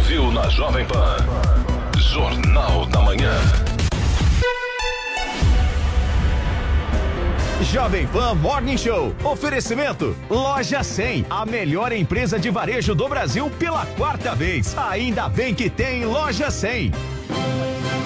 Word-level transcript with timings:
Ouviu 0.00 0.32
na 0.32 0.48
Jovem 0.48 0.86
Pan. 0.86 1.16
Jornal 1.98 2.86
da 2.86 3.02
Manhã. 3.02 3.34
Jovem 7.60 8.06
Pan 8.06 8.34
Morning 8.34 8.78
Show. 8.78 9.14
Oferecimento: 9.22 10.16
Loja 10.30 10.82
100, 10.82 11.26
a 11.28 11.44
melhor 11.44 11.92
empresa 11.92 12.38
de 12.38 12.48
varejo 12.48 12.94
do 12.94 13.06
Brasil 13.08 13.50
pela 13.58 13.84
quarta 13.98 14.34
vez. 14.34 14.74
Ainda 14.76 15.28
bem 15.28 15.54
que 15.54 15.68
tem 15.68 16.06
Loja 16.06 16.50
100. 16.50 16.92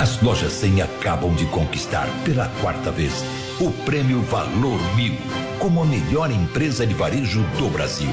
As 0.00 0.20
lojas 0.20 0.52
100 0.52 0.82
acabam 0.82 1.32
de 1.34 1.46
conquistar 1.46 2.08
pela 2.24 2.48
quarta 2.60 2.90
vez 2.90 3.24
o 3.60 3.70
prêmio 3.84 4.20
Valor 4.22 4.80
Mil 4.96 5.14
como 5.60 5.80
a 5.80 5.86
melhor 5.86 6.30
empresa 6.30 6.84
de 6.84 6.92
varejo 6.92 7.42
do 7.56 7.70
Brasil. 7.70 8.10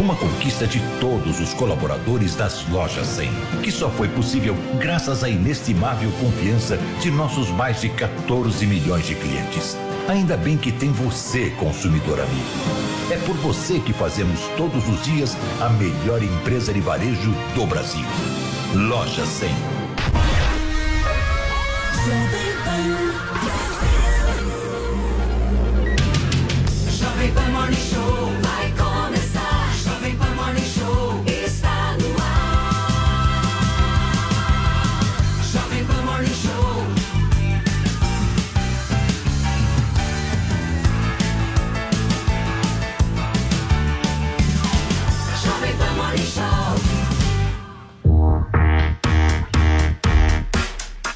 Uma 0.00 0.16
conquista 0.16 0.66
de 0.66 0.80
todos 0.98 1.40
os 1.40 1.52
colaboradores 1.52 2.34
das 2.34 2.66
lojas 2.70 3.06
100, 3.06 3.30
que 3.62 3.70
só 3.70 3.90
foi 3.90 4.08
possível 4.08 4.56
graças 4.78 5.22
à 5.22 5.28
inestimável 5.28 6.10
confiança 6.12 6.78
de 7.02 7.10
nossos 7.10 7.50
mais 7.50 7.82
de 7.82 7.90
14 7.90 8.66
milhões 8.66 9.06
de 9.06 9.14
clientes. 9.14 9.76
Ainda 10.08 10.38
bem 10.38 10.56
que 10.56 10.72
tem 10.72 10.90
você, 10.90 11.50
consumidor 11.50 12.18
amigo. 12.18 12.48
É 13.10 13.18
por 13.26 13.36
você 13.36 13.78
que 13.78 13.92
fazemos 13.92 14.40
todos 14.56 14.88
os 14.88 15.04
dias 15.04 15.36
a 15.60 15.68
melhor 15.68 16.22
empresa 16.22 16.72
de 16.72 16.80
varejo 16.80 17.34
do 17.54 17.66
Brasil. 17.66 18.06
Loja 18.74 19.26
100. 19.26 19.50
Jovem 26.88 27.32
Pan 27.32 27.50
Morning 27.50 27.76
Show 27.76 28.32
vai 28.40 28.89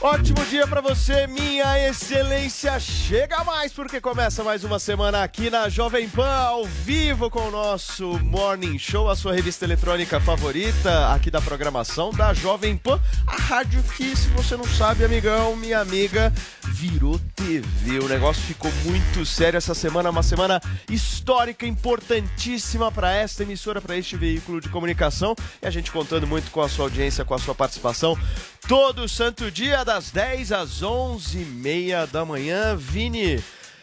Ótimo 0.04 0.44
dia 0.50 0.66
pra 0.66 0.82
você, 0.82 1.26
minha 1.26 1.88
excelência. 1.88 2.78
Chega 2.78 3.42
mais 3.42 3.72
porque 3.72 4.02
começa 4.02 4.44
mais 4.44 4.62
uma 4.62 4.78
semana 4.78 5.22
aqui 5.22 5.48
na 5.48 5.70
Jovem 5.70 6.06
Pan 6.10 6.28
ao 6.28 6.66
vivo 6.66 7.30
com 7.30 7.48
o 7.48 7.50
nosso 7.50 8.18
Morning 8.22 8.78
Show, 8.78 9.08
a 9.08 9.16
sua 9.16 9.32
revista 9.32 9.64
eletrônica 9.64 10.20
favorita 10.20 11.10
aqui 11.10 11.30
da 11.30 11.40
programação 11.40 12.10
da 12.10 12.34
Jovem 12.34 12.76
Pan, 12.76 13.00
a 13.26 13.34
rádio 13.34 13.82
que, 13.96 14.14
se 14.14 14.28
você 14.28 14.58
não 14.58 14.66
sabe, 14.66 15.06
amigão, 15.06 15.56
minha 15.56 15.80
amiga, 15.80 16.30
virou 16.64 17.18
TV. 17.34 18.00
O 18.00 18.08
negócio 18.08 18.42
ficou 18.42 18.70
muito 18.84 19.24
sério 19.24 19.56
essa 19.56 19.74
semana, 19.74 20.10
uma 20.10 20.22
semana 20.22 20.60
histórica, 20.90 21.64
importantíssima 21.64 22.92
para 22.92 23.10
esta 23.10 23.42
emissora, 23.42 23.80
para 23.80 23.96
este 23.96 24.18
veículo 24.18 24.60
de 24.60 24.68
comunicação. 24.68 25.34
E 25.62 25.66
a 25.66 25.70
gente 25.70 25.90
contando 25.90 26.26
muito 26.26 26.50
com 26.50 26.60
a 26.60 26.68
sua 26.68 26.84
audiência, 26.84 27.24
com 27.24 27.32
a 27.32 27.38
sua 27.38 27.54
participação. 27.54 28.18
Todo 28.66 29.06
santo 29.06 29.50
dia, 29.50 29.84
das 29.94 30.10
10 30.10 30.50
às 30.50 30.82
11 30.82 31.38
e 31.38 31.44
meia 31.44 32.04
da 32.04 32.24
manhã. 32.24 32.74
Vini, 32.76 33.40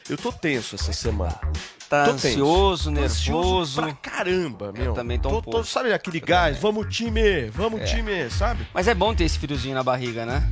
eu 0.09 0.17
tô 0.17 0.29
tenso 0.29 0.75
essa 0.75 0.91
semana. 0.91 1.39
Tá 1.89 2.03
Tô 2.05 2.11
tenso. 2.11 2.27
ansioso, 2.27 2.83
Tô 2.85 2.91
nervoso. 2.99 3.81
pra 3.81 3.93
caramba, 3.93 4.73
meu. 4.73 4.85
Eu 4.87 4.93
também 4.93 5.17
tô 5.17 5.29
um 5.29 5.41
pouco. 5.41 5.63
sabe 5.63 5.93
aquele 5.93 6.19
gás? 6.19 6.57
Vamos, 6.57 6.93
time! 6.93 7.45
Vamos, 7.53 7.79
É. 7.79 7.85
time, 7.85 8.29
sabe? 8.29 8.67
Mas 8.73 8.89
é 8.89 8.93
bom 8.93 9.15
ter 9.15 9.23
esse 9.23 9.39
friozinho 9.39 9.73
na 9.73 9.83
barriga, 9.83 10.25
né? 10.25 10.49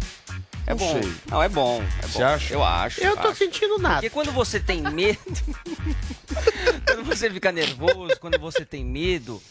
É 0.65 0.69
Não 0.71 0.77
bom. 0.77 1.01
sei. 1.01 1.13
Não, 1.29 1.43
é 1.43 1.49
bom. 1.49 1.83
É 2.03 2.07
Você 2.07 2.19
bom. 2.19 2.25
acha? 2.25 2.53
Eu 2.53 2.63
acho. 2.63 3.01
Eu 3.01 3.17
tô 3.17 3.27
acho. 3.27 3.39
sentindo 3.39 3.77
nada. 3.79 3.95
Porque 3.95 4.09
quando 4.11 4.31
você 4.31 4.61
tem 4.61 4.81
medo. 4.81 5.19
quando 6.87 7.03
você 7.03 7.29
fica 7.29 7.51
nervoso, 7.51 8.17
quando 8.19 8.39
você 8.39 8.63
tem 8.63 8.85
medo, 8.85 9.41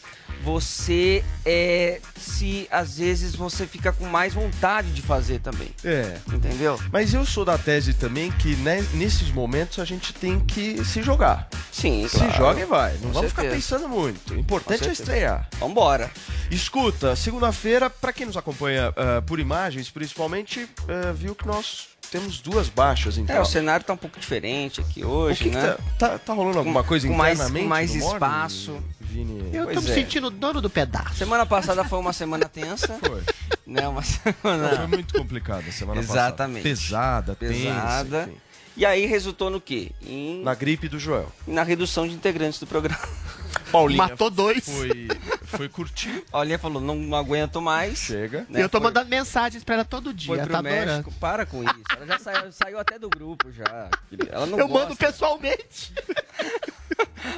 você 0.43 1.23
é. 1.45 2.01
Se 2.39 2.69
às 2.71 2.97
vezes 2.97 3.35
você 3.35 3.67
fica 3.67 3.91
com 3.91 4.05
mais 4.05 4.33
vontade 4.33 4.91
de 4.93 5.01
fazer 5.01 5.39
também. 5.39 5.71
É. 5.83 6.17
Entendeu? 6.31 6.79
Mas 6.89 7.13
eu 7.13 7.25
sou 7.25 7.43
da 7.43 7.57
tese 7.57 7.93
também 7.93 8.31
que 8.31 8.55
né, 8.55 8.81
nesses 8.93 9.29
momentos 9.29 9.77
a 9.77 9.83
gente 9.83 10.13
tem 10.13 10.39
que 10.39 10.81
se 10.85 11.01
jogar. 11.03 11.49
Sim, 11.69 12.07
Se 12.07 12.15
claro. 12.17 12.33
joga 12.37 12.61
e 12.61 12.65
vai. 12.65 12.93
Não 12.93 13.07
Com 13.07 13.11
vamos 13.11 13.31
ficar 13.31 13.41
certeza. 13.41 13.61
pensando 13.61 13.89
muito. 13.89 14.33
O 14.33 14.39
importante 14.39 14.87
é 14.87 14.91
estrear. 14.93 15.49
Vambora. 15.59 16.09
Escuta, 16.49 17.13
segunda-feira, 17.13 17.89
pra 17.89 18.13
quem 18.13 18.25
nos 18.25 18.37
acompanha 18.37 18.93
ah, 18.95 19.21
por 19.21 19.37
imagens, 19.37 19.89
principalmente, 19.89 20.65
ah, 20.87 21.11
viu 21.11 21.35
que 21.35 21.45
nós 21.45 21.89
temos 22.09 22.39
duas 22.39 22.67
baixas, 22.69 23.17
então. 23.17 23.35
É, 23.35 23.39
o 23.39 23.45
cenário 23.45 23.85
tá 23.85 23.93
um 23.93 23.97
pouco 23.97 24.19
diferente 24.19 24.81
aqui 24.81 25.03
hoje, 25.05 25.43
que 25.43 25.49
que 25.49 25.55
né? 25.55 25.75
tá, 25.97 26.09
tá, 26.09 26.19
tá 26.19 26.33
rolando 26.33 26.57
alguma 26.57 26.83
coisa 26.83 27.07
com 27.07 27.13
mais- 27.13 27.37
internamente 27.39 27.63
com 27.63 27.69
mais 27.69 27.93
no 27.93 27.99
Morning, 27.99 28.13
espaço. 28.15 28.77
Vini? 28.99 29.49
Eu 29.53 29.65
tô 29.67 29.73
Pois 29.73 29.85
me 29.85 29.91
é. 29.91 29.93
sentindo 29.95 30.29
dono 30.29 30.61
do 30.61 30.69
pedaço. 30.69 31.15
Semana 31.15 31.45
passada 31.45 31.83
foi 31.83 31.99
uma 31.99 32.13
semana 32.13 32.45
tensa. 32.47 32.97
Foi. 33.01 33.23
Né, 33.65 33.87
uma 33.87 34.01
Foi 34.01 34.33
semana 34.33 34.87
muito 34.87 35.13
complicada 35.17 35.63
a 35.67 35.71
semana 35.71 35.99
Exatamente. 35.99 36.67
passada. 36.69 37.35
Pesada, 37.35 37.35
pesada. 37.35 38.25
tensa. 38.27 38.48
E 38.79 38.85
aí 38.85 39.05
resultou 39.05 39.49
no 39.49 39.59
quê? 39.59 39.91
Em- 40.01 40.41
Na 40.41 40.55
gripe 40.55 40.87
do 40.87 40.97
Joel. 40.97 41.29
na 41.45 41.63
redução 41.63 42.07
de 42.07 42.13
integrantes 42.13 42.61
do 42.61 42.65
programa. 42.65 42.97
Paulinha 43.73 43.97
Matou 44.07 44.29
dois. 44.29 44.63
foi, 44.63 45.07
foi 45.47 45.67
curtir. 45.67 46.23
A 46.29 46.31
Paulinha 46.39 46.57
falou, 46.57 46.81
não 46.81 47.13
aguento 47.13 47.61
mais. 47.61 47.99
Chega. 47.99 48.45
né? 48.47 48.63
eu 48.63 48.69
tô 48.69 48.77
Foi- 48.79 48.85
mandando 48.87 49.09
mensagens 49.09 49.65
pra 49.65 49.75
ela 49.75 49.83
todo 49.83 50.13
dia. 50.13 50.27
Foi 50.27 50.37
Ela 50.37 50.45
pro 50.47 50.55
tá 50.55 50.61
México. 50.61 50.81
adorando. 50.91 51.11
Para 51.19 51.45
com 51.45 51.61
isso. 51.61 51.73
Ela 51.93 52.05
já 52.07 52.19
saiu, 52.19 52.51
saiu 52.53 52.79
até 52.79 52.97
do 52.97 53.09
grupo 53.09 53.51
já. 53.51 53.89
Ela 54.31 54.45
não 54.45 54.57
Eu 54.57 54.67
gosta. 54.69 54.85
mando 54.85 54.95
pessoalmente. 54.95 55.93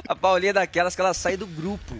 A 0.06 0.14
Paulinha 0.14 0.50
é 0.50 0.52
daquelas 0.52 0.94
que 0.94 1.00
ela 1.00 1.12
sai 1.12 1.36
do 1.36 1.46
grupo. 1.48 1.96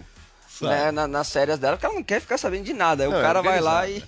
Né, 0.61 0.91
na- 0.91 1.07
nas 1.07 1.29
férias 1.29 1.59
dela, 1.59 1.75
porque 1.75 1.85
ela 1.85 1.95
não 1.95 2.03
quer 2.03 2.21
ficar 2.21 2.37
sabendo 2.37 2.63
de 2.63 2.73
nada. 2.73 3.03
Aí 3.03 3.09
Não, 3.09 3.17
o 3.17 3.19
é 3.19 3.23
cara 3.23 3.41
vai 3.41 3.59
lá 3.59 3.89
e 3.89 4.01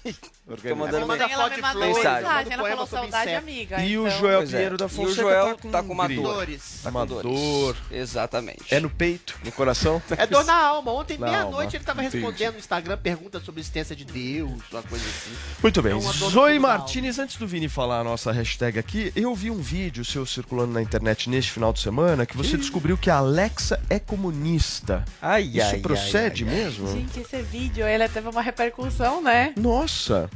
fica 0.57 0.75
mandando 0.75 1.07
Manda 1.07 1.27
mensagem. 1.27 1.35
foto 1.43 1.55
de 1.55 1.61
flores, 1.71 1.95
mensagem. 1.97 2.21
mensagem, 2.23 2.57
manda 2.57 2.69
ela 2.69 2.69
falou 2.69 2.87
saudade 2.87 3.29
inseto. 3.31 3.37
amiga. 3.43 3.81
E 3.83 3.97
o 3.97 4.07
então- 4.07 4.19
Joel 4.19 4.37
Pois 4.39 4.49
é. 4.49 4.57
Pinheiro 4.57 4.77
da 4.77 4.85
E 4.85 4.87
o 4.87 4.89
Fonseca 4.89 5.21
Joel 5.21 5.45
tá 5.45 5.55
com, 5.61 5.71
tá 5.71 5.83
com 5.83 5.93
uma 5.93 6.07
dor. 6.07 6.23
Dores. 6.23 6.79
Tá 6.83 6.89
Uma 6.91 6.99
com 7.01 7.05
dores. 7.07 7.31
dor. 7.31 7.75
Exatamente. 7.91 8.63
É 8.69 8.79
no 8.79 8.89
peito, 8.89 9.35
no 9.43 9.51
coração? 9.51 9.99
É 10.17 10.27
dor 10.27 10.45
na 10.45 10.53
alma. 10.55 10.91
Ontem, 10.91 11.17
meia-noite, 11.17 11.75
ele 11.77 11.83
tava 11.83 12.03
Entendi. 12.03 12.17
respondendo 12.23 12.53
no 12.53 12.59
Instagram 12.59 12.97
perguntas 12.97 13.43
sobre 13.43 13.59
a 13.59 13.61
existência 13.61 13.95
de 13.95 14.05
Deus, 14.05 14.61
uma 14.71 14.83
coisa 14.83 15.03
assim. 15.03 15.31
Muito 15.63 15.81
bem. 15.81 15.93
É 15.93 15.95
uma 15.95 16.13
dor 16.13 16.29
Zoe 16.29 16.59
Martinez, 16.59 17.17
antes 17.17 17.37
do 17.37 17.47
Vini 17.47 17.67
falar 17.67 18.01
a 18.01 18.03
nossa 18.03 18.31
hashtag 18.31 18.77
aqui, 18.77 19.11
eu 19.15 19.33
vi 19.33 19.49
um 19.49 19.61
vídeo 19.61 20.05
seu 20.05 20.25
circulando 20.27 20.73
na 20.73 20.81
internet 20.81 21.27
neste 21.29 21.51
final 21.51 21.73
de 21.73 21.79
semana 21.79 22.23
que 22.25 22.37
você 22.37 22.55
descobriu 22.55 22.97
que 22.97 23.09
a 23.09 23.15
Alexa 23.17 23.81
é 23.89 23.97
comunista. 23.97 25.03
Ai, 25.21 25.41
Isso 25.43 25.61
ai, 25.75 25.79
procede 25.79 26.43
ai, 26.43 26.49
ai. 26.49 26.55
mesmo? 26.55 26.87
Gente, 26.91 27.19
esse 27.19 27.41
vídeo, 27.41 27.85
ele 27.87 28.07
teve 28.09 28.27
uma 28.29 28.41
repercussão, 28.41 29.21
né? 29.21 29.53
Nossa! 29.57 30.29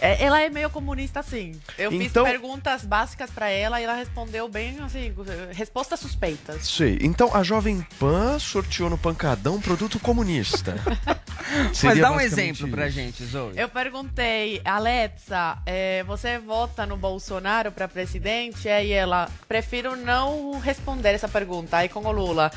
É, 0.00 0.22
ela 0.22 0.40
é 0.42 0.48
meio 0.50 0.68
comunista, 0.70 1.20
assim. 1.20 1.52
Eu 1.78 1.92
Então- 1.92 2.24
fiz 2.24 2.32
perguntas 2.32 2.84
básicas 2.84 3.30
pra 3.30 3.48
ela 3.48 3.80
e 3.80 3.84
ela 3.84 3.94
respondeu 3.94 4.48
bem, 4.48 4.78
assim, 4.84 5.14
respostas 5.52 6.00
suspeitas. 6.00 6.66
Sei. 6.68 6.98
Então 7.00 7.34
a 7.34 7.42
Jovem 7.42 7.86
Pan 7.98 8.38
sorteou 8.38 8.90
no 8.90 8.98
Pancadão 8.98 9.56
um 9.56 9.60
produto 9.60 9.98
comunista. 10.00 10.74
Mas 11.82 11.98
dá 12.00 12.10
um 12.10 12.20
exemplo 12.20 12.68
pra 12.68 12.86
isso. 12.88 12.96
gente, 12.96 13.24
Zoe. 13.24 13.52
Eu 13.56 13.68
perguntei, 13.68 14.60
Alexa, 14.64 15.58
é, 15.64 16.02
você 16.04 16.38
vota 16.38 16.84
no 16.84 16.96
Bolsonaro 16.96 17.70
pra 17.70 17.86
presidente? 17.86 18.68
Aí 18.68 18.90
ela, 18.92 19.28
prefiro 19.46 19.94
não 19.96 20.58
responder 20.58 21.10
essa 21.10 21.28
pergunta. 21.28 21.76
Aí 21.76 21.88
com 21.88 22.00
o 22.04 22.10
Lula, 22.12 22.50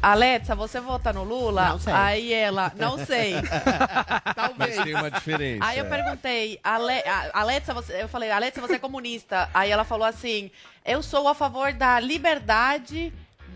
Alexa, 0.00 0.54
você 0.54 0.80
vota 0.80 1.12
no 1.12 1.24
Lula? 1.24 1.68
Não 1.70 1.78
sei. 1.78 1.92
Aí 1.92 2.32
ela, 2.32 2.72
não 2.76 3.04
sei. 3.04 3.34
Mas 4.56 4.76
tem 4.76 4.94
uma 4.94 5.10
diferença. 5.10 5.64
Aí 5.64 5.78
eu 5.78 5.84
perguntei, 5.86 6.58
Ale, 6.74 7.02
Alexa, 7.32 7.74
você, 7.74 8.02
eu 8.02 8.08
falei, 8.08 8.30
Alexa, 8.30 8.60
você 8.60 8.74
é 8.74 8.78
comunista? 8.78 9.48
Aí 9.52 9.70
ela 9.70 9.84
falou 9.84 10.06
assim, 10.06 10.50
eu 10.84 11.02
sou 11.02 11.28
a 11.28 11.34
favor 11.34 11.72
da 11.72 12.00
liberdade 12.00 13.12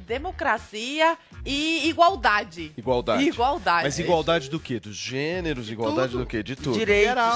democracia 0.06 1.18
e 1.46 1.88
igualdade. 1.88 2.72
Igualdade. 2.76 3.22
Igualdade. 3.22 3.84
Mas 3.84 3.98
igualdade 3.98 4.50
do 4.50 4.58
quê? 4.58 4.80
Dos 4.80 4.96
gêneros, 4.96 5.70
igualdade 5.70 6.12
tudo. 6.12 6.24
do 6.24 6.26
quê? 6.26 6.42
De 6.42 6.56
tudo. 6.56 6.78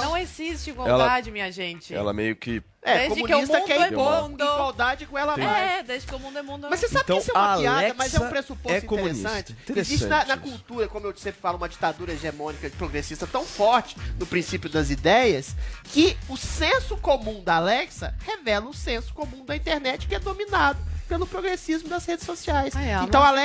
Não 0.03 0.17
existe 0.17 0.69
igualdade, 0.69 1.31
minha 1.31 1.51
gente. 1.51 1.93
Ela 1.93 2.11
meio 2.11 2.35
que. 2.35 2.61
É, 2.83 3.07
Desde 3.07 3.15
que 3.15 3.23
o 3.23 3.27
comunista 3.27 3.59
mundo 3.59 3.67
quer 3.67 3.79
é 3.79 3.91
mundo. 3.91 4.43
igualdade 4.43 5.05
com 5.05 5.15
ela 5.17 5.35
Tem. 5.35 5.45
mais. 5.45 5.71
É, 5.71 5.83
desde 5.83 6.07
que 6.07 6.15
o 6.15 6.19
mundo 6.19 6.39
é 6.39 6.41
mundo. 6.41 6.67
Mas 6.67 6.79
você 6.79 6.87
sabe 6.87 7.03
Então, 7.03 7.17
que 7.17 7.21
isso 7.21 7.31
é 7.31 7.39
uma 7.39 7.53
a 7.53 7.57
piada, 7.59 7.93
mas 7.93 8.13
é 8.13 8.17
um 8.17 8.21
Alexa 8.21 8.29
pressuposto 8.31 8.71
é 8.71 8.77
interessante. 8.79 9.51
Interessante 9.51 9.77
Existe 9.79 10.07
na, 10.07 10.25
na 10.25 10.37
cultura, 10.37 10.87
como 10.87 11.05
eu 11.05 11.15
sempre 11.15 11.39
falo, 11.39 11.57
uma 11.57 11.69
ditadura 11.69 12.11
hegemônica 12.11 12.69
progressista 12.71 13.27
tão 13.27 13.45
forte 13.45 13.95
no 14.19 14.25
princípio 14.25 14.67
das 14.67 14.89
ideias, 14.89 15.55
que 15.83 16.17
o 16.27 16.35
senso 16.35 16.97
comum 16.97 17.43
da 17.43 17.57
Alexa 17.57 18.15
revela 18.25 18.67
o 18.67 18.73
senso 18.73 19.13
comum 19.13 19.45
da 19.45 19.55
internet, 19.55 20.07
que 20.07 20.15
é 20.15 20.19
dominado 20.19 20.79
pelo 21.07 21.27
progressismo 21.27 21.87
das 21.87 22.03
redes 22.05 22.25
sociais. 22.25 22.75
É, 22.75 22.91
ela 22.91 23.03
então 23.03 23.21
não 23.21 23.27
a 23.27 23.31
é. 23.31 23.35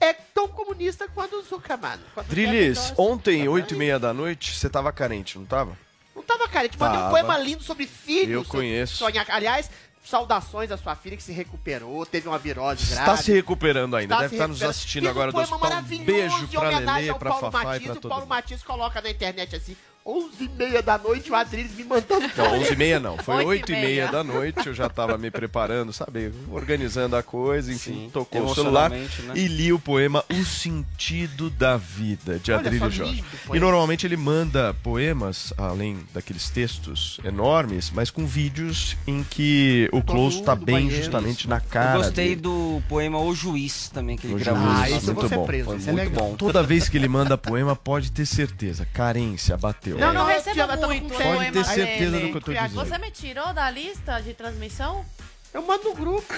É 0.00 0.12
tão 0.12 0.46
comunista 0.48 1.08
quanto 1.12 1.36
o 1.36 1.42
Zuckerman. 1.42 1.98
Drilis, 2.28 2.92
ontem, 2.96 3.48
oito 3.48 3.74
e 3.74 3.76
meia 3.76 3.98
da 3.98 4.12
noite, 4.14 4.54
você 4.54 4.68
tava 4.70 4.92
carente, 4.92 5.38
não 5.38 5.44
tava? 5.44 5.76
Não 6.14 6.22
tava, 6.22 6.46
cara. 6.48 6.60
A 6.60 6.62
gente 6.64 6.78
mandou 6.78 6.96
um 6.96 7.00
Tava. 7.00 7.10
poema 7.10 7.38
lindo 7.38 7.62
sobre 7.62 7.86
filhos. 7.86 8.30
Eu 8.32 8.44
conheço. 8.44 8.96
Sonhar. 8.96 9.26
Aliás, 9.28 9.68
saudações 10.04 10.70
à 10.70 10.76
sua 10.76 10.94
filha 10.96 11.16
que 11.16 11.22
se 11.22 11.32
recuperou, 11.32 12.06
teve 12.06 12.28
uma 12.28 12.38
virose 12.38 12.82
Está 12.84 13.04
grave. 13.04 13.22
se 13.22 13.32
recuperando 13.32 13.94
ainda, 13.96 14.14
Está 14.14 14.22
deve 14.22 14.34
estar 14.36 14.48
nos 14.48 14.56
recuperando. 14.58 14.70
assistindo 14.70 15.02
Fiz 15.02 15.10
agora 15.10 15.28
um 15.28 15.30
do 15.30 15.34
poema 15.34 15.56
hospital. 15.56 15.70
Um 15.70 15.74
maravilhoso 15.74 16.06
beijo 16.38 16.48
pra 16.48 16.68
Lelê, 16.78 17.14
pra 17.14 17.30
Paulo 17.30 17.50
Fafá 17.52 17.60
e 17.60 17.64
Matias, 17.64 17.82
pra 17.84 17.94
e 17.94 17.98
o 17.98 18.08
Paulo. 18.08 18.26
Matias 18.26 18.62
coloca 18.62 19.00
na 19.00 19.10
internet 19.10 19.56
assim, 19.56 19.76
11 20.08 20.28
e 20.40 20.48
meia 20.56 20.82
da 20.82 20.96
noite, 20.96 21.30
o 21.30 21.34
Adriles 21.34 21.74
me 21.74 21.84
mandando 21.84 22.26
Não, 22.34 22.60
11 22.60 22.72
e 22.72 22.76
meia 22.76 22.98
não, 22.98 23.18
foi 23.18 23.44
Oito 23.44 23.48
8 23.48 23.72
e 23.72 23.74
e 23.74 23.76
meia 23.76 23.86
meia. 23.88 24.06
da 24.10 24.24
noite, 24.24 24.66
eu 24.66 24.72
já 24.72 24.88
tava 24.88 25.18
me 25.18 25.30
preparando, 25.30 25.92
sabe, 25.92 26.32
organizando 26.50 27.14
a 27.14 27.22
coisa, 27.22 27.70
enfim, 27.70 28.08
tocou 28.10 28.46
o 28.46 28.54
celular 28.54 28.88
né? 28.88 29.06
e 29.34 29.46
li 29.46 29.70
o 29.70 29.78
poema 29.78 30.24
O 30.30 30.44
Sentido 30.46 31.50
da 31.50 31.76
Vida, 31.76 32.38
de 32.38 32.78
só, 32.78 32.88
Jorge. 32.88 33.22
E 33.52 33.60
normalmente 33.60 34.06
ele 34.06 34.16
manda 34.16 34.72
poemas, 34.82 35.52
além 35.58 35.98
daqueles 36.14 36.48
textos 36.48 37.20
enormes, 37.22 37.90
mas 37.94 38.10
com 38.10 38.26
vídeos 38.26 38.96
em 39.06 39.22
que 39.22 39.90
o 39.92 40.02
close 40.02 40.42
tá 40.42 40.54
do 40.54 40.64
bem 40.64 40.76
banheiro. 40.76 40.96
justamente 40.96 41.46
na 41.46 41.60
cara 41.60 41.98
Eu 41.98 42.02
gostei 42.04 42.28
dele. 42.30 42.40
do 42.40 42.82
poema 42.88 43.18
O 43.18 43.34
Juiz 43.34 43.90
também 43.90 44.16
que 44.16 44.26
ele 44.26 44.34
O 44.36 44.38
gravou. 44.38 44.68
Ah, 44.70 44.88
esse 44.88 45.08
eu 45.08 45.14
vou 45.14 45.14
muito 45.16 45.28
ser 45.28 45.34
bom. 45.36 45.44
preso, 45.46 45.70
é 45.70 45.74
muito 45.74 45.94
legal. 45.94 46.24
bom. 46.30 46.34
Toda 46.36 46.62
vez 46.62 46.88
que 46.88 46.96
ele 46.96 47.08
manda 47.08 47.36
poema, 47.36 47.76
pode 47.76 48.10
ter 48.10 48.24
certeza. 48.24 48.86
Carência, 48.94 49.54
bateu. 49.56 49.97
Eu 49.98 50.12
não 50.12 50.30
eu 50.30 50.42
tava 50.66 50.86
muito 50.86 51.14
poema 51.14 51.36
Pode 51.36 51.52
ter 51.52 51.64
certeza 51.64 52.10
dele. 52.12 52.26
do 52.26 52.30
que 52.32 52.36
eu 52.36 52.40
tô 52.40 52.52
dizendo. 52.52 52.74
Você 52.74 52.98
me 52.98 53.10
tirou 53.10 53.52
da 53.52 53.70
lista 53.70 54.20
de 54.20 54.32
transmissão? 54.34 55.04
Eu 55.52 55.62
mando 55.62 55.84
no 55.84 55.94
grupo. 55.94 56.34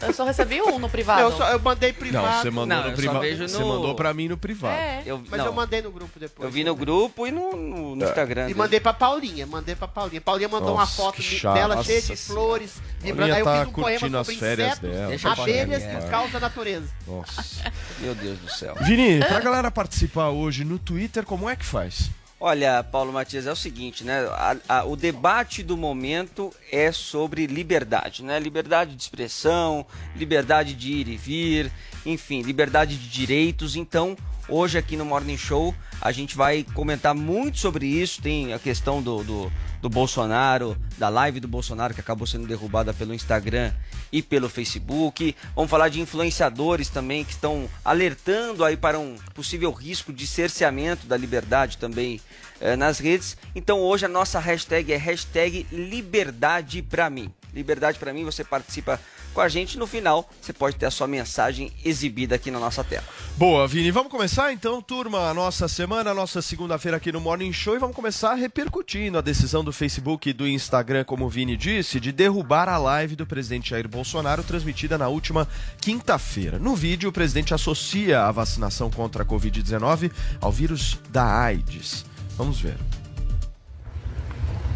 Eu 0.00 0.14
só 0.14 0.24
recebi 0.24 0.62
um 0.62 0.78
no 0.78 0.88
privado. 0.88 1.20
Eu, 1.20 1.32
só, 1.36 1.50
eu 1.50 1.58
mandei 1.60 1.92
privado. 1.92 2.26
Não, 2.26 2.40
você 2.40 2.50
mandou 2.50 2.66
Não, 2.78 2.90
no 2.90 2.96
privado. 2.96 3.20
vejo 3.20 3.46
Você 3.48 3.58
no- 3.58 3.68
mandou 3.68 3.94
pra 3.94 4.14
mim 4.14 4.28
no 4.28 4.36
privado. 4.38 4.72
É. 4.74 5.02
Eu, 5.04 5.18
Mas 5.28 5.38
não, 5.40 5.46
eu 5.46 5.52
mandei 5.52 5.82
no 5.82 5.90
grupo 5.90 6.18
depois. 6.18 6.46
eu 6.46 6.50
vi 6.50 6.64
no 6.64 6.74
grupo 6.74 7.26
e 7.26 7.30
no, 7.32 7.54
no, 7.54 7.96
no 7.96 8.04
É. 8.04 8.08
Instagram. 8.08 8.42
E 8.42 8.46
dele. 8.46 8.58
mandei 8.58 8.80
pra 8.80 8.94
Paulinha, 8.94 9.46
mandei 9.46 9.74
pra 9.74 9.86
Paulinha. 9.88 10.20
Paulinha 10.22 10.48
mandou 10.48 10.74
Nossa, 10.74 11.02
uma 11.02 11.06
foto 11.10 11.20
de- 11.20 11.42
dela 11.42 11.74
Nossa 11.74 11.86
cheia 11.88 12.00
de 12.00 12.16
flores, 12.16 12.76
vibrando. 13.00 13.34
Aí 13.34 13.40
eu 13.40 13.44
tá 13.44 13.58
fiz 13.58 13.68
um 13.68 13.72
poema 13.72 13.98
curtindo 13.98 14.18
as 14.18 14.26
sobre 14.26 14.40
férias 14.40 14.68
insetos, 14.78 14.90
dela, 14.90 15.18
tá 15.36 15.42
abelhas 15.42 15.82
por 15.82 16.10
causa 16.10 16.32
da 16.32 16.40
natureza. 16.40 16.88
Nossa. 17.06 17.72
Meu 17.98 18.14
Deus 18.14 18.38
do 18.38 18.48
céu. 18.50 18.76
Vini, 18.80 19.18
pra 19.18 19.40
galera 19.40 19.70
participar 19.70 20.28
hoje 20.30 20.64
no 20.64 20.78
Twitter, 20.78 21.24
como 21.26 21.50
é 21.50 21.56
que 21.56 21.64
faz? 21.64 22.08
Olha, 22.42 22.82
Paulo 22.82 23.12
Matias, 23.12 23.46
é 23.46 23.52
o 23.52 23.56
seguinte, 23.56 24.02
né? 24.02 24.20
A- 24.30 24.56
a- 24.66 24.84
o 24.84 24.96
debate 24.96 25.62
do 25.62 25.76
momento 25.76 26.50
é 26.72 26.90
sobre 26.90 27.46
liberdade, 27.46 28.24
né? 28.24 28.40
Liberdade 28.40 28.96
de 28.96 29.02
expressão, 29.02 29.84
liberdade 30.16 30.72
de 30.72 30.90
ir 30.90 31.08
e 31.08 31.16
vir, 31.18 31.70
enfim, 32.06 32.40
liberdade 32.40 32.96
de 32.96 33.08
direitos. 33.10 33.76
Então, 33.76 34.16
hoje 34.48 34.78
aqui 34.78 34.96
no 34.96 35.04
Morning 35.04 35.36
Show, 35.36 35.74
a 36.00 36.12
gente 36.12 36.36
vai 36.36 36.64
comentar 36.74 37.14
muito 37.14 37.58
sobre 37.58 37.86
isso. 37.86 38.22
Tem 38.22 38.52
a 38.52 38.58
questão 38.58 39.02
do, 39.02 39.22
do, 39.22 39.52
do 39.82 39.88
Bolsonaro, 39.88 40.76
da 40.96 41.08
live 41.08 41.40
do 41.40 41.48
Bolsonaro, 41.48 41.92
que 41.92 42.00
acabou 42.00 42.26
sendo 42.26 42.46
derrubada 42.46 42.94
pelo 42.94 43.14
Instagram 43.14 43.72
e 44.10 44.22
pelo 44.22 44.48
Facebook. 44.48 45.36
Vamos 45.54 45.70
falar 45.70 45.88
de 45.88 46.00
influenciadores 46.00 46.88
também 46.88 47.24
que 47.24 47.32
estão 47.32 47.68
alertando 47.84 48.64
aí 48.64 48.76
para 48.76 48.98
um 48.98 49.16
possível 49.34 49.70
risco 49.72 50.12
de 50.12 50.26
cerceamento 50.26 51.06
da 51.06 51.16
liberdade 51.16 51.76
também 51.76 52.20
eh, 52.60 52.76
nas 52.76 52.98
redes. 52.98 53.36
Então 53.54 53.80
hoje 53.80 54.06
a 54.06 54.08
nossa 54.08 54.38
hashtag 54.38 54.92
é 54.92 54.96
hashtag 54.96 55.66
liberdade 55.70 56.82
pra 56.82 57.10
mim. 57.10 57.32
Liberdade 57.52 57.98
pra 57.98 58.12
mim, 58.12 58.24
você 58.24 58.44
participa 58.44 59.00
com 59.32 59.40
a 59.40 59.48
gente. 59.48 59.78
No 59.78 59.86
final, 59.86 60.28
você 60.40 60.52
pode 60.52 60.76
ter 60.76 60.86
a 60.86 60.90
sua 60.90 61.06
mensagem 61.06 61.72
exibida 61.84 62.34
aqui 62.34 62.50
na 62.50 62.58
nossa 62.58 62.82
tela. 62.84 63.04
Boa, 63.36 63.66
Vini. 63.66 63.90
Vamos 63.90 64.10
começar 64.10 64.52
então, 64.52 64.82
turma, 64.82 65.30
a 65.30 65.34
nossa 65.34 65.68
semana, 65.68 66.10
a 66.10 66.14
nossa 66.14 66.42
segunda-feira 66.42 66.96
aqui 66.96 67.10
no 67.10 67.20
Morning 67.20 67.52
Show 67.52 67.74
e 67.74 67.78
vamos 67.78 67.96
começar 67.96 68.34
repercutindo 68.34 69.18
a 69.18 69.20
decisão 69.20 69.64
do 69.64 69.72
Facebook 69.72 70.28
e 70.28 70.32
do 70.32 70.46
Instagram, 70.46 71.04
como 71.04 71.24
o 71.24 71.28
Vini 71.28 71.56
disse, 71.56 72.00
de 72.00 72.12
derrubar 72.12 72.68
a 72.68 72.76
live 72.76 73.16
do 73.16 73.26
presidente 73.26 73.70
Jair 73.70 73.88
Bolsonaro 73.88 74.42
transmitida 74.42 74.98
na 74.98 75.08
última 75.08 75.48
quinta-feira. 75.80 76.58
No 76.58 76.74
vídeo, 76.74 77.08
o 77.08 77.12
presidente 77.12 77.54
associa 77.54 78.22
a 78.22 78.32
vacinação 78.32 78.90
contra 78.90 79.22
a 79.22 79.26
Covid-19 79.26 80.10
ao 80.40 80.52
vírus 80.52 80.98
da 81.10 81.24
AIDS. 81.24 82.04
Vamos 82.36 82.60
ver. 82.60 82.76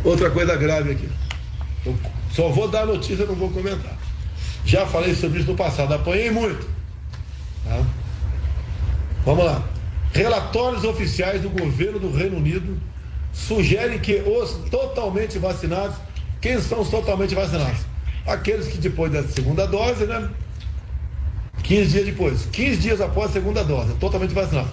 Outra 0.04 0.30
coisa 0.30 0.54
grave 0.56 0.92
aqui. 0.92 1.08
Eu 1.84 1.96
só 2.30 2.48
vou 2.50 2.68
dar 2.68 2.82
a 2.82 2.86
notícia, 2.86 3.24
não 3.24 3.34
vou 3.34 3.50
comentar. 3.50 3.96
Já 4.64 4.86
falei 4.86 5.14
sobre 5.14 5.40
isso 5.40 5.50
no 5.50 5.56
passado, 5.56 5.92
apanhei 5.94 6.30
muito. 6.30 6.66
tá? 7.64 7.84
Vamos 9.24 9.44
lá. 9.44 9.62
Relatórios 10.12 10.84
oficiais 10.84 11.42
do 11.42 11.50
governo 11.50 11.98
do 11.98 12.10
Reino 12.10 12.36
Unido 12.36 12.78
sugerem 13.32 13.98
que 13.98 14.22
os 14.22 14.70
totalmente 14.70 15.38
vacinados, 15.38 15.96
quem 16.40 16.60
são 16.60 16.80
os 16.80 16.88
totalmente 16.88 17.34
vacinados? 17.34 17.80
Aqueles 18.26 18.68
que 18.68 18.78
depois 18.78 19.12
da 19.12 19.22
segunda 19.24 19.66
dose, 19.66 20.06
né? 20.06 20.30
15 21.62 21.90
dias 21.90 22.06
depois, 22.06 22.46
15 22.52 22.76
dias 22.76 23.00
após 23.00 23.30
a 23.30 23.32
segunda 23.32 23.64
dose, 23.64 23.94
totalmente 23.94 24.32
vacinados. 24.32 24.70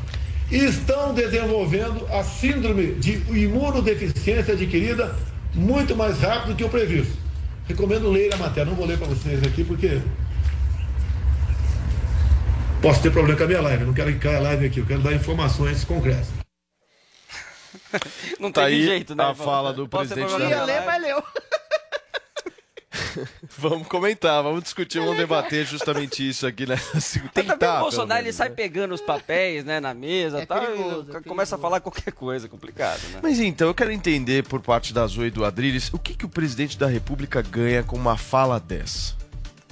Estão 0.52 1.14
desenvolvendo 1.14 2.06
a 2.12 2.24
síndrome 2.24 2.96
de 2.96 3.14
imunodeficiência 3.30 4.54
adquirida 4.54 5.16
muito 5.54 5.96
mais 5.96 6.20
rápido 6.20 6.56
que 6.56 6.64
o 6.64 6.70
previsto. 6.70 7.14
Recomendo 7.72 8.12
ler 8.12 8.34
a 8.34 8.38
matéria, 8.38 8.66
não 8.66 8.76
vou 8.76 8.86
ler 8.86 8.98
para 8.98 9.08
vocês 9.08 9.42
aqui 9.44 9.64
porque 9.64 10.02
posso 12.82 13.02
ter 13.02 13.10
problema 13.12 13.38
com 13.38 13.46
a 13.46 13.48
minha 13.48 13.62
live, 13.62 13.86
não 13.86 13.94
quero 13.94 14.12
que 14.12 14.20
caia 14.20 14.40
a 14.40 14.42
live 14.42 14.66
aqui, 14.66 14.80
eu 14.82 14.86
quero 14.86 15.00
dar 15.00 15.13
informações 15.13 15.86
concretas. 15.86 16.28
Não 18.38 18.51
Tá 18.51 18.66
aí 18.66 18.84
jeito, 18.84 19.16
né? 19.16 19.24
a 19.24 19.34
fala 19.34 19.72
do 19.74 19.88
presidente 19.88 20.28
problema 20.28 20.50
da 20.50 20.58
Ia 20.58 20.63
ler, 20.66 20.86
mas 20.86 21.01
leu. 21.01 21.24
Vamos 23.58 23.88
comentar, 23.88 24.41
vamos 24.44 24.63
discutir, 24.63 25.00
vamos 25.00 25.18
debater 25.18 25.65
justamente 25.65 26.27
isso 26.27 26.48
aqui 26.48 26.65
nessa 26.68 27.00
segunda. 27.00 27.34
Também 27.34 27.51
Tentar, 27.51 27.77
o 27.80 27.82
Bolsonaro 27.82 28.22
ele 28.22 28.34
sai 28.34 28.50
né? 28.50 28.56
pegando 28.56 28.94
os 28.94 29.01
papéis, 29.01 29.63
né, 29.63 29.80
na 29.80 29.94
mesa, 29.94 30.41
É 30.41 30.46
tal, 30.46 30.60
perigoso, 30.60 31.08
e 31.12 31.15
é 31.15 31.22
começa 31.22 31.56
a 31.56 31.60
falar 31.60 31.80
qualquer 31.80 32.12
coisa, 32.12 32.48
complicado, 32.48 33.01
né? 33.13 33.20
Mas 33.22 33.39
então, 33.39 33.68
eu 33.68 33.74
quero 33.74 33.91
entender 33.91 34.44
por 34.44 34.62
parte 34.62 34.94
da 34.94 35.06
Zoe 35.06 35.27
e 35.27 35.32
do 35.32 35.46
Adriles, 35.46 35.89
o 35.94 36.00
que, 36.00 36.15
que 36.15 36.25
o 36.25 36.30
presidente 36.30 36.77
da 36.77 36.88
República 36.88 37.41
ganha 37.41 37.84
com 37.84 37.96
uma 37.96 38.18
fala 38.18 38.60
dessa? 38.60 39.21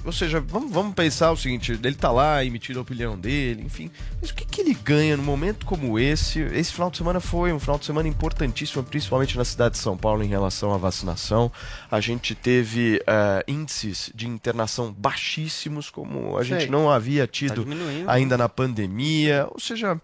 Ou 0.04 0.12
seja, 0.12 0.40
vamos, 0.40 0.72
vamos 0.72 0.94
pensar 0.94 1.30
o 1.30 1.36
seguinte, 1.36 1.72
ele 1.72 1.94
tá 1.94 2.10
lá 2.10 2.44
emitindo 2.44 2.78
a 2.78 2.82
opinião 2.82 3.18
dele, 3.18 3.62
enfim. 3.62 3.90
Mas 4.20 4.30
o 4.30 4.34
que, 4.34 4.44
que 4.44 4.60
ele 4.60 4.74
ganha 4.74 5.16
num 5.16 5.22
momento 5.22 5.66
como 5.66 5.98
esse? 5.98 6.40
Esse 6.40 6.72
final 6.72 6.90
de 6.90 6.96
semana 6.96 7.20
foi 7.20 7.52
um 7.52 7.60
final 7.60 7.78
de 7.78 7.84
semana 7.84 8.08
importantíssimo, 8.08 8.82
principalmente 8.82 9.36
na 9.36 9.44
cidade 9.44 9.74
de 9.74 9.80
São 9.80 9.96
Paulo, 9.96 10.22
em 10.22 10.28
relação 10.28 10.72
à 10.72 10.78
vacinação. 10.78 11.52
A 11.90 12.00
gente 12.00 12.34
teve 12.34 13.02
eh, 13.06 13.44
índices 13.46 14.10
de 14.14 14.26
internação 14.26 14.92
baixíssimos, 14.92 15.90
como 15.90 16.38
a 16.38 16.42
gente 16.42 16.62
Sei. 16.62 16.70
não 16.70 16.90
havia 16.90 17.26
tido 17.26 17.64
diminuindo, 17.64 18.08
ainda 18.08 18.38
na 18.38 18.48
pandemia. 18.48 19.46
Ou 19.50 19.60
seja, 19.60 20.00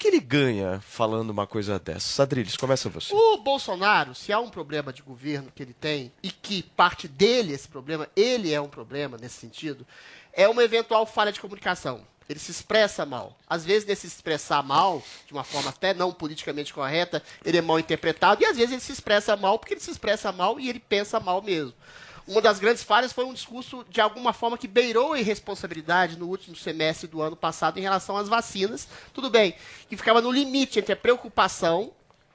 que, 0.00 0.08
ele 0.08 0.20
ganha 0.20 0.80
falando 0.80 1.28
uma 1.28 1.46
coisa 1.46 1.78
dessa? 1.78 2.22
Adriles, 2.22 2.56
começa 2.56 2.88
você. 2.88 3.14
O 3.14 3.36
Bolsonaro, 3.36 4.14
se 4.14 4.32
há 4.32 4.40
um 4.40 4.48
problema 4.48 4.92
de 4.92 5.02
governo 5.02 5.52
que 5.54 5.62
ele 5.62 5.74
tem, 5.74 6.10
e 6.22 6.30
que 6.30 6.62
parte 6.62 7.06
dele, 7.06 7.52
esse 7.52 7.68
problema, 7.68 8.08
ele 8.16 8.52
é 8.52 8.60
um 8.60 8.68
problema 8.68 9.18
nesse 9.20 9.36
sentido, 9.36 9.86
é 10.32 10.48
uma 10.48 10.64
eventual 10.64 11.04
falha 11.04 11.30
de 11.30 11.40
comunicação. 11.40 12.00
Ele 12.26 12.38
se 12.38 12.50
expressa 12.50 13.04
mal. 13.04 13.36
Às 13.46 13.64
vezes, 13.64 13.86
nesse 13.86 14.08
se 14.08 14.16
expressar 14.16 14.62
mal, 14.62 15.02
de 15.26 15.32
uma 15.32 15.44
forma 15.44 15.68
até 15.68 15.92
não 15.92 16.12
politicamente 16.12 16.72
correta, 16.72 17.22
ele 17.44 17.58
é 17.58 17.60
mal 17.60 17.78
interpretado, 17.78 18.42
e 18.42 18.46
às 18.46 18.56
vezes 18.56 18.72
ele 18.72 18.80
se 18.80 18.92
expressa 18.92 19.36
mal 19.36 19.58
porque 19.58 19.74
ele 19.74 19.80
se 19.80 19.90
expressa 19.90 20.32
mal 20.32 20.58
e 20.58 20.68
ele 20.68 20.80
pensa 20.80 21.20
mal 21.20 21.42
mesmo. 21.42 21.74
Uma 22.30 22.40
das 22.40 22.60
grandes 22.60 22.84
falhas 22.84 23.12
foi 23.12 23.24
um 23.24 23.34
discurso, 23.34 23.84
de 23.90 24.00
alguma 24.00 24.32
forma, 24.32 24.56
que 24.56 24.68
beirou 24.68 25.14
a 25.14 25.18
irresponsabilidade 25.18 26.16
no 26.16 26.28
último 26.28 26.54
semestre 26.54 27.08
do 27.08 27.20
ano 27.20 27.34
passado 27.34 27.76
em 27.76 27.82
relação 27.82 28.16
às 28.16 28.28
vacinas. 28.28 28.86
Tudo 29.12 29.28
bem, 29.28 29.56
que 29.88 29.96
ficava 29.96 30.20
no 30.20 30.30
limite 30.30 30.78
entre 30.78 30.92
a 30.92 30.96
preocupação 30.96 31.92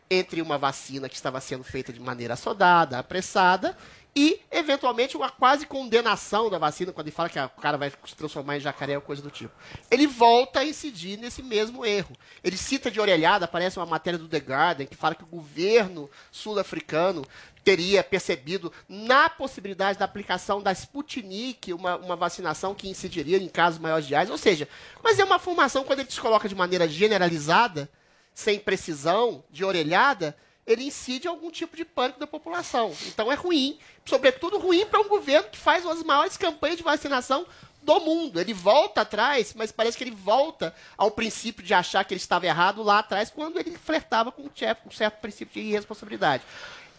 entre 0.10 0.42
uma 0.42 0.58
vacina 0.58 1.08
que 1.08 1.16
estava 1.16 1.40
sendo 1.40 1.64
feita 1.64 1.94
de 1.94 2.02
maneira 2.02 2.34
assodada, 2.34 3.00
apressada, 3.00 3.78
e, 4.14 4.40
eventualmente, 4.52 5.18
uma 5.18 5.30
quase 5.30 5.66
condenação 5.66 6.50
da 6.50 6.58
vacina, 6.58 6.92
quando 6.94 7.08
ele 7.08 7.16
fala 7.16 7.30
que 7.30 7.40
o 7.40 7.62
cara 7.62 7.78
vai 7.78 7.92
se 8.06 8.16
transformar 8.16 8.58
em 8.58 8.62
jacaré 8.62 8.96
ou 8.96 9.02
coisa 9.02 9.22
do 9.22 9.30
tipo. 9.30 9.54
Ele 9.92 10.08
volta 10.08 10.60
a 10.60 10.66
incidir 10.66 11.18
nesse 11.18 11.44
mesmo 11.44 11.86
erro. 11.86 12.16
Ele 12.42 12.56
cita 12.56 12.92
de 12.92 13.00
orelhada, 13.00 13.44
aparece 13.44 13.78
uma 13.78 13.86
matéria 13.86 14.18
do 14.18 14.28
The 14.28 14.38
Guardian, 14.38 14.86
que 14.86 14.96
fala 14.96 15.16
que 15.16 15.24
o 15.24 15.28
governo 15.28 16.10
sul-africano 16.32 17.26
teria 17.66 18.04
percebido 18.04 18.72
na 18.88 19.28
possibilidade 19.28 19.98
da 19.98 20.06
aplicação 20.06 20.62
da 20.62 20.72
Sputnik, 20.72 21.74
uma, 21.74 21.98
uma 21.98 22.16
vacinação 22.16 22.76
que 22.76 22.88
incidiria 22.88 23.38
em 23.38 23.48
casos 23.48 23.80
maiores 23.80 24.06
de 24.06 24.14
AIDS. 24.14 24.30
Ou 24.30 24.38
seja, 24.38 24.70
mas 25.04 25.18
é 25.18 25.24
uma 25.24 25.40
formação, 25.40 25.84
quando 25.84 26.02
ele 26.02 26.12
se 26.12 26.22
coloca 26.22 26.48
de 26.48 26.54
maneira 26.54 26.88
generalizada, 26.88 27.90
sem 28.36 28.60
precisão, 28.60 29.44
de 29.50 29.66
orelhada, 29.66 30.38
ele 30.68 30.84
incide 30.84 31.28
algum 31.28 31.50
tipo 31.50 31.76
de 31.76 31.84
pânico 31.84 32.20
da 32.20 32.28
população. 32.28 32.96
Então 33.08 33.32
é 33.32 33.36
ruim, 33.36 33.80
sobretudo 34.06 34.60
ruim 34.60 34.86
para 34.86 35.02
um 35.02 35.08
governo 35.08 35.50
que 35.50 35.58
faz 35.58 35.84
as 35.86 36.04
maiores 36.04 36.38
campanhas 36.38 36.78
de 36.78 36.84
vacinação 36.84 37.48
do 37.82 38.00
mundo. 38.00 38.40
Ele 38.40 38.54
volta 38.54 39.02
atrás, 39.02 39.56
mas 39.56 39.72
parece 39.72 39.98
que 39.98 40.04
ele 40.04 40.12
volta 40.12 40.76
ao 40.96 41.10
princípio 41.10 41.64
de 41.64 41.74
achar 41.74 42.04
que 42.06 42.14
ele 42.14 42.22
estava 42.22 42.46
errado 42.46 42.84
lá 42.84 43.00
atrás, 43.00 43.32
quando 43.32 43.60
ele 43.60 43.76
flertava 43.78 44.32
com 44.32 44.44
um 44.44 44.92
certo 44.92 45.20
princípio 45.20 45.62
de 45.62 45.70
irresponsabilidade. 45.70 46.44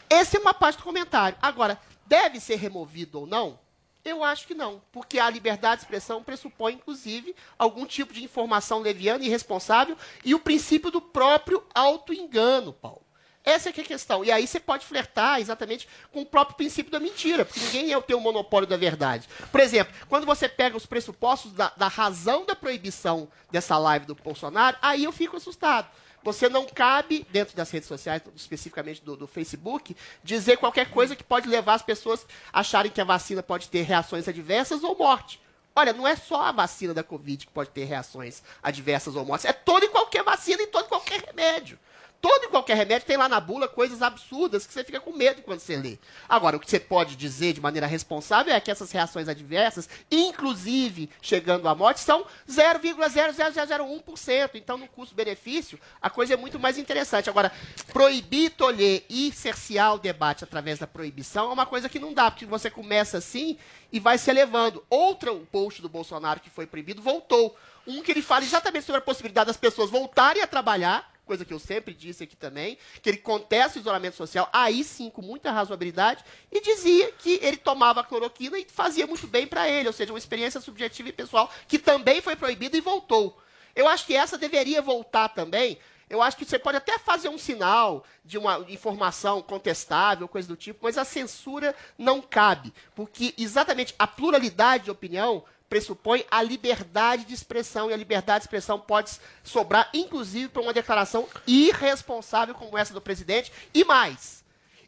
Essa 0.09 0.37
é 0.37 0.41
uma 0.41 0.55
parte 0.55 0.79
do 0.79 0.85
comentário. 0.85 1.37
Agora, 1.41 1.81
deve 2.07 2.41
ser 2.41 2.57
removido 2.57 3.21
ou 3.21 3.27
não? 3.27 3.59
Eu 4.05 4.23
acho 4.23 4.47
que 4.47 4.55
não, 4.55 4.81
porque 4.93 5.19
a 5.19 5.29
liberdade 5.29 5.81
de 5.81 5.85
expressão 5.85 6.23
pressupõe, 6.23 6.75
inclusive, 6.75 7.35
algum 7.59 7.85
tipo 7.85 8.13
de 8.13 8.23
informação 8.23 8.79
leviana 8.79 9.25
e 9.25 9.27
irresponsável 9.27 9.97
e 10.25 10.33
o 10.33 10.39
princípio 10.39 10.93
do 10.93 11.01
próprio 11.01 11.65
auto-engano, 11.75 12.73
Paulo. 12.73 13.03
Essa 13.47 13.69
é 13.69 13.73
que 13.73 13.81
é 13.81 13.85
a 13.85 13.87
questão. 13.87 14.25
E 14.25 14.31
aí 14.31 14.45
você 14.45 14.59
pode 14.59 14.85
flertar 14.85 15.41
exatamente 15.41 15.89
com 16.13 16.23
o 16.23 16.27
próprio 16.27 16.57
princípio 16.57 16.91
da 16.91 16.99
mentira, 16.99 17.45
porque 17.45 17.61
ninguém 17.61 17.93
é 17.93 17.97
o 17.97 18.03
ter 18.03 18.15
o 18.15 18.21
monopólio 18.21 18.69
da 18.69 18.77
verdade. 18.77 19.29
Por 19.53 19.61
exemplo, 19.61 19.95
quando 20.09 20.27
você 20.27 20.49
pega 20.49 20.77
os 20.77 20.85
pressupostos 20.85 21.53
da, 21.53 21.73
da 21.77 21.87
razão 21.87 22.45
da 22.45 22.57
proibição 22.57 23.29
dessa 23.51 23.79
live 23.79 24.07
do 24.07 24.17
Bolsonaro, 24.17 24.77
aí 24.83 25.05
eu 25.05 25.13
fico 25.13 25.37
assustado. 25.37 25.89
Você 26.26 26.49
não 26.49 26.66
cabe, 26.66 27.25
dentro 27.30 27.56
das 27.56 27.71
redes 27.71 27.87
sociais, 27.87 28.21
especificamente 28.35 29.00
do, 29.00 29.16
do 29.16 29.28
Facebook, 29.28 29.97
dizer 30.25 30.56
qualquer 30.56 30.90
coisa 30.90 31.14
que 31.14 31.23
pode 31.23 31.49
levar 31.49 31.75
as 31.75 31.83
pessoas 31.83 32.26
a 32.52 32.59
acharem 32.59 32.90
que 32.90 33.00
a 33.00 33.04
vacina 33.04 33.45
pode 33.45 33.68
ter 33.68 33.83
reações 33.83 34.26
adversas 34.26 34.83
ou 34.83 34.99
morte. 34.99 35.40
Olha, 35.76 35.92
não 35.92 36.04
é 36.04 36.16
só 36.16 36.42
a 36.42 36.50
vacina 36.50 36.92
da 36.92 37.04
Covid 37.04 37.47
que 37.47 37.52
pode 37.52 37.71
ter 37.71 37.85
reações 37.85 38.42
adversas 38.61 39.14
ou 39.14 39.25
mortes, 39.25 39.45
é 39.45 39.52
toda 39.52 39.87
e 39.87 39.88
qualquer 39.88 40.25
vacina 40.25 40.61
e 40.62 40.66
todo 40.66 40.87
e 40.87 40.88
qualquer 40.88 41.21
remédio. 41.21 41.78
Todo 42.26 42.42
e 42.42 42.49
qualquer 42.49 42.76
remédio 42.76 43.06
tem 43.06 43.16
lá 43.16 43.28
na 43.28 43.38
bula 43.38 43.68
coisas 43.68 44.02
absurdas 44.02 44.66
que 44.66 44.73
você 44.73 44.83
fica 44.83 44.99
com 44.99 45.12
medo 45.12 45.42
quando 45.42 45.61
você 45.61 45.76
lê. 45.76 45.97
Agora, 46.28 46.56
o 46.56 46.61
que 46.61 46.68
você 46.68 46.80
pode 46.80 47.14
dizer 47.14 47.52
de 47.52 47.61
maneira 47.61 47.87
responsável 47.87 48.52
é 48.52 48.59
que 48.59 48.68
essas 48.68 48.90
reações 48.90 49.28
adversas, 49.28 49.88
inclusive 50.11 51.09
chegando 51.23 51.68
à 51.68 51.75
morte, 51.76 52.00
são 52.00 52.26
0,00001%. 52.50 54.50
Então, 54.54 54.76
no 54.76 54.88
custo-benefício, 54.88 55.78
a 56.02 56.11
coisa 56.11 56.35
é 56.35 56.37
muito 56.37 56.59
mais 56.59 56.78
interessante. 56.78 57.30
Agora, 57.30 57.52
proibir, 57.92 58.50
tolher 58.50 59.04
e 59.09 59.30
cercear 59.30 59.95
o 59.95 60.00
debate 60.00 60.42
através 60.42 60.80
da 60.80 60.87
proibição 60.88 61.50
é 61.50 61.52
uma 61.52 61.64
coisa 61.64 61.88
que 61.88 62.00
não 62.00 62.12
dá, 62.12 62.28
porque 62.28 62.45
você 62.45 62.68
começa 62.68 63.18
assim 63.18 63.56
e 63.92 64.00
vai 64.00 64.18
se 64.18 64.28
elevando. 64.28 64.85
Outro 64.90 65.47
post 65.52 65.80
do 65.80 65.88
Bolsonaro 65.88 66.40
que 66.40 66.50
foi 66.50 66.66
proibido 66.66 67.00
voltou. 67.00 67.56
Um 67.87 68.02
que 68.02 68.11
ele 68.11 68.21
fala 68.21 68.45
exatamente 68.45 68.85
sobre 68.85 68.99
a 68.99 69.04
possibilidade 69.04 69.47
das 69.47 69.56
pessoas 69.56 69.90
voltarem 69.90 70.42
a 70.42 70.47
trabalhar, 70.49 71.09
coisa 71.26 71.45
que 71.45 71.52
eu 71.52 71.59
sempre 71.59 71.92
disse 71.92 72.23
aqui 72.23 72.37
também, 72.37 72.78
que 73.02 73.11
ele 73.11 73.18
contesta 73.18 73.78
o 73.78 73.80
isolamento 73.83 74.16
social, 74.16 74.49
aí 74.52 74.85
sim, 74.85 75.11
com 75.11 75.21
muita 75.21 75.50
razoabilidade, 75.50 76.25
e 76.50 76.61
dizia 76.61 77.11
que 77.12 77.40
ele 77.42 77.56
tomava 77.56 78.04
cloroquina 78.04 78.56
e 78.59 78.64
fazia 78.64 79.06
muito 79.06 79.26
bem 79.26 79.47
para 79.47 79.68
ele, 79.68 79.88
ou 79.88 79.92
seja, 79.92 80.12
uma 80.12 80.18
experiência 80.18 80.61
subjetiva 80.61 81.09
e 81.09 81.12
pessoal 81.12 81.50
que 81.66 81.78
também 81.78 82.23
foi 82.23 82.37
proibida 82.37 82.76
e 82.76 82.80
voltou. 82.80 83.37
Eu 83.75 83.88
acho 83.88 84.06
que 84.06 84.14
essa 84.14 84.38
deveria 84.38 84.80
voltar 84.80 85.28
também. 85.28 85.78
Eu 86.09 86.23
acho 86.23 86.37
que 86.37 86.45
você 86.45 86.59
pode 86.59 86.76
até 86.76 86.99
fazer 87.00 87.28
um 87.28 87.37
sinal 87.37 88.04
de 88.25 88.38
uma 88.38 88.64
informação 88.68 89.42
contestável, 89.42 90.28
coisa 90.28 90.47
do 90.47 90.56
tipo, 90.56 90.78
mas 90.83 90.97
a 90.97 91.04
censura 91.04 91.75
não 91.99 92.23
cabe, 92.23 92.73
porque 92.95 93.35
exatamente 93.37 93.92
a 93.99 94.06
pluralidade 94.06 94.85
de 94.85 94.90
opinião 94.90 95.45
pressupõe 95.68 96.25
a 96.30 96.42
liberdade 96.42 97.25
de 97.25 97.35
expressão, 97.35 97.90
e 97.90 97.94
a 97.94 97.96
liberdade 97.96 98.40
de 98.40 98.44
expressão 98.46 98.78
pode 98.78 99.18
sobrar, 99.42 99.90
inclusive, 99.92 100.49
para 100.49 100.62
uma 100.62 100.73
declaração 100.73 101.28
irresponsável 101.46 102.54
como 102.54 102.78
essa 102.78 102.94
do 102.94 103.00
presidente. 103.00 103.52
E 103.75 103.85
mais, 103.85 104.44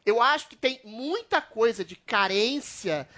eu 0.09 0.23
acho 0.23 0.49
que 0.49 0.57
tem 0.57 0.81
muita 0.85 1.41
coisa 1.41 1.85
de 1.85 1.95
carência, 1.95 3.09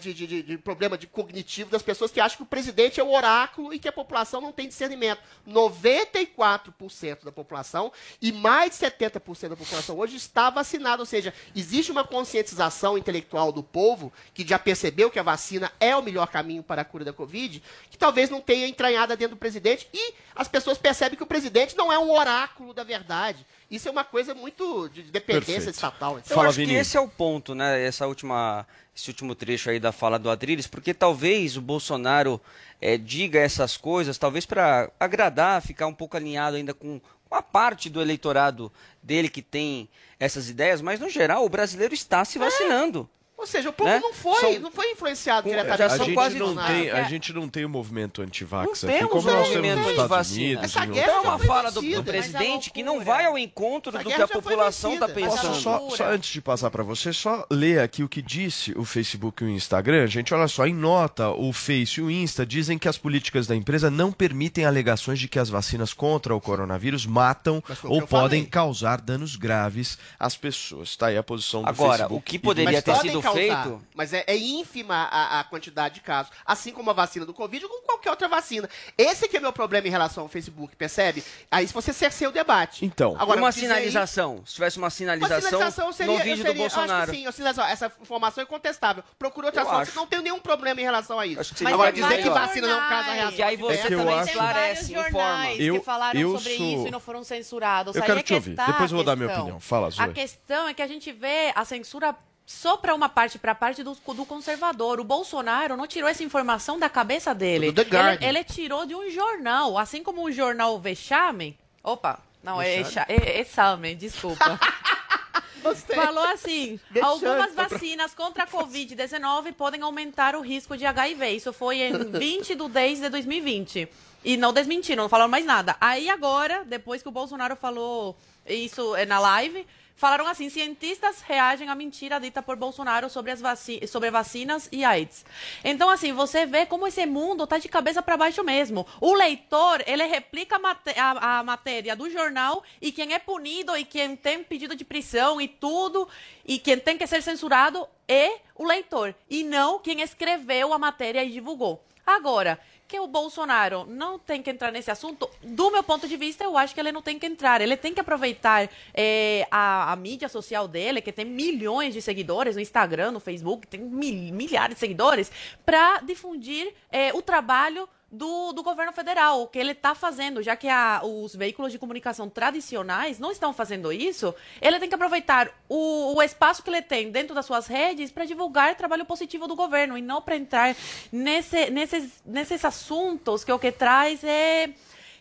de, 0.00 0.12
de- 0.12 0.26
de- 0.26 0.42
de 0.42 0.58
problema 0.58 0.98
de 0.98 1.06
cognitivo 1.06 1.70
das 1.70 1.82
pessoas 1.82 2.10
que 2.10 2.18
acham 2.20 2.38
que 2.38 2.42
o 2.42 2.46
presidente 2.46 2.98
é 3.00 3.04
o 3.04 3.12
oráculo 3.12 3.72
e 3.72 3.78
que 3.78 3.88
a 3.88 3.92
população 3.92 4.40
não 4.40 4.50
tem 4.52 4.66
discernimento. 4.68 5.20
94% 5.46 7.24
da 7.24 7.32
população 7.32 7.92
e 8.20 8.32
mais 8.32 8.70
de 8.70 8.76
70% 8.86 9.48
da 9.50 9.56
população 9.56 9.98
hoje 9.98 10.16
está 10.16 10.50
vacinada, 10.50 11.02
ou 11.02 11.06
seja, 11.06 11.32
existe 11.54 11.92
uma 11.92 12.04
conscientização 12.04 12.96
intelectual 12.98 13.52
do 13.52 13.62
povo 13.62 14.12
que 14.34 14.46
já 14.46 14.58
percebeu 14.58 15.10
que 15.10 15.18
a 15.18 15.22
vacina 15.22 15.70
é 15.78 15.94
o 15.96 16.02
melhor 16.02 16.26
caminho 16.28 16.62
para 16.62 16.82
a 16.82 16.84
cura 16.84 17.04
da 17.04 17.12
Covid, 17.12 17.62
que 17.90 17.98
talvez 17.98 18.30
não 18.30 18.40
tenha 18.40 18.66
entranhada 18.66 19.16
dentro 19.16 19.36
do 19.36 19.38
presidente 19.40 19.88
e 19.92 20.14
as 20.34 20.48
pessoas 20.48 20.78
percebem 20.78 21.16
que 21.16 21.22
o 21.22 21.26
presidente 21.26 21.76
não 21.76 21.92
é 21.92 21.98
um 21.98 22.10
oráculo 22.10 22.72
da 22.74 22.82
verdade. 22.84 23.46
Isso 23.70 23.86
é 23.86 23.90
uma 23.90 24.04
coisa 24.04 24.34
muito 24.34 24.88
de 24.88 25.02
dependência 25.02 25.54
Perfeito. 25.54 25.74
estatal. 25.74 26.18
etc. 26.18 26.32
Eu 26.32 26.40
acho 26.40 26.58
que 26.58 26.72
esse 26.72 26.96
é 26.96 27.00
o 27.00 27.06
ponto, 27.06 27.54
né? 27.54 27.80
Essa 27.84 28.06
última, 28.06 28.66
esse 28.94 29.08
último 29.08 29.34
trecho 29.34 29.70
aí 29.70 29.78
da 29.78 29.92
fala 29.92 30.18
do 30.18 30.28
Adriles, 30.28 30.66
porque 30.66 30.92
talvez 30.92 31.56
o 31.56 31.60
Bolsonaro 31.60 32.40
eh, 32.80 32.98
diga 32.98 33.38
essas 33.38 33.76
coisas, 33.76 34.18
talvez 34.18 34.44
para 34.44 34.90
agradar, 34.98 35.62
ficar 35.62 35.86
um 35.86 35.94
pouco 35.94 36.16
alinhado 36.16 36.56
ainda 36.56 36.74
com 36.74 37.00
uma 37.30 37.42
parte 37.42 37.88
do 37.88 38.02
eleitorado 38.02 38.72
dele 39.00 39.28
que 39.28 39.40
tem 39.40 39.88
essas 40.18 40.50
ideias, 40.50 40.82
mas 40.82 40.98
no 40.98 41.08
geral 41.08 41.44
o 41.44 41.48
brasileiro 41.48 41.94
está 41.94 42.24
se 42.24 42.38
vacinando. 42.40 43.08
Ou 43.40 43.46
seja, 43.46 43.70
o 43.70 43.72
povo 43.72 43.88
Né? 43.90 43.98
não 44.00 44.12
foi, 44.12 44.38
São- 44.40 44.60
não 44.60 44.70
foi 44.70 44.90
influenciado 44.92 45.48
Já 45.48 45.56
diretamente. 45.56 45.82
a 45.82 45.96
são 45.96 46.04
gente 46.04 46.14
quase 46.14 46.38
não 46.38 46.46
Bolsonaro. 46.48 46.74
tem, 46.74 46.90
a 46.90 46.98
É. 46.98 47.08
gente 47.08 47.32
não 47.32 47.48
tem 47.48 47.64
o 47.64 47.68
movimento 47.70 48.20
antivax 48.20 48.82
Não 48.82 48.90
aqui, 48.90 48.98
temos 48.98 49.12
como 49.12 49.28
um 49.28 49.32
nós 49.32 49.48
temos 49.48 49.56
movimento 49.56 49.76
nos 49.78 49.84
de 49.86 49.90
Estados 49.92 50.10
vacina. 50.10 50.44
Unidos. 50.46 50.64
Essa 50.64 50.84
guerra 50.86 51.02
Então 51.06 51.16
é 51.16 51.20
uma 51.20 51.38
já 51.38 51.44
fala 51.46 51.70
do, 51.72 51.80
do 51.80 52.04
presidente 52.04 52.70
que 52.70 52.82
não 52.82 53.02
vai 53.02 53.24
ao 53.24 53.38
encontro 53.38 53.90
Essa 53.90 54.04
do 54.04 54.08
que 54.08 54.14
a 54.14 54.18
já 54.18 54.28
população 54.28 54.92
está 54.94 55.08
pensando. 55.08 55.40
Posso 55.48 55.60
só, 55.62 55.88
só 55.90 56.04
antes 56.10 56.30
de 56.30 56.40
passar 56.42 56.70
para 56.70 56.82
você, 56.82 57.12
só 57.14 57.46
ler 57.50 57.80
aqui 57.80 58.02
o 58.02 58.08
que 58.08 58.20
disse 58.20 58.72
o 58.76 58.84
Facebook 58.84 59.42
e 59.42 59.46
o 59.46 59.50
Instagram. 59.50 60.06
Gente, 60.06 60.34
olha 60.34 60.46
só, 60.46 60.66
em 60.66 60.74
nota, 60.74 61.30
o 61.30 61.50
Face 61.52 61.98
e 61.98 62.02
o 62.02 62.10
Insta 62.10 62.44
dizem 62.44 62.78
que 62.78 62.88
as 62.88 62.98
políticas 62.98 63.46
da 63.46 63.56
empresa 63.56 63.90
não 63.90 64.12
permitem 64.12 64.66
alegações 64.66 65.18
de 65.18 65.28
que 65.28 65.38
as 65.38 65.48
vacinas 65.48 65.94
contra 65.94 66.34
o 66.34 66.40
coronavírus 66.40 67.06
matam 67.06 67.62
ou 67.84 68.02
podem 68.02 68.40
falei. 68.40 68.44
causar 68.46 69.00
danos 69.00 69.34
graves 69.36 69.96
às 70.18 70.36
pessoas. 70.36 70.94
Tá 70.94 71.06
aí 71.06 71.16
a 71.16 71.22
posição 71.22 71.62
do 71.62 71.68
Agora, 71.70 71.98
Facebook. 71.98 72.18
o 72.18 72.20
que 72.22 72.38
poderia 72.38 72.82
ter 72.82 72.94
sido 72.96 73.22
causar, 73.34 73.78
Mas 73.94 74.12
é, 74.12 74.24
é 74.26 74.36
ínfima 74.36 75.08
a, 75.10 75.40
a 75.40 75.44
quantidade 75.44 75.94
de 75.96 76.00
casos. 76.00 76.32
Assim 76.44 76.72
como 76.72 76.90
a 76.90 76.92
vacina 76.92 77.24
do 77.26 77.32
Covid 77.34 77.64
ou 77.64 77.70
como 77.70 77.82
qualquer 77.82 78.10
outra 78.10 78.28
vacina. 78.28 78.68
Esse 78.96 79.28
que 79.28 79.36
é 79.36 79.40
meu 79.40 79.52
problema 79.52 79.86
em 79.86 79.90
relação 79.90 80.24
ao 80.24 80.28
Facebook, 80.28 80.74
percebe? 80.76 81.22
Aí 81.50 81.66
se 81.66 81.74
você 81.74 81.92
cerceia 81.92 82.28
o 82.28 82.32
debate. 82.32 82.84
Então, 82.84 83.16
Agora, 83.18 83.40
uma 83.40 83.52
sinalização, 83.52 84.42
se 84.46 84.54
tivesse 84.54 84.76
uma 84.78 84.90
Uma 84.90 84.90
sinalização, 84.90 85.40
sinalização 85.40 85.92
seria, 85.92 86.12
no 86.12 86.18
eu 86.18 86.24
vídeo 86.24 86.36
seria, 86.38 86.52
do 86.54 86.60
eu 86.60 86.66
acho 86.66 86.76
Bolsonaro. 86.76 87.10
que 87.12 87.16
sim, 87.18 87.26
a 87.26 87.32
sinalização, 87.32 87.70
essa 87.70 87.92
informação 88.00 88.42
é 88.42 88.44
incontestável. 88.44 89.04
Procure 89.18 89.46
outras 89.46 89.64
Eu 89.66 89.72
fontes, 89.72 89.94
não 89.94 90.06
tenho 90.06 90.22
nenhum 90.22 90.40
problema 90.40 90.80
em 90.80 90.84
relação 90.84 91.18
a 91.18 91.26
isso. 91.26 91.54
Seria 91.54 91.72
Agora, 91.74 91.92
dizer 91.92 92.22
que 92.22 92.28
vacina 92.30 92.66
não 92.66 92.88
causa 92.88 93.12
reação 93.12 93.32
Que 93.36 93.42
aí 93.42 93.56
você 93.56 93.74
É 93.78 93.88
também 93.90 94.14
acho- 94.18 94.28
esclarece, 94.30 94.92
informa. 94.92 95.10
jornais 95.10 95.60
Eu- 95.60 95.78
que 95.78 95.84
falaram 95.84 96.20
eu 96.20 96.36
sobre 96.38 96.56
sou- 96.56 96.66
isso 96.66 96.88
e 96.88 96.90
não 96.90 97.00
foram 97.00 97.22
censurados. 97.24 97.94
Eu 97.94 98.02
Aí 98.02 98.06
quero 98.06 98.18
é 98.18 98.22
te 98.22 98.26
que 98.26 98.34
ouvir. 98.34 98.54
tá 98.56 98.66
Depois 98.66 98.90
eu 98.90 98.96
vou 98.96 99.04
dar 99.04 99.16
minha 99.16 99.28
opinião. 99.32 99.60
Fala, 99.60 99.90
Zoe. 99.90 100.04
A 100.04 100.08
questão 100.12 100.68
é 100.68 100.74
que 100.74 100.82
a 100.82 100.86
gente 100.86 101.12
vê 101.12 101.52
a 101.54 101.64
censura 101.64 102.14
só 102.50 102.76
para 102.76 102.92
uma 102.96 103.08
parte, 103.08 103.38
para 103.38 103.52
a 103.52 103.54
parte 103.54 103.80
do, 103.84 103.94
do 103.94 104.26
conservador. 104.26 104.98
O 104.98 105.04
Bolsonaro 105.04 105.76
não 105.76 105.86
tirou 105.86 106.08
essa 106.08 106.24
informação 106.24 106.80
da 106.80 106.88
cabeça 106.90 107.32
dele. 107.32 107.70
Do. 107.70 107.80
Ele, 107.82 108.26
ele 108.26 108.42
tirou 108.44 108.84
de 108.84 108.92
um 108.92 109.08
jornal, 109.08 109.78
assim 109.78 110.02
como 110.02 110.24
o 110.24 110.32
jornal 110.32 110.76
Vexame. 110.80 111.56
Opa, 111.82 112.18
não, 112.42 112.60
é, 112.60 112.80
Exa- 112.80 113.06
é 113.08 113.40
Exame, 113.40 113.94
desculpa. 113.94 114.58
Falou 115.94 116.24
assim: 116.24 116.80
Vexame. 116.90 117.00
algumas 117.12 117.54
vacinas 117.54 118.14
contra 118.14 118.42
a 118.42 118.46
Covid-19 118.48 119.52
podem 119.52 119.82
aumentar 119.82 120.34
o 120.34 120.40
risco 120.40 120.76
de 120.76 120.84
HIV. 120.84 121.30
Isso 121.30 121.52
foi 121.52 121.76
em 121.82 121.92
20 122.10 122.56
de 122.56 122.68
10 122.68 123.00
de 123.02 123.08
2020. 123.10 123.88
E 124.24 124.36
não 124.36 124.52
desmentiram, 124.52 125.04
não 125.04 125.08
falaram 125.08 125.30
mais 125.30 125.46
nada. 125.46 125.76
Aí 125.80 126.10
agora, 126.10 126.64
depois 126.66 127.00
que 127.00 127.08
o 127.08 127.12
Bolsonaro 127.12 127.54
falou 127.54 128.16
isso 128.44 128.96
é, 128.96 129.06
na 129.06 129.20
live, 129.20 129.64
falaram 129.96 130.26
assim: 130.26 130.48
cientistas 130.48 131.20
reagem 131.20 131.68
à 131.68 131.74
mentira 131.74 132.18
dita 132.20 132.42
por 132.42 132.56
Bolsonaro 132.56 133.08
sobre 133.10 133.30
as 133.32 133.40
vaci 133.40 133.86
sobre 133.86 134.10
vacinas 134.10 134.68
e 134.72 134.84
AIDS. 134.84 135.24
Então, 135.64 135.88
assim, 135.90 136.12
você 136.12 136.46
vê 136.46 136.66
como 136.66 136.86
esse 136.86 137.04
mundo 137.06 137.46
tá 137.46 137.58
de 137.58 137.68
cabeça 137.68 138.02
para 138.02 138.16
baixo 138.16 138.42
mesmo. 138.42 138.86
O 139.00 139.14
leitor, 139.14 139.82
ele 139.86 140.04
replica 140.04 140.56
a, 140.56 140.58
mate- 140.58 140.98
a- 140.98 141.38
a 141.38 141.42
matéria 141.42 141.94
do 141.94 142.08
jornal 142.10 142.62
e 142.80 142.90
quem 142.92 143.12
é 143.14 143.18
punido 143.18 143.76
e 143.76 143.84
quem 143.84 144.16
tem 144.16 144.42
pedido 144.42 144.74
de 144.74 144.84
prisão 144.84 145.40
e 145.40 145.46
tudo, 145.48 146.08
e 146.44 146.58
quem 146.58 146.78
tem 146.78 146.96
que 146.98 147.06
ser 147.06 147.22
censurado 147.22 147.86
é 148.08 148.38
o 148.54 148.64
leitor, 148.66 149.14
e 149.28 149.44
não 149.44 149.78
quem 149.78 150.00
escreveu 150.02 150.72
a 150.72 150.78
matéria 150.78 151.24
e 151.24 151.30
divulgou. 151.30 151.82
Agora, 152.04 152.58
que 152.90 152.98
o 152.98 153.06
Bolsonaro 153.06 153.86
não 153.86 154.18
tem 154.18 154.42
que 154.42 154.50
entrar 154.50 154.72
nesse 154.72 154.90
assunto, 154.90 155.30
do 155.44 155.70
meu 155.70 155.82
ponto 155.82 156.08
de 156.08 156.16
vista, 156.16 156.42
eu 156.42 156.58
acho 156.58 156.74
que 156.74 156.80
ele 156.80 156.90
não 156.90 157.00
tem 157.00 157.20
que 157.20 157.24
entrar. 157.24 157.60
Ele 157.60 157.76
tem 157.76 157.94
que 157.94 158.00
aproveitar 158.00 158.68
eh, 158.92 159.46
a, 159.48 159.92
a 159.92 159.96
mídia 159.96 160.28
social 160.28 160.66
dele, 160.66 161.00
que 161.00 161.12
tem 161.12 161.24
milhões 161.24 161.94
de 161.94 162.02
seguidores 162.02 162.56
no 162.56 162.60
Instagram, 162.60 163.12
no 163.12 163.20
Facebook, 163.20 163.68
tem 163.68 163.80
mil- 163.80 164.34
milhares 164.34 164.74
de 164.74 164.80
seguidores, 164.80 165.30
para 165.64 166.00
difundir 166.00 166.74
eh, 166.90 167.12
o 167.14 167.22
trabalho 167.22 167.88
do, 168.10 168.52
do 168.52 168.62
governo 168.62 168.92
federal, 168.92 169.42
o 169.42 169.46
que 169.46 169.58
ele 169.58 169.70
está 169.72 169.94
fazendo, 169.94 170.42
já 170.42 170.56
que 170.56 170.68
a- 170.68 171.00
os 171.04 171.34
veículos 171.34 171.70
de 171.70 171.78
comunicação 171.78 172.28
tradicionais 172.28 173.18
não 173.20 173.30
estão 173.30 173.52
fazendo 173.52 173.92
isso, 173.92 174.34
ele 174.60 174.80
tem 174.80 174.88
que 174.88 174.94
aproveitar 174.94 175.48
o, 175.68 176.16
o 176.16 176.22
espaço 176.22 176.62
que 176.62 176.70
ele 176.70 176.82
tem 176.82 177.10
dentro 177.10 177.34
das 177.34 177.46
suas 177.46 177.66
redes 177.68 178.10
para 178.10 178.24
divulgar 178.24 178.74
trabalho 178.74 179.04
positivo 179.04 179.46
do 179.46 179.54
governo 179.54 179.96
e 179.96 180.02
não 180.02 180.20
para 180.20 180.36
entrar 180.36 180.74
nesse, 181.12 181.70
nesses, 181.70 182.20
nesses 182.26 182.64
assuntos 182.64 183.44
que 183.44 183.52
o 183.52 183.58
que 183.58 183.70
traz 183.70 184.24
é 184.24 184.70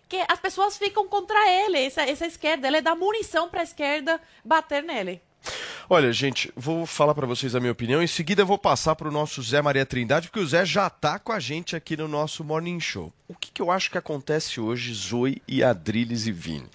que 0.08 0.24
as 0.28 0.40
pessoas 0.40 0.76
ficam 0.76 1.08
contra 1.08 1.48
ele, 1.48 1.78
essa, 1.86 2.02
essa 2.02 2.26
esquerda, 2.26 2.68
ele 2.68 2.82
dá 2.82 2.96
munição 2.96 3.48
para 3.48 3.60
a 3.60 3.64
esquerda 3.64 4.20
bater 4.44 4.82
nele. 4.82 5.22
Olha, 5.90 6.14
gente, 6.14 6.52
vou 6.56 6.86
falar 6.86 7.16
pra 7.16 7.26
vocês 7.26 7.56
a 7.56 7.60
minha 7.60 7.72
opinião. 7.72 8.04
Em 8.04 8.08
seguida, 8.08 8.44
eu 8.44 8.46
vou 8.46 8.60
passar 8.60 8.96
pro 8.96 9.12
nosso 9.12 9.42
Zé 9.42 9.60
Maria 9.60 9.86
Trindade, 9.86 10.28
porque 10.28 10.40
o 10.40 10.48
Zé 10.48 10.64
já 10.64 10.88
tá 10.88 11.18
com 11.18 11.32
a 11.32 11.40
gente 11.40 11.76
aqui 11.76 11.98
no 11.98 12.08
nosso 12.08 12.44
Morning 12.44 12.80
Show. 12.80 13.12
O 13.28 13.34
que, 13.34 13.52
que 13.52 13.62
eu 13.62 13.72
acho 13.72 13.90
que 13.90 13.98
acontece 13.98 14.62
hoje, 14.62 14.94
Zoe 14.94 15.42
e 15.48 15.64
Adriles 15.64 16.28
e 16.28 16.32
Vini? 16.32 16.68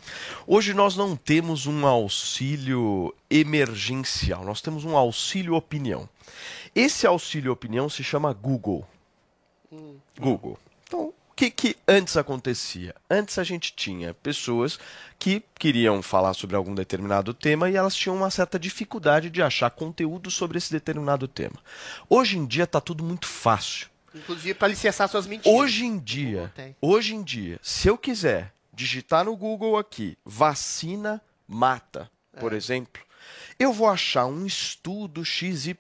Hoje 0.47 0.75
nós 0.75 0.97
não 0.97 1.15
temos 1.15 1.67
um 1.67 1.87
auxílio 1.87 3.15
emergencial, 3.31 4.45
nós 4.45 4.61
temos 4.61 4.85
um 4.85 4.97
auxílio 4.97 5.55
opinião. 5.55 6.09
Esse 6.75 7.07
auxílio 7.07 7.53
opinião 7.53 7.89
se 7.89 8.03
chama 8.03 8.33
Google. 8.33 8.85
Google. 10.19 10.59
Então, 10.87 11.07
o 11.07 11.15
que, 11.37 11.51
que 11.51 11.77
antes 11.87 12.17
acontecia? 12.17 12.95
Antes 13.11 13.39
a 13.39 13.45
gente 13.45 13.73
tinha 13.75 14.15
pessoas 14.15 14.79
que 15.19 15.43
queriam 15.59 16.03
falar 16.03 16.35
sobre 16.35 16.55
algum 16.57 16.75
determinado 16.75 17.33
tema 17.35 17.69
e 17.71 17.77
elas 17.77 17.95
tinham 17.97 18.17
uma 18.17 18.31
certa 18.31 18.59
dificuldade 18.59 19.31
de 19.31 19.43
achar 19.43 19.71
conteúdo 19.71 20.31
sobre 20.31 20.59
esse 20.59 20.71
determinado 20.73 21.27
tema. 21.27 21.57
Hoje 22.09 22.39
em 22.39 22.47
dia 22.47 22.65
está 22.65 22.81
tudo 22.81 23.03
muito 23.03 23.27
fácil. 23.27 23.89
Inclusive 24.15 24.55
para 24.55 24.69
licenciar 24.69 25.09
suas 25.09 25.27
mentiras. 25.27 25.59
Hoje 25.59 25.85
em 25.85 25.99
dia, 25.99 26.53
hoje 26.81 27.15
em 27.17 27.23
dia, 27.23 27.59
se 27.63 27.89
eu 27.89 27.99
quiser 27.99 28.53
digitar 28.73 29.25
no 29.25 29.37
Google 29.37 29.77
aqui, 29.77 30.17
vacina 30.25 31.21
mata, 31.49 32.11
por 32.39 32.53
É. 32.53 32.57
exemplo, 32.57 33.03
eu 33.59 33.73
vou 33.73 33.89
achar 33.89 34.27
um 34.27 34.47
estudo 34.47 35.25
XYZ 35.25 35.75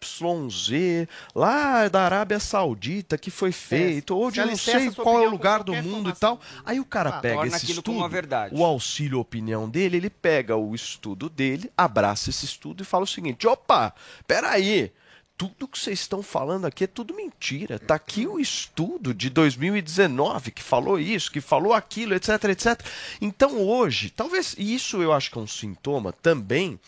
lá 1.34 1.88
da 1.88 2.02
Arábia 2.02 2.38
Saudita 2.38 3.18
que 3.18 3.30
foi 3.30 3.52
feito, 3.52 4.16
ou 4.16 4.30
de 4.30 4.40
não 4.44 4.56
sei 4.56 4.90
qual 4.92 5.22
é 5.22 5.26
o 5.26 5.30
lugar 5.30 5.62
do 5.62 5.74
mundo 5.74 6.10
e 6.10 6.14
tal. 6.14 6.40
Aí 6.64 6.78
o 6.78 6.84
cara 6.84 7.10
Ah, 7.10 7.20
pega 7.20 7.46
esse 7.46 7.72
estudo, 7.72 7.98
o 8.52 8.64
auxílio 8.64 9.18
opinião 9.18 9.68
dele, 9.68 9.96
ele 9.96 10.10
pega 10.10 10.56
o 10.56 10.74
estudo 10.74 11.28
dele, 11.28 11.70
abraça 11.76 12.30
esse 12.30 12.44
estudo 12.44 12.82
e 12.82 12.86
fala 12.86 13.04
o 13.04 13.08
seguinte: 13.08 13.46
opa, 13.46 13.94
peraí. 14.26 14.92
Tudo 15.36 15.66
que 15.66 15.76
vocês 15.76 15.98
estão 15.98 16.22
falando 16.22 16.64
aqui 16.64 16.84
é 16.84 16.86
tudo 16.86 17.12
mentira. 17.12 17.76
Tá 17.76 17.96
aqui 17.96 18.24
o 18.24 18.38
estudo 18.38 19.12
de 19.12 19.28
2019 19.28 20.52
que 20.52 20.62
falou 20.62 20.96
isso, 20.96 21.28
que 21.28 21.40
falou 21.40 21.72
aquilo, 21.72 22.14
etc, 22.14 22.44
etc. 22.44 22.80
Então 23.20 23.60
hoje, 23.60 24.10
talvez 24.10 24.54
isso 24.56 25.02
eu 25.02 25.12
acho 25.12 25.32
que 25.32 25.36
é 25.36 25.40
um 25.40 25.46
sintoma 25.46 26.12
também 26.12 26.78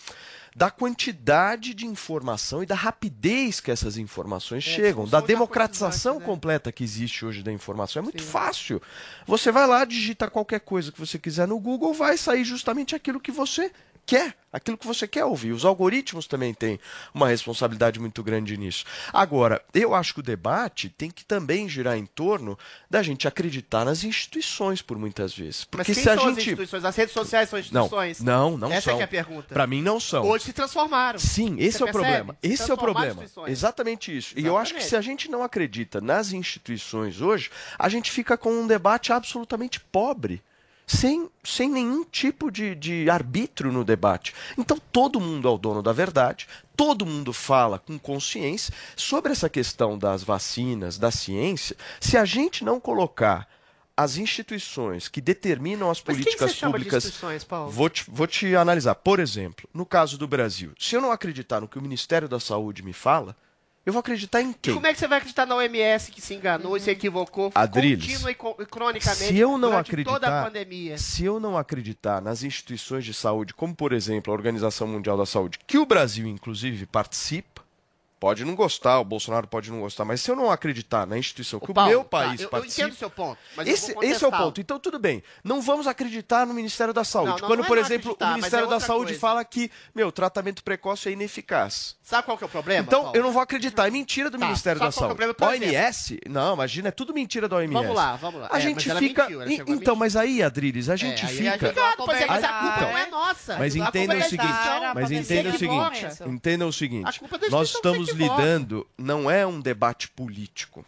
da 0.57 0.71
quantidade 0.71 1.75
de 1.75 1.85
informação 1.85 2.63
e 2.63 2.67
da 2.67 2.75
rapidez 2.75 3.61
que 3.61 3.71
essas 3.71 3.99
informações 3.99 4.65
chegam, 4.65 5.07
da 5.07 5.21
democratização 5.21 6.19
completa 6.19 6.73
que 6.73 6.83
existe 6.83 7.27
hoje 7.27 7.43
da 7.43 7.53
informação. 7.53 8.01
É 8.01 8.03
muito 8.03 8.23
fácil. 8.23 8.81
Você 9.27 9.53
vai 9.53 9.67
lá, 9.67 9.85
digita 9.85 10.31
qualquer 10.31 10.61
coisa 10.61 10.91
que 10.91 10.99
você 10.99 11.19
quiser 11.19 11.47
no 11.47 11.61
Google, 11.61 11.93
vai 11.93 12.17
sair 12.17 12.43
justamente 12.43 12.97
aquilo 12.97 13.21
que 13.21 13.31
você 13.31 13.71
quer, 14.07 14.35
aquilo 14.53 14.79
que 14.79 14.87
você 14.87 15.07
quer 15.07 15.25
ouvir. 15.25 15.53
Os 15.53 15.65
algoritmos 15.65 16.27
também 16.27 16.55
têm 16.55 16.79
uma 17.13 17.29
responsabilidade 17.29 17.99
muito 17.99 18.23
grande 18.23 18.57
nisso. 18.57 18.85
Agora, 19.13 19.61
eu 19.75 19.95
acho 19.95 20.15
que 20.15 20.21
o 20.21 20.23
debate 20.23 20.89
tem 20.89 21.11
que 21.11 21.25
também 21.25 21.69
girar 21.69 21.97
em 21.99 22.07
torno 22.07 22.57
da 22.89 23.03
gente 23.03 23.27
acreditar 23.27 23.85
nas 23.85 24.05
instituições 24.05 24.81
por 24.81 24.97
muitas 24.97 25.35
vezes. 25.35 25.67
Mas 25.73 25.87
Porque 25.87 25.95
quem 25.95 26.03
se 26.03 26.09
a 26.09 26.15
são 26.15 26.25
as 26.25 26.31
gente 26.31 26.39
instituições? 26.39 26.85
As 26.85 26.97
redes 26.97 27.13
sociais 27.13 27.49
são 27.51 27.59
não, 27.73 27.85
instituições? 27.85 28.21
não, 28.21 28.57
não 28.57 28.73
Essa 28.73 28.91
são. 28.91 28.95
é 28.95 28.97
que 28.97 29.03
é 29.03 29.05
a 29.05 29.25
pergunta. 29.25 29.53
Para 29.53 29.67
mim 29.67 29.83
não 29.83 29.99
são. 29.99 30.25
Hoje 30.25 30.45
se 30.45 30.53
transformaram. 30.53 31.19
Sim, 31.19 31.57
esse 31.59 31.79
Você 31.79 31.85
é 31.85 31.87
o 31.87 31.93
problema. 31.93 32.37
Se 32.41 32.53
Esse 32.53 32.71
é 32.71 32.75
o 32.75 32.79
problema. 32.79 33.25
Exatamente 33.47 34.17
isso. 34.17 34.39
E 34.39 34.47
eu 34.47 34.57
acho 34.57 34.73
que 34.73 34.81
Exatamente. 34.81 34.89
se 34.89 34.97
a 34.97 35.01
gente 35.01 35.31
não 35.31 35.43
acredita 35.43 36.01
nas 36.01 36.33
instituições 36.33 37.21
hoje, 37.21 37.51
a 37.79 37.89
gente 37.89 38.11
fica 38.11 38.39
com 38.39 38.51
um 38.53 38.67
debate 38.67 39.13
absolutamente 39.13 39.81
pobre. 39.81 40.43
Sem, 40.87 41.29
sem 41.43 41.69
nenhum 41.69 42.05
tipo 42.05 42.51
de, 42.51 42.75
de 42.77 43.11
arbítrio 43.11 43.73
no 43.73 43.85
debate. 43.85 44.33
Então 44.57 44.79
todo 44.93 45.21
mundo 45.21 45.49
é 45.49 45.51
o 45.51 45.59
dono 45.59 45.83
da 45.83 45.93
verdade, 45.93 46.47
todo 46.77 47.05
mundo 47.05 47.33
fala 47.33 47.79
com 47.79 47.99
consciência 47.99 48.73
sobre 48.95 49.33
essa 49.33 49.49
questão 49.49 49.99
das 49.99 50.23
vacinas, 50.23 50.97
da 50.97 51.11
ciência. 51.11 51.77
Se 52.01 52.17
a 52.17 52.25
gente 52.25 52.65
não 52.65 52.79
colocar 52.79 53.49
as 53.97 54.19
instituições 54.19 55.09
que 55.09 55.21
determinam 55.21 55.91
as 55.91 56.01
políticas 56.01 56.55
públicas. 56.55 57.05
instituições, 57.05 57.43
Paulo? 57.43 57.71
Vou 57.71 57.89
te, 57.89 58.05
vou 58.07 58.27
te 58.27 58.55
analisar. 58.55 58.95
Por 58.95 59.19
exemplo, 59.19 59.69
no 59.73 59.87
caso 59.87 60.19
do 60.19 60.29
Brasil, 60.29 60.73
se 60.79 60.95
eu 60.95 61.01
não 61.01 61.11
acreditar 61.11 61.61
no 61.61 61.69
que 61.69 61.79
o 61.79 61.83
Ministério 61.83 62.29
da 62.29 62.39
Saúde 62.39 62.83
me 62.83 62.93
fala, 62.93 63.35
eu 63.87 63.93
vou 63.93 64.01
acreditar 64.01 64.43
em 64.43 64.51
E 64.51 64.55
quem? 64.55 64.75
como 64.75 64.87
é 64.87 64.93
que 64.93 64.99
você 64.99 65.07
vai 65.07 65.19
acreditar 65.19 65.47
na 65.47 65.55
OMS 65.55 66.11
que 66.11 66.21
se 66.21 66.35
enganou 66.35 66.77
e 66.77 66.81
se 66.81 66.91
equivocou 66.91 67.53
Adriles, 67.55 68.05
contínua 68.05 68.31
e 68.33 68.63
e 68.63 68.67
cronicamente 68.67 69.29
se 69.33 69.39
eu 69.39 69.57
não 69.57 69.77
acreditar, 69.79 70.13
toda 70.13 70.41
a 70.41 70.45
pandemia? 70.45 70.99
se 70.99 71.25
eu 71.25 71.39
não 71.41 71.57
acreditar 71.57 72.21
nas 72.21 72.43
instituições 72.43 73.05
de 73.05 73.15
saúde, 73.15 73.55
como 73.55 73.75
por 73.75 73.93
exemplo 73.93 74.33
a 74.33 74.37
Organização 74.37 74.87
Mundial 74.89 75.17
da 75.17 75.25
Saúde, 75.25 75.59
que 75.67 75.79
o 75.79 75.87
Brasil 75.87 76.27
inclusive 76.27 76.85
participa, 76.87 77.63
pode 78.19 78.45
não 78.45 78.55
gostar, 78.55 78.99
o 78.99 79.05
Bolsonaro 79.05 79.47
pode 79.47 79.71
não 79.71 79.81
gostar, 79.81 80.05
mas 80.05 80.21
se 80.21 80.31
eu 80.31 80.37
não 80.37 80.51
acreditar 80.51 81.07
na 81.07 81.19
instituição 81.19 81.61
que 81.61 81.73
Paulo, 81.73 81.89
o 81.91 81.93
meu 81.93 82.03
tá, 82.05 82.09
país 82.09 82.41
eu- 82.41 82.47
eu 82.47 82.51
participa, 82.51 82.83
entendo 82.83 82.95
o 82.95 82.97
seu 82.99 83.11
ponto, 83.11 83.39
mas 83.57 83.67
eu 83.69 83.75
esse, 83.75 83.95
vou 83.95 84.03
esse 84.03 84.25
é 84.25 84.29
o 84.29 84.31
ponto. 84.33 84.61
Então 84.61 84.79
tudo 84.79 84.99
bem, 84.99 85.23
não 85.45 85.61
vamos 85.61 85.87
acreditar 85.87 86.47
no 86.47 86.55
Ministério 86.55 86.95
da 86.95 87.05
Saúde. 87.05 87.33
Não, 87.33 87.39
não, 87.39 87.47
Quando 87.49 87.59
não 87.59 87.65
é 87.65 87.69
por 87.69 87.79
exemplo 87.79 88.13
o 88.13 88.17
mas 88.25 88.35
Ministério 88.37 88.67
é 88.67 88.71
da 88.71 88.81
Saúde 88.81 89.07
coisa. 89.13 89.21
fala 89.21 89.45
que 89.45 89.71
meu 89.95 90.11
tratamento 90.11 90.65
precoce 90.65 91.09
é 91.09 91.13
ineficaz. 91.13 91.95
Sabe 92.03 92.25
qual 92.25 92.39
que 92.39 92.45
é 92.45 92.47
o 92.47 92.51
problema? 92.51 92.85
Então, 92.87 93.03
Paulo? 93.03 93.17
eu 93.17 93.23
não 93.23 93.33
vou 93.33 93.43
acreditar. 93.43 93.89
É 93.89 93.91
mentira 93.91 94.31
do 94.31 94.39
Tá, 94.39 94.47
Ministério 94.47 94.79
da 94.79 94.87
é 94.87 94.89
o 94.89 94.93
Saúde. 94.93 95.09
problema? 95.09 95.35
Por 95.35 95.49
OMS? 95.49 96.21
Não, 96.29 96.55
imagina, 96.55 96.89
é 96.89 96.91
tudo 96.93 97.13
mentira 97.13 97.49
da 97.49 97.57
OMS. 97.57 97.73
Vamos 97.75 97.97
lá, 97.97 98.17
vamos 98.17 98.41
lá. 98.41 98.49
A 98.51 98.59
É, 98.59 98.61
gente 98.61 98.89
fica. 98.95 99.29
mentiu, 99.29 99.43
então, 99.75 99.97
mas 99.97 100.15
aí, 100.17 100.41
Adriles, 100.43 100.89
a 100.89 100.95
gente 100.97 101.25
É, 101.25 101.29
fica. 101.29 101.75
Pois 101.97 102.21
é, 102.21 102.27
mas 102.27 102.45
a 102.45 102.49
culpa 102.53 102.81
não 102.83 102.97
é 102.99 103.07
nossa. 103.09 103.57
Mas 103.59 103.75
entenda 103.75 104.15
é 104.15 104.19
o 104.19 104.23
seguinte. 104.23 104.53
Mas 104.95 105.11
entenda 105.11 105.49
o 105.51 105.59
seguinte. 105.59 106.07
Entenda 106.27 106.67
o 106.67 106.73
seguinte. 106.73 107.09
A 107.09 107.13
culpa 107.19 107.37
é 107.37 107.39
da 107.41 107.49
Nós 107.51 107.73
que 107.73 107.77
estamos 108.11 108.39
lidando. 108.39 108.87
Não 108.97 109.31
é 109.31 109.47
um 109.47 109.61
debate 109.61 110.09
político. 110.09 110.85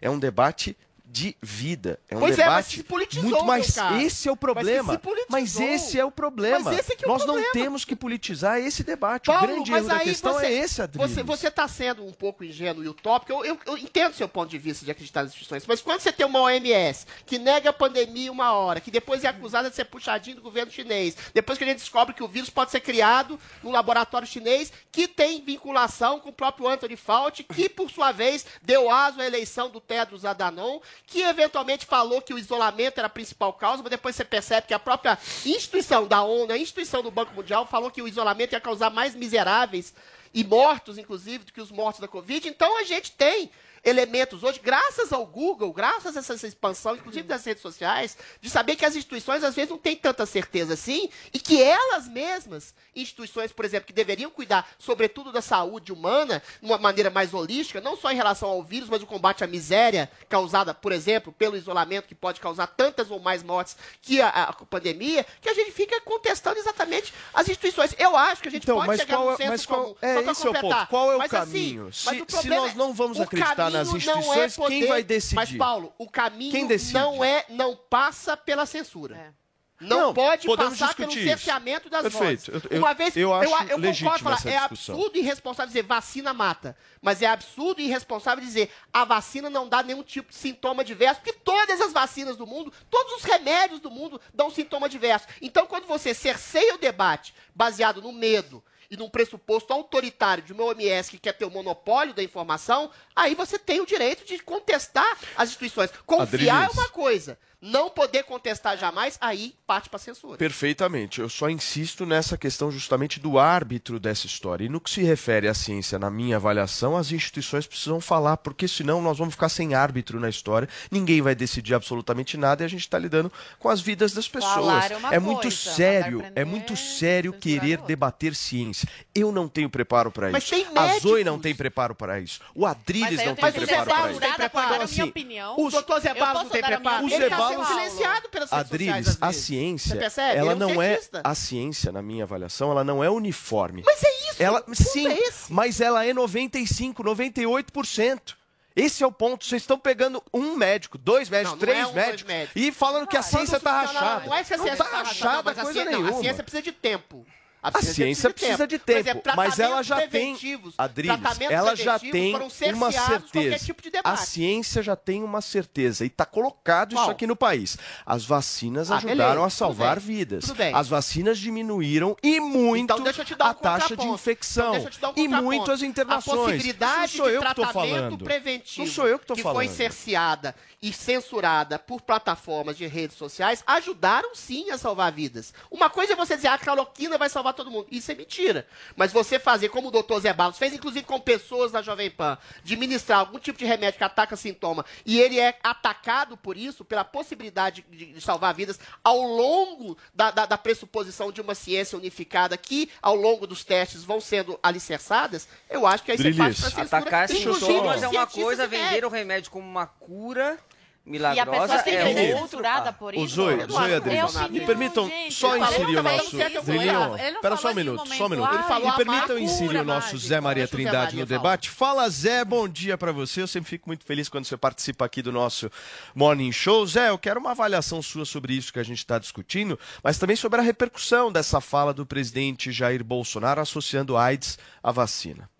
É 0.00 0.10
um 0.10 0.18
debate 0.18 0.76
de 1.12 1.36
vida. 1.42 2.00
É 2.08 2.16
um 2.16 2.20
Pois 2.20 2.38
é, 2.38 2.46
mas 2.46 2.64
debate 2.64 2.76
se 2.76 2.82
politizou, 2.84 3.30
muito 3.30 3.44
mais. 3.44 3.76
Esse 4.02 4.28
é 4.28 4.32
o 4.32 4.34
Mas 4.34 4.40
problema. 4.40 4.98
politizou. 4.98 5.26
Mas 5.28 5.60
esse 5.60 6.00
é 6.00 6.04
o 6.06 6.10
problema. 6.10 6.60
Mas 6.60 6.78
esse 6.78 6.94
é 6.94 6.96
que 6.96 7.04
é 7.04 7.06
o 7.06 7.10
Nós 7.10 7.20
não 7.26 7.34
problema. 7.34 7.52
temos 7.52 7.84
que 7.84 7.94
politizar 7.94 8.58
esse 8.58 8.82
debate. 8.82 9.26
Paulo, 9.26 9.44
o 9.44 9.46
grande 9.46 9.70
mas 9.70 9.80
erro 9.80 9.88
da 9.90 10.00
questão 10.00 10.32
você, 10.32 10.46
é 10.46 10.52
esse, 10.52 10.80
Adriles. 10.80 11.10
Você, 11.10 11.22
você 11.22 11.50
tá 11.50 11.68
sendo 11.68 12.02
um 12.02 12.14
pouco 12.14 12.42
ingênuo 12.42 12.82
e 12.82 12.88
utópico. 12.88 13.30
Eu, 13.30 13.44
eu, 13.44 13.58
eu 13.66 13.76
entendo 13.76 14.14
seu 14.14 14.26
ponto 14.26 14.48
de 14.48 14.56
vista 14.56 14.86
de 14.86 14.90
acreditar 14.90 15.20
nas 15.22 15.32
instituições. 15.32 15.66
Mas 15.66 15.82
quando 15.82 16.00
você 16.00 16.10
tem 16.10 16.24
uma 16.24 16.40
OMS 16.40 17.06
que 17.26 17.38
nega 17.38 17.68
a 17.68 17.74
pandemia 17.74 18.32
uma 18.32 18.54
hora, 18.54 18.80
que 18.80 18.90
depois 18.90 19.22
é 19.22 19.28
acusada 19.28 19.68
de 19.68 19.76
ser 19.76 19.84
puxadinho 19.84 20.36
do 20.36 20.42
governo 20.42 20.72
chinês, 20.72 21.14
depois 21.34 21.58
que 21.58 21.64
a 21.64 21.66
gente 21.66 21.80
descobre 21.80 22.14
que 22.14 22.24
o 22.24 22.28
vírus 22.28 22.48
pode 22.48 22.70
ser 22.70 22.80
criado 22.80 23.38
num 23.62 23.70
laboratório 23.70 24.26
chinês, 24.26 24.72
que 24.90 25.06
tem 25.06 25.42
vinculação 25.42 26.18
com 26.20 26.30
o 26.30 26.32
próprio 26.32 26.68
Anthony 26.68 26.96
Fauci, 26.96 27.44
que 27.44 27.68
por 27.68 27.90
sua 27.90 28.12
vez 28.12 28.46
deu 28.62 28.90
aso 28.90 29.20
à 29.20 29.26
eleição 29.26 29.68
do 29.68 29.78
Tedros 29.78 30.24
Adhanom, 30.24 30.80
que 31.06 31.20
eventualmente 31.22 31.84
falou 31.84 32.22
que 32.22 32.32
o 32.32 32.38
isolamento 32.38 32.98
era 32.98 33.06
a 33.06 33.10
principal 33.10 33.52
causa, 33.52 33.82
mas 33.82 33.90
depois 33.90 34.16
você 34.16 34.24
percebe 34.24 34.66
que 34.66 34.74
a 34.74 34.78
própria 34.78 35.18
instituição 35.44 36.06
da 36.06 36.22
ONU, 36.22 36.52
a 36.52 36.58
instituição 36.58 37.02
do 37.02 37.10
Banco 37.10 37.34
Mundial, 37.34 37.66
falou 37.66 37.90
que 37.90 38.02
o 38.02 38.08
isolamento 38.08 38.52
ia 38.52 38.60
causar 38.60 38.90
mais 38.90 39.14
miseráveis 39.14 39.94
e 40.34 40.42
mortos, 40.42 40.98
inclusive, 40.98 41.44
do 41.44 41.52
que 41.52 41.60
os 41.60 41.70
mortos 41.70 42.00
da 42.00 42.08
Covid. 42.08 42.48
Então 42.48 42.78
a 42.78 42.84
gente 42.84 43.12
tem 43.12 43.50
elementos 43.84 44.42
hoje, 44.44 44.60
graças 44.62 45.12
ao 45.12 45.26
Google, 45.26 45.72
graças 45.72 46.16
a 46.16 46.20
essa 46.20 46.46
expansão, 46.46 46.94
inclusive 46.94 47.26
das 47.26 47.44
redes 47.44 47.62
sociais, 47.62 48.16
de 48.40 48.48
saber 48.48 48.76
que 48.76 48.84
as 48.84 48.94
instituições 48.94 49.42
às 49.42 49.54
vezes 49.54 49.70
não 49.70 49.78
têm 49.78 49.96
tanta 49.96 50.24
certeza 50.24 50.74
assim 50.74 51.08
e 51.32 51.38
que 51.40 51.60
elas 51.62 52.06
mesmas, 52.08 52.74
instituições, 52.94 53.50
por 53.52 53.64
exemplo, 53.64 53.86
que 53.86 53.92
deveriam 53.92 54.30
cuidar, 54.30 54.68
sobretudo 54.78 55.32
da 55.32 55.42
saúde 55.42 55.92
humana, 55.92 56.42
de 56.60 56.66
uma 56.66 56.78
maneira 56.78 57.10
mais 57.10 57.34
holística, 57.34 57.80
não 57.80 57.96
só 57.96 58.12
em 58.12 58.16
relação 58.16 58.48
ao 58.48 58.62
vírus, 58.62 58.88
mas 58.88 59.02
o 59.02 59.06
combate 59.06 59.42
à 59.42 59.46
miséria 59.46 60.10
causada, 60.28 60.72
por 60.72 60.92
exemplo, 60.92 61.32
pelo 61.32 61.56
isolamento, 61.56 62.06
que 62.06 62.14
pode 62.14 62.40
causar 62.40 62.66
tantas 62.68 63.10
ou 63.10 63.18
mais 63.18 63.42
mortes 63.42 63.76
que 64.00 64.20
a, 64.20 64.28
a 64.28 64.52
pandemia, 64.52 65.26
que 65.40 65.48
a 65.48 65.54
gente 65.54 65.72
fica 65.72 66.00
contestando 66.02 66.58
exatamente 66.58 67.12
as 67.34 67.48
instituições. 67.48 67.94
Eu 67.98 68.16
acho 68.16 68.42
que 68.42 68.48
a 68.48 68.50
gente 68.50 68.62
Então, 68.64 68.76
pode 68.76 68.88
mas 68.88 69.00
chegar 69.00 69.16
qual 69.16 69.26
num 69.26 69.32
é- 69.32 69.36
senso 69.36 69.50
mas 69.50 69.66
qual- 69.66 69.82
comum. 69.82 69.96
é, 70.00 70.14
Só 70.14 70.20
esse 70.20 70.28
é 70.28 70.32
o 70.32 70.52
ponto. 70.52 70.60
completar. 70.62 70.88
Qual 70.88 71.12
é 71.12 71.16
o 71.16 71.18
Mas, 71.18 71.34
assim, 71.34 71.46
caminho? 71.52 71.84
mas 71.84 71.94
Se- 71.96 72.42
se 72.42 72.48
nós 72.48 72.74
não 72.74 72.92
vamos 72.94 73.20
acreditar 73.20 73.71
nas 73.72 73.88
não 73.88 73.96
instituições, 73.96 74.38
é 74.58 74.68
quem 74.68 74.80
poder- 74.80 74.88
vai 74.88 75.02
decidir? 75.02 75.34
Mas, 75.36 75.52
Paulo, 75.56 75.92
o 75.98 76.08
caminho 76.08 76.52
Quem 76.52 76.68
não 76.92 77.24
é, 77.24 77.44
não 77.48 77.76
passa 77.76 78.36
pela 78.36 78.66
censura. 78.66 79.34
Não, 79.80 79.98
Não, 79.98 80.14
pode 80.14 80.46
podemos 80.46 80.78
passar 80.78 80.94
pelo 80.94 81.10
cerceamento 81.10 81.90
das 81.90 82.02
Perfeito. 82.02 82.52
vozes. 82.52 82.68
Eu- 82.70 82.78
Uma 82.78 82.92
eu- 82.92 82.94
vez, 82.94 83.16
eu 83.16 83.34
acho 83.34 83.50
eu, 83.50 83.50
eu 83.80 83.92
concordo 83.94 84.22
falar, 84.22 84.36
essa 84.36 84.48
é 84.48 84.56
absurdo 84.56 85.16
e 85.16 85.18
irresponsável 85.18 85.66
dizer 85.66 85.82
vacina 85.82 86.32
mata. 86.32 86.76
Mas 87.00 87.20
é 87.20 87.26
absurdo 87.26 87.80
e 87.80 87.86
irresponsável 87.86 88.44
dizer 88.44 88.70
a 88.92 89.04
vacina 89.04 89.50
não 89.50 89.68
dá 89.68 89.82
nenhum 89.82 90.04
tipo 90.04 90.30
de 90.30 90.36
sintoma 90.36 90.84
diverso, 90.84 91.20
porque 91.20 91.32
todas 91.32 91.80
as 91.80 91.92
vacinas 91.92 92.36
do 92.36 92.46
mundo, 92.46 92.72
todos 92.88 93.14
os 93.14 93.24
remédios 93.24 93.80
do 93.80 93.90
mundo 93.90 94.20
dão 94.32 94.50
sintoma 94.50 94.88
diverso. 94.88 95.26
Então, 95.40 95.66
quando 95.66 95.84
você 95.88 96.14
cerceia 96.14 96.76
o 96.76 96.78
debate 96.78 97.34
baseado 97.52 98.00
no 98.00 98.12
medo 98.12 98.62
e 98.92 98.96
num 98.96 99.08
pressuposto 99.08 99.72
autoritário 99.72 100.44
de 100.44 100.52
uma 100.52 100.64
OMS 100.64 101.10
que 101.10 101.18
quer 101.18 101.32
ter 101.32 101.46
o 101.46 101.50
monopólio 101.50 102.12
da 102.12 102.22
informação, 102.22 102.90
aí 103.16 103.34
você 103.34 103.58
tem 103.58 103.80
o 103.80 103.86
direito 103.86 104.22
de 104.26 104.38
contestar 104.38 105.16
as 105.34 105.48
instituições. 105.48 105.90
Confiar 106.04 106.44
é 106.44 106.64
Adriles. 106.66 106.74
uma 106.74 106.88
coisa, 106.90 107.38
não 107.62 107.88
poder 107.88 108.24
contestar 108.24 108.76
jamais, 108.76 109.16
aí 109.20 109.54
parte 109.66 109.88
para 109.88 109.98
censura. 110.00 110.36
Perfeitamente. 110.36 111.20
Eu 111.20 111.28
só 111.28 111.48
insisto 111.48 112.04
nessa 112.04 112.36
questão 112.36 112.70
justamente 112.72 113.20
do 113.20 113.38
árbitro 113.38 114.00
dessa 114.00 114.26
história. 114.26 114.64
E 114.64 114.68
no 114.68 114.80
que 114.80 114.90
se 114.90 115.02
refere 115.02 115.46
à 115.46 115.54
ciência, 115.54 115.96
na 115.98 116.10
minha 116.10 116.36
avaliação, 116.36 116.96
as 116.96 117.12
instituições 117.12 117.66
precisam 117.66 118.00
falar, 118.00 118.36
porque 118.38 118.66
senão 118.66 119.00
nós 119.00 119.16
vamos 119.16 119.34
ficar 119.34 119.48
sem 119.48 119.74
árbitro 119.74 120.18
na 120.18 120.28
história, 120.28 120.68
ninguém 120.90 121.22
vai 121.22 121.36
decidir 121.36 121.74
absolutamente 121.74 122.36
nada 122.36 122.64
e 122.64 122.66
a 122.66 122.68
gente 122.68 122.80
está 122.80 122.98
lidando 122.98 123.32
com 123.60 123.68
as 123.68 123.80
vidas 123.80 124.12
das 124.12 124.26
pessoas. 124.28 124.90
É 125.10 125.16
É 125.16 125.18
muito 125.20 125.42
coisa, 125.42 125.56
sério, 125.56 126.18
mandar 126.18 126.32
é 126.34 126.44
muito 126.44 126.76
sério 126.76 127.32
querer 127.32 127.78
debater 127.82 128.34
ciência. 128.34 128.88
Eu 129.14 129.30
não 129.30 129.48
tenho 129.48 129.70
preparo 129.70 130.10
para 130.10 130.30
Mas 130.30 130.42
isso. 130.44 130.52
tem 130.54 130.66
a. 130.74 130.98
Zoe 130.98 131.22
não 131.22 131.38
tem 131.38 131.54
preparo 131.54 131.94
para 131.94 132.18
isso. 132.18 132.40
O 132.54 132.66
Adriles 132.66 133.16
Mas 133.16 133.26
não 133.26 133.34
tem 133.36 133.52
tenho 133.52 133.52
que 133.52 133.66
preparo 133.66 133.90
para 133.90 134.10
isso. 134.10 134.20
censurada 134.20 134.50
para 134.50 134.60
dar 134.62 134.66
a 134.66 134.72
minha 134.72 134.84
Assim, 134.84 135.02
opinião. 135.02 135.54
O 135.58 135.70
doutor 135.70 136.00
Zé 136.00 136.14
Barros 136.14 136.42
não 136.44 136.50
tem 136.50 136.62
preparo. 136.62 137.06
está 137.06 137.18
Zé 137.18 137.30
sendo 137.56 137.66
silenciado 137.66 138.28
pelas 138.28 138.50
redes 138.50 138.66
Adriles, 138.66 138.94
sociais, 138.96 139.08
às 139.08 139.22
a 139.22 139.26
vezes. 139.28 139.44
ciência, 139.44 139.88
Você 139.94 139.96
percebe? 140.00 140.38
ela 140.38 140.52
Ele 140.52 140.62
é 140.62 140.66
um 140.66 140.68
não 140.74 140.82
é 140.82 140.88
cientista. 140.94 141.20
a 141.24 141.34
ciência, 141.34 141.92
na 141.92 142.02
minha 142.02 142.24
avaliação, 142.24 142.70
ela 142.70 142.82
não 142.84 143.02
é 143.02 143.10
uniforme. 143.10 143.82
Mas 143.84 144.02
é 144.02 144.08
isso. 144.30 144.42
Ela, 144.42 144.60
o 144.60 144.64
ponto 144.64 144.74
sim, 144.76 145.06
é 145.06 145.18
esse. 145.28 145.52
mas 145.52 145.80
ela 145.80 146.04
é 146.04 146.12
95, 146.12 147.02
98%. 147.04 148.34
Esse 148.74 149.02
é 149.04 149.06
o 149.06 149.12
ponto. 149.12 149.44
Vocês 149.44 149.62
estão 149.62 149.78
pegando 149.78 150.22
um 150.32 150.56
médico, 150.56 150.96
dois 150.96 151.28
médicos, 151.28 151.52
Não, 151.52 151.56
não 151.58 151.60
três 151.66 151.78
é 151.78 151.86
um, 151.86 151.92
dois 151.92 152.06
médicos, 152.06 152.24
médicos. 152.32 152.62
e 152.62 152.72
falando 152.72 153.06
que 153.06 153.16
a 153.16 153.22
ciência 153.22 153.56
está 153.58 153.82
rachada. 153.82 154.26
Não 154.26 154.34
é 154.34 154.42
que 154.44 154.54
a 154.54 154.58
ciência 154.58 154.76
tá 154.76 154.84
está 154.84 154.96
rachada 155.02 155.42
mas 155.44 155.58
a 155.58 155.62
coisa 155.62 155.72
ciência, 155.74 155.90
não, 155.92 156.00
nenhuma. 156.02 156.18
a 156.18 156.22
ciência 156.22 156.42
precisa 156.42 156.62
de 156.62 156.72
tempo. 156.72 157.26
A 157.62 157.80
ciência 157.80 158.28
precisa 158.30 158.66
de 158.66 158.76
tempo, 158.78 159.20
Por 159.20 159.36
mas 159.36 159.60
ela 159.60 159.82
já 159.82 160.08
tem, 160.08 160.36
Adriles, 160.76 161.20
ela 161.48 161.76
já 161.76 161.96
tem 161.96 162.34
uma 162.74 162.90
de 162.90 162.98
certeza. 162.98 163.64
tipo 163.64 163.80
de 163.82 163.92
a 164.02 164.16
ciência 164.16 164.82
já 164.82 164.96
tem 164.96 165.22
uma 165.22 165.40
certeza 165.40 166.02
e 166.04 166.08
está 166.08 166.26
colocado 166.26 166.92
isso 166.94 167.02
Qual? 167.02 167.10
aqui 167.10 167.24
no 167.24 167.36
país. 167.36 167.78
As 168.04 168.24
vacinas 168.24 168.90
Ah, 168.90 168.96
ajudaram 168.96 169.16
beleza, 169.42 169.46
a 169.46 169.50
salvar 169.50 169.96
tudo 169.96 170.06
vidas. 170.06 170.44
As 170.74 170.88
vacinas 170.88 171.38
diminuíram 171.38 172.16
e 172.22 172.40
muito 172.40 172.82
Então, 172.82 172.98
um 172.98 173.46
a 173.48 173.54
taxa 173.54 173.96
de 173.96 174.06
infecção 174.08 174.74
Então, 174.76 175.14
um 175.16 175.20
e 175.22 175.28
muito 175.28 175.70
as 175.70 175.82
internações. 175.82 176.38
A 176.38 176.42
possibilidade 176.42 177.12
de 177.12 177.22
que 177.22 177.38
tratamento 177.38 178.24
preventivo 178.24 178.86
Não 178.86 178.92
sou 178.92 179.06
eu 179.06 179.18
que 179.20 179.26
tô 179.26 179.34
foi 179.36 179.42
falando. 179.42 179.68
cerceada 179.68 180.54
e 180.82 180.92
censurada 180.92 181.78
por 181.78 182.00
plataformas 182.02 182.76
de 182.76 182.86
redes 182.88 183.16
sociais 183.16 183.62
ajudaram 183.64 184.34
sim 184.34 184.68
a 184.70 184.76
salvar 184.76 185.12
vidas. 185.12 185.54
Uma 185.70 185.88
coisa 185.88 186.14
é 186.14 186.16
você 186.16 186.34
dizer 186.34 186.48
"Ah, 186.48 186.54
a 186.54 186.58
cloroquina 186.58 187.16
vai 187.16 187.28
salvar 187.28 187.54
todo 187.54 187.70
mundo. 187.70 187.86
Isso 187.88 188.10
é 188.10 188.14
mentira. 188.16 188.66
Mas 188.96 189.12
você 189.12 189.38
fazer 189.38 189.68
como 189.68 189.88
o 189.88 189.90
doutor 189.92 190.20
Zé 190.20 190.32
Barros 190.32 190.58
fez, 190.58 190.72
inclusive 190.74 191.06
com 191.06 191.20
pessoas 191.20 191.70
na 191.70 191.80
Jovem 191.82 192.10
Pan, 192.10 192.36
de 192.64 192.76
ministrar 192.76 193.20
algum 193.20 193.38
tipo 193.38 193.58
de 193.60 193.64
remédio 193.64 193.96
que 193.98 194.02
ataca 194.04 194.34
sintoma, 194.34 194.84
e 195.06 195.20
ele 195.20 195.38
é 195.38 195.56
atacado 195.62 196.36
por 196.36 196.56
isso, 196.56 196.84
pela 196.84 197.04
possibilidade 197.04 197.84
de, 197.88 198.06
de 198.14 198.20
salvar 198.20 198.52
vidas, 198.52 198.80
ao 199.04 199.20
longo 199.22 199.96
da, 200.12 200.32
da- 200.32 200.46
da 200.46 200.58
pressuposição 200.58 201.30
de 201.30 201.40
uma 201.40 201.54
ciência 201.54 201.96
unificada, 201.96 202.56
que 202.56 202.90
ao 203.00 203.14
longo 203.14 203.46
dos 203.46 203.64
testes 203.64 204.02
vão 204.02 204.20
sendo 204.20 204.58
alicerçadas, 204.60 205.46
eu 205.70 205.86
acho 205.86 206.02
que 206.02 206.10
aí 206.10 206.18
você 206.18 206.24
parte 206.38 206.60
pra 206.60 206.70
censura. 206.70 206.98
Atacar 206.98 207.28
inclusive 207.30 207.66
sintomas 207.66 208.02
é 208.02 208.08
uma 208.08 208.26
coisa, 208.26 208.66
vender 208.66 209.04
o 209.04 209.08
remédio 209.08 209.50
como 209.50 209.64
uma 209.68 209.86
cura 209.86 210.58
a 210.58 210.71
milagrosa 211.04 211.60
pessoa 211.60 211.82
tem 211.82 211.96
é 211.96 212.04
que 212.04 212.14
ser 212.14 212.34
outro. 212.34 212.48
censurada 212.48 212.92
por 212.92 213.14
O 213.14 213.24
isso? 213.24 213.34
Zoe, 213.34 213.52
Eu 213.52 213.66
não 213.66 213.74
Zoe 213.74 213.94
Adriles, 213.94 214.36
que 214.36 214.44
é 214.44 214.48
me 214.48 214.60
permitam 214.60 215.08
gente. 215.08 215.34
só 215.34 215.56
inserir 215.56 215.96
o 215.96 216.02
nosso... 216.02 216.40
é 216.40 216.48
Drilinho, 216.60 217.16
espera 217.16 217.56
só 217.56 217.70
um 217.70 217.74
minuto, 217.74 218.08
só 218.08 218.26
um 218.26 218.28
minuto. 218.28 218.46
momento, 218.46 218.54
Ele 218.54 218.68
falou 218.68 218.90
Me 218.90 218.96
permitam 218.96 219.38
inserir 219.38 219.78
o 219.78 219.84
nosso. 219.84 220.16
Zé 220.18 220.40
Maria 220.40 220.64
o 220.64 220.68
Trindade 220.68 221.16
no 221.16 221.26
debate. 221.26 221.70
Fala, 221.70 222.08
Zé, 222.08 222.44
bom 222.44 222.68
dia 222.68 222.96
pra 222.96 223.12
você. 223.12 223.42
Eu 223.42 223.46
sempre 223.46 223.70
fico 223.70 223.88
muito 223.88 224.04
feliz 224.04 224.28
quando 224.28 224.44
você 224.44 224.56
participa 224.56 225.04
aqui 225.04 225.22
do 225.22 225.32
nosso 225.32 225.70
Morning 226.14 226.52
Show. 226.52 226.86
Zé, 226.86 227.08
eu 227.10 227.18
quero 227.18 227.40
uma 227.40 227.50
avaliação 227.50 228.00
sua 228.00 228.24
sobre 228.24 228.54
isso 228.54 228.72
que 228.72 228.78
a 228.78 228.84
gente 228.84 228.98
está 228.98 229.18
discutindo, 229.18 229.78
mas 230.02 230.18
também 230.18 230.36
sobre 230.36 230.60
a 230.60 230.62
repercussão 230.62 231.32
dessa 231.32 231.60
fala 231.60 231.92
do 231.92 232.06
presidente 232.06 232.70
Jair 232.70 233.02
Bolsonaro 233.02 233.60
associando 233.60 234.16
AIDS 234.16 234.58
à 234.82 234.92
vacina. 234.92 235.51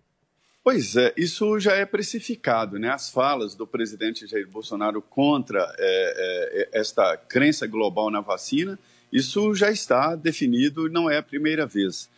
Pois 0.63 0.95
é, 0.95 1.13
isso 1.17 1.59
já 1.59 1.73
é 1.73 1.85
precificado, 1.85 2.79
né? 2.79 2.89
As 2.89 3.09
falas 3.09 3.53
do 3.53 3.67
presidente 3.67 4.25
Jair 4.25 4.47
Bolsonaro 4.47 5.01
contra 5.01 5.59
é, 5.77 6.69
é, 6.71 6.79
esta 6.79 7.17
crença 7.17 7.67
global 7.67 8.09
na 8.09 8.21
vacina, 8.21 8.79
isso 9.11 9.53
já 9.53 9.69
está 9.69 10.15
definido 10.15 10.89
não 10.89 11.09
é 11.09 11.17
a 11.17 11.23
primeira 11.23 11.65
vez. 11.65 12.09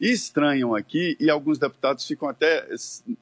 E 0.00 0.10
estranham 0.10 0.74
aqui, 0.74 1.14
e 1.20 1.28
alguns 1.28 1.58
deputados 1.58 2.06
ficam 2.06 2.26
até 2.26 2.66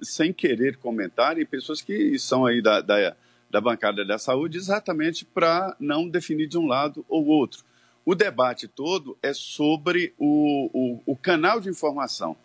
sem 0.01 0.33
querer 0.33 0.77
comentar, 0.77 1.37
e 1.41 1.45
pessoas 1.45 1.83
que 1.83 2.17
são 2.17 2.47
aí 2.47 2.63
da, 2.63 2.81
da, 2.81 3.17
da 3.51 3.61
bancada 3.61 4.05
da 4.05 4.17
saúde, 4.17 4.59
exatamente 4.59 5.25
para 5.25 5.75
não 5.81 6.09
definir 6.09 6.47
de 6.47 6.57
um 6.57 6.69
lado 6.69 7.05
ou 7.09 7.27
outro. 7.27 7.65
O 8.05 8.15
debate 8.15 8.69
todo 8.69 9.19
é 9.21 9.35
sobre 9.35 10.15
o, 10.17 10.71
o, 10.73 11.03
o 11.05 11.17
canal 11.17 11.61
de 11.61 11.69
informação. 11.69 12.37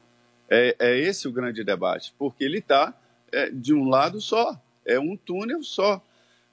É, 0.49 0.75
é 0.79 0.99
esse 0.99 1.27
o 1.27 1.31
grande 1.31 1.63
debate, 1.63 2.13
porque 2.17 2.43
ele 2.43 2.59
está 2.59 2.93
de 3.51 3.73
um 3.73 3.89
lado 3.89 4.21
só, 4.21 4.61
é 4.85 4.99
um 4.99 5.17
túnel 5.17 5.63
só. 5.63 6.01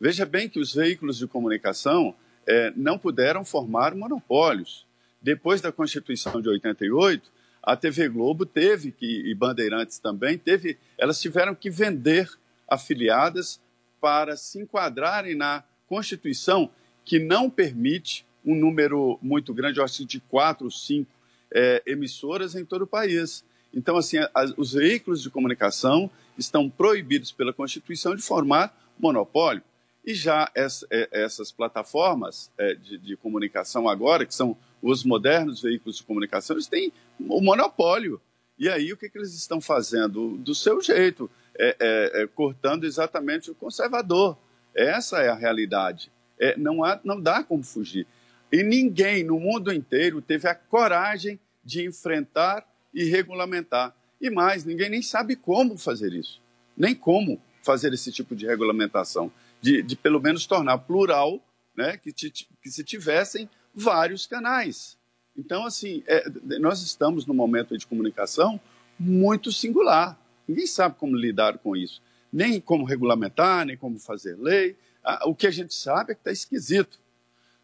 Veja 0.00 0.24
bem 0.24 0.48
que 0.48 0.58
os 0.58 0.74
veículos 0.74 1.18
de 1.18 1.26
comunicação 1.26 2.14
é, 2.46 2.72
não 2.74 2.98
puderam 2.98 3.44
formar 3.44 3.94
monopólios. 3.94 4.86
Depois 5.20 5.60
da 5.60 5.70
Constituição 5.70 6.40
de 6.40 6.48
88, 6.48 7.30
a 7.62 7.76
TV 7.76 8.08
Globo 8.08 8.46
teve 8.46 8.90
que, 8.90 9.06
e 9.06 9.34
Bandeirantes 9.34 9.98
também, 9.98 10.38
teve, 10.38 10.78
elas 10.96 11.20
tiveram 11.20 11.54
que 11.54 11.68
vender 11.68 12.30
afiliadas 12.66 13.60
para 14.00 14.36
se 14.36 14.58
enquadrarem 14.58 15.34
na 15.34 15.62
Constituição, 15.86 16.70
que 17.04 17.18
não 17.18 17.50
permite 17.50 18.24
um 18.44 18.54
número 18.54 19.18
muito 19.20 19.52
grande, 19.52 19.78
eu 19.78 19.84
acho 19.84 19.98
que 19.98 20.04
de 20.06 20.20
quatro 20.20 20.64
ou 20.64 20.70
cinco 20.70 21.10
é, 21.52 21.82
emissoras 21.84 22.54
em 22.54 22.64
todo 22.64 22.82
o 22.82 22.86
país. 22.86 23.44
Então, 23.72 23.96
assim, 23.96 24.18
as, 24.34 24.52
os 24.56 24.72
veículos 24.72 25.22
de 25.22 25.30
comunicação 25.30 26.10
estão 26.36 26.68
proibidos 26.68 27.30
pela 27.30 27.52
Constituição 27.52 28.14
de 28.14 28.22
formar 28.22 28.74
monopólio. 28.98 29.62
E 30.04 30.14
já 30.14 30.50
essa, 30.54 30.86
é, 30.90 31.08
essas 31.12 31.52
plataformas 31.52 32.50
é, 32.56 32.74
de, 32.74 32.98
de, 32.98 33.16
comunicação 33.16 33.88
agora, 33.88 34.24
que 34.24 34.34
são 34.34 34.56
os 34.82 35.04
modernos 35.04 35.60
veículos 35.60 35.98
de 35.98 36.02
comunicação, 36.02 36.56
eles 36.56 36.66
têm 36.66 36.92
o 37.18 37.40
monopólio. 37.40 38.20
E 38.58 38.68
aí 38.68 38.92
o 38.92 38.96
que, 38.96 39.08
que 39.08 39.18
eles 39.18 39.34
estão 39.34 39.60
fazendo? 39.60 40.36
Do 40.38 40.54
seu 40.54 40.80
jeito, 40.80 41.30
é, 41.56 42.28
cortando 42.34 42.84
exatamente 42.84 43.50
o 43.50 43.54
conservador. 43.54 44.36
Essa 44.74 45.18
é 45.20 45.28
a 45.28 45.34
realidade. 45.34 46.10
não, 46.56 46.82
há, 46.82 46.98
não 47.04 47.20
dá 47.20 47.42
como 47.42 47.62
fugir. 47.62 48.06
E 48.50 48.62
ninguém 48.62 49.22
no 49.22 49.38
mundo 49.38 49.72
inteiro 49.72 50.20
teve 50.20 50.48
a 50.48 50.54
coragem 50.54 51.38
de 51.64 51.86
enfrentar 51.86 52.66
e 52.92 53.04
regulamentar. 53.04 53.94
E 54.20 54.30
mais, 54.30 54.64
ninguém 54.64 54.90
nem 54.90 55.02
sabe 55.02 55.36
como 55.36 55.78
fazer 55.78 56.12
isso, 56.12 56.40
nem 56.76 56.94
como 56.94 57.40
fazer 57.62 57.92
esse 57.92 58.10
tipo 58.12 58.34
de 58.36 58.46
regulamentação, 58.46 59.30
de, 59.60 59.82
de 59.82 59.96
pelo 59.96 60.20
menos 60.20 60.46
tornar 60.46 60.78
plural, 60.78 61.40
né, 61.76 61.96
que, 61.96 62.12
que 62.12 62.70
se 62.70 62.84
tivessem 62.84 63.48
vários 63.74 64.26
canais. 64.26 64.98
Então, 65.36 65.64
assim, 65.64 66.02
é, 66.06 66.24
nós 66.58 66.82
estamos 66.82 67.24
num 67.26 67.34
momento 67.34 67.78
de 67.78 67.86
comunicação 67.86 68.60
muito 68.98 69.50
singular. 69.50 70.18
Ninguém 70.46 70.66
sabe 70.66 70.96
como 70.98 71.16
lidar 71.16 71.58
com 71.58 71.76
isso. 71.76 72.02
nem 72.32 72.60
como 72.60 72.84
regulamentar, 72.84 73.64
nem 73.64 73.76
como 73.76 73.98
fazer 73.98 74.36
lei. 74.38 74.76
Ah, 75.02 75.28
o 75.28 75.34
que 75.34 75.46
a 75.46 75.50
gente 75.50 75.74
sabe 75.74 76.12
é 76.12 76.14
que 76.14 76.20
está 76.20 76.30
esquisito. 76.32 76.98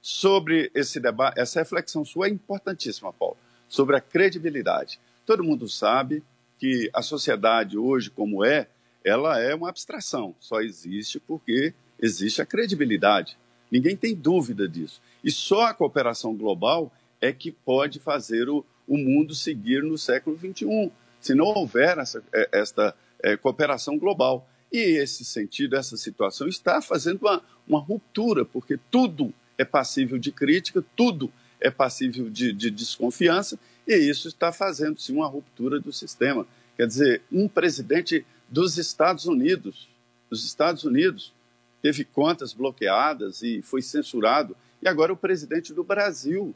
Sobre 0.01 0.71
esse 0.75 1.01
debate, 1.01 1.39
essa 1.41 1.59
reflexão 1.59 2.05
sua 2.05 2.29
é 2.29 2.31
importantíssima, 2.31 3.13
Paulo, 3.13 3.37
sobre 3.69 3.97
a 3.97 4.01
credibilidade. 4.01 5.01
Todo 5.27 5.45
mundo 5.45 5.69
sabe 5.69 6.23
que 6.59 6.89
a 6.95 7.03
sociedade 7.03 7.77
hoje, 7.77 8.09
como 8.09 8.45
é, 8.45 8.69
ela 9.05 9.41
é 9.41 9.55
uma 9.55 9.69
abstração, 9.69 10.35
só 10.41 10.61
existe 10.61 11.21
porque 11.21 11.75
existe 12.01 12.41
a 12.41 12.47
credibilidade. 12.47 13.37
Ninguém 13.71 13.97
tem 13.97 14.15
dúvida 14.15 14.69
disso. 14.69 15.03
E 15.23 15.31
só 15.31 15.67
a 15.67 15.75
cooperação 15.75 16.35
global 16.35 16.93
é 17.21 17.33
que 17.33 17.51
pode 17.51 17.99
fazer 17.99 18.49
o, 18.49 18.65
o 18.87 18.97
mundo 18.97 19.35
seguir 19.35 19.83
no 19.83 19.99
século 19.99 20.39
XXI. 20.39 20.91
Se 21.21 21.35
não 21.35 21.47
houver 21.47 21.99
essa, 21.99 22.23
é, 22.33 22.49
esta 22.53 22.95
é, 23.23 23.37
cooperação 23.37 23.99
global. 23.99 24.49
E 24.73 24.79
esse 24.99 25.25
sentido, 25.25 25.77
essa 25.77 25.97
situação 25.97 26.47
está 26.47 26.81
fazendo 26.81 27.21
uma, 27.23 27.43
uma 27.67 27.81
ruptura, 27.81 28.45
porque 28.45 28.79
tudo 28.91 29.33
é 29.59 29.65
passível 29.65 30.19
de 30.19 30.31
crítica, 30.31 30.85
tudo 30.95 31.33
é 31.61 31.71
passível 31.71 32.29
de, 32.29 32.53
de 32.53 32.71
desconfiança, 32.71 33.59
e 33.87 33.95
isso 33.95 34.29
está 34.29 34.53
fazendo 34.53 35.01
sim 35.01 35.15
uma 35.15 35.27
ruptura 35.27 35.79
do 35.79 35.93
sistema. 35.93 36.47
Quer 36.77 36.87
dizer, 36.87 37.23
um 37.31 37.49
presidente 37.49 38.27
dos 38.49 38.79
Estados 38.79 39.27
Unidos, 39.27 39.89
dos 40.29 40.45
Estados 40.45 40.85
Unidos, 40.85 41.33
teve 41.81 42.05
contas 42.05 42.53
bloqueadas 42.53 43.43
e 43.43 43.63
foi 43.63 43.81
censurado, 43.81 44.57
e 44.83 44.89
agora 44.89 45.13
o 45.13 45.17
presidente 45.17 45.73
do 45.73 45.85
Brasil, 45.85 46.55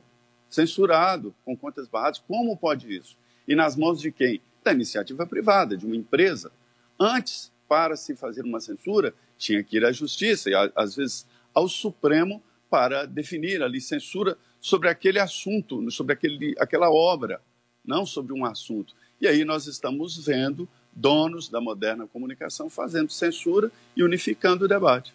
censurado, 0.48 1.34
com 1.44 1.56
contas 1.56 1.88
barradas. 1.88 2.22
Como 2.26 2.56
pode 2.56 2.94
isso? 2.94 3.16
E 3.46 3.54
nas 3.54 3.76
mãos 3.76 4.00
de 4.00 4.10
quem? 4.10 4.40
Da 4.62 4.72
iniciativa 4.72 5.26
privada, 5.26 5.76
de 5.76 5.86
uma 5.86 5.96
empresa. 5.96 6.52
Antes, 6.98 7.50
para 7.68 7.96
se 7.96 8.14
fazer 8.14 8.42
uma 8.42 8.60
censura, 8.60 9.14
tinha 9.38 9.62
que 9.62 9.76
ir 9.76 9.84
à 9.84 9.92
justiça 9.92 10.50
e, 10.50 10.54
às 10.74 10.96
vezes, 10.96 11.26
ao 11.54 11.68
Supremo 11.68 12.42
para 12.68 13.06
definir 13.06 13.62
ali 13.62 13.80
censura 13.80 14.36
sobre 14.60 14.88
aquele 14.88 15.18
assunto, 15.18 15.90
sobre 15.90 16.12
aquele, 16.12 16.54
aquela 16.58 16.90
obra, 16.90 17.40
não 17.84 18.04
sobre 18.04 18.32
um 18.32 18.44
assunto. 18.44 18.94
E 19.20 19.26
aí 19.26 19.44
nós 19.44 19.66
estamos 19.66 20.24
vendo 20.24 20.68
donos 20.92 21.48
da 21.48 21.60
moderna 21.60 22.06
comunicação 22.06 22.68
fazendo 22.68 23.10
censura 23.10 23.70
e 23.96 24.02
unificando 24.02 24.64
o 24.64 24.68
debate. 24.68 25.12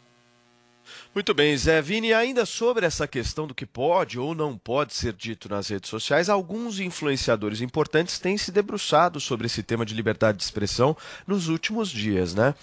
Muito 1.14 1.34
bem, 1.34 1.58
Zé 1.58 1.82
Vini, 1.82 2.14
ainda 2.14 2.46
sobre 2.46 2.86
essa 2.86 3.08
questão 3.08 3.48
do 3.48 3.56
que 3.56 3.66
pode 3.66 4.20
ou 4.20 4.36
não 4.36 4.58
pode 4.58 4.94
ser 4.94 5.14
dito 5.14 5.50
nas 5.50 5.68
redes 5.68 5.90
sociais, 5.90 6.30
alguns 6.30 6.80
influenciadores 6.80 7.62
importantes 7.62 8.20
têm 8.20 8.38
se 8.38 8.52
debruçado 8.52 9.20
sobre 9.20 9.48
esse 9.48 9.64
tema 9.64 9.86
de 9.86 9.96
liberdade 9.96 10.38
de 10.38 10.44
expressão 10.44 10.96
nos 11.26 11.48
últimos 11.48 11.90
dias, 11.90 12.36
né? 12.36 12.54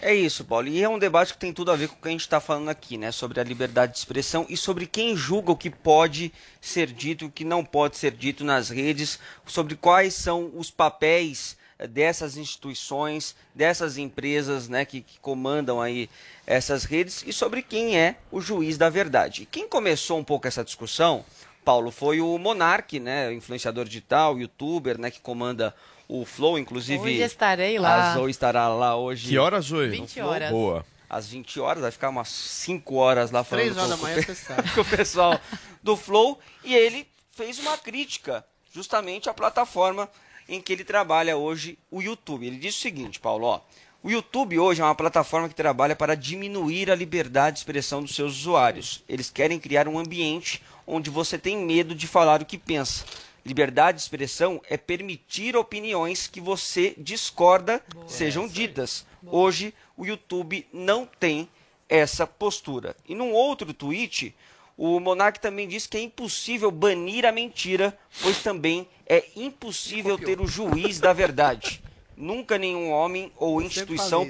É 0.00 0.14
isso, 0.14 0.44
Paulo. 0.44 0.68
E 0.68 0.82
é 0.82 0.88
um 0.88 0.98
debate 0.98 1.32
que 1.32 1.38
tem 1.38 1.52
tudo 1.52 1.70
a 1.70 1.76
ver 1.76 1.88
com 1.88 1.94
o 1.94 1.98
que 1.98 2.08
a 2.08 2.10
gente 2.10 2.20
está 2.20 2.38
falando 2.38 2.68
aqui, 2.68 2.98
né? 2.98 3.10
Sobre 3.10 3.40
a 3.40 3.44
liberdade 3.44 3.92
de 3.92 3.98
expressão 3.98 4.46
e 4.48 4.56
sobre 4.56 4.86
quem 4.86 5.16
julga 5.16 5.52
o 5.52 5.56
que 5.56 5.70
pode 5.70 6.32
ser 6.60 6.88
dito 6.92 7.24
e 7.24 7.28
o 7.28 7.30
que 7.30 7.44
não 7.44 7.64
pode 7.64 7.96
ser 7.96 8.12
dito 8.12 8.44
nas 8.44 8.68
redes, 8.68 9.18
sobre 9.46 9.74
quais 9.74 10.14
são 10.14 10.52
os 10.54 10.70
papéis 10.70 11.56
eh, 11.78 11.86
dessas 11.86 12.36
instituições, 12.36 13.34
dessas 13.54 13.96
empresas 13.96 14.68
né, 14.68 14.84
que, 14.84 15.00
que, 15.00 15.18
comandam 15.18 15.80
aí 15.80 16.10
essas 16.46 16.84
redes 16.84 17.24
e 17.26 17.32
sobre 17.32 17.62
quem 17.62 17.98
é 17.98 18.16
o 18.30 18.40
juiz 18.40 18.76
da 18.76 18.90
verdade. 18.90 19.42
E 19.42 19.46
quem 19.46 19.66
começou 19.66 20.18
um 20.18 20.24
pouco 20.24 20.46
essa 20.46 20.62
discussão, 20.64 21.24
Paulo, 21.64 21.90
foi 21.90 22.20
o 22.20 22.38
Monark, 22.38 23.00
né, 23.00 23.32
influenciador 23.32 23.86
digital, 23.86 24.38
youtuber, 24.38 25.00
né, 25.00 25.10
que 25.10 25.20
comanda 25.20 25.74
o 26.08 26.24
Flow, 26.24 26.58
inclusive. 26.58 27.02
Hoje 27.02 27.22
estarei 27.22 27.78
lá. 27.78 28.12
A 28.12 28.14
Zoe 28.14 28.30
estará 28.30 28.68
lá 28.68 28.96
hoje. 28.96 29.28
Que 29.28 29.38
horas, 29.38 29.66
Zoe? 29.66 29.88
20 29.88 30.20
horas. 30.20 30.50
Boa. 30.50 30.84
Às 31.08 31.28
20 31.28 31.60
horas, 31.60 31.82
vai 31.82 31.90
ficar 31.90 32.08
umas 32.08 32.28
5 32.28 32.94
horas 32.96 33.30
lá 33.30 33.44
falando 33.44 33.74
3 33.74 33.76
horas 33.76 33.90
da 33.90 33.96
com, 33.96 34.02
manhã, 34.02 34.16
com, 34.16 34.22
você 34.22 34.34
sabe. 34.34 34.70
com 34.74 34.80
o 34.80 34.84
pessoal 34.84 35.40
do 35.82 35.96
Flow. 35.96 36.38
E 36.64 36.74
ele 36.74 37.06
fez 37.30 37.58
uma 37.58 37.78
crítica 37.78 38.44
justamente 38.72 39.28
à 39.28 39.34
plataforma 39.34 40.08
em 40.48 40.60
que 40.60 40.72
ele 40.72 40.84
trabalha 40.84 41.36
hoje, 41.36 41.78
o 41.90 42.00
YouTube. 42.00 42.46
Ele 42.46 42.56
diz 42.56 42.76
o 42.76 42.80
seguinte, 42.80 43.20
Paulo, 43.20 43.46
ó. 43.46 43.60
O 44.02 44.10
YouTube 44.10 44.58
hoje 44.58 44.80
é 44.80 44.84
uma 44.84 44.94
plataforma 44.94 45.48
que 45.48 45.54
trabalha 45.54 45.96
para 45.96 46.14
diminuir 46.14 46.90
a 46.90 46.94
liberdade 46.94 47.54
de 47.54 47.60
expressão 47.60 48.02
dos 48.02 48.14
seus 48.14 48.36
usuários. 48.36 49.02
Eles 49.08 49.30
querem 49.30 49.58
criar 49.58 49.88
um 49.88 49.98
ambiente 49.98 50.62
onde 50.86 51.10
você 51.10 51.36
tem 51.36 51.56
medo 51.56 51.94
de 51.94 52.06
falar 52.06 52.40
o 52.40 52.44
que 52.44 52.56
pensa. 52.56 53.04
Liberdade 53.46 53.98
de 53.98 54.02
expressão 54.02 54.60
é 54.68 54.76
permitir 54.76 55.56
opiniões 55.56 56.26
que 56.26 56.40
você 56.40 56.94
discorda 56.98 57.80
Boa. 57.94 58.08
sejam 58.08 58.48
ditas. 58.48 59.06
Hoje, 59.24 59.72
o 59.96 60.04
YouTube 60.04 60.66
não 60.72 61.06
tem 61.06 61.48
essa 61.88 62.26
postura. 62.26 62.96
E 63.08 63.14
num 63.14 63.32
outro 63.32 63.72
tweet, 63.72 64.34
o 64.76 64.98
Monark 64.98 65.38
também 65.38 65.68
disse 65.68 65.88
que 65.88 65.96
é 65.96 66.00
impossível 66.00 66.72
banir 66.72 67.24
a 67.24 67.30
mentira, 67.30 67.96
pois 68.20 68.42
também 68.42 68.88
é 69.06 69.24
impossível 69.36 70.18
ter 70.18 70.40
o 70.40 70.46
juiz 70.48 70.98
da 70.98 71.12
verdade. 71.12 71.80
Nunca 72.16 72.58
nenhum 72.58 72.90
homem 72.90 73.30
ou 73.36 73.62
instituição 73.62 74.28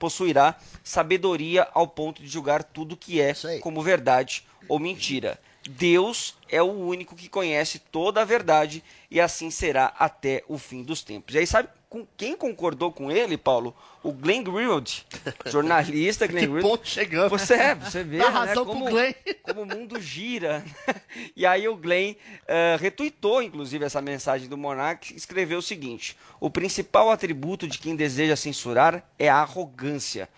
possuirá 0.00 0.56
sabedoria 0.82 1.68
ao 1.72 1.86
ponto 1.86 2.20
de 2.20 2.28
julgar 2.28 2.64
tudo 2.64 2.96
que 2.96 3.20
é 3.20 3.34
como 3.60 3.82
verdade 3.82 4.44
ou 4.68 4.80
mentira. 4.80 5.38
Deus 5.68 6.34
é 6.48 6.62
o 6.62 6.70
único 6.70 7.14
que 7.14 7.28
conhece 7.28 7.78
toda 7.78 8.22
a 8.22 8.24
verdade 8.24 8.82
e 9.10 9.20
assim 9.20 9.50
será 9.50 9.92
até 9.98 10.42
o 10.48 10.58
fim 10.58 10.82
dos 10.82 11.02
tempos. 11.02 11.34
E 11.34 11.38
aí, 11.38 11.46
sabe 11.46 11.68
com 11.88 12.06
quem 12.16 12.36
concordou 12.36 12.92
com 12.92 13.10
ele, 13.10 13.36
Paulo? 13.36 13.74
O 14.02 14.12
Glenn 14.12 14.42
Greenwald, 14.42 15.06
jornalista 15.46 16.26
Glenn 16.26 16.40
que 16.40 16.46
Greenwald. 16.46 16.78
ponto 16.78 16.88
chegamos. 16.88 17.30
Você, 17.30 17.54
é, 17.54 17.74
você 17.74 18.04
vê 18.04 18.18
Dá 18.18 18.46
né, 18.46 18.54
como, 18.54 18.86
Glenn. 18.86 19.12
como 19.42 19.62
o 19.62 19.66
mundo 19.66 20.00
gira. 20.00 20.64
e 21.36 21.46
aí 21.46 21.68
o 21.68 21.76
Glenn 21.76 22.12
uh, 22.12 22.78
retuitou, 22.78 23.42
inclusive, 23.42 23.84
essa 23.84 24.00
mensagem 24.02 24.48
do 24.48 24.56
Monark, 24.56 25.14
escreveu 25.14 25.58
o 25.58 25.62
seguinte: 25.62 26.16
O 26.40 26.50
principal 26.50 27.10
atributo 27.10 27.66
de 27.66 27.78
quem 27.78 27.96
deseja 27.96 28.36
censurar 28.36 29.02
é 29.18 29.28
a 29.28 29.36
arrogância. 29.36 30.28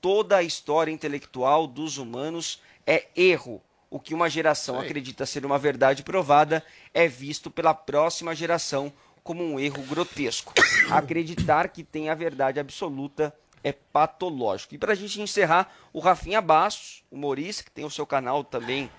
Toda 0.00 0.36
a 0.36 0.42
história 0.42 0.90
intelectual 0.90 1.66
dos 1.66 1.98
humanos 1.98 2.62
é 2.86 3.06
erro 3.14 3.62
o 3.90 3.98
que 3.98 4.14
uma 4.14 4.30
geração 4.30 4.76
Sei. 4.76 4.86
acredita 4.86 5.26
ser 5.26 5.44
uma 5.44 5.58
verdade 5.58 6.02
provada 6.02 6.64
é 6.94 7.08
visto 7.08 7.50
pela 7.50 7.74
próxima 7.74 8.34
geração 8.34 8.92
como 9.22 9.44
um 9.44 9.58
erro 9.58 9.82
grotesco. 9.82 10.54
Acreditar 10.90 11.68
que 11.68 11.82
tem 11.82 12.08
a 12.08 12.14
verdade 12.14 12.60
absoluta 12.60 13.34
é 13.62 13.72
patológico. 13.72 14.74
E 14.74 14.78
para 14.78 14.92
a 14.92 14.96
gente 14.96 15.20
encerrar, 15.20 15.74
o 15.92 15.98
Rafinha 15.98 16.40
Bastos, 16.40 17.02
humorista, 17.10 17.64
que 17.64 17.70
tem 17.70 17.84
o 17.84 17.90
seu 17.90 18.06
canal 18.06 18.42
também, 18.44 18.90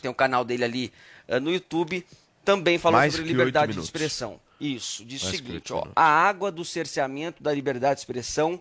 tem 0.00 0.10
o 0.10 0.14
canal 0.14 0.44
dele 0.44 0.64
ali 0.64 0.92
uh, 1.28 1.38
no 1.38 1.52
YouTube, 1.52 2.04
também 2.44 2.78
falou 2.78 2.98
Mais 2.98 3.14
sobre 3.14 3.28
liberdade 3.28 3.72
de 3.72 3.80
expressão. 3.80 4.40
Isso, 4.58 5.04
diz 5.04 5.22
o 5.24 5.30
seguinte, 5.30 5.72
ó, 5.72 5.86
a 5.94 6.04
água 6.04 6.50
do 6.50 6.64
cerceamento 6.64 7.42
da 7.42 7.52
liberdade 7.52 7.96
de 7.96 8.00
expressão 8.00 8.60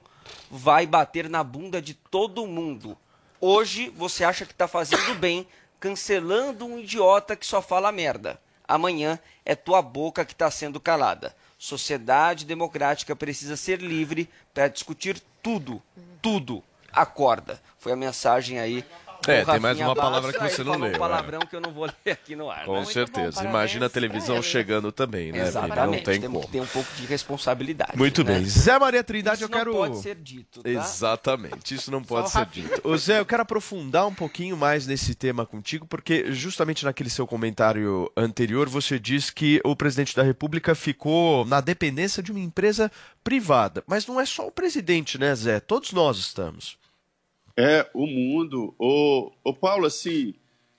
vai 0.49 0.85
bater 0.87 1.29
na 1.29 1.43
bunda 1.43 1.81
de 1.81 1.93
todo 1.93 2.47
mundo. 2.47 2.97
Hoje 3.39 3.89
você 3.89 4.23
acha 4.23 4.45
que 4.45 4.51
está 4.51 4.67
fazendo 4.67 5.15
bem, 5.15 5.47
cancelando 5.81 6.63
um 6.63 6.77
idiota 6.77 7.35
que 7.35 7.45
só 7.45 7.59
fala 7.59 7.91
merda. 7.91 8.39
Amanhã 8.67 9.19
é 9.43 9.55
tua 9.55 9.81
boca 9.81 10.23
que 10.23 10.31
está 10.31 10.49
sendo 10.49 10.79
calada. 10.79 11.35
Sociedade 11.57 12.45
democrática 12.45 13.15
precisa 13.15 13.57
ser 13.57 13.81
livre 13.81 14.29
para 14.53 14.67
discutir 14.67 15.21
tudo, 15.41 15.81
tudo. 16.21 16.63
Acorda. 16.93 17.59
Foi 17.79 17.91
a 17.91 17.95
mensagem 17.95 18.59
aí. 18.59 18.85
É, 19.27 19.45
tem 19.45 19.59
mais 19.59 19.79
uma 19.79 19.95
palavra 19.95 20.33
que 20.33 20.39
você 20.39 20.63
não 20.63 20.77
leu, 20.77 20.95
um 20.95 20.99
palavrão 20.99 21.39
que 21.41 21.55
eu 21.55 21.61
não 21.61 21.71
vou 21.71 21.85
ler 22.05 22.11
aqui 22.11 22.35
no 22.35 22.49
ar. 22.49 22.65
Com 22.65 22.79
né? 22.79 22.85
certeza. 22.85 23.43
Imagina 23.43 23.85
a 23.85 23.89
televisão 23.89 24.41
chegando 24.41 24.91
também, 24.91 25.31
né, 25.31 25.31
Vini? 25.31 25.39
Não 25.39 25.47
Exatamente. 25.47 26.03
tem 26.03 26.21
Temos 26.21 26.35
como. 26.37 26.45
que 26.45 26.51
ter 26.51 26.61
um 26.61 26.67
pouco 26.67 26.89
de 26.95 27.05
responsabilidade. 27.05 27.97
Muito 27.97 28.23
né? 28.23 28.35
bem. 28.35 28.45
Zé 28.45 28.79
Maria 28.79 29.03
Trindade, 29.03 29.37
Isso 29.37 29.45
eu 29.45 29.49
quero. 29.49 29.71
não 29.71 29.79
pode 29.79 30.01
ser 30.01 30.15
dito, 30.15 30.63
tá? 30.63 30.69
Exatamente, 30.69 31.75
isso 31.75 31.91
não 31.91 32.03
pode 32.03 32.29
ser 32.31 32.45
dito. 32.47 32.81
Ô 32.83 32.97
Zé, 32.97 33.19
eu 33.19 33.25
quero 33.25 33.43
aprofundar 33.43 34.07
um 34.07 34.13
pouquinho 34.13 34.57
mais 34.57 34.87
nesse 34.87 35.13
tema 35.13 35.45
contigo, 35.45 35.85
porque 35.85 36.31
justamente 36.31 36.85
naquele 36.85 37.09
seu 37.09 37.27
comentário 37.27 38.11
anterior 38.15 38.67
você 38.69 38.97
diz 38.99 39.29
que 39.29 39.61
o 39.63 39.75
presidente 39.75 40.15
da 40.15 40.23
República 40.23 40.73
ficou 40.73 41.45
na 41.45 41.61
dependência 41.61 42.23
de 42.23 42.31
uma 42.31 42.39
empresa 42.39 42.91
privada. 43.23 43.83
Mas 43.87 44.07
não 44.07 44.19
é 44.19 44.25
só 44.25 44.47
o 44.47 44.51
presidente, 44.51 45.17
né, 45.17 45.33
Zé? 45.35 45.59
Todos 45.59 45.91
nós 45.91 46.17
estamos. 46.17 46.80
É, 47.55 47.87
o 47.93 48.05
mundo. 48.07 48.73
O, 48.79 49.31
o 49.43 49.53
Paulo, 49.53 49.85
assim, 49.85 50.33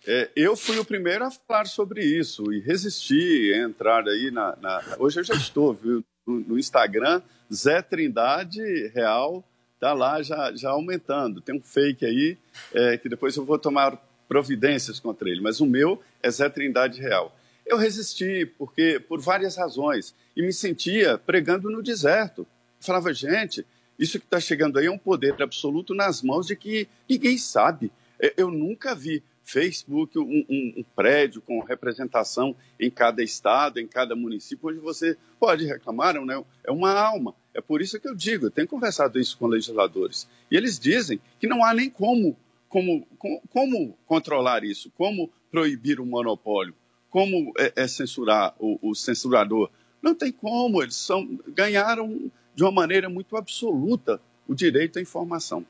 é, 0.06 0.30
eu 0.34 0.56
fui 0.56 0.78
o 0.78 0.84
primeiro 0.84 1.24
a 1.24 1.30
falar 1.30 1.66
sobre 1.66 2.04
isso 2.04 2.52
e 2.52 2.60
resistir 2.60 3.54
a 3.54 3.58
entrar 3.58 4.06
aí 4.08 4.30
na. 4.30 4.56
na- 4.60 4.82
hoje 4.98 5.20
eu 5.20 5.24
já 5.24 5.34
estou, 5.34 5.74
viu? 5.74 6.04
No, 6.26 6.40
no 6.40 6.58
Instagram, 6.58 7.20
Zé 7.52 7.82
Trindade 7.82 8.60
Real 8.94 9.44
tá 9.80 9.92
lá 9.92 10.22
já, 10.22 10.52
já 10.54 10.70
aumentando. 10.70 11.40
Tem 11.40 11.54
um 11.56 11.60
fake 11.60 12.06
aí 12.06 12.38
é, 12.72 12.96
que 12.96 13.08
depois 13.08 13.36
eu 13.36 13.44
vou 13.44 13.58
tomar 13.58 13.96
providências 14.28 15.00
contra 15.00 15.28
ele, 15.28 15.40
mas 15.40 15.60
o 15.60 15.66
meu 15.66 16.00
é 16.22 16.30
Zé 16.30 16.48
Trindade 16.48 17.00
Real. 17.00 17.36
Eu 17.66 17.76
resisti 17.76 18.46
porque 18.58 18.98
por 19.00 19.20
várias 19.20 19.56
razões 19.56 20.14
e 20.36 20.42
me 20.42 20.52
sentia 20.52 21.18
pregando 21.18 21.68
no 21.70 21.82
deserto. 21.82 22.46
Falava, 22.80 23.12
gente, 23.12 23.66
Isso 24.02 24.18
que 24.18 24.24
está 24.26 24.40
chegando 24.40 24.78
aí 24.78 24.86
é 24.86 24.90
um 24.90 24.98
poder 24.98 25.40
absoluto 25.40 25.94
nas 25.94 26.22
mãos 26.22 26.46
de 26.48 26.56
que 26.56 26.88
ninguém 27.08 27.38
sabe. 27.38 27.92
É, 28.18 28.34
Eu 28.36 28.50
nunca 28.50 28.94
vi 28.96 29.22
Facebook 29.44 30.18
um, 30.18 30.22
um- 30.48 30.74
um 30.78 30.84
prédio 30.96 31.40
com 31.40 31.60
representação 31.60 32.54
em 32.80 32.90
cada 32.90 33.22
estado, 33.22 33.78
em 33.78 33.86
cada 33.86 34.16
município, 34.16 34.68
onde 34.70 34.78
você 34.78 35.16
pode 35.38 35.64
reclamar, 35.66 36.14
né? 36.24 36.42
é 36.64 36.70
uma 36.72 36.92
alma. 36.92 37.32
É 37.54 37.60
por 37.60 37.80
isso 37.80 38.00
que 38.00 38.08
eu 38.08 38.14
digo, 38.14 38.46
eu 38.46 38.50
tenho 38.50 38.66
conversado 38.66 39.20
isso 39.20 39.36
com 39.38 39.46
legisladores. 39.46 40.28
E 40.50 40.56
eles 40.56 40.78
dizem 40.80 41.20
que 41.38 41.46
não 41.46 41.64
há 41.64 41.72
nem 41.72 41.88
como, 41.88 42.36
como, 42.68 43.06
como, 43.18 43.42
como 43.50 43.98
controlar 44.06 44.64
isso, 44.64 44.90
como 44.96 45.30
proibir 45.50 46.00
o 46.00 46.06
monopólio, 46.06 46.74
como 47.10 47.52
é, 47.58 47.72
é 47.76 47.86
censurar 47.86 48.54
o, 48.58 48.78
o 48.82 48.94
censurador. 48.94 49.70
Não 50.00 50.14
tem 50.14 50.32
como, 50.32 50.82
eles 50.82 50.96
são, 50.96 51.38
ganharam 51.48 52.30
de 52.54 52.62
uma 52.62 52.72
maneira 52.72 53.08
muito 53.08 53.36
absoluta 53.36 54.20
o 54.46 54.54
direito 54.54 54.98
à 54.98 55.02
informação. 55.02 55.64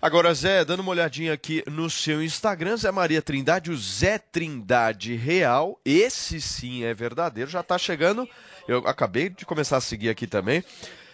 Agora, 0.00 0.34
Zé, 0.34 0.64
dando 0.64 0.80
uma 0.80 0.90
olhadinha 0.90 1.32
aqui 1.32 1.62
no 1.70 1.88
seu 1.88 2.20
Instagram, 2.20 2.76
Zé 2.76 2.90
Maria 2.90 3.22
Trindade, 3.22 3.70
o 3.70 3.76
Zé 3.76 4.18
Trindade 4.18 5.14
Real, 5.14 5.78
esse 5.84 6.40
sim 6.40 6.82
é 6.82 6.92
verdadeiro, 6.92 7.48
já 7.48 7.62
tá 7.62 7.78
chegando, 7.78 8.28
eu 8.66 8.78
acabei 8.78 9.28
de 9.28 9.46
começar 9.46 9.76
a 9.76 9.80
seguir 9.80 10.08
aqui 10.08 10.26
também, 10.26 10.64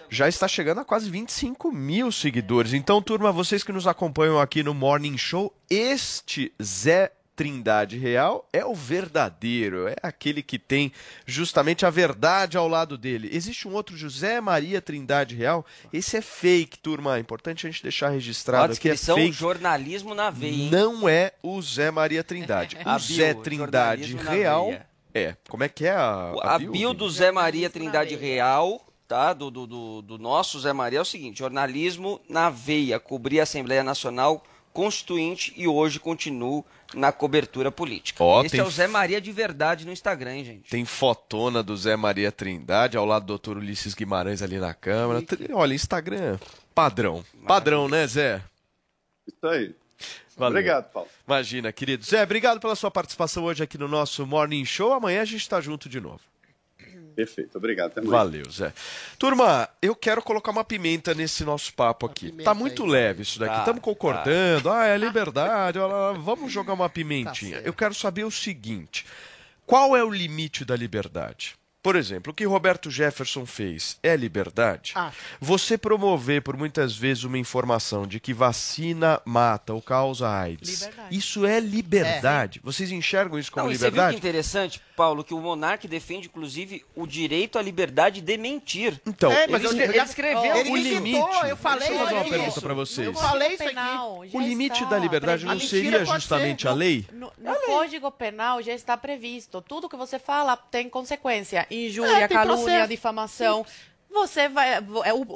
já 0.08 0.26
está 0.26 0.48
chegando 0.48 0.80
a 0.80 0.86
quase 0.86 1.10
25 1.10 1.70
mil 1.70 2.10
seguidores. 2.10 2.72
Então, 2.72 3.02
turma, 3.02 3.30
vocês 3.30 3.62
que 3.62 3.72
nos 3.72 3.86
acompanham 3.86 4.40
aqui 4.40 4.62
no 4.62 4.72
Morning 4.72 5.18
Show, 5.18 5.54
este 5.68 6.50
Zé 6.62 7.12
Trindade 7.38 7.96
Real 7.96 8.44
é 8.52 8.64
o 8.64 8.74
verdadeiro, 8.74 9.86
é 9.86 9.94
aquele 10.02 10.42
que 10.42 10.58
tem 10.58 10.90
justamente 11.24 11.86
a 11.86 11.90
verdade 11.90 12.58
ao 12.58 12.66
lado 12.66 12.98
dele. 12.98 13.30
Existe 13.32 13.68
um 13.68 13.74
outro 13.74 13.96
José 13.96 14.40
Maria 14.40 14.82
Trindade 14.82 15.36
Real, 15.36 15.64
esse 15.92 16.16
é 16.16 16.20
fake, 16.20 16.80
turma, 16.80 17.16
é 17.16 17.20
importante 17.20 17.64
a 17.64 17.70
gente 17.70 17.80
deixar 17.80 18.08
registrado 18.08 18.72
a 18.72 18.74
aqui, 18.74 18.88
é 18.88 18.90
descrição, 18.90 19.14
fake. 19.14 19.30
jornalismo 19.30 20.16
na 20.16 20.30
veia? 20.30 20.68
Não 20.68 21.08
é 21.08 21.30
o 21.40 21.62
Zé 21.62 21.92
Maria 21.92 22.24
Trindade. 22.24 22.76
O 22.84 22.88
A 22.88 22.98
Zé 22.98 23.34
bio, 23.34 23.42
Trindade 23.44 24.16
Real 24.16 24.72
é. 25.14 25.36
Como 25.48 25.62
é 25.62 25.68
que 25.68 25.86
é 25.86 25.92
a, 25.92 26.32
A 26.42 26.58
bio 26.58 26.92
do 26.92 27.08
Zé 27.08 27.30
Maria 27.30 27.70
Trindade 27.70 28.16
Real, 28.16 28.84
tá? 29.06 29.32
Do, 29.32 29.48
do, 29.48 29.64
do, 29.64 30.02
do 30.02 30.18
nosso 30.18 30.58
Zé 30.58 30.72
Maria 30.72 30.98
é 30.98 31.02
o 31.02 31.04
seguinte: 31.04 31.38
jornalismo 31.38 32.20
na 32.28 32.50
veia, 32.50 32.98
cobrir 32.98 33.38
a 33.38 33.44
Assembleia 33.44 33.84
Nacional 33.84 34.42
Constituinte 34.72 35.52
e 35.56 35.66
hoje 35.66 35.98
continuo 35.98 36.64
na 36.94 37.12
cobertura 37.12 37.70
política. 37.70 38.22
Ó, 38.24 38.40
Esse 38.42 38.52
tem 38.52 38.60
é 38.60 38.64
o 38.64 38.70
Zé 38.70 38.86
Maria 38.86 39.20
de 39.20 39.30
verdade 39.32 39.84
no 39.84 39.92
Instagram, 39.92 40.36
hein, 40.36 40.44
gente? 40.44 40.70
Tem 40.70 40.84
fotona 40.84 41.62
do 41.62 41.76
Zé 41.76 41.96
Maria 41.96 42.30
Trindade 42.32 42.96
ao 42.96 43.04
lado 43.04 43.24
do 43.24 43.28
doutor 43.28 43.56
Ulisses 43.58 43.94
Guimarães 43.94 44.40
ali 44.42 44.58
na 44.58 44.72
câmera. 44.72 45.20
Tri- 45.22 45.48
Olha, 45.52 45.74
Instagram 45.74 46.38
padrão. 46.74 47.24
Padrão, 47.46 47.88
né, 47.88 48.06
Zé? 48.06 48.40
Isso 49.26 49.46
aí. 49.46 49.74
Valeu. 50.36 50.58
Obrigado, 50.58 50.90
Paulo. 50.92 51.08
Imagina, 51.26 51.72
querido. 51.72 52.04
Zé, 52.04 52.22
obrigado 52.22 52.60
pela 52.60 52.76
sua 52.76 52.90
participação 52.90 53.44
hoje 53.44 53.64
aqui 53.64 53.76
no 53.76 53.88
nosso 53.88 54.24
Morning 54.24 54.64
Show. 54.64 54.92
Amanhã 54.92 55.22
a 55.22 55.24
gente 55.24 55.40
está 55.42 55.60
junto 55.60 55.88
de 55.88 56.00
novo. 56.00 56.20
Perfeito, 57.18 57.58
obrigado. 57.58 57.90
Até 57.90 58.00
amanhã. 58.00 58.12
Valeu, 58.16 58.48
Zé. 58.48 58.72
Turma, 59.18 59.68
eu 59.82 59.96
quero 59.96 60.22
colocar 60.22 60.52
uma 60.52 60.62
pimenta 60.62 61.12
nesse 61.14 61.44
nosso 61.44 61.74
papo 61.74 62.06
aqui. 62.06 62.30
Tá 62.44 62.54
muito 62.54 62.86
leve 62.86 63.22
isso 63.22 63.40
daqui. 63.40 63.54
Tá, 63.54 63.58
Estamos 63.58 63.82
concordando. 63.82 64.70
Ah, 64.70 64.86
é 64.86 64.96
liberdade. 64.96 65.80
Vamos 66.20 66.52
jogar 66.52 66.74
uma 66.74 66.88
Tá 66.88 66.94
pimentinha. 66.94 67.60
eu 67.64 67.72
quero 67.72 67.92
saber 67.92 68.22
o 68.22 68.30
seguinte: 68.30 69.04
qual 69.66 69.96
é 69.96 70.04
o 70.04 70.10
limite 70.10 70.64
da 70.64 70.76
liberdade? 70.76 71.56
Por 71.82 71.96
exemplo, 71.96 72.32
o 72.32 72.34
que 72.34 72.44
Roberto 72.44 72.88
Jefferson 72.90 73.46
fez 73.46 73.98
é 74.02 74.14
liberdade? 74.16 74.92
Acho. 74.94 75.16
Você 75.40 75.76
promover 75.78 76.42
por 76.42 76.56
muitas 76.56 76.94
vezes 76.96 77.24
uma 77.24 77.38
informação 77.38 78.06
de 78.06 78.20
que 78.20 78.34
vacina 78.34 79.20
mata 79.24 79.72
ou 79.72 79.80
causa 79.80 80.28
AIDS, 80.28 80.82
Liberdade. 80.82 81.16
isso 81.16 81.46
é 81.46 81.58
liberdade. 81.60 82.60
Vocês 82.64 82.90
enxergam 82.92 83.38
isso 83.38 83.50
como 83.50 83.66
Não, 83.66 83.72
e 83.72 83.76
você 83.76 83.84
viu 83.84 83.90
que 83.92 83.96
liberdade? 83.96 84.16
interessante, 84.18 84.82
Paulo, 84.98 85.22
que 85.22 85.32
o 85.32 85.38
monarca 85.38 85.86
defende, 85.86 86.26
inclusive, 86.26 86.84
o 86.96 87.06
direito 87.06 87.56
à 87.56 87.62
liberdade 87.62 88.20
de 88.20 88.36
mentir. 88.36 89.00
Então, 89.06 89.30
É, 89.30 89.46
mas 89.46 89.62
ele, 89.62 89.78
eu- 89.80 89.84
ele 89.84 89.92
já- 89.94 90.02
escreveu 90.04 90.56
ele 90.56 90.70
o 90.70 90.76
limite. 90.76 91.18
eu 91.48 91.56
falei 91.56 91.86
Deixa 91.88 91.92
eu 91.94 91.98
fazer 92.00 92.14
uma 92.14 92.22
isso. 92.22 92.30
pergunta 92.30 92.60
pra 92.60 92.74
vocês. 92.74 93.06
Eu 93.06 93.14
falei 93.14 93.52
isso 93.54 93.62
aqui. 93.62 94.36
O 94.36 94.40
limite 94.40 94.84
da 94.86 94.98
liberdade 94.98 95.46
não 95.46 95.60
seria 95.60 96.04
justamente 96.04 96.66
a 96.66 96.72
lei? 96.72 97.06
No, 97.12 97.32
no 97.38 97.54
Código 97.66 98.10
Penal 98.10 98.60
já 98.60 98.72
está 98.74 98.96
previsto. 98.96 99.62
Tudo 99.62 99.88
que 99.88 99.96
você 99.96 100.18
fala 100.18 100.56
tem 100.56 100.88
consequência. 100.90 101.64
Injúria, 101.70 102.24
É, 102.24 102.26
tem 102.28 102.36
calúnia, 102.36 102.64
processo. 102.64 102.88
difamação. 102.88 103.64
Você 104.18 104.48
vai. 104.48 104.74
é, 104.74 104.80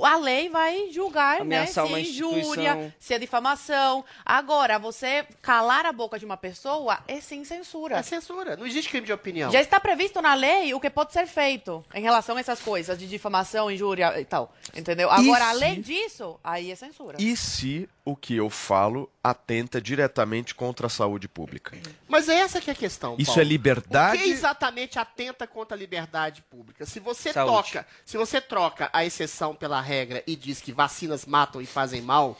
A 0.04 0.16
lei 0.16 0.48
vai 0.48 0.90
julgar, 0.90 1.40
Ameaçar 1.40 1.84
né? 1.84 1.90
Se 1.90 1.96
é 1.96 2.00
injúria, 2.00 2.94
se 2.98 3.14
é 3.14 3.18
difamação. 3.18 4.04
Agora, 4.24 4.78
você 4.78 5.26
calar 5.40 5.86
a 5.86 5.92
boca 5.92 6.18
de 6.18 6.24
uma 6.24 6.36
pessoa 6.36 6.98
é 7.08 7.20
sim 7.20 7.44
censura. 7.44 7.96
É 7.98 8.02
censura. 8.02 8.56
Não 8.56 8.66
existe 8.66 8.90
crime 8.90 9.06
de 9.06 9.12
opinião. 9.12 9.50
Já 9.50 9.60
está 9.60 9.78
previsto 9.80 10.20
na 10.20 10.34
lei 10.34 10.72
o 10.74 10.80
que 10.80 10.90
pode 10.90 11.12
ser 11.12 11.26
feito 11.26 11.84
em 11.94 12.02
relação 12.02 12.36
a 12.36 12.40
essas 12.40 12.60
coisas 12.60 12.98
de 12.98 13.06
difamação, 13.08 13.70
injúria 13.70 14.20
e 14.20 14.24
tal. 14.24 14.54
Entendeu? 14.74 15.10
Agora, 15.10 15.44
se- 15.44 15.50
além 15.50 15.80
disso, 15.80 16.38
aí 16.42 16.70
é 16.70 16.74
censura. 16.76 17.16
E 17.20 17.36
se 17.36 17.88
o 18.04 18.16
que 18.16 18.34
eu 18.36 18.50
falo 18.50 19.08
atenta 19.22 19.80
diretamente 19.80 20.54
contra 20.54 20.86
a 20.88 20.90
saúde 20.90 21.28
pública? 21.28 21.76
Mas 22.08 22.28
é 22.28 22.36
essa 22.38 22.60
que 22.60 22.68
é 22.70 22.72
a 22.72 22.76
questão. 22.76 23.14
Isso 23.18 23.26
Paulo. 23.26 23.40
é 23.40 23.44
liberdade? 23.44 24.16
O 24.18 24.20
que 24.22 24.28
exatamente 24.30 24.98
atenta 24.98 25.46
contra 25.46 25.76
a 25.76 25.78
liberdade 25.78 26.42
pública? 26.42 26.84
Se 26.84 26.98
você 26.98 27.32
Saúde. 27.32 27.52
toca, 27.72 27.86
se 28.04 28.16
você 28.16 28.40
troca 28.40 28.71
a 28.92 29.04
exceção 29.04 29.54
pela 29.54 29.80
regra 29.80 30.22
e 30.26 30.36
diz 30.36 30.60
que 30.60 30.72
vacinas 30.72 31.26
matam 31.26 31.60
e 31.60 31.66
fazem 31.66 32.00
mal, 32.00 32.36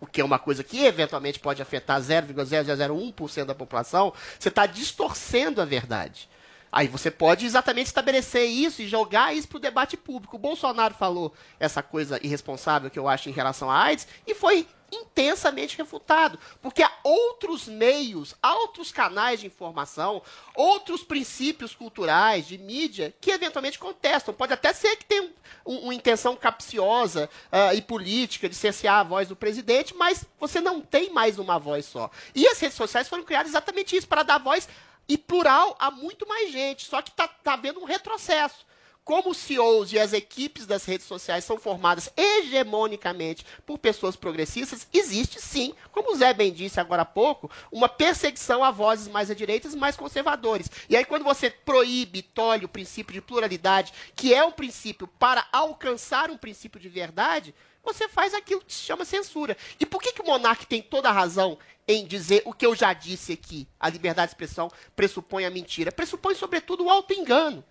o 0.00 0.06
que 0.06 0.20
é 0.20 0.24
uma 0.24 0.38
coisa 0.38 0.62
que 0.62 0.84
eventualmente 0.84 1.38
pode 1.38 1.62
afetar 1.62 2.00
0,0001% 2.00 3.44
da 3.44 3.54
população, 3.54 4.12
você 4.38 4.48
está 4.48 4.66
distorcendo 4.66 5.60
a 5.60 5.64
verdade. 5.64 6.28
Aí 6.70 6.88
você 6.88 7.10
pode 7.10 7.46
exatamente 7.46 7.86
estabelecer 7.86 8.44
isso 8.44 8.82
e 8.82 8.88
jogar 8.88 9.34
isso 9.34 9.48
para 9.48 9.56
o 9.56 9.60
debate 9.60 9.96
público. 9.96 10.36
O 10.36 10.38
Bolsonaro 10.38 10.94
falou 10.94 11.32
essa 11.58 11.82
coisa 11.82 12.20
irresponsável 12.22 12.90
que 12.90 12.98
eu 12.98 13.08
acho 13.08 13.28
em 13.28 13.32
relação 13.32 13.70
à 13.70 13.84
AIDS 13.84 14.06
e 14.26 14.34
foi 14.34 14.66
intensamente 14.92 15.76
refutado, 15.76 16.38
porque 16.62 16.82
há 16.82 16.90
outros 17.02 17.66
meios, 17.66 18.34
outros 18.42 18.92
canais 18.92 19.40
de 19.40 19.46
informação, 19.46 20.22
outros 20.54 21.02
princípios 21.02 21.74
culturais, 21.74 22.46
de 22.46 22.58
mídia, 22.58 23.14
que 23.20 23.30
eventualmente 23.30 23.78
contestam. 23.78 24.34
Pode 24.34 24.52
até 24.52 24.72
ser 24.72 24.96
que 24.96 25.04
tenha 25.04 25.22
um- 25.22 25.32
um- 25.66 25.78
uma 25.80 25.94
intenção 25.94 26.36
capciosa 26.36 27.28
ah, 27.50 27.74
e 27.74 27.82
política 27.82 28.48
de 28.48 28.54
cercear 28.54 29.00
a 29.00 29.02
voz 29.02 29.28
do 29.28 29.36
presidente, 29.36 29.94
mas 29.94 30.24
você 30.38 30.60
não 30.60 30.80
tem 30.80 31.10
mais 31.10 31.38
uma 31.38 31.58
voz 31.58 31.86
só. 31.86 32.10
E 32.34 32.46
as 32.46 32.58
redes 32.58 32.76
sociais 32.76 33.08
foram 33.08 33.22
criadas 33.24 33.50
exatamente 33.52 33.96
isso, 33.96 34.08
para 34.08 34.22
dar 34.22 34.38
voz 34.38 34.68
e 35.08 35.16
plural 35.16 35.76
a 35.78 35.90
muito 35.90 36.26
mais 36.26 36.50
gente, 36.50 36.84
só 36.84 37.00
que 37.00 37.10
está 37.10 37.28
tá 37.28 37.52
havendo 37.52 37.80
um 37.80 37.84
retrocesso. 37.84 38.65
Como 39.06 39.30
os 39.30 39.36
CEOs 39.36 39.92
e 39.92 40.00
as 40.00 40.12
equipes 40.12 40.66
das 40.66 40.84
redes 40.84 41.06
sociais 41.06 41.44
são 41.44 41.56
formadas 41.60 42.10
hegemonicamente 42.16 43.46
por 43.64 43.78
pessoas 43.78 44.16
progressistas, 44.16 44.88
existe 44.92 45.40
sim, 45.40 45.72
como 45.92 46.10
o 46.10 46.16
Zé 46.16 46.34
bem 46.34 46.52
disse 46.52 46.80
agora 46.80 47.02
há 47.02 47.04
pouco, 47.04 47.48
uma 47.70 47.88
perseguição 47.88 48.64
a 48.64 48.72
vozes 48.72 49.06
mais 49.06 49.30
à 49.30 49.34
direita 49.34 49.68
e 49.68 49.76
mais 49.76 49.96
conservadores. 49.96 50.68
E 50.88 50.96
aí, 50.96 51.04
quando 51.04 51.22
você 51.22 51.48
proíbe, 51.48 52.20
tolhe 52.20 52.64
o 52.64 52.68
princípio 52.68 53.14
de 53.14 53.20
pluralidade, 53.20 53.92
que 54.16 54.34
é 54.34 54.44
um 54.44 54.50
princípio 54.50 55.06
para 55.06 55.46
alcançar 55.52 56.28
um 56.28 56.36
princípio 56.36 56.80
de 56.80 56.88
verdade, 56.88 57.54
você 57.84 58.08
faz 58.08 58.34
aquilo 58.34 58.60
que 58.60 58.74
se 58.74 58.82
chama 58.82 59.04
censura. 59.04 59.56
E 59.78 59.86
por 59.86 60.02
que, 60.02 60.14
que 60.14 60.22
o 60.22 60.26
monarca 60.26 60.66
tem 60.66 60.82
toda 60.82 61.08
a 61.10 61.12
razão 61.12 61.56
em 61.86 62.04
dizer 62.04 62.42
o 62.44 62.52
que 62.52 62.66
eu 62.66 62.74
já 62.74 62.92
disse 62.92 63.34
aqui? 63.34 63.68
A 63.78 63.88
liberdade 63.88 64.30
de 64.30 64.34
expressão 64.34 64.68
pressupõe 64.96 65.44
a 65.44 65.50
mentira. 65.50 65.92
Pressupõe, 65.92 66.34
sobretudo, 66.34 66.86
o 66.86 66.90
auto-engano. 66.90 67.62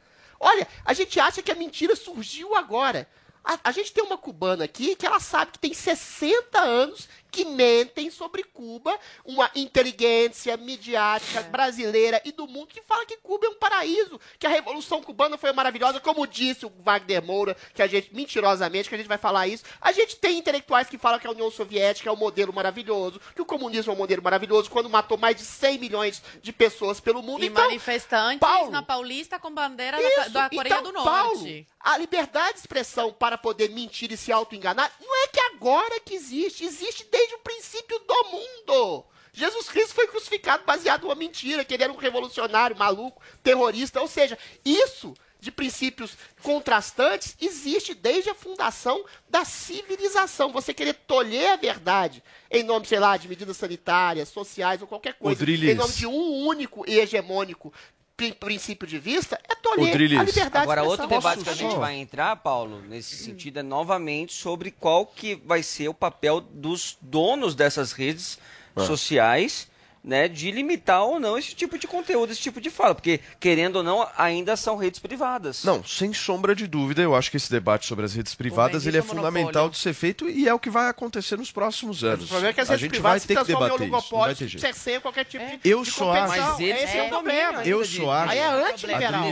Olha, 0.46 0.68
a 0.86 0.94
gente 0.94 1.20
acha 1.20 1.42
que 1.42 1.52
a 1.52 1.56
mentira 1.56 1.96
surgiu 1.96 2.54
agora. 2.54 3.10
A, 3.44 3.58
a 3.64 3.72
gente 3.72 3.92
tem 3.92 4.04
uma 4.04 4.16
cubana 4.16 4.64
aqui 4.64 4.96
que 4.96 5.04
ela 5.04 5.20
sabe 5.20 5.54
que 5.54 5.58
tem 5.58 5.74
60 5.74 6.60
anos 6.60 7.10
que 7.36 7.44
mentem 7.44 8.10
sobre 8.10 8.46
Cuba, 8.46 8.98
uma 9.26 9.52
inteligência 9.54 10.56
midiática 10.56 11.44
brasileira 11.44 12.22
e 12.24 12.32
do 12.32 12.48
mundo 12.48 12.68
que 12.68 12.82
fala 12.82 13.06
que 13.06 13.18
Cuba 13.18 13.46
é 13.48 13.50
um 13.50 13.56
paraíso, 13.56 14.18
que 14.40 14.48
a 14.48 14.50
Revolução 14.50 15.04
Cubana 15.04 15.38
foi 15.38 15.52
maravilhosa, 15.52 16.00
como 16.00 16.26
disse 16.26 16.66
o 16.66 16.72
Wagner 16.80 17.22
Moura, 17.22 17.58
que 17.74 17.82
a 17.82 17.88
gente, 17.88 18.16
mentirosamente, 18.16 18.88
que 18.88 18.96
a 18.96 18.98
gente 18.98 19.10
vai 19.10 19.18
falar 19.18 19.50
isso. 19.50 19.66
A 19.82 19.92
gente 19.92 20.16
tem 20.16 20.38
intelectuais 20.38 20.88
que 20.88 20.98
falam 20.98 21.20
que 21.20 21.28
a 21.28 21.32
União 21.32 21.52
Soviética 21.52 22.10
é 22.10 22.14
um 22.14 22.16
modelo 22.16 22.54
maravilhoso, 22.54 23.20
que 23.36 23.42
o 23.42 23.46
comunismo 23.46 23.92
é 23.92 23.96
um 23.96 23.98
modelo 23.98 24.24
maravilhoso, 24.24 24.70
quando 24.70 24.90
matou 24.90 25.18
mais 25.18 25.36
de 25.36 25.44
100 25.44 25.78
milhões 25.78 26.24
de 26.42 26.54
pessoas 26.54 27.02
pelo 27.02 27.22
mundo. 27.22 27.44
E 27.44 27.48
então, 27.48 27.66
manifestantes 27.66 28.40
Paulo, 28.40 28.72
na 28.72 28.82
Paulista 28.82 29.38
com 29.38 29.52
bandeira 29.52 29.98
da, 29.98 30.22
isso. 30.22 30.30
da 30.30 30.50
Coreia 30.50 30.80
então, 30.80 30.94
do 30.94 31.04
Paulo, 31.04 31.36
Norte. 31.36 31.68
a 31.82 31.98
liberdade 31.98 32.54
de 32.54 32.60
expressão 32.60 33.12
para 33.12 33.38
poder 33.38 33.72
mentir 33.72 34.10
e 34.10 34.16
se 34.16 34.32
auto-enganar 34.32 34.90
não 35.02 35.24
é 35.24 35.28
que 35.28 35.40
agora 35.40 36.00
que 36.00 36.14
existe, 36.14 36.64
existe 36.64 37.06
desde 37.12 37.25
o 37.34 37.40
princípio 37.40 37.98
do 38.00 38.24
mundo. 38.26 39.06
Jesus 39.34 39.68
Cristo 39.68 39.96
foi 39.96 40.08
crucificado 40.08 40.64
baseado 40.64 41.04
numa 41.04 41.16
mentira, 41.16 41.66
que 41.66 41.74
ele 41.74 41.84
era 41.84 41.92
um 41.92 41.98
revolucionário, 41.98 42.78
maluco, 42.78 43.22
terrorista. 43.44 44.00
Ou 44.00 44.08
seja, 44.08 44.38
isso 44.64 45.14
de 45.46 45.52
princípios 45.52 46.18
contrastantes 46.42 47.36
existe 47.40 47.94
desde 47.94 48.30
a 48.30 48.36
fundação 48.36 49.04
da 49.30 49.46
civilização. 49.46 50.52
Você 50.52 50.74
querer 50.74 50.94
tolher 50.94 51.52
a 51.52 51.56
verdade 51.56 52.24
em 52.50 52.64
nome, 52.64 52.88
sei 52.88 53.00
lá, 53.00 53.16
de 53.16 53.28
medidas 53.28 53.58
sanitárias, 53.58 54.30
sociais 54.30 54.82
ou 54.82 54.88
qualquer 54.88 55.14
coisa, 55.14 55.40
Rodrigues. 55.40 55.70
em 55.70 55.76
nome 55.76 55.94
de 55.94 56.08
um 56.08 56.48
único 56.48 56.84
e 56.90 56.98
hegemônico 56.98 57.74
princípio 58.40 58.88
de 58.88 58.98
vista, 58.98 59.40
é 59.50 59.56
tolher 59.56 59.94
a 59.94 60.24
liberdade 60.24 60.58
Agora, 60.58 60.82
de 60.82 60.88
outro 60.88 61.08
debate 61.08 61.44
que 61.44 61.50
a 61.50 61.54
gente 61.54 61.76
vai 61.76 61.96
entrar, 61.96 62.36
Paulo, 62.38 62.82
nesse 62.82 63.18
sentido, 63.18 63.60
é 63.60 63.64
novamente 63.64 64.34
sobre 64.34 64.72
qual 64.72 65.06
que 65.06 65.36
vai 65.36 65.62
ser 65.62 65.90
o 65.90 65.94
papel 65.94 66.40
dos 66.40 66.98
donos 67.02 67.56
dessas 67.56 67.92
redes 67.92 68.40
Ah. 68.76 68.86
sociais, 68.86 69.68
né, 70.06 70.28
de 70.28 70.52
limitar 70.52 71.04
ou 71.04 71.20
não 71.20 71.36
esse 71.38 71.56
tipo 71.56 71.78
de 71.80 71.88
conteúdo, 71.88 72.32
esse 72.32 72.40
tipo 72.42 72.62
de 72.62 72.70
fala, 72.70 72.94
porque, 72.94 73.20
querendo 73.40 73.78
ou 73.78 73.84
não, 73.84 74.08
ainda 74.16 74.56
são 74.56 74.78
redes 74.78 75.00
privadas. 75.00 75.64
Não, 75.64 75.84
sem 75.84 76.14
sombra 76.14 76.56
de 76.56 76.68
dúvida, 76.68 77.02
eu 77.02 77.16
acho 77.16 77.32
que 77.32 77.38
esse 77.38 77.50
debate 77.50 77.88
sobre 77.88 78.06
as 78.06 78.14
redes 78.14 78.36
privadas 78.36 78.86
ele 78.86 78.98
é 78.98 79.02
fundamental 79.02 79.42
monopólio. 79.46 79.70
de 79.72 79.78
ser 79.80 79.94
feito 79.94 80.30
e 80.30 80.48
é 80.48 80.54
o 80.54 80.60
que 80.60 80.70
vai 80.70 80.88
acontecer 80.90 81.38
nos 81.38 81.52
próximos 81.52 82.04
anos. 82.04 82.26
O 82.26 82.28
problema 82.28 82.50
é 82.52 82.54
que 82.54 82.62
as 82.62 82.70
a 82.70 82.74
redes 82.74 82.82
gente 82.84 82.92
vai 83.02 83.20
privadas 83.20 83.22
se 83.24 83.28
ter 83.28 83.34
que 83.34 83.44
transformam 83.46 83.66
em 83.68 83.70
debater 83.72 83.88
isso, 83.88 83.92
não 83.94 84.00
vai 84.00 84.02
oligopólios, 84.10 84.38
ter 84.40 84.48
jeito. 84.48 84.62
cerceiam 84.62 85.02
qualquer 85.02 85.26
tipo 85.26 85.44
de, 85.44 85.60
Eu 85.70 85.84
de 85.84 85.92
só 85.92 86.12
acho-. 86.14 86.28
Mas 86.38 86.60
Esse 86.60 86.86
têm 86.92 87.00
é 87.00 87.04
o 87.04 87.10
problema. 87.10 87.64
Eu 87.66 87.84
só 87.86 88.12
acho- 88.12 88.32
Aí 88.32 88.38
é 88.38 88.48
antiliberal. 88.72 89.26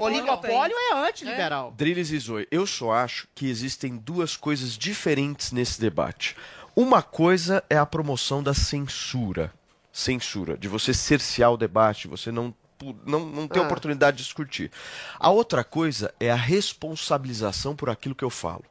Oligopólio 0.00 0.76
é 0.76 1.08
antiliberal. 1.08 1.74
Drilis 1.76 2.10
e 2.12 2.18
Zoe, 2.18 2.46
eu 2.50 2.66
só 2.66 2.92
acho 2.92 3.26
que 3.34 3.48
existem 3.48 3.96
duas 3.96 4.36
coisas 4.36 4.76
diferentes 4.78 5.50
nesse 5.52 5.80
debate. 5.80 6.36
Uma 6.76 7.02
coisa 7.02 7.62
é 7.68 7.76
a 7.76 7.84
promoção 7.84 8.42
da 8.42 8.54
censura. 8.54 9.52
Censura, 10.00 10.56
de 10.56 10.66
você 10.66 10.94
cercear 10.94 11.52
o 11.52 11.56
debate, 11.58 12.08
você 12.08 12.32
não, 12.32 12.54
não, 13.06 13.20
não 13.26 13.46
ter 13.46 13.58
Ah. 13.60 13.62
oportunidade 13.62 14.16
de 14.16 14.22
discutir. 14.24 14.70
A 15.18 15.30
outra 15.30 15.62
coisa 15.62 16.12
é 16.18 16.30
a 16.30 16.36
responsabilização 16.36 17.76
por 17.76 17.90
aquilo 17.90 18.14
que 18.14 18.24
eu 18.24 18.30
falo. 18.30 18.64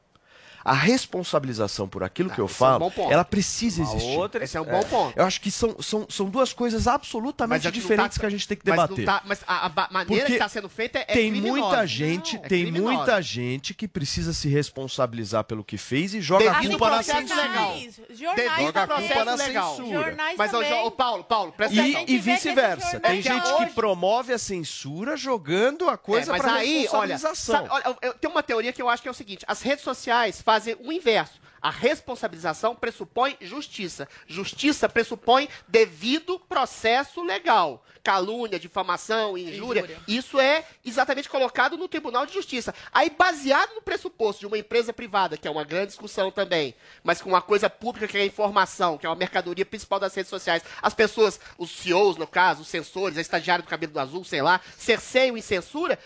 A 0.70 0.74
responsabilização 0.74 1.88
por 1.88 2.04
aquilo 2.04 2.30
que 2.30 2.40
eu 2.40 2.46
esse 2.46 2.54
é 2.54 2.56
um 2.56 2.80
falo, 2.90 2.92
ela 3.12 3.26
precisa 3.26 3.82
Uma 3.82 3.92
existir. 3.96 4.18
outra- 4.18 4.44
Esse 4.44 4.58
é 4.58 4.62
um 4.62 4.66
bom 4.66 4.84
ponto. 4.84 5.18
Eu 5.18 5.26
acho 5.26 5.42
que 5.42 5.50
são, 5.52 5.76
são, 5.82 6.06
são 6.10 6.30
duas 6.30 6.54
coisas 6.54 6.88
absolutamente 6.88 7.66
não 7.66 7.72
diferentes 7.72 8.16
tá- 8.18 8.22
que 8.22 8.26
a 8.26 8.30
gente 8.30 8.48
tem 8.48 8.58
que 8.58 8.70
mas 8.70 8.80
debater. 8.80 9.06
tá- 9.06 9.22
Mas, 9.26 9.40
a, 9.48 9.66
a 9.66 9.70
maneira 9.92 10.06
Porque 10.06 10.24
que 10.26 10.32
está 10.34 10.48
sendo 10.50 10.70
feita 10.70 11.00
é, 11.00 11.02
é 11.02 11.06
tem 11.06 11.32
criminosa. 11.32 11.60
muita 11.62 11.88
gente, 11.88 12.36
Não, 12.38 12.44
é 12.46 12.48
tem 12.48 12.64
criminosa. 12.64 12.94
muita 12.98 13.22
gente 13.22 13.74
que 13.74 13.88
precisa 13.88 14.34
se 14.34 14.48
responsabilizar 14.50 15.44
pelo 15.44 15.64
que 15.64 15.78
fez 15.78 16.14
e 16.14 16.22
joga 16.22 16.52
a 16.52 16.62
culpa 16.64 16.90
na 16.90 17.04
censura. 17.04 17.42
legal. 17.42 17.78
jornais 17.80 18.20
Joga 18.20 18.52
a 18.52 18.56
culpa 18.88 19.26
na 19.26 19.36
legal. 19.36 19.76
censura. 19.76 20.04
Jornais 20.04 20.38
Mas, 20.38 20.52
também. 20.52 20.74
ô, 20.84 20.92
Paulo, 20.92 21.24
Paulo, 21.24 21.52
presta 21.52 21.80
atenção. 21.82 22.06
E, 22.08 22.14
e 22.14 22.18
vice-versa. 22.20 23.00
Tem 23.00 23.20
É 23.20 23.22
gente 23.22 23.54
que 23.58 23.66
promove 23.74 24.34
a 24.34 24.38
censura 24.38 25.16
jogando 25.18 25.90
a 25.90 25.98
coisa 25.98 26.30
É, 26.32 26.34
mas 26.34 26.42
para 26.42 26.54
aí, 26.54 26.88
olha, 26.92 27.16
responsabilização. 27.16 27.56
sabe, 27.56 27.68
olha, 27.72 27.84
eu- 27.86 27.98
eu- 28.02 28.14
tem 28.14 28.30
uma 28.30 28.44
teoria 28.44 28.72
que 28.74 28.82
eu 28.82 28.90
acho 28.90 29.02
que 29.02 29.08
é 29.08 29.12
o 29.12 29.14
seguinte: 29.14 29.44
as 29.48 29.62
redes 29.62 29.84
sociais 29.84 30.42
fazem 30.42 30.59
o 30.82 30.92
inverso. 30.92 31.40
A 31.62 31.70
responsabilização 31.70 32.76
pressupõe 32.76 33.36
justiça. 33.42 34.08
Justiça 34.28 34.88
pressupõe 34.88 35.50
devido 35.68 36.40
processo 36.40 37.22
legal. 37.22 37.84
Calúnia, 38.02 38.60
difamação, 38.60 39.38
injúria. 39.38 39.82
Injúria. 39.82 40.00
Isso 40.08 40.40
é 40.40 40.66
exatamente 40.86 41.28
colocado 41.28 41.78
no 41.78 41.88
Tribunal 41.88 42.26
de 42.26 42.34
Justiça. 42.34 42.74
Aí, 42.94 43.10
baseado 43.10 43.76
no 43.76 43.82
pressuposto 43.82 44.40
de 44.40 44.48
uma 44.48 44.58
empresa 44.58 44.94
privada, 44.94 45.38
que 45.38 45.48
é 45.48 45.52
uma 45.52 45.66
grande 45.66 45.88
discussão 45.88 46.32
também, 46.32 46.74
mas 47.04 47.22
com 47.22 47.30
uma 47.30 47.42
coisa 47.42 47.70
pública 47.70 48.08
que 48.08 48.18
é 48.18 48.22
a 48.22 48.26
informação, 48.26 48.98
que 48.98 49.06
é 49.06 49.10
uma 49.10 49.16
mercadoria 49.16 49.66
principal 49.66 50.00
das 50.00 50.16
redes 50.16 50.30
sociais, 50.30 50.64
as 50.82 50.94
pessoas, 50.94 51.40
os 51.58 51.70
CEOs, 51.72 52.16
no 52.16 52.26
caso, 52.26 52.62
os 52.62 52.70
censores, 52.70 53.18
a 53.18 53.22
estagiária 53.22 53.64
do 53.64 53.70
cabelo 53.70 53.92
do 53.92 54.00
azul, 54.00 54.24
sei 54.24 54.42
lá, 54.42 54.62
cerceiam 54.78 55.36
e 55.36 55.42
censura. 55.42 56.00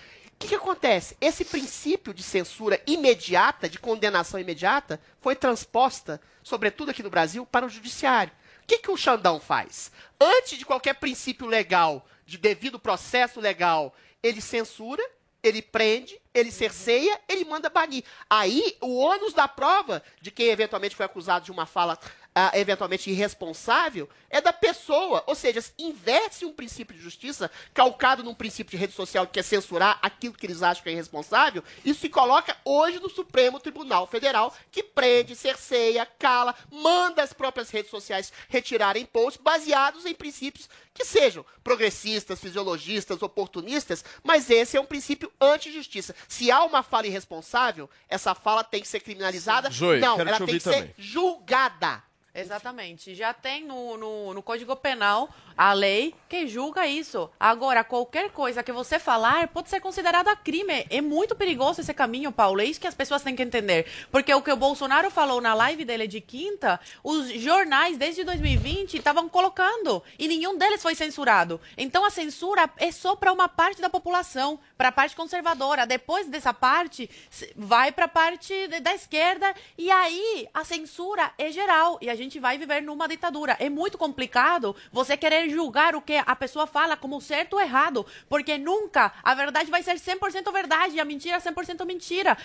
O 0.44 0.46
que, 0.46 0.50
que 0.50 0.56
acontece? 0.56 1.16
Esse 1.22 1.46
princípio 1.46 2.14
de 2.14 2.22
censura 2.22 2.82
imediata, 2.86 3.70
de 3.70 3.80
condenação 3.80 4.38
imediata, 4.38 5.00
foi 5.22 5.38
transposta, 5.38 6.20
sobretudo 6.44 6.92
aqui 6.92 7.02
no 7.02 7.10
Brasil, 7.10 7.46
para 7.46 7.66
o 7.66 7.70
judiciário. 7.70 8.34
O 8.62 8.68
que, 8.68 8.80
que 8.80 8.92
o 8.92 8.98
Xandão 8.98 9.40
faz? 9.40 9.90
Antes 10.20 10.60
de 10.60 10.66
qualquer 10.66 10.96
princípio 10.96 11.48
legal, 11.48 12.06
de 12.26 12.38
devido 12.38 12.78
processo 12.78 13.40
legal, 13.40 13.96
ele 14.22 14.42
censura, 14.42 15.02
ele 15.42 15.62
prende, 15.62 16.20
ele 16.34 16.52
cerceia, 16.52 17.22
ele 17.30 17.46
manda 17.46 17.70
banir. 17.70 18.04
Aí, 18.30 18.76
o 18.82 18.98
ônus 18.98 19.34
da 19.34 19.48
prova 19.48 20.04
de 20.20 20.30
quem 20.30 20.48
eventualmente 20.48 20.96
foi 20.96 21.06
acusado 21.06 21.46
de 21.46 21.54
uma 21.54 21.66
fala 21.66 21.98
ah, 22.36 22.52
eventualmente 22.54 23.10
irresponsável 23.10 24.10
é 24.30 24.42
da 24.42 24.52
pessoa. 24.52 25.24
Ou 25.28 25.36
seja, 25.36 25.64
inverte 25.78 26.46
um 26.46 26.54
princípio 26.54 26.96
de 26.96 27.02
justiça 27.02 27.52
calcado 27.74 28.24
num 28.24 28.34
princípio 28.34 28.72
de 28.72 28.78
rede 28.78 28.94
social 28.94 29.28
que 29.28 29.40
é 29.40 29.44
censurar 29.44 30.00
aquilo 30.02 30.34
que 30.34 30.46
eles 30.46 30.64
acham 30.64 30.84
que 30.84 30.90
é 30.90 30.94
irresponsável. 30.94 31.64
Isso 31.86 32.02
se 32.02 32.10
coloca 32.10 32.56
hoje 32.66 33.00
no 33.00 33.10
Supremo 33.10 33.60
Tribunal 33.60 34.08
Federal, 34.08 34.54
que 34.72 34.82
prende, 34.82 35.36
cerceia, 35.36 36.06
cala, 36.06 36.56
manda 36.72 37.22
as 37.22 37.34
próprias 37.34 37.70
redes 37.70 37.92
sociais 37.92 38.32
retirarem 38.50 39.06
posts 39.06 39.42
baseados 39.42 40.06
em 40.06 40.14
princípios 40.14 40.70
que 40.94 41.06
sejam 41.06 41.46
progressistas, 41.64 42.40
fisiologistas, 42.40 43.22
oportunistas, 43.22 44.04
mas 44.24 44.50
esse 44.50 44.78
é 44.78 44.82
um 44.82 44.86
princípio 44.86 45.32
anti-justiça. 45.42 46.16
Se 46.28 46.52
há 46.52 46.64
uma 46.64 46.84
fala 46.84 47.08
irresponsável, 47.08 47.90
essa 48.08 48.36
fala 48.36 48.64
tem 48.64 48.82
que 48.82 48.88
ser 48.88 49.00
criminalizada. 49.00 49.70
Zoe, 49.72 50.00
Não, 50.00 50.20
ela 50.20 50.38
te 50.38 50.46
tem 50.46 50.56
que 50.56 50.60
ser 50.60 50.72
também. 50.72 50.94
julgada. 50.98 52.04
Exatamente. 52.34 53.14
Já 53.14 53.34
tem 53.34 53.64
no, 53.64 53.96
no, 53.96 54.34
no 54.34 54.42
Código 54.42 54.76
Penal 54.76 55.30
a 55.58 55.74
lei 55.74 56.14
que 56.34 56.48
julga 56.48 56.88
isso. 56.88 57.30
Agora, 57.40 57.84
qualquer 57.84 58.32
coisa 58.32 58.64
que 58.64 58.72
você 58.72 58.98
falar 58.98 59.48
pode 59.50 59.70
ser 59.70 59.80
considerada 59.80 60.36
crime. 60.36 60.86
É 60.90 61.00
muito 61.00 61.36
perigoso 61.36 61.82
esse 61.82 61.94
caminho, 61.94 62.32
Paulo. 62.32 62.60
É 62.60 62.66
isso 62.66 62.80
que 62.80 62.88
as 62.88 62.96
pessoas 62.96 63.22
têm 63.22 63.36
que 63.36 63.44
entender. 63.44 63.86
Porque 64.12 64.34
o 64.34 64.42
que 64.42 64.52
o 64.52 64.56
Bolsonaro 64.56 65.12
falou 65.12 65.40
na 65.40 65.54
live 65.54 65.86
dele 65.86 66.08
de 66.08 66.20
quinta, 66.20 66.80
os 67.04 67.30
jornais 67.34 67.98
desde 67.98 68.24
2020 68.24 68.98
estavam 68.98 69.30
colocando 69.30 70.02
e 70.18 70.28
nenhum 70.28 70.58
deles 70.58 70.82
foi 70.82 70.96
censurado. 70.96 71.62
Então 71.78 72.04
a 72.04 72.10
censura 72.10 72.68
é 72.78 72.92
só 72.92 73.16
para 73.16 73.32
uma 73.32 73.48
parte 73.48 73.80
da 73.80 73.90
população, 73.90 74.60
para 74.76 74.88
a 74.88 74.92
parte 74.92 75.16
conservadora. 75.16 75.86
Depois 75.86 76.28
dessa 76.28 76.52
parte, 76.52 77.08
vai 77.56 77.92
para 77.92 78.06
a 78.06 78.08
parte 78.08 78.68
da 78.82 78.94
esquerda 78.94 79.54
e 79.78 79.92
aí 79.92 80.48
a 80.52 80.64
censura 80.64 81.32
é 81.38 81.52
geral 81.52 82.00
e 82.02 82.10
a 82.10 82.16
gente 82.16 82.40
vai 82.40 82.58
viver 82.58 82.82
numa 82.82 83.08
ditadura. 83.08 83.56
É 83.60 83.70
muito 83.70 84.00
complicado 84.00 84.76
você 84.92 85.16
querer 85.16 85.43
julgar 85.50 85.96
o 85.96 86.02
que 86.02 86.16
a 86.26 86.36
pessoa 86.36 86.66
fala 86.68 86.96
como 86.98 87.20
certo 87.22 87.54
ou 87.54 87.62
errado, 87.62 88.06
porque 88.30 88.58
nunca 88.58 89.12
a 89.24 89.34
verdade 89.34 89.70
vai 89.72 89.82
ser 89.84 89.96
100% 89.96 90.52
verdade 90.52 90.96
e 90.96 91.00
a 91.00 91.06
mentira 91.06 91.40
100% 91.40 91.86
mentira. 91.86 92.38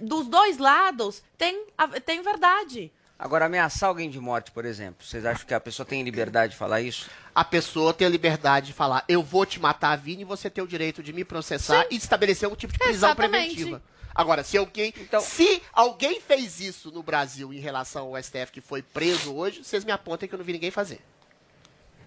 Dos 0.00 0.26
dois 0.26 0.58
lados 0.58 1.22
tem, 1.38 1.66
tem 2.04 2.22
verdade. 2.22 2.92
Agora, 3.16 3.46
ameaçar 3.46 3.88
alguém 3.88 4.10
de 4.10 4.18
morte, 4.18 4.50
por 4.50 4.64
exemplo, 4.64 5.06
vocês 5.06 5.24
acham 5.24 5.46
que 5.46 5.54
a 5.54 5.60
pessoa 5.60 5.86
tem 5.86 6.02
liberdade 6.02 6.52
de 6.52 6.58
falar 6.58 6.80
isso? 6.80 7.08
A 7.32 7.44
pessoa 7.44 7.94
tem 7.94 8.06
a 8.06 8.10
liberdade 8.10 8.66
de 8.66 8.72
falar, 8.72 9.04
eu 9.08 9.22
vou 9.22 9.46
te 9.46 9.60
matar, 9.60 9.96
Vini, 9.96 10.22
e 10.22 10.24
você 10.24 10.50
tem 10.50 10.62
o 10.62 10.66
direito 10.66 11.02
de 11.02 11.12
me 11.12 11.24
processar 11.24 11.86
e 11.90 11.96
estabelecer 11.96 12.48
um 12.48 12.56
tipo 12.56 12.72
de 12.72 12.78
prisão 12.78 13.10
Exatamente. 13.10 13.54
preventiva. 13.54 13.82
Agora, 14.12 14.42
se 14.44 14.56
alguém, 14.58 14.92
Então- 14.96 15.20
se 15.20 15.62
alguém 15.72 16.20
fez 16.20 16.60
isso 16.60 16.90
no 16.90 17.02
Brasil 17.02 17.52
em 17.52 17.58
relação 17.60 18.06
ao 18.08 18.16
STF 18.16 18.52
que 18.52 18.60
foi 18.60 18.82
preso 18.82 19.34
hoje, 19.34 19.62
vocês 19.64 19.84
me 19.84 19.92
apontem 19.92 20.28
que 20.28 20.34
eu 20.34 20.38
não 20.38 20.44
vi 20.44 20.52
ninguém 20.52 20.70
fazer. 20.70 21.00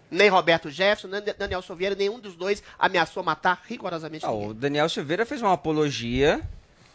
Nem 0.10 0.30
Roberto 0.30 0.70
Jefferson, 0.70 1.08
nem 1.08 1.22
Daniel 1.38 1.62
Silveira, 1.62 1.96
nenhum 1.96 2.20
dos 2.20 2.36
dois 2.36 2.64
ameaçou 2.80 3.24
matar 3.24 3.62
rigorosamente 3.68 4.26
Ah, 4.26 4.32
ninguém. 4.32 4.50
o 4.50 4.54
Daniel 4.54 4.88
Silveira 4.90 5.26
fez 5.26 5.42
uma 5.42 5.54
apologia 5.54 6.42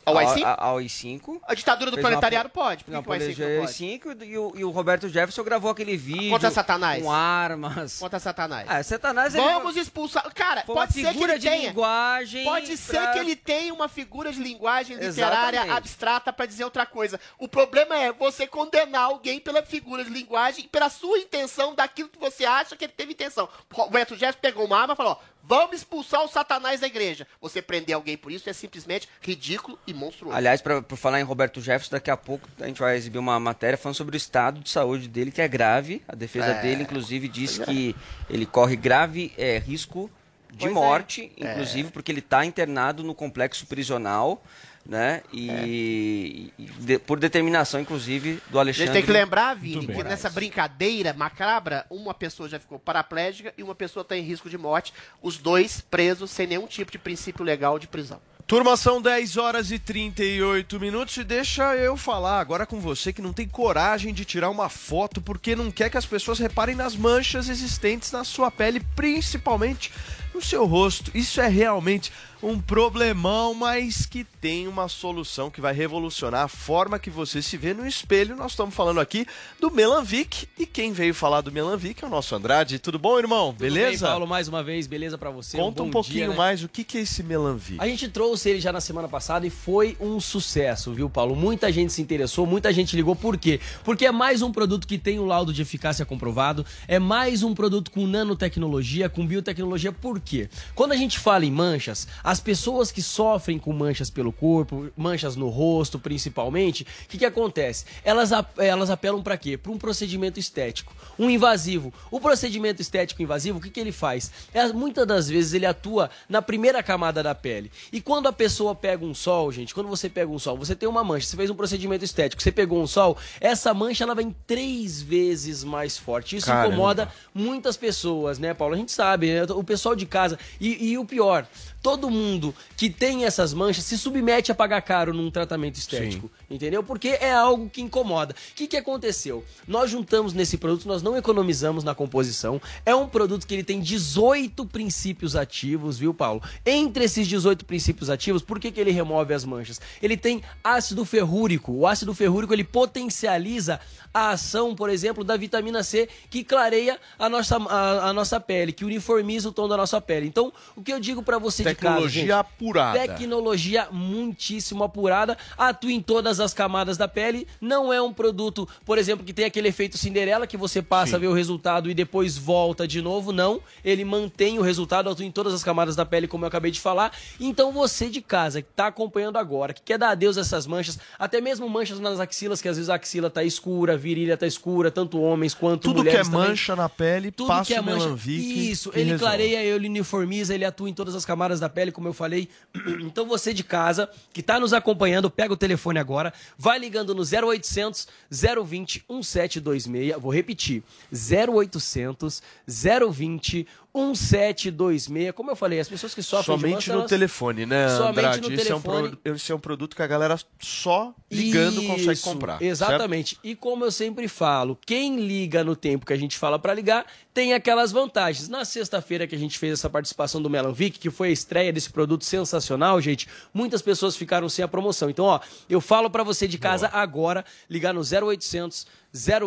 Ao 0.04 0.18
AI-5? 0.18 0.44
a- 0.44 0.64
ao 0.64 0.78
AI-5. 0.78 1.40
A 1.46 1.54
ditadura 1.54 1.90
do 1.90 1.96
Fez 1.96 2.06
uma 2.06 2.48
pode, 2.48 2.84
por 2.84 2.90
Uma 2.92 3.02
que 3.02 3.08
o 3.08 3.12
AI-5 3.12 3.20
apologia 3.32 3.46
não 3.48 3.54
ao 3.62 3.66
pode? 3.66 3.84
AI-5 3.84 4.24
e 4.24 4.38
o, 4.38 4.52
e 4.56 4.64
o 4.64 4.70
Roberto 4.70 5.08
Jefferson 5.08 5.42
gravou 5.44 5.70
aquele 5.70 5.96
vídeo 5.96 6.30
Contra 6.30 6.50
Satanás. 6.50 7.02
com 7.02 7.10
armas. 7.12 7.98
Contra 7.98 8.18
Satanás. 8.18 8.66
Ah, 8.68 8.82
Satanás 8.82 9.34
ele 9.34 9.44
Vamos 9.44 9.76
expulsar. 9.76 10.32
Cara, 10.34 10.62
pode 10.64 10.92
ser 10.92 11.12
que 11.12 11.22
ele 11.22 11.38
de 11.38 11.48
tenha. 11.48 11.68
linguagem. 11.68 12.44
Pode 12.44 12.76
ser 12.76 12.98
pra- 13.00 13.12
que 13.12 13.18
ele 13.18 13.36
tenha 13.36 13.72
uma 13.72 13.88
figura 13.88 14.32
de 14.32 14.42
linguagem 14.42 14.96
literária 14.96 15.56
Exatamente. 15.58 15.76
abstrata 15.76 16.32
para 16.32 16.46
dizer 16.46 16.64
outra 16.64 16.84
coisa. 16.86 17.20
O 17.38 17.46
problema 17.48 17.96
é 17.96 18.12
você 18.12 18.46
condenar 18.46 19.02
alguém 19.04 19.38
pela 19.40 19.62
figura 19.62 20.02
de 20.04 20.10
linguagem 20.10 20.64
e 20.64 20.68
pela 20.68 20.88
sua 20.90 21.18
intenção 21.18 21.74
daquilo 21.74 22.08
que 22.08 22.18
você 22.18 22.44
acha 22.44 22.76
que 22.76 22.84
ele 22.84 22.92
teve 22.92 23.12
intenção. 23.12 23.48
O 23.72 23.76
Roberto 23.82 24.14
Jefferson 24.14 24.40
pegou 24.40 24.64
uma 24.66 24.78
arma 24.80 24.94
e 24.94 24.96
falou: 24.96 25.12
ó, 25.12 25.31
vamos 25.42 25.76
expulsar 25.76 26.22
o 26.22 26.28
Satanás 26.28 26.80
da 26.80 26.86
igreja. 26.86 27.26
Você 27.40 27.60
prender 27.60 27.94
alguém 27.94 28.16
por 28.16 28.30
isso 28.32 28.48
é 28.48 28.52
simplesmente 28.52 29.08
ridículo 29.20 29.78
e 29.86 29.92
monstruoso. 29.94 30.36
Aliás, 30.36 30.60
pra- 30.60 30.82
por 30.82 30.96
falar 30.96 31.20
em 31.20 31.24
Roberto 31.24 31.60
Jefferson, 31.60 31.90
daqui 31.96 32.10
a 32.10 32.16
pouco 32.16 32.48
a 32.60 32.66
gente 32.66 32.80
vai 32.80 32.96
exibir 32.96 33.18
uma 33.18 33.38
matéria 33.40 33.76
falando 33.76 33.96
sobre 33.96 34.14
o 34.14 34.18
estado 34.18 34.60
de 34.60 34.70
saúde 34.70 35.08
dele, 35.08 35.30
que 35.30 35.40
é 35.42 35.48
grave. 35.48 36.02
A 36.08 36.14
defesa 36.14 36.46
É. 36.52 36.62
dele, 36.62 36.82
inclusive, 36.82 37.28
diz 37.28 37.58
que 37.58 37.94
ele 38.30 38.46
corre 38.46 38.76
grave 38.76 39.32
é, 39.36 39.58
risco 39.58 40.10
de 40.50 40.58
Pois 40.58 40.70
é. 40.70 40.74
morte, 40.74 41.32
É. 41.40 41.50
inclusive 41.52 41.90
porque 41.90 42.12
ele 42.12 42.18
está 42.20 42.44
internado 42.44 43.02
no 43.02 43.14
complexo 43.14 43.66
prisional, 43.66 44.42
né? 44.84 45.22
E, 45.32 46.52
e 46.58 46.64
de- 46.64 46.98
por 46.98 47.18
determinação, 47.18 47.80
inclusive, 47.80 48.40
do 48.50 48.58
A 48.58 48.62
Alexandre. 48.62 48.86
gente 48.86 48.94
tem 48.94 49.04
que 49.04 49.12
lembrar, 49.12 49.54
Vini, 49.54 49.86
que 49.86 50.02
nessa 50.02 50.28
brincadeira 50.28 51.12
macabra, 51.12 51.86
uma 51.90 52.12
pessoa 52.14 52.48
já 52.48 52.58
ficou 52.58 52.78
paraplégica 52.78 53.52
e 53.56 53.62
uma 53.62 53.74
pessoa 53.74 54.02
está 54.02 54.16
em 54.16 54.22
risco 54.22 54.50
de 54.50 54.58
morte, 54.58 54.92
os 55.22 55.38
dois 55.38 55.80
presos 55.80 56.30
sem 56.30 56.46
nenhum 56.46 56.66
tipo 56.66 56.90
de 56.90 56.98
princípio 56.98 57.44
legal 57.44 57.78
de 57.78 57.86
prisão. 57.86 58.20
Turma, 58.44 58.76
são 58.76 59.00
10 59.00 59.36
horas 59.36 59.70
e 59.70 59.78
38 59.78 60.78
minutos 60.80 61.16
e 61.16 61.22
deixa 61.24 61.76
eu 61.76 61.96
falar 61.96 62.40
agora 62.40 62.66
com 62.66 62.80
você 62.80 63.12
que 63.12 63.22
não 63.22 63.32
tem 63.32 63.48
coragem 63.48 64.12
de 64.12 64.24
tirar 64.24 64.50
uma 64.50 64.68
foto 64.68 65.22
porque 65.22 65.54
não 65.54 65.70
quer 65.70 65.88
que 65.88 65.96
as 65.96 66.04
pessoas 66.04 66.40
reparem 66.40 66.74
nas 66.74 66.96
manchas 66.96 67.48
existentes 67.48 68.10
na 68.10 68.24
sua 68.24 68.50
pele, 68.50 68.80
principalmente 68.96 69.92
no 70.34 70.42
seu 70.42 70.66
rosto. 70.66 71.10
Isso 71.14 71.40
é 71.40 71.46
realmente 71.48 72.12
um 72.42 72.60
problemão, 72.60 73.54
mas 73.54 74.04
que 74.04 74.24
tem 74.24 74.66
uma 74.66 74.88
solução 74.88 75.48
que 75.48 75.60
vai 75.60 75.72
revolucionar 75.72 76.42
a 76.42 76.48
forma 76.48 76.98
que 76.98 77.08
você 77.08 77.40
se 77.40 77.56
vê 77.56 77.72
no 77.72 77.86
espelho. 77.86 78.34
Nós 78.34 78.52
estamos 78.52 78.74
falando 78.74 78.98
aqui 78.98 79.24
do 79.60 79.70
Melanvic 79.70 80.48
e 80.58 80.66
quem 80.66 80.92
veio 80.92 81.14
falar 81.14 81.40
do 81.40 81.52
Melanvic 81.52 82.02
é 82.02 82.06
o 82.06 82.10
nosso 82.10 82.34
Andrade. 82.34 82.80
Tudo 82.80 82.98
bom, 82.98 83.16
irmão? 83.16 83.52
Tudo 83.52 83.60
Beleza? 83.60 84.04
bem, 84.04 84.12
Paulo, 84.12 84.26
mais 84.26 84.48
uma 84.48 84.62
vez, 84.62 84.88
beleza 84.88 85.16
pra 85.16 85.30
você? 85.30 85.56
Conta 85.56 85.82
um, 85.82 85.86
bom 85.86 85.92
pouquinho 85.92 86.16
dia, 86.16 86.28
né? 86.30 86.34
mais 86.34 86.64
o 86.64 86.68
que, 86.68 86.84
é 86.98 87.02
esse 87.02 87.22
Melanvic. 87.22 87.80
A 87.80 87.86
gente 87.86 88.08
trouxe 88.08 88.50
ele 88.50 88.60
já 88.60 88.72
na 88.72 88.80
semana 88.80 89.08
passada 89.08 89.46
e 89.46 89.50
foi 89.50 89.96
um 90.00 90.18
sucesso, 90.18 90.92
viu, 90.92 91.08
Paulo? 91.08 91.36
Muita 91.36 91.70
gente 91.70 91.92
se 91.92 92.02
interessou, 92.02 92.44
muita 92.44 92.72
gente 92.72 92.96
ligou. 92.96 93.14
Por 93.14 93.38
quê? 93.38 93.60
Porque 93.84 94.06
é 94.06 94.10
mais 94.10 94.42
um 94.42 94.50
produto 94.50 94.88
que 94.88 94.98
tem 94.98 95.20
um 95.20 95.26
laudo 95.26 95.52
de 95.52 95.62
eficácia 95.62 96.04
comprovado, 96.04 96.66
é 96.88 96.98
mais 96.98 97.44
um 97.44 97.54
produto 97.54 97.92
com 97.92 98.04
nanotecnologia, 98.04 99.08
com 99.08 99.24
biotecnologia. 99.24 99.92
Por 99.92 100.18
quê? 100.18 100.48
Quando 100.74 100.90
a 100.90 100.96
gente 100.96 101.20
fala 101.20 101.44
em 101.44 101.50
manchas, 101.50 102.08
as 102.32 102.40
pessoas 102.40 102.90
que 102.90 103.02
sofrem 103.02 103.58
com 103.58 103.74
manchas 103.74 104.08
pelo 104.08 104.32
corpo, 104.32 104.90
manchas 104.96 105.36
no 105.36 105.50
rosto 105.50 105.98
principalmente, 105.98 106.82
o 107.04 107.08
que, 107.08 107.18
que 107.18 107.26
acontece? 107.26 107.84
Elas, 108.02 108.30
elas 108.56 108.88
apelam 108.88 109.22
para 109.22 109.36
quê? 109.36 109.58
Para 109.58 109.70
um 109.70 109.76
procedimento 109.76 110.40
estético, 110.40 110.94
um 111.18 111.28
invasivo. 111.28 111.92
O 112.10 112.18
procedimento 112.18 112.80
estético 112.80 113.20
invasivo, 113.20 113.58
o 113.58 113.60
que, 113.60 113.68
que 113.68 113.78
ele 113.78 113.92
faz? 113.92 114.32
É, 114.54 114.66
muitas 114.68 115.06
das 115.06 115.28
vezes 115.28 115.52
ele 115.52 115.66
atua 115.66 116.08
na 116.26 116.40
primeira 116.40 116.82
camada 116.82 117.22
da 117.22 117.34
pele. 117.34 117.70
E 117.92 118.00
quando 118.00 118.28
a 118.28 118.32
pessoa 118.32 118.74
pega 118.74 119.04
um 119.04 119.12
sol, 119.12 119.52
gente, 119.52 119.74
quando 119.74 119.88
você 119.88 120.08
pega 120.08 120.32
um 120.32 120.38
sol, 120.38 120.56
você 120.56 120.74
tem 120.74 120.88
uma 120.88 121.04
mancha, 121.04 121.26
você 121.26 121.36
fez 121.36 121.50
um 121.50 121.54
procedimento 121.54 122.02
estético, 122.02 122.42
você 122.42 122.50
pegou 122.50 122.80
um 122.80 122.86
sol, 122.86 123.14
essa 123.42 123.74
mancha 123.74 124.04
ela 124.04 124.14
vem 124.14 124.34
três 124.46 125.02
vezes 125.02 125.62
mais 125.64 125.98
forte. 125.98 126.36
Isso 126.36 126.46
Caramba. 126.46 126.68
incomoda 126.68 127.12
muitas 127.34 127.76
pessoas, 127.76 128.38
né, 128.38 128.54
Paulo? 128.54 128.74
A 128.74 128.78
gente 128.78 128.92
sabe, 128.92 129.34
né? 129.34 129.42
o 129.50 129.62
pessoal 129.62 129.94
de 129.94 130.06
casa. 130.06 130.38
E, 130.58 130.92
e 130.92 130.96
o 130.96 131.04
pior, 131.04 131.46
todo 131.82 132.08
mundo 132.08 132.54
que 132.76 132.88
tem 132.88 133.24
essas 133.24 133.52
manchas 133.52 133.84
se 133.84 133.98
submete 133.98 134.52
a 134.52 134.54
pagar 134.54 134.80
caro 134.82 135.12
num 135.12 135.30
tratamento 135.30 135.76
estético, 135.76 136.30
entendeu? 136.52 136.82
Porque 136.82 137.08
é 137.08 137.32
algo 137.32 137.68
que 137.68 137.80
incomoda. 137.80 138.34
O 138.34 138.54
que, 138.54 138.66
que 138.66 138.76
aconteceu? 138.76 139.44
Nós 139.66 139.90
juntamos 139.90 140.32
nesse 140.32 140.56
produto, 140.56 140.86
nós 140.86 141.02
não 141.02 141.16
economizamos 141.16 141.84
na 141.84 141.94
composição. 141.94 142.60
É 142.84 142.94
um 142.94 143.08
produto 143.08 143.46
que 143.46 143.54
ele 143.54 143.64
tem 143.64 143.80
18 143.80 144.66
princípios 144.66 145.34
ativos, 145.36 145.98
viu, 145.98 146.12
Paulo? 146.12 146.42
Entre 146.64 147.04
esses 147.04 147.26
18 147.26 147.64
princípios 147.64 148.10
ativos, 148.10 148.42
por 148.42 148.58
que, 148.58 148.70
que 148.70 148.80
ele 148.80 148.90
remove 148.90 149.32
as 149.34 149.44
manchas? 149.44 149.80
Ele 150.02 150.16
tem 150.16 150.42
ácido 150.62 151.04
ferrúrico. 151.04 151.72
O 151.72 151.86
ácido 151.86 152.14
ferrúrico 152.14 152.52
ele 152.52 152.64
potencializa 152.64 153.80
a 154.12 154.30
ação, 154.30 154.74
por 154.74 154.90
exemplo, 154.90 155.24
da 155.24 155.36
vitamina 155.36 155.82
C, 155.82 156.08
que 156.28 156.44
clareia 156.44 156.98
a 157.18 157.28
nossa, 157.28 157.56
a, 157.56 158.08
a 158.08 158.12
nossa 158.12 158.38
pele, 158.38 158.72
que 158.72 158.84
uniformiza 158.84 159.48
o 159.48 159.52
tom 159.52 159.66
da 159.66 159.76
nossa 159.76 160.00
pele. 160.00 160.26
Então, 160.26 160.52
o 160.76 160.82
que 160.82 160.92
eu 160.92 161.00
digo 161.00 161.22
pra 161.22 161.38
você 161.38 161.62
de 161.62 161.74
casa, 161.74 161.94
Tecnologia 161.94 162.20
gente, 162.22 162.32
apurada. 162.32 162.98
Tecnologia 162.98 163.88
muitíssimo 163.90 164.84
apurada, 164.84 165.36
atua 165.56 165.92
em 165.92 166.02
todas 166.02 166.40
as 166.40 166.41
camadas 166.52 166.96
da 166.96 167.06
pele. 167.06 167.46
Não 167.60 167.92
é 167.92 168.00
um 168.00 168.12
produto, 168.12 168.66
por 168.86 168.96
exemplo, 168.96 169.24
que 169.24 169.32
tem 169.32 169.44
aquele 169.44 169.68
efeito 169.68 169.98
Cinderela 169.98 170.46
que 170.46 170.56
você 170.56 170.80
passa 170.80 171.16
a 171.16 171.18
ver 171.18 171.26
o 171.26 171.32
resultado 171.34 171.90
e 171.90 171.94
depois 171.94 172.38
volta 172.38 172.88
de 172.88 173.02
novo. 173.02 173.32
Não, 173.32 173.60
ele 173.84 174.04
mantém 174.04 174.58
o 174.58 174.62
resultado, 174.62 175.10
atua 175.10 175.24
em 175.26 175.30
todas 175.30 175.52
as 175.52 175.62
camadas 175.62 175.94
da 175.94 176.06
pele, 176.06 176.26
como 176.26 176.44
eu 176.44 176.48
acabei 176.48 176.70
de 176.70 176.80
falar. 176.80 177.12
Então 177.38 177.70
você 177.70 178.08
de 178.08 178.22
casa 178.22 178.62
que 178.62 178.68
está 178.70 178.86
acompanhando 178.86 179.36
agora, 179.36 179.74
que 179.74 179.82
quer 179.82 179.98
dar 179.98 180.10
adeus 180.10 180.38
a 180.38 180.40
essas 180.40 180.66
manchas, 180.66 180.98
até 181.18 181.40
mesmo 181.40 181.68
manchas 181.68 182.00
nas 182.00 182.18
axilas, 182.18 182.62
que 182.62 182.68
às 182.68 182.76
vezes 182.76 182.88
a 182.88 182.94
axila 182.94 183.28
tá 183.28 183.44
escura, 183.44 183.92
a 183.92 183.96
virilha 183.96 184.36
tá 184.36 184.46
escura, 184.46 184.90
tanto 184.90 185.20
homens 185.20 185.52
quanto 185.52 185.82
Tudo 185.82 186.02
que 186.02 186.08
é 186.08 186.12
mulheres 186.12 186.28
também. 186.28 186.48
mancha 186.48 186.74
na 186.74 186.88
pele, 186.88 187.30
Tudo 187.30 187.48
passa 187.48 187.66
que 187.66 187.74
é 187.74 187.80
o 187.80 187.84
mancha. 187.84 187.98
Melanvic 187.98 188.70
Isso, 188.70 188.90
e 188.94 189.00
ele 189.00 189.10
resolve. 189.10 189.24
clareia, 189.24 189.62
ele 189.62 189.88
uniformiza, 189.88 190.54
ele 190.54 190.64
atua 190.64 190.88
em 190.88 190.94
todas 190.94 191.14
as 191.14 191.24
camadas 191.26 191.60
da 191.60 191.68
pele, 191.68 191.92
como 191.92 192.08
eu 192.08 192.12
falei. 192.14 192.48
Então 193.02 193.26
você 193.26 193.52
de 193.52 193.62
casa, 193.64 194.08
que 194.32 194.42
tá 194.42 194.58
nos 194.58 194.72
acompanhando, 194.72 195.30
pega 195.30 195.52
o 195.52 195.56
telefone 195.56 195.98
agora, 195.98 196.31
vai 196.56 196.78
ligando 196.78 197.14
no 197.14 197.22
0800 197.22 198.08
020 198.30 199.04
1726. 199.08 200.20
Vou 200.20 200.32
repetir: 200.32 200.82
0800 201.12 202.42
020 202.66 203.66
1726. 203.94 205.32
Como 205.34 205.50
eu 205.50 205.56
falei, 205.56 205.78
as 205.80 205.88
pessoas 205.88 206.14
que 206.14 206.22
sofrem 206.22 206.58
Somente 206.58 206.88
no 206.88 206.94
elas- 207.00 207.10
telefone, 207.10 207.66
né, 207.66 207.88
Somente 207.88 208.08
Andrade? 208.10 208.40
no 208.40 208.52
esse, 208.54 208.70
é 208.72 208.74
um 208.74 208.80
telefone. 208.80 209.18
esse 209.24 209.52
é 209.52 209.54
um 209.54 209.58
produto 209.58 209.94
que 209.94 210.02
a 210.02 210.06
galera 210.06 210.38
só 210.58 211.14
ligando 211.30 211.82
consegue 211.86 212.12
Isso, 212.12 212.24
comprar. 212.24 212.52
certo? 212.54 212.62
Exatamente. 212.64 213.38
E 213.44 213.54
como 213.54 213.84
eu 213.84 213.90
sempre 213.92 214.28
falo, 214.28 214.78
quem 214.86 215.20
liga 215.20 215.62
no 215.62 215.76
tempo 215.76 216.06
que 216.06 216.12
a 216.12 216.16
gente 216.16 216.38
fala 216.38 216.58
pra 216.58 216.72
ligar 216.74 217.06
tem 217.34 217.52
aquelas 217.54 217.92
vantagens. 217.92 218.48
Na 218.48 218.64
sexta-feira 218.64 219.26
que 219.26 219.34
a 219.34 219.38
gente 219.38 219.58
fez 219.58 219.74
essa 219.74 219.88
participação 219.90 220.40
do 220.42 220.50
Melanvic, 220.50 220.98
que 220.98 221.10
foi 221.10 221.28
a 221.28 221.32
estreia 221.32 221.72
desse 221.72 221.90
produto 221.90 222.24
sensacional, 222.24 223.00
gente, 223.00 223.26
muitas 223.54 223.80
pessoas 223.82 224.16
ficaram 224.16 224.48
sem 224.48 224.64
a 224.64 224.68
promoção. 224.68 225.08
Então, 225.10 225.24
ó, 225.24 225.40
eu 225.68 225.80
falo 225.80 226.10
pra 226.10 226.22
você 226.22 226.46
de 226.48 226.58
casa 226.58 226.88
agora, 226.92 227.44
ligar 227.68 227.92
no 227.94 228.02
0800 228.02 228.86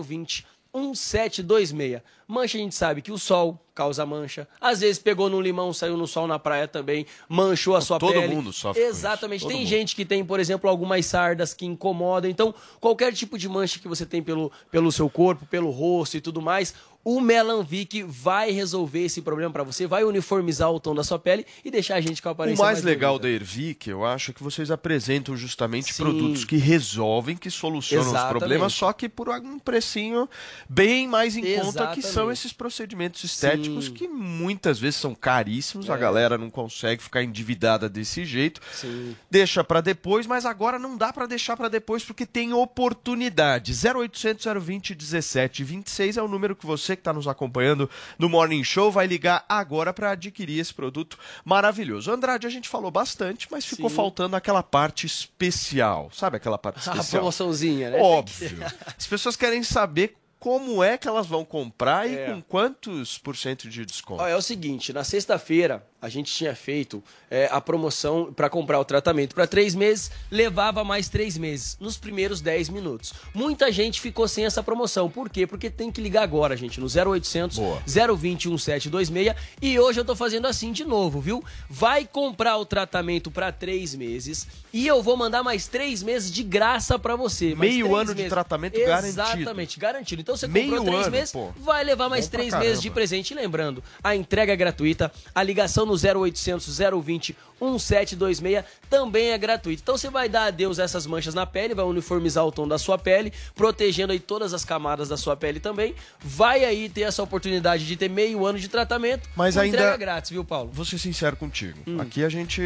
020 0.04 0.46
1726. 0.76 2.02
Mancha 2.28 2.58
a 2.58 2.62
gente 2.62 2.76
sabe 2.76 3.02
que 3.02 3.12
o 3.12 3.18
sol 3.18 3.60
causa 3.74 4.06
mancha. 4.06 4.48
Às 4.60 4.80
vezes 4.80 4.98
pegou 5.00 5.30
no 5.30 5.40
limão, 5.40 5.72
saiu 5.74 5.96
no 5.98 6.08
sol 6.08 6.26
na 6.28 6.40
praia 6.40 6.68
também, 6.68 7.06
manchou 7.30 7.76
a 7.76 7.82
sua 7.82 8.00
Todo 8.00 8.14
pele. 8.14 8.34
mundo 8.34 8.52
sofre 8.54 8.82
com 8.82 8.88
isso, 8.90 8.98
Exatamente. 8.98 9.42
todo 9.42 9.50
Tem 9.50 9.60
mundo. 9.60 9.70
gente 9.70 9.96
que 9.96 10.06
tem, 10.06 10.24
por 10.26 10.40
exemplo, 10.40 10.70
algumas 10.70 11.06
sardas 11.06 11.54
que 11.54 11.66
incomodam. 11.66 12.30
Então, 12.32 12.54
qualquer 12.80 13.14
tipo 13.14 13.38
de 13.38 13.48
mancha 13.50 13.80
que 13.80 13.88
você 13.88 14.06
tem 14.06 14.24
pelo, 14.24 14.52
pelo 14.72 14.92
seu 14.92 15.10
corpo, 15.10 15.46
pelo 15.46 15.70
rosto 15.70 16.18
e 16.18 16.22
tudo 16.22 16.42
mais, 16.42 16.74
o 17.06 17.22
Melanvic 17.22 18.02
vai 18.04 18.50
resolver 18.52 19.06
esse 19.06 19.22
problema 19.22 19.52
pra 19.54 19.62
você, 19.64 19.86
vai 19.86 20.04
uniformizar 20.04 20.72
o 20.72 20.80
tom 20.80 20.96
da 20.96 21.04
sua 21.04 21.20
pele 21.20 21.46
e 21.64 21.70
deixar 21.70 21.96
a 21.96 22.02
gente 22.02 22.20
com 22.22 22.28
a 22.30 22.32
O 22.32 22.34
aparência 22.34 22.66
mais 22.66 22.82
legal 22.84 23.14
bonita. 23.20 23.28
da 23.28 23.34
Ervic, 23.36 23.88
eu 23.88 24.04
acho, 24.04 24.32
é 24.32 24.34
que 24.34 24.42
vocês 24.44 24.72
apresentam 24.72 25.38
justamente 25.38 25.94
Sim. 25.94 26.02
produtos 26.04 26.44
que 26.44 26.58
resolvem, 26.58 27.38
que 27.38 27.52
solucionam 27.52 28.08
Exatamente. 28.10 28.34
os 28.34 28.40
problemas, 28.40 28.74
só 28.74 28.92
que 28.92 29.08
por 29.08 29.30
um 29.30 29.60
precinho 29.60 30.28
bem 30.68 31.08
mais 31.08 31.38
em 31.38 31.42
conta, 31.44 31.88
que 31.94 32.02
são 32.02 32.10
Exatamente. 32.12 32.34
esses 32.40 32.54
procedimentos 32.54 33.24
estéticos 33.24 33.86
Sim. 33.86 33.94
que 33.94 34.08
muitas 34.08 34.80
vezes 34.80 35.00
são 35.00 35.14
caríssimos, 35.14 35.90
a 35.90 35.94
É. 35.96 35.98
galera 36.00 36.38
não 36.40 36.50
consegue 36.50 37.04
ficar 37.04 37.22
endividada 37.22 37.88
desse 37.88 38.26
jeito. 38.26 38.60
Sim. 38.74 39.16
Deixa 39.30 39.64
pra 39.64 39.80
depois, 39.80 40.26
mas 40.26 40.44
agora 40.44 40.80
não 40.80 40.98
dá 40.98 41.14
pra 41.14 41.28
deixar 41.28 41.56
pra 41.56 41.70
depois 41.70 42.04
porque 42.04 42.26
tem 42.26 42.52
oportunidade. 42.52 43.74
0800 43.74 44.46
020 44.64 44.96
17 44.96 45.64
26 45.64 46.18
é 46.18 46.22
o 46.24 46.28
número 46.28 46.56
que 46.56 46.66
você 46.66 46.95
que 46.96 47.02
está 47.02 47.14
nos 47.14 47.28
acompanhando 47.28 47.90
no 48.18 48.28
Morning 48.30 48.64
Show 48.64 48.92
vai 48.92 49.08
ligar 49.08 49.46
agora 49.50 49.94
pra 49.94 50.12
adquirir 50.12 50.60
esse 50.60 50.74
produto 50.74 51.18
maravilhoso. 51.44 52.12
Andrade, 52.12 52.48
a 52.48 52.50
gente 52.50 52.68
falou 52.70 52.92
bastante, 52.92 53.48
mas 53.52 53.66
ficou 53.66 53.90
Sim. 53.90 53.96
faltando 53.96 54.36
aquela 54.36 54.64
parte 54.64 55.06
especial. 55.06 56.10
Sabe 56.14 56.38
aquela 56.38 56.58
parte 56.58 56.78
A 56.90 56.94
especial? 56.94 57.20
promoçãozinha, 57.22 57.90
né? 57.92 58.00
Óbvio. 58.02 58.58
As 58.98 59.06
pessoas 59.08 59.36
querem 59.36 59.64
saber 59.64 60.16
como 60.40 60.84
é 60.84 60.96
que 60.98 61.08
elas 61.08 61.26
vão 61.26 61.44
comprar 61.44 62.08
e 62.08 62.16
É. 62.16 62.26
com 62.28 62.42
quantos 62.42 63.18
por 63.18 63.36
cento 63.36 63.68
de 63.68 63.84
desconto. 63.86 64.24
É 64.24 64.36
o 64.36 64.42
seguinte, 64.42 64.94
na 64.94 65.04
sexta-feira 65.04 65.84
a 66.06 66.10
gente 66.10 66.32
tinha 66.32 66.54
feito 66.56 67.04
é, 67.32 67.50
a 67.52 67.60
promoção 67.60 68.32
para 68.32 68.48
comprar 68.48 68.80
o 68.80 68.86
tratamento 68.86 69.34
para 69.34 69.48
três 69.48 69.74
meses, 69.74 70.12
levava 70.30 70.84
mais 70.84 71.10
três 71.10 71.36
meses, 71.36 71.76
nos 71.80 71.98
primeiros 71.98 72.42
10 72.42 72.70
minutos. 72.70 73.12
Muita 73.34 73.72
gente 73.72 74.00
ficou 74.00 74.28
sem 74.28 74.46
essa 74.46 74.62
promoção. 74.62 75.10
Por 75.10 75.30
quê? 75.30 75.48
Porque 75.48 75.68
tem 75.68 75.92
que 75.92 76.00
ligar 76.00 76.22
agora, 76.22 76.56
gente, 76.56 76.80
no 76.80 76.86
0800 76.86 77.58
020 77.58 78.50
1726. 78.50 79.36
E 79.60 79.80
hoje 79.80 80.00
eu 80.00 80.06
tô 80.06 80.16
fazendo 80.16 80.46
assim 80.46 80.72
de 80.72 80.86
novo, 80.86 81.20
viu? 81.20 81.44
Vai 81.68 82.06
comprar 82.06 82.58
o 82.58 82.66
tratamento 82.66 83.32
para 83.32 83.52
três 83.52 83.96
meses 83.96 84.48
e 84.72 84.86
eu 84.86 85.02
vou 85.02 85.18
mandar 85.18 85.42
mais 85.42 85.68
três 85.68 86.04
meses 86.04 86.32
de 86.32 86.44
graça 86.44 87.00
para 87.00 87.16
você. 87.16 87.56
Meio 87.56 87.96
ano 87.96 88.12
de 88.12 88.18
meses. 88.18 88.30
tratamento 88.30 88.80
garantido. 88.80 89.08
Exatamente, 89.42 89.80
garantido. 89.80 90.22
Então 90.22 90.38
você 90.38 90.48
Meio 90.48 90.68
comprou 90.70 90.86
três 90.86 91.08
ano, 91.08 91.12
meses, 91.12 91.32
pô. 91.32 91.52
vai 91.58 91.84
levar 91.84 92.10
mais 92.10 92.26
Bom 92.28 92.32
três 92.32 92.54
meses 92.54 92.80
de 92.80 92.92
presente. 92.92 93.32
E 93.32 93.36
lembrando, 93.36 93.84
a 94.04 94.16
entrega 94.16 94.54
é 94.54 94.56
gratuita, 94.56 95.12
a 95.34 95.42
ligação 95.42 95.86
no 95.86 95.95
0800 95.96 96.78
020 97.04 97.36
1726 97.62 98.64
também 98.90 99.30
é 99.32 99.38
gratuita. 99.38 99.82
Então 99.82 99.98
você 99.98 100.10
vai 100.10 100.28
dar 100.28 100.46
adeus 100.48 100.78
a 100.80 100.84
essas 100.84 101.08
manchas 101.08 101.34
na 101.34 101.46
pele, 101.46 101.74
vai 101.74 101.86
uniformizar 101.86 102.46
o 102.46 102.52
tom 102.52 102.68
da 102.68 102.78
sua 102.78 102.98
pele, 102.98 103.32
protegendo 103.56 104.12
aí 104.12 104.20
todas 104.20 104.54
as 104.54 104.66
camadas 104.66 105.08
da 105.10 105.18
sua 105.18 105.36
pele 105.38 105.60
também. 105.60 105.96
Vai 106.20 106.66
aí 106.66 106.90
ter 106.90 107.02
essa 107.02 107.24
oportunidade 107.24 107.86
de 107.86 107.96
ter 107.96 108.10
meio 108.10 108.46
ano 108.46 108.60
de 108.60 108.68
tratamento. 108.68 109.30
Mas 109.36 109.58
ainda- 109.58 109.78
entrega 109.78 109.98
grátis, 109.98 110.32
viu, 110.32 110.44
Paulo? 110.44 110.70
Vou 110.74 110.84
ser 110.86 110.98
sincero 111.00 111.36
contigo. 111.38 111.80
Hum. 111.88 112.00
Aqui 112.02 112.24
a 112.24 112.30
gente, 112.30 112.62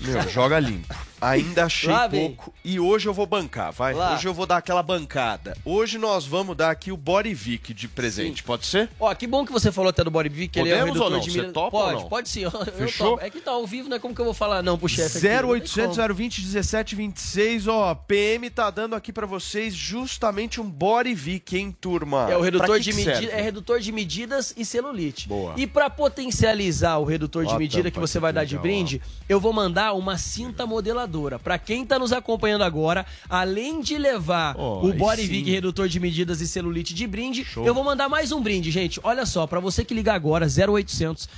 meu, 0.00 0.22
joga 0.28 0.58
limpo. 0.60 0.94
Ainda 1.20 1.64
achei 1.64 1.90
Lá 1.90 2.06
pouco. 2.06 2.52
E 2.62 2.78
hoje 2.78 3.08
eu 3.08 3.14
vou 3.14 3.24
bancar, 3.26 3.72
vai. 3.72 3.94
Lá. 3.94 4.14
Hoje 4.14 4.28
eu 4.28 4.34
vou 4.34 4.44
dar 4.44 4.58
aquela 4.58 4.82
bancada. 4.82 5.56
Hoje 5.64 5.96
nós 5.96 6.26
vamos 6.26 6.54
dar 6.54 6.70
aqui 6.70 6.92
o 6.92 6.98
Body 6.98 7.32
Vic 7.32 7.72
de 7.72 7.88
presente, 7.88 8.42
pode 8.42 8.66
ser? 8.66 8.90
Ó, 9.00 9.12
que 9.14 9.26
bom 9.26 9.44
que 9.46 9.50
você 9.52 9.72
falou 9.72 9.88
até 9.88 10.04
do 10.04 10.10
Body 10.10 10.28
Vic, 10.28 10.58
ele 10.58 10.68
é 10.70 10.82
o 10.82 10.86
redutor 10.86 11.04
ou 11.04 11.10
não? 11.12 11.20
de 11.20 11.30
Você 11.30 11.40
milha- 11.40 11.52
topa 11.52 11.76
ou 11.78 11.82
Pode, 11.84 12.02
não? 12.02 12.08
pode 12.10 12.28
sim. 12.28 12.42
Fechou? 12.72 13.18
É 13.20 13.30
que 13.30 13.40
tá 13.40 13.50
ao 13.52 13.66
vivo, 13.66 13.88
né? 13.88 13.98
Como 13.98 14.14
que 14.14 14.20
eu 14.20 14.24
vou 14.24 14.34
falar 14.34 14.62
não 14.62 14.78
pro 14.78 14.88
chefe 14.88 15.18
aqui? 15.18 15.26
Não 15.26 15.42
tem 15.42 15.60
0800 15.62 15.96
como. 15.96 16.14
020 16.14 16.42
17 16.42 16.94
26, 16.96 17.68
ó, 17.68 17.94
PM 17.94 18.50
tá 18.50 18.70
dando 18.70 18.94
aqui 18.94 19.12
pra 19.12 19.26
vocês 19.26 19.74
justamente 19.74 20.60
um 20.60 20.68
Body 20.68 21.14
Vic, 21.14 21.56
hein, 21.56 21.76
turma? 21.78 22.30
É 22.30 22.36
o 22.36 22.40
redutor 22.40 22.78
de 22.80 22.92
medida, 22.92 23.32
é 23.32 23.40
redutor 23.40 23.80
de 23.80 23.92
medidas 23.92 24.54
e 24.56 24.64
celulite. 24.64 25.28
Boa. 25.28 25.54
E 25.56 25.66
pra 25.66 25.88
potencializar 25.90 26.98
o 26.98 27.04
redutor 27.04 27.44
de 27.46 27.56
medida 27.56 27.84
tampa 27.84 27.94
que 27.94 28.00
você 28.00 28.18
vai 28.18 28.32
dar 28.32 28.44
de 28.44 28.58
brinde, 28.58 29.00
eu 29.28 29.40
vou 29.40 29.52
mandar 29.52 29.92
uma 29.92 30.18
cinta 30.18 30.66
modeladora. 30.66 31.38
Pra 31.38 31.58
quem 31.58 31.84
tá 31.84 31.98
nos 31.98 32.12
acompanhando 32.12 32.64
agora, 32.64 33.06
além 33.28 33.80
de 33.80 33.96
levar 33.98 34.54
Ó, 34.58 34.84
o. 34.84 34.92
Vic 35.14 35.50
redutor 35.50 35.88
de 35.88 36.00
medidas 36.00 36.40
e 36.40 36.48
celulite 36.48 36.94
de 36.94 37.06
brinde, 37.06 37.44
Show. 37.44 37.64
eu 37.64 37.74
vou 37.74 37.84
mandar 37.84 38.08
mais 38.08 38.32
um 38.32 38.40
brinde, 38.40 38.70
gente. 38.70 38.98
Olha 39.02 39.26
só, 39.26 39.46
pra 39.46 39.60
você 39.60 39.84
que 39.84 39.94
ligar 39.94 40.14
agora 40.14 40.46
0800 40.46 41.28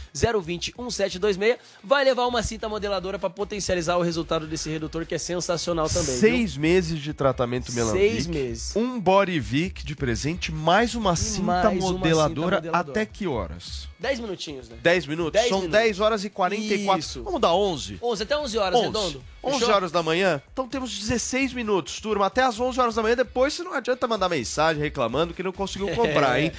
020 0.43 0.75
1726, 1.19 1.59
vai 1.83 2.05
levar 2.05 2.27
uma 2.27 2.43
cinta 2.43 2.69
modeladora 2.69 3.19
pra 3.19 3.29
potencializar 3.31 3.97
o 3.97 4.03
resultado 4.03 4.47
desse 4.47 4.69
redutor 4.71 5.05
que 5.07 5.15
é 5.15 5.19
sensacional 5.19 5.89
também. 5.89 6.07
viu? 6.07 6.17
Seis 6.17 6.57
meses 6.57 6.99
de 7.01 7.13
tratamento 7.13 7.73
Melanvic. 7.73 7.99
Seis 8.11 8.27
meses. 8.27 8.77
Um 8.77 9.01
Body 9.01 9.39
Vic 9.41 9.85
de 9.85 9.95
presente, 9.95 10.53
mais 10.53 10.95
uma 10.95 11.17
cinta 11.17 11.43
mais 11.65 11.79
uma 11.83 11.93
modeladora. 11.93 12.57
cinta 12.57 12.57
modeladora. 12.57 12.91
Até 12.91 13.07
que 13.07 13.27
horas? 13.27 13.89
10 13.99 14.21
minutinhos, 14.21 14.69
né? 14.69 14.77
10 14.83 15.07
minutos? 15.07 15.33
Dez 15.33 15.49
São 15.49 15.59
minutos. 15.61 15.79
10 15.81 16.01
horas 16.01 16.25
e 16.25 16.31
44. 16.31 16.99
Isso. 17.01 17.23
Vamos 17.23 17.41
dar 17.41 17.55
11? 17.55 17.99
11 18.03 18.23
até 18.23 18.37
11 18.37 18.59
horas, 18.59 18.75
11. 18.79 18.87
redondo. 18.87 19.25
11 19.43 19.59
Fechou? 19.61 19.75
horas 19.75 19.93
da 19.93 20.03
manhã? 20.03 20.43
Então 20.53 20.69
temos 20.69 20.99
16 20.99 21.53
minutos, 21.53 22.01
turma. 22.01 22.27
Até 22.27 22.43
as 22.43 22.59
11 22.61 22.79
horas 22.81 22.95
da 22.97 23.03
manhã. 23.03 23.15
Depois 23.17 23.55
você 23.55 23.63
não 23.63 23.73
adianta 23.73 24.07
mandar 24.09 24.29
mensagem 24.29 24.83
reclamando 24.83 25.33
que 25.33 25.43
não 25.43 25.53
conseguiu 25.53 25.89
comprar, 25.95 26.39
É. 26.41 26.45
hein? 26.45 26.53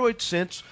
0800 0.00 0.64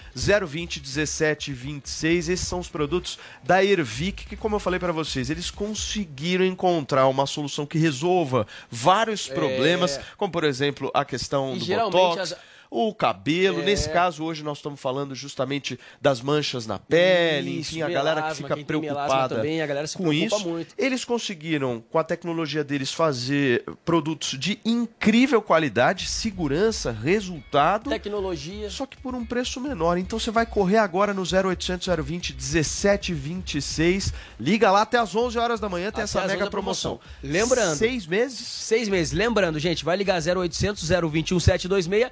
020 0.47 0.81
17 0.81 1.53
26. 1.53 2.29
Esses 2.29 2.49
são 2.49 2.59
os 2.59 2.69
produtos 2.69 3.19
da 3.45 3.63
Ervic 3.65 4.27
que, 4.27 4.37
como 4.37 4.57
eu 4.57 4.61
falei 4.61 4.81
pra 4.81 4.93
vocês, 4.93 5.31
eles 5.31 5.51
conseguiram 5.51 6.45
encontrar 6.45 7.07
uma 7.09 7.27
solução 7.27 7.67
que 7.67 7.79
resolva 7.79 8.47
vários 8.71 9.31
É. 9.31 9.35
problemas, 9.35 10.01
como 10.17 10.33
por 10.33 10.45
exemplo 10.45 10.91
a 10.95 11.05
questão 11.05 11.55
E 11.55 11.59
do 11.59 11.65
geralmente 11.65 11.93
botox. 11.93 12.33
as- 12.33 12.37
O 12.71 12.95
cabelo, 12.95 13.61
É. 13.63 13.65
nesse 13.65 13.89
caso 13.91 14.23
hoje 14.23 14.45
nós 14.45 14.59
estamos 14.59 14.79
falando 14.81 15.13
justamente 15.13 15.79
das 16.01 16.21
manchas 16.21 16.67
na 16.69 16.79
pele, 16.79 17.59
Isso, 17.59 17.73
enfim, 17.73 17.83
a 17.83 17.89
galera 17.89 18.23
que 18.23 18.37
fica 18.37 18.57
preocupada 18.59 19.35
também, 19.37 19.59
com 19.97 20.13
isso. 20.13 20.49
muito. 20.49 20.73
Eles 20.79 21.05
conseguiram, 21.05 21.83
com 21.91 21.99
a 21.99 22.05
tecnologia 22.05 22.63
deles, 22.63 22.93
fazer 22.93 23.65
produtos 23.85 24.39
de 24.39 24.61
incrível 24.65 25.43
qualidade, 25.43 26.07
segurança, 26.09 26.93
resultado. 26.93 27.91
Tecnologia. 27.91 28.71
Só 28.71 28.87
que 28.87 28.97
por 28.97 29.17
um 29.17 29.25
preço 29.27 29.61
menor. 29.61 29.99
Então 29.99 30.19
você 30.19 30.31
vai 30.31 30.47
correr 30.47 30.79
agora 30.79 31.13
no 31.13 31.23
0800 31.23 31.89
020 32.05 32.35
1726. 32.35 34.13
Liga 34.39 34.71
lá 34.71 34.83
até 34.83 34.99
as 34.99 35.15
11 35.15 35.39
horas 35.39 35.59
da 35.61 35.69
manhã, 35.69 35.87
tem 35.91 36.03
Até 36.03 36.03
essa 36.05 36.21
mega 36.21 36.35
11 36.35 36.45
da 36.45 36.51
promoção. 36.51 36.99
promoção. 36.99 37.21
Lembrando. 37.23 37.77
Seis 37.77 38.07
meses? 38.07 38.39
Seis 38.47 38.89
meses. 38.89 39.13
Lembrando, 39.13 39.59
gente, 39.59 39.85
vai 39.85 39.97
ligar 39.97 40.21
0800 40.23 40.89
021 40.89 41.41
726. 41.41 42.11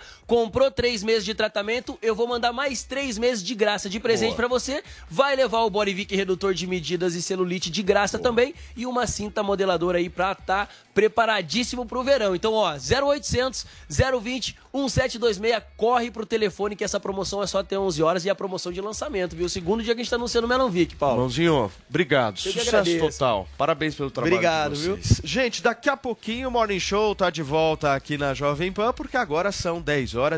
Comprou 0.49 0.71
três 0.71 1.03
meses 1.03 1.27
de 1.27 1.35
tratamento, 1.35 1.99
eu 2.01 2.15
vou 2.15 2.27
mandar 2.27 2.55
mais 2.55 2.83
três 2.83 3.19
meses 3.19 3.45
de 3.45 3.55
graça 3.55 3.87
de 3.87 4.01
presente 4.01 4.29
Boa. 4.29 4.37
pra 4.37 4.49
você. 4.49 4.83
Vai 5.11 5.37
levar 5.37 5.61
o 5.61 5.69
Borivic 5.69 6.17
redutor 6.17 6.55
de 6.55 6.67
medidas 6.67 7.15
e 7.15 7.21
celulite 7.21 7.71
de 7.71 7.83
graça 7.83 8.19
também. 8.19 8.55
E 8.75 8.87
uma 8.87 9.07
cinta 9.07 9.43
modeladora 9.43 9.99
aí 9.99 10.09
pra 10.09 10.33
estar 10.33 10.71
preparadíssimo 10.95 11.85
pro 11.85 12.03
verão. 12.03 12.35
Então, 12.35 12.55
ó, 12.55 12.73
0800 12.73 13.67
020 13.91 14.57
1726. 14.73 15.63
Corre 15.77 16.11
pro 16.11 16.25
telefone 16.25 16.75
que 16.75 16.83
essa 16.83 16.99
promoção 16.99 17.43
é 17.43 17.47
só 17.47 17.59
até 17.59 17.79
11 17.79 18.03
horas 18.03 18.25
e 18.25 18.29
é 18.29 18.33
a 18.33 18.35
promoção 18.35 18.73
de 18.73 18.81
lançamento, 18.81 19.37
viu? 19.37 19.49
Segundo 19.49 19.83
dia 19.83 19.95
que 19.95 20.01
a 20.01 20.03
gente 20.03 20.11
tá 20.11 20.17
anunciando 20.17 20.47
o 20.47 20.49
Melonvic, 20.49 20.97
Paulo. 20.97 21.21
Mãozinho, 21.21 21.71
obrigado. 21.89 22.39
Eu 22.45 22.53
Sucesso 22.53 22.99
total. 22.99 23.47
Parabéns 23.57 23.95
pelo 23.95 24.11
trabalho 24.11 24.35
Obrigado, 24.35 24.75
de 24.75 24.81
viu? 24.81 24.99
Gente, 25.23 25.63
daqui 25.63 25.89
a 25.89 25.97
pouquinho 25.97 26.49
o 26.49 26.51
Morning 26.51 26.81
Show 26.81 27.15
tá 27.15 27.31
de 27.31 27.43
volta 27.43 27.95
aqui 27.95 28.17
na 28.19 28.35
Jovem 28.35 28.73
Pan, 28.73 28.93
porque 28.93 29.17
agora 29.17 29.53
são 29.53 29.81
10 29.81 30.15
horas 30.15 30.38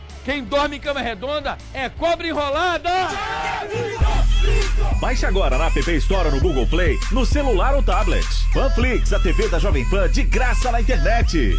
quem 0.23 0.43
dorme 0.43 0.77
em 0.77 0.79
cama 0.79 1.01
redonda 1.01 1.57
é 1.73 1.89
cobra 1.89 2.27
enrolada! 2.27 2.91
Baixe 4.99 5.25
agora 5.25 5.57
na 5.57 5.67
App 5.67 5.79
Store 5.97 6.29
no 6.29 6.39
Google 6.39 6.67
Play, 6.67 6.97
no 7.11 7.25
celular 7.25 7.75
ou 7.75 7.81
tablet. 7.81 8.27
Panflix, 8.53 9.11
a 9.13 9.19
TV 9.19 9.47
da 9.49 9.59
Jovem 9.59 9.87
Pan 9.89 10.09
de 10.09 10.23
graça 10.23 10.71
na 10.71 10.81
internet. 10.81 11.55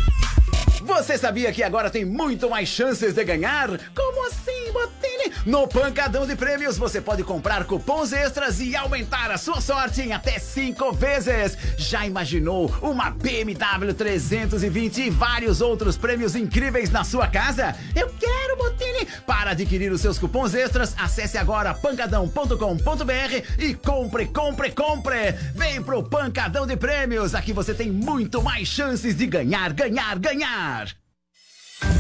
Você 0.84 1.16
sabia 1.16 1.52
que 1.52 1.62
agora 1.62 1.88
tem 1.88 2.04
muito 2.04 2.50
mais 2.50 2.68
chances 2.68 3.14
de 3.14 3.24
ganhar? 3.24 3.68
Como 3.94 4.26
assim, 4.26 4.72
Botini? 4.72 5.32
No 5.46 5.68
Pancadão 5.68 6.26
de 6.26 6.34
Prêmios 6.34 6.76
você 6.76 7.00
pode 7.00 7.22
comprar 7.22 7.64
cupons 7.64 8.12
extras 8.12 8.60
e 8.60 8.74
aumentar 8.74 9.30
a 9.30 9.38
sua 9.38 9.60
sorte 9.60 10.02
em 10.02 10.12
até 10.12 10.40
cinco 10.40 10.92
vezes. 10.92 11.56
Já 11.78 12.04
imaginou 12.04 12.72
uma 12.82 13.10
BMW 13.10 13.94
320 13.96 15.02
e 15.02 15.10
vários 15.10 15.60
outros 15.60 15.96
prêmios 15.96 16.34
incríveis 16.34 16.90
na 16.90 17.04
sua 17.04 17.28
casa? 17.28 17.76
Eu 17.94 18.12
quero, 18.18 18.56
Botini! 18.56 19.06
Para 19.24 19.52
adquirir 19.52 19.92
os 19.92 20.00
seus 20.00 20.18
cupons 20.18 20.52
extras, 20.52 20.94
acesse 20.98 21.38
agora 21.38 21.74
pancadão.com.br 21.74 23.58
e 23.58 23.74
compre, 23.74 24.26
compre, 24.26 24.72
compre! 24.72 25.32
Vem 25.54 25.80
pro 25.80 26.02
Pancadão 26.02 26.66
de 26.66 26.76
Prêmios, 26.76 27.34
aqui 27.36 27.52
você 27.52 27.72
tem 27.72 27.90
muito 27.90 28.42
mais 28.42 28.66
chances 28.66 29.14
de 29.14 29.26
ganhar, 29.26 29.72
ganhar, 29.72 30.18
ganhar! 30.18 30.71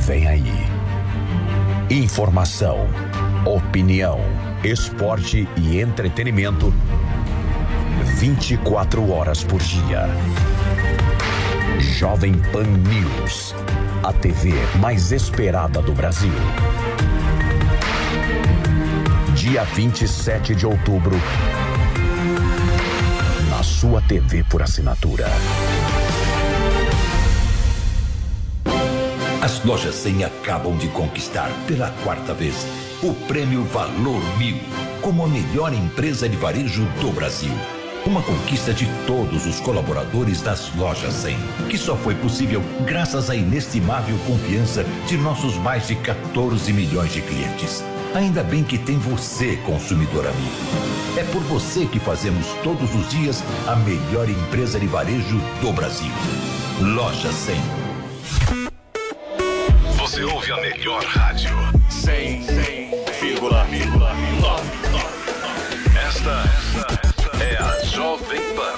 Vem 0.06 0.26
aí. 0.26 0.52
Informação, 1.90 2.86
opinião, 3.44 4.18
esporte 4.64 5.46
e 5.56 5.80
entretenimento 5.80 6.72
24 8.22 9.10
horas 9.10 9.42
por 9.42 9.60
dia. 9.60 10.08
Jovem 11.78 12.34
Pan 12.52 12.62
News, 12.62 13.54
a 14.02 14.12
TV 14.12 14.52
mais 14.80 15.12
esperada 15.12 15.82
do 15.82 15.92
Brasil. 15.92 16.32
Dia 19.34 19.64
27 19.64 20.54
de 20.54 20.66
outubro, 20.66 21.16
na 23.50 23.62
sua 23.62 24.00
TV 24.02 24.44
por 24.44 24.62
assinatura. 24.62 25.26
As 29.42 29.60
lojas 29.64 29.96
100 29.96 30.22
acabam 30.22 30.76
de 30.76 30.86
conquistar 30.86 31.50
pela 31.66 31.90
quarta 32.04 32.32
vez 32.32 32.64
o 33.02 33.12
prêmio 33.26 33.64
Valor 33.64 34.22
Mil 34.38 34.56
como 35.00 35.24
a 35.24 35.26
melhor 35.26 35.74
empresa 35.74 36.28
de 36.28 36.36
varejo 36.36 36.84
do 37.00 37.10
Brasil. 37.10 37.50
Uma 38.06 38.22
conquista 38.22 38.72
de 38.72 38.86
todos 39.04 39.44
os 39.44 39.58
colaboradores 39.58 40.40
das 40.42 40.72
lojas 40.76 41.12
100, 41.14 41.36
que 41.68 41.76
só 41.76 41.96
foi 41.96 42.14
possível 42.14 42.62
graças 42.86 43.30
à 43.30 43.34
inestimável 43.34 44.16
confiança 44.28 44.84
de 45.08 45.16
nossos 45.16 45.56
mais 45.56 45.88
de 45.88 45.96
14 45.96 46.72
milhões 46.72 47.12
de 47.12 47.20
clientes. 47.22 47.82
Ainda 48.14 48.44
bem 48.44 48.62
que 48.62 48.78
tem 48.78 48.96
você, 48.96 49.56
consumidor 49.66 50.24
amigo. 50.24 51.18
É 51.18 51.24
por 51.24 51.42
você 51.42 51.84
que 51.86 51.98
fazemos 51.98 52.46
todos 52.62 52.94
os 52.94 53.10
dias 53.10 53.42
a 53.66 53.74
melhor 53.74 54.28
empresa 54.28 54.78
de 54.78 54.86
varejo 54.86 55.40
do 55.60 55.72
Brasil. 55.72 56.12
Loja 56.80 57.32
100. 57.32 58.71
Você 60.12 60.24
ouve 60.24 60.52
a 60.52 60.56
melhor 60.58 61.02
rádio. 61.04 61.56
100,9. 61.88 62.44
Esta, 66.06 66.44
esta 66.44 67.42
é 67.42 67.56
a 67.56 67.82
Jovem 67.86 68.42
Pan. 68.54 68.76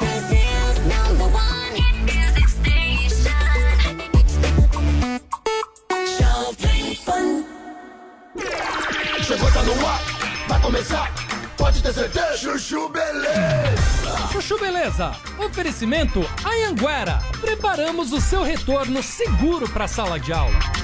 Chegou, 9.25 9.51
tá 9.51 9.63
no 9.65 9.87
ar, 9.89 10.01
vai 10.47 10.61
começar, 10.61 11.13
pode 11.57 11.83
ter 11.83 11.93
certeza. 11.93 12.37
Chuchu 12.37 12.89
Beleza. 12.91 14.29
Chuchu 14.31 14.57
Beleza, 14.61 15.17
oferecimento 15.45 16.25
Anhanguera. 16.45 17.21
Preparamos 17.41 18.13
o 18.13 18.21
seu 18.21 18.45
retorno 18.45 19.03
seguro 19.03 19.69
para 19.69 19.87
a 19.87 19.89
sala 19.89 20.21
de 20.21 20.33
aula. 20.33 20.84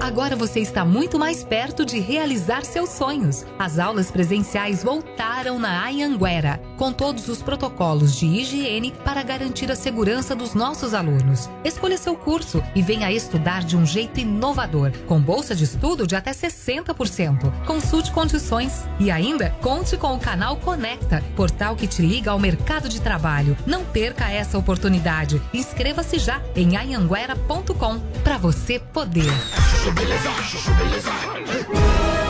Agora 0.00 0.36
você 0.36 0.60
está 0.60 0.84
muito 0.84 1.18
mais 1.18 1.42
perto 1.42 1.84
de 1.84 1.98
realizar 1.98 2.64
seus 2.64 2.90
sonhos. 2.90 3.44
As 3.58 3.78
aulas 3.78 4.10
presenciais 4.10 4.82
voltaram 4.84 5.58
na 5.58 5.86
Anhanguera, 5.86 6.60
com 6.78 6.92
todos 6.92 7.28
os 7.28 7.42
protocolos 7.42 8.16
de 8.16 8.26
higiene 8.26 8.94
para 9.04 9.22
garantir 9.22 9.70
a 9.70 9.76
segurança 9.76 10.34
dos 10.34 10.54
nossos 10.54 10.94
alunos. 10.94 11.50
Escolha 11.64 11.98
seu 11.98 12.14
curso 12.14 12.62
e 12.74 12.80
venha 12.80 13.10
estudar 13.10 13.64
de 13.64 13.76
um 13.76 13.84
jeito 13.84 14.20
inovador, 14.20 14.92
com 15.06 15.20
bolsa 15.20 15.54
de 15.54 15.64
estudo 15.64 16.06
de 16.06 16.14
até 16.14 16.30
60%. 16.30 17.52
Consulte 17.66 18.12
condições 18.12 18.84
e 19.00 19.10
ainda 19.10 19.50
conte 19.60 19.96
com 19.96 20.14
o 20.14 20.20
canal 20.20 20.56
Conecta, 20.56 21.22
portal 21.34 21.74
que 21.74 21.88
te 21.88 22.00
liga 22.00 22.30
ao 22.30 22.38
mercado 22.38 22.88
de 22.88 23.00
trabalho. 23.00 23.56
Não 23.66 23.84
perca 23.84 24.30
essa 24.30 24.56
oportunidade. 24.56 25.42
Inscreva-se 25.52 26.18
já 26.18 26.40
em 26.54 26.76
anhanguera.com 26.76 27.98
para 28.22 28.38
você 28.38 28.78
poder. 28.78 29.32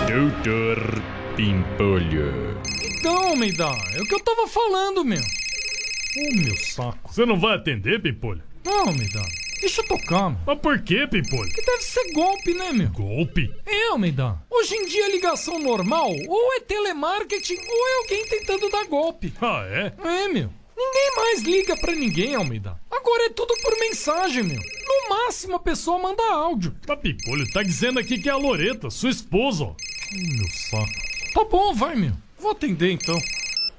Doutor 0.08 1.02
Pimpolho. 1.36 2.67
Então, 2.98 3.36
Meida, 3.36 3.68
é 3.94 4.00
o 4.00 4.04
que 4.04 4.14
eu 4.14 4.20
tava 4.20 4.48
falando, 4.48 5.04
meu. 5.04 5.20
Ô, 5.20 6.34
meu 6.34 6.56
saco. 6.56 7.12
Você 7.12 7.24
não 7.24 7.38
vai 7.38 7.54
atender, 7.54 8.02
Pimpolho? 8.02 8.42
Não, 8.64 8.92
Meida. 8.92 9.22
Deixa 9.60 9.82
eu 9.82 9.86
tocar, 9.86 10.30
meu. 10.30 10.40
Mas 10.44 10.58
por 10.58 10.82
que, 10.82 11.06
Pimpolho? 11.06 11.48
Que 11.52 11.62
deve 11.62 11.82
ser 11.82 12.12
golpe, 12.12 12.54
né, 12.54 12.72
meu? 12.72 12.88
Golpe? 12.88 13.54
É, 13.64 13.90
Almeida. 13.90 14.42
Hoje 14.50 14.74
em 14.74 14.86
dia, 14.86 15.12
ligação 15.12 15.60
normal 15.60 16.10
ou 16.26 16.52
é 16.54 16.60
telemarketing 16.60 17.56
ou 17.56 17.88
é 17.88 17.96
alguém 17.98 18.26
tentando 18.26 18.68
dar 18.68 18.84
golpe. 18.86 19.32
Ah, 19.40 19.64
é? 19.68 19.92
É, 20.04 20.28
meu. 20.28 20.50
Ninguém 20.76 21.16
mais 21.16 21.42
liga 21.42 21.76
pra 21.76 21.94
ninguém, 21.94 22.34
Almeida. 22.34 22.80
Agora 22.90 23.26
é 23.26 23.30
tudo 23.30 23.54
por 23.62 23.78
mensagem, 23.78 24.42
meu. 24.42 24.58
No 24.60 25.08
máximo 25.08 25.54
a 25.54 25.60
pessoa 25.60 25.98
manda 26.00 26.22
áudio. 26.32 26.74
Mas 26.86 26.98
Pimpolho 26.98 27.48
tá 27.52 27.62
dizendo 27.62 28.00
aqui 28.00 28.18
que 28.18 28.28
é 28.28 28.32
a 28.32 28.36
Loreta, 28.36 28.90
sua 28.90 29.10
esposa, 29.10 29.64
ó. 29.64 29.68
Hum, 29.70 30.36
meu 30.36 30.48
saco. 30.50 31.32
Tá 31.32 31.44
bom, 31.44 31.72
vai, 31.74 31.94
meu. 31.94 32.12
Vou 32.38 32.52
atender 32.52 32.92
então. 32.92 33.18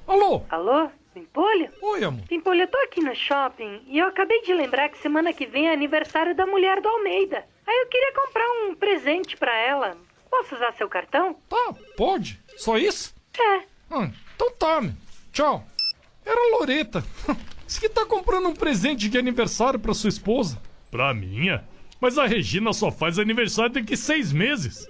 Alô? 0.06 0.42
Alô? 0.50 0.90
Pimpolho? 1.14 1.68
Oi, 1.82 2.04
amor. 2.04 2.24
Pimpolho, 2.28 2.62
eu 2.62 2.68
tô 2.68 2.78
aqui 2.78 3.00
no 3.00 3.14
shopping 3.14 3.82
e 3.86 3.98
eu 3.98 4.06
acabei 4.06 4.42
de 4.42 4.54
lembrar 4.54 4.88
que 4.88 4.98
semana 4.98 5.32
que 5.32 5.46
vem 5.46 5.68
é 5.68 5.72
aniversário 5.72 6.36
da 6.36 6.46
mulher 6.46 6.80
do 6.80 6.88
Almeida. 6.88 7.44
Aí 7.66 7.76
eu 7.80 7.86
queria 7.88 8.12
comprar 8.14 8.44
um 8.62 8.74
presente 8.74 9.36
pra 9.36 9.54
ela. 9.56 9.96
Posso 10.30 10.54
usar 10.54 10.72
seu 10.74 10.88
cartão? 10.88 11.34
Tá, 11.48 11.74
pode. 11.96 12.40
Só 12.56 12.78
isso? 12.78 13.14
É. 13.36 13.62
Ah, 13.90 14.10
então 14.34 14.50
tá, 14.52 14.80
meu. 14.80 14.92
Tchau. 15.32 15.64
Era 16.24 16.38
a 16.38 16.58
Loreta. 16.58 17.04
Diz 17.66 17.78
que 17.78 17.88
tá 17.88 18.04
comprando 18.04 18.48
um 18.48 18.54
presente 18.54 19.08
de 19.08 19.18
aniversário 19.18 19.78
pra 19.78 19.94
sua 19.94 20.08
esposa. 20.08 20.60
Pra 20.90 21.14
minha? 21.14 21.64
Mas 22.00 22.18
a 22.18 22.26
Regina 22.26 22.72
só 22.72 22.90
faz 22.90 23.18
aniversário 23.18 23.72
daqui 23.72 23.96
seis 23.96 24.32
meses. 24.32 24.88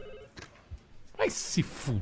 Ai, 1.19 1.29
se 1.31 1.61
f... 1.61 1.99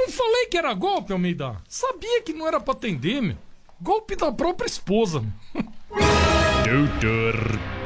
Não 0.00 0.08
falei 0.08 0.46
que 0.46 0.56
era 0.56 0.72
golpe, 0.72 1.12
Almeida. 1.12 1.58
Sabia 1.68 2.22
que 2.22 2.32
não 2.32 2.48
era 2.48 2.58
pra 2.58 2.72
atender, 2.72 3.20
meu. 3.20 3.36
Golpe 3.78 4.16
da 4.16 4.32
própria 4.32 4.66
esposa. 4.66 5.22
Doutor 6.64 7.34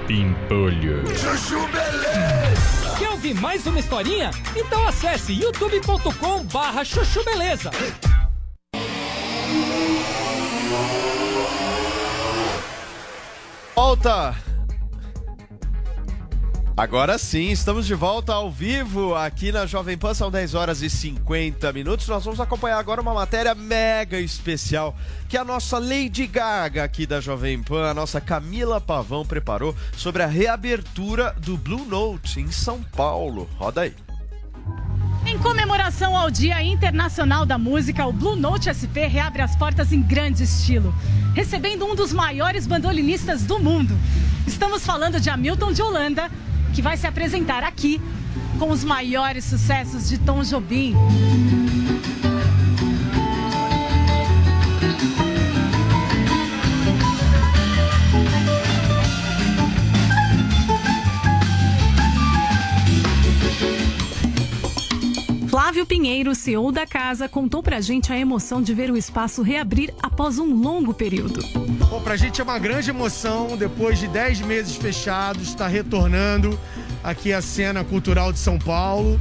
Pimpolho. 0.07 1.05
Chuchu 1.09 1.59
Beleza! 1.73 2.97
Quer 2.97 3.11
ouvir 3.11 3.35
mais 3.35 3.67
uma 3.67 3.81
historinha? 3.81 4.31
Então 4.55 4.87
acesse 4.87 5.33
youtube.com 5.33 6.45
barra 6.45 6.85
chuchu 6.85 7.25
beleza. 7.25 7.73
Volta! 13.75 14.54
Agora 16.77 17.19
sim, 17.19 17.53
estamos 17.53 17.87
de 17.87 17.95
volta 17.95 18.35
ao 18.35 18.51
vivo 18.51 19.15
aqui 19.15 19.53
na 19.53 19.65
Jovem 19.65 19.97
Pan, 19.97 20.13
são 20.13 20.29
10 20.29 20.57
horas 20.57 20.83
e 20.83 20.91
50 20.91 21.73
minutos. 21.73 22.09
Nós 22.09 22.25
vamos 22.25 22.41
acompanhar 22.41 22.79
agora 22.79 23.01
uma 23.01 23.15
matéria 23.15 23.55
mega 23.55 24.19
especial 24.19 24.93
que 25.29 25.37
a 25.37 25.45
nossa 25.45 25.79
Lady 25.79 26.27
Gaga 26.27 26.83
aqui 26.83 27.07
da 27.07 27.21
Jovem 27.21 27.63
Pan, 27.63 27.91
a 27.91 27.95
nossa 27.95 28.21
Camila 28.21 28.81
Pavão, 28.81 29.25
preparou 29.25 29.73
sobre 29.97 30.25
a 30.25 30.27
reabertura 30.27 31.33
do 31.39 31.57
Blue 31.57 31.87
Note 31.87 32.41
em 32.41 32.51
São 32.51 32.83
Paulo. 32.83 33.49
Roda 33.57 33.83
aí. 33.83 33.95
Em 35.25 35.39
comemoração 35.39 36.17
ao 36.17 36.29
Dia 36.29 36.61
Internacional 36.61 37.47
da 37.47 37.57
Música, 37.57 38.05
o 38.05 38.13
Blue 38.13 38.35
Note 38.35 38.69
SP 38.75 39.07
reabre 39.07 39.43
as 39.43 39.55
portas 39.55 39.93
em 39.93 40.03
grande 40.03 40.43
estilo, 40.43 40.93
recebendo 41.37 41.87
um 41.87 41.95
dos 41.95 42.13
maiores 42.13 42.67
bandolinistas 42.67 43.45
do 43.45 43.61
mundo. 43.61 43.97
Estamos 44.45 44.85
falando 44.85 45.21
de 45.21 45.31
Hamilton 45.31 45.73
de 45.73 45.81
Holanda, 45.81 46.29
que 46.75 46.83
vai 46.83 46.97
se 46.97 47.07
apresentar 47.07 47.63
aqui 47.63 48.01
com 48.59 48.71
os 48.71 48.83
maiores 48.83 49.45
sucessos 49.45 50.09
de 50.09 50.19
Tom 50.19 50.43
Jobim. 50.43 50.95
Flávio 65.75 65.87
Pinheiro, 65.87 66.37
CEO 66.37 66.71
da 66.71 66.87
casa, 66.87 67.29
contou 67.29 67.61
pra 67.61 67.81
gente 67.81 68.13
a 68.13 68.17
emoção 68.17 68.63
de 68.63 68.73
ver 68.73 68.93
o 68.93 68.97
espaço 68.97 69.43
reabrir 69.43 69.93
após 70.01 70.39
um 70.39 70.55
longo 70.55 70.95
período. 70.95 71.45
Bom, 71.91 72.01
pra 72.01 72.17
gente 72.17 72.41
é 72.41 72.45
uma 72.45 72.61
grande 72.61 72.91
emoção, 72.91 73.57
depois 73.57 73.99
de 73.99 74.07
10 74.07 74.43
meses 74.43 74.77
fechados, 74.77 75.49
estar 75.49 75.67
retornando 75.67 76.57
aqui 77.03 77.33
à 77.33 77.43
cena 77.43 77.83
cultural 77.83 78.33
de 78.33 78.39
São 78.39 78.57
Paulo. 78.57 79.21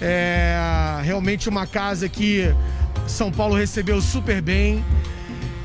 É 0.00 0.56
realmente 1.04 1.50
uma 1.50 1.66
casa 1.66 2.08
que 2.08 2.44
São 3.06 3.30
Paulo 3.30 3.54
recebeu 3.54 4.00
super 4.00 4.40
bem. 4.40 4.82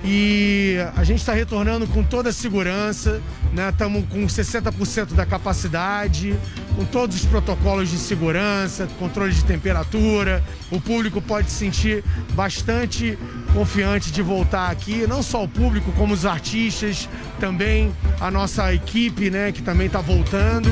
E 0.03 0.75
a 0.97 1.05
gente 1.05 1.19
está 1.19 1.31
retornando 1.31 1.87
com 1.87 2.03
toda 2.03 2.31
a 2.31 2.33
segurança, 2.33 3.21
né? 3.53 3.69
Estamos 3.69 4.05
com 4.09 4.25
60% 4.25 5.13
da 5.13 5.25
capacidade, 5.25 6.37
com 6.75 6.85
todos 6.85 7.15
os 7.15 7.25
protocolos 7.25 7.89
de 7.89 7.97
segurança, 7.97 8.87
controle 8.99 9.33
de 9.33 9.43
temperatura. 9.43 10.43
O 10.71 10.79
público 10.79 11.21
pode 11.21 11.49
se 11.49 11.57
sentir 11.57 12.03
bastante 12.33 13.17
confiante 13.53 14.11
de 14.11 14.21
voltar 14.21 14.69
aqui, 14.69 15.07
não 15.07 15.23
só 15.23 15.43
o 15.43 15.47
público, 15.47 15.91
como 15.93 16.13
os 16.13 16.25
artistas, 16.25 17.09
também 17.39 17.91
a 18.19 18.29
nossa 18.29 18.73
equipe, 18.73 19.29
né, 19.29 19.51
que 19.51 19.61
também 19.61 19.87
está 19.87 20.01
voltando. 20.01 20.69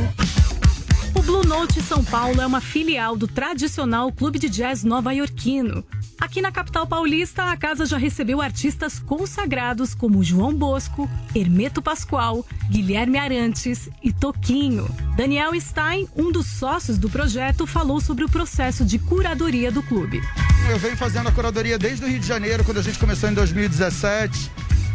Blue 1.26 1.44
Note 1.44 1.82
São 1.82 2.04
Paulo 2.04 2.40
é 2.40 2.46
uma 2.46 2.62
filial 2.62 3.18
do 3.18 3.28
tradicional 3.28 4.12
Clube 4.12 4.38
de 4.38 4.48
Jazz 4.48 4.84
nova-iorquino. 4.84 5.84
Aqui 6.22 6.40
na 6.40 6.52
capital 6.52 6.86
paulista, 6.86 7.46
a 7.46 7.58
casa 7.58 7.84
já 7.88 7.98
recebeu 7.98 8.40
artistas 8.40 9.00
consagrados 9.00 9.96
como 9.96 10.24
João 10.24 10.54
Bosco, 10.54 11.10
Hermeto 11.34 11.82
Pascoal, 11.82 12.46
Guilherme 12.70 13.18
Arantes 13.18 13.90
e 14.04 14.14
Toquinho. 14.14 14.88
Daniel 15.18 15.60
Stein, 15.60 16.08
um 16.16 16.32
dos 16.32 16.46
sócios 16.46 17.00
do 17.00 17.10
projeto, 17.10 17.66
falou 17.66 18.00
sobre 18.00 18.24
o 18.24 18.30
processo 18.30 18.86
de 18.86 19.00
curadoria 19.00 19.72
do 19.72 19.82
clube. 19.82 20.22
Eu 20.70 20.78
venho 20.78 20.96
fazendo 20.96 21.28
a 21.28 21.32
curadoria 21.32 21.80
desde 21.80 22.06
o 22.06 22.08
Rio 22.08 22.20
de 22.20 22.28
Janeiro, 22.28 22.64
quando 22.64 22.78
a 22.78 22.84
gente 22.84 23.00
começou 23.00 23.30
em 23.32 23.34
2017. 23.34 24.52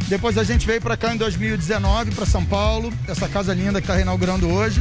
Depois 0.09 0.39
a 0.39 0.45
gente 0.45 0.65
veio 0.65 0.81
para 0.81 0.97
cá 0.97 1.13
em 1.13 1.17
2019, 1.19 2.13
para 2.13 2.25
São 2.25 2.45
Paulo, 2.45 2.93
essa 3.09 3.29
casa 3.29 3.53
linda 3.53 3.81
que 3.81 3.85
está 3.85 3.95
reinaugurando 3.95 4.49
hoje. 4.49 4.81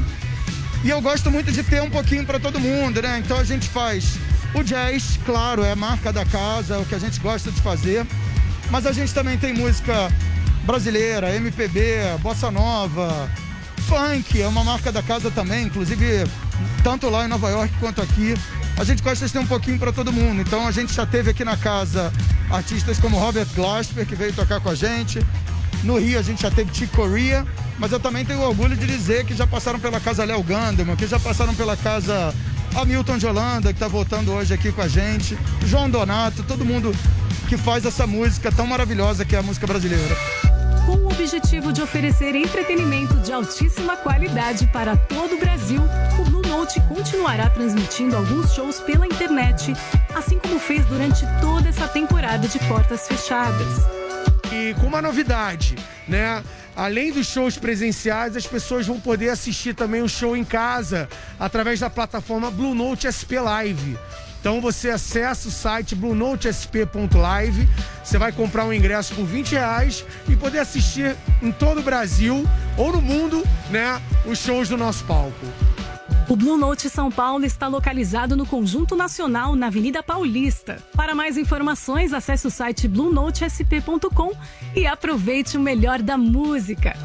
E 0.84 0.90
eu 0.90 1.02
gosto 1.02 1.30
muito 1.30 1.52
de 1.52 1.62
ter 1.62 1.82
um 1.82 1.90
pouquinho 1.90 2.26
para 2.26 2.40
todo 2.40 2.60
mundo, 2.60 3.02
né? 3.02 3.20
Então 3.20 3.38
a 3.38 3.44
gente 3.44 3.68
faz 3.68 4.18
o 4.54 4.64
jazz, 4.64 5.20
claro, 5.26 5.64
é 5.64 5.76
marca 5.76 6.12
da 6.12 6.26
casa, 6.26 6.76
é 6.76 6.78
o 6.78 6.86
que 6.86 6.96
a 6.96 7.00
gente 7.00 7.20
gosta 7.20 7.52
de 7.52 7.62
fazer. 7.62 8.06
Mas 8.72 8.86
a 8.86 8.92
gente 8.92 9.14
também 9.14 9.38
tem 9.38 9.54
música 9.54 10.10
brasileira, 10.64 11.36
MPB, 11.36 12.18
bossa 12.22 12.50
nova, 12.50 13.30
funk, 13.88 14.42
é 14.42 14.48
uma 14.48 14.64
marca 14.64 14.92
da 14.92 15.02
casa 15.02 15.30
também, 15.32 15.66
inclusive 15.66 16.24
tanto 16.84 17.10
lá 17.10 17.26
em 17.26 17.28
Nova 17.28 17.50
York 17.50 17.74
quanto 17.80 18.02
aqui. 18.02 18.36
A 18.78 18.84
gente 18.84 19.04
gosta 19.04 19.26
de 19.26 19.34
ter 19.34 19.40
um 19.40 19.48
pouquinho 19.48 19.78
para 19.78 19.92
todo 19.92 20.14
mundo. 20.14 20.42
Então 20.42 20.66
a 20.66 20.72
gente 20.72 20.94
já 20.94 21.06
teve 21.06 21.32
aqui 21.32 21.44
na 21.44 21.58
casa 21.58 22.14
artistas 22.50 22.98
como 23.00 23.18
Robert 23.18 23.48
Glasper, 23.54 24.06
que 24.06 24.16
veio 24.16 24.32
tocar 24.32 24.62
com 24.62 24.70
a 24.70 24.76
gente. 24.76 25.20
No 25.84 25.98
Rio 25.98 26.20
a 26.20 26.22
gente 26.22 26.42
já 26.42 26.52
teve 26.52 26.74
Chick 26.74 26.94
Corea, 26.96 27.46
mas 27.78 27.92
eu 27.92 28.00
também 28.00 28.26
tenho 28.26 28.42
orgulho 28.42 28.76
de 28.76 28.86
dizer 28.86 29.26
que 29.26 29.34
já 29.34 29.48
passaram 29.48 29.80
pela 29.80 30.00
casa 30.00 30.26
Léo 30.26 30.44
Gandeman, 30.44 30.96
que 30.96 31.08
já 31.08 31.20
passaram 31.20 31.56
pela 31.56 31.78
casa 31.78 32.34
Hamilton 32.76 33.18
de 33.18 33.26
Holanda, 33.26 33.70
que 33.70 33.78
está 33.78 33.88
voltando 33.88 34.32
hoje 34.32 34.54
aqui 34.54 34.72
com 34.72 34.82
a 34.82 34.88
gente, 34.88 35.38
João 35.66 35.90
Donato, 35.90 36.44
todo 36.44 36.66
mundo 36.66 36.94
que 37.48 37.58
faz 37.58 37.86
essa 37.86 38.06
música 38.06 38.52
tão 38.52 38.68
maravilhosa 38.68 39.26
que 39.26 39.36
é 39.36 39.40
a 39.40 39.44
música 39.44 39.66
brasileira. 39.66 40.16
Com 40.86 40.96
o 40.98 41.08
objetivo 41.08 41.72
de 41.72 41.82
oferecer 41.82 42.36
entretenimento 42.36 43.16
de 43.20 43.32
altíssima 43.32 43.96
qualidade 43.98 44.68
para 44.68 44.98
todo 44.98 45.36
o 45.36 45.40
Brasil, 45.40 45.82
o 46.20 46.24
Blue 46.24 46.42
Note 46.42 46.82
continuará 46.82 47.50
transmitindo 47.50 48.18
alguns 48.18 48.54
shows 48.54 48.80
pela 48.80 49.06
internet, 49.06 49.74
assim 50.16 50.38
como 50.40 50.60
fez 50.60 50.86
durante 50.86 51.26
toda 51.42 51.70
essa 51.70 51.88
temporada 51.88 52.48
de 52.48 52.60
portas 52.60 53.08
fechadas. 53.08 53.99
E 54.52 54.74
com 54.80 54.88
uma 54.88 55.02
novidade, 55.02 55.76
né? 56.08 56.44
Além 56.76 57.12
dos 57.12 57.28
shows 57.28 57.58
presenciais, 57.58 58.36
as 58.36 58.48
pessoas 58.48 58.88
vão 58.88 59.00
poder 59.00 59.30
assistir 59.30 59.76
também 59.76 60.02
o 60.02 60.08
show 60.08 60.36
em 60.36 60.46
casa 60.46 61.10
através 61.40 61.80
da 61.80 61.90
plataforma 61.90 62.50
Blue 62.50 62.74
Note 62.74 63.12
SP 63.12 63.38
Live. 63.40 63.98
Então 64.40 64.62
você 64.62 64.90
acessa 64.90 65.50
o 65.50 65.52
site 65.52 65.96
bluenotesp.live, 65.96 67.70
você 68.02 68.18
vai 68.18 68.32
comprar 68.32 68.66
um 68.66 68.74
ingresso 68.74 69.14
por 69.14 69.26
20 69.26 69.52
reais 69.52 70.06
e 70.30 70.36
poder 70.36 70.60
assistir 70.60 71.16
em 71.42 71.52
todo 71.52 71.80
o 71.80 71.84
Brasil 71.84 72.48
ou 72.78 72.94
no 72.94 73.02
mundo, 73.02 73.44
né, 73.70 74.02
os 74.26 74.40
shows 74.40 74.70
do 74.70 74.78
nosso 74.78 75.04
palco. 75.04 75.69
O 76.30 76.36
Blue 76.36 76.58
Note 76.58 76.92
São 76.92 77.10
Paulo 77.10 77.44
está 77.44 77.68
localizado 77.68 78.38
no 78.38 78.46
Conjunto 78.46 78.96
Nacional, 78.96 79.56
na 79.56 79.66
Avenida 79.66 80.04
Paulista. 80.04 80.78
Para 80.96 81.16
mais 81.16 81.38
informações, 81.38 82.14
acesse 82.14 82.46
o 82.46 82.52
site 82.52 82.88
bluenotesp.com 82.88 84.34
e 84.76 84.86
aproveite 84.86 85.58
o 85.58 85.60
melhor 85.60 86.04
da 86.04 86.20
música. 86.20 86.96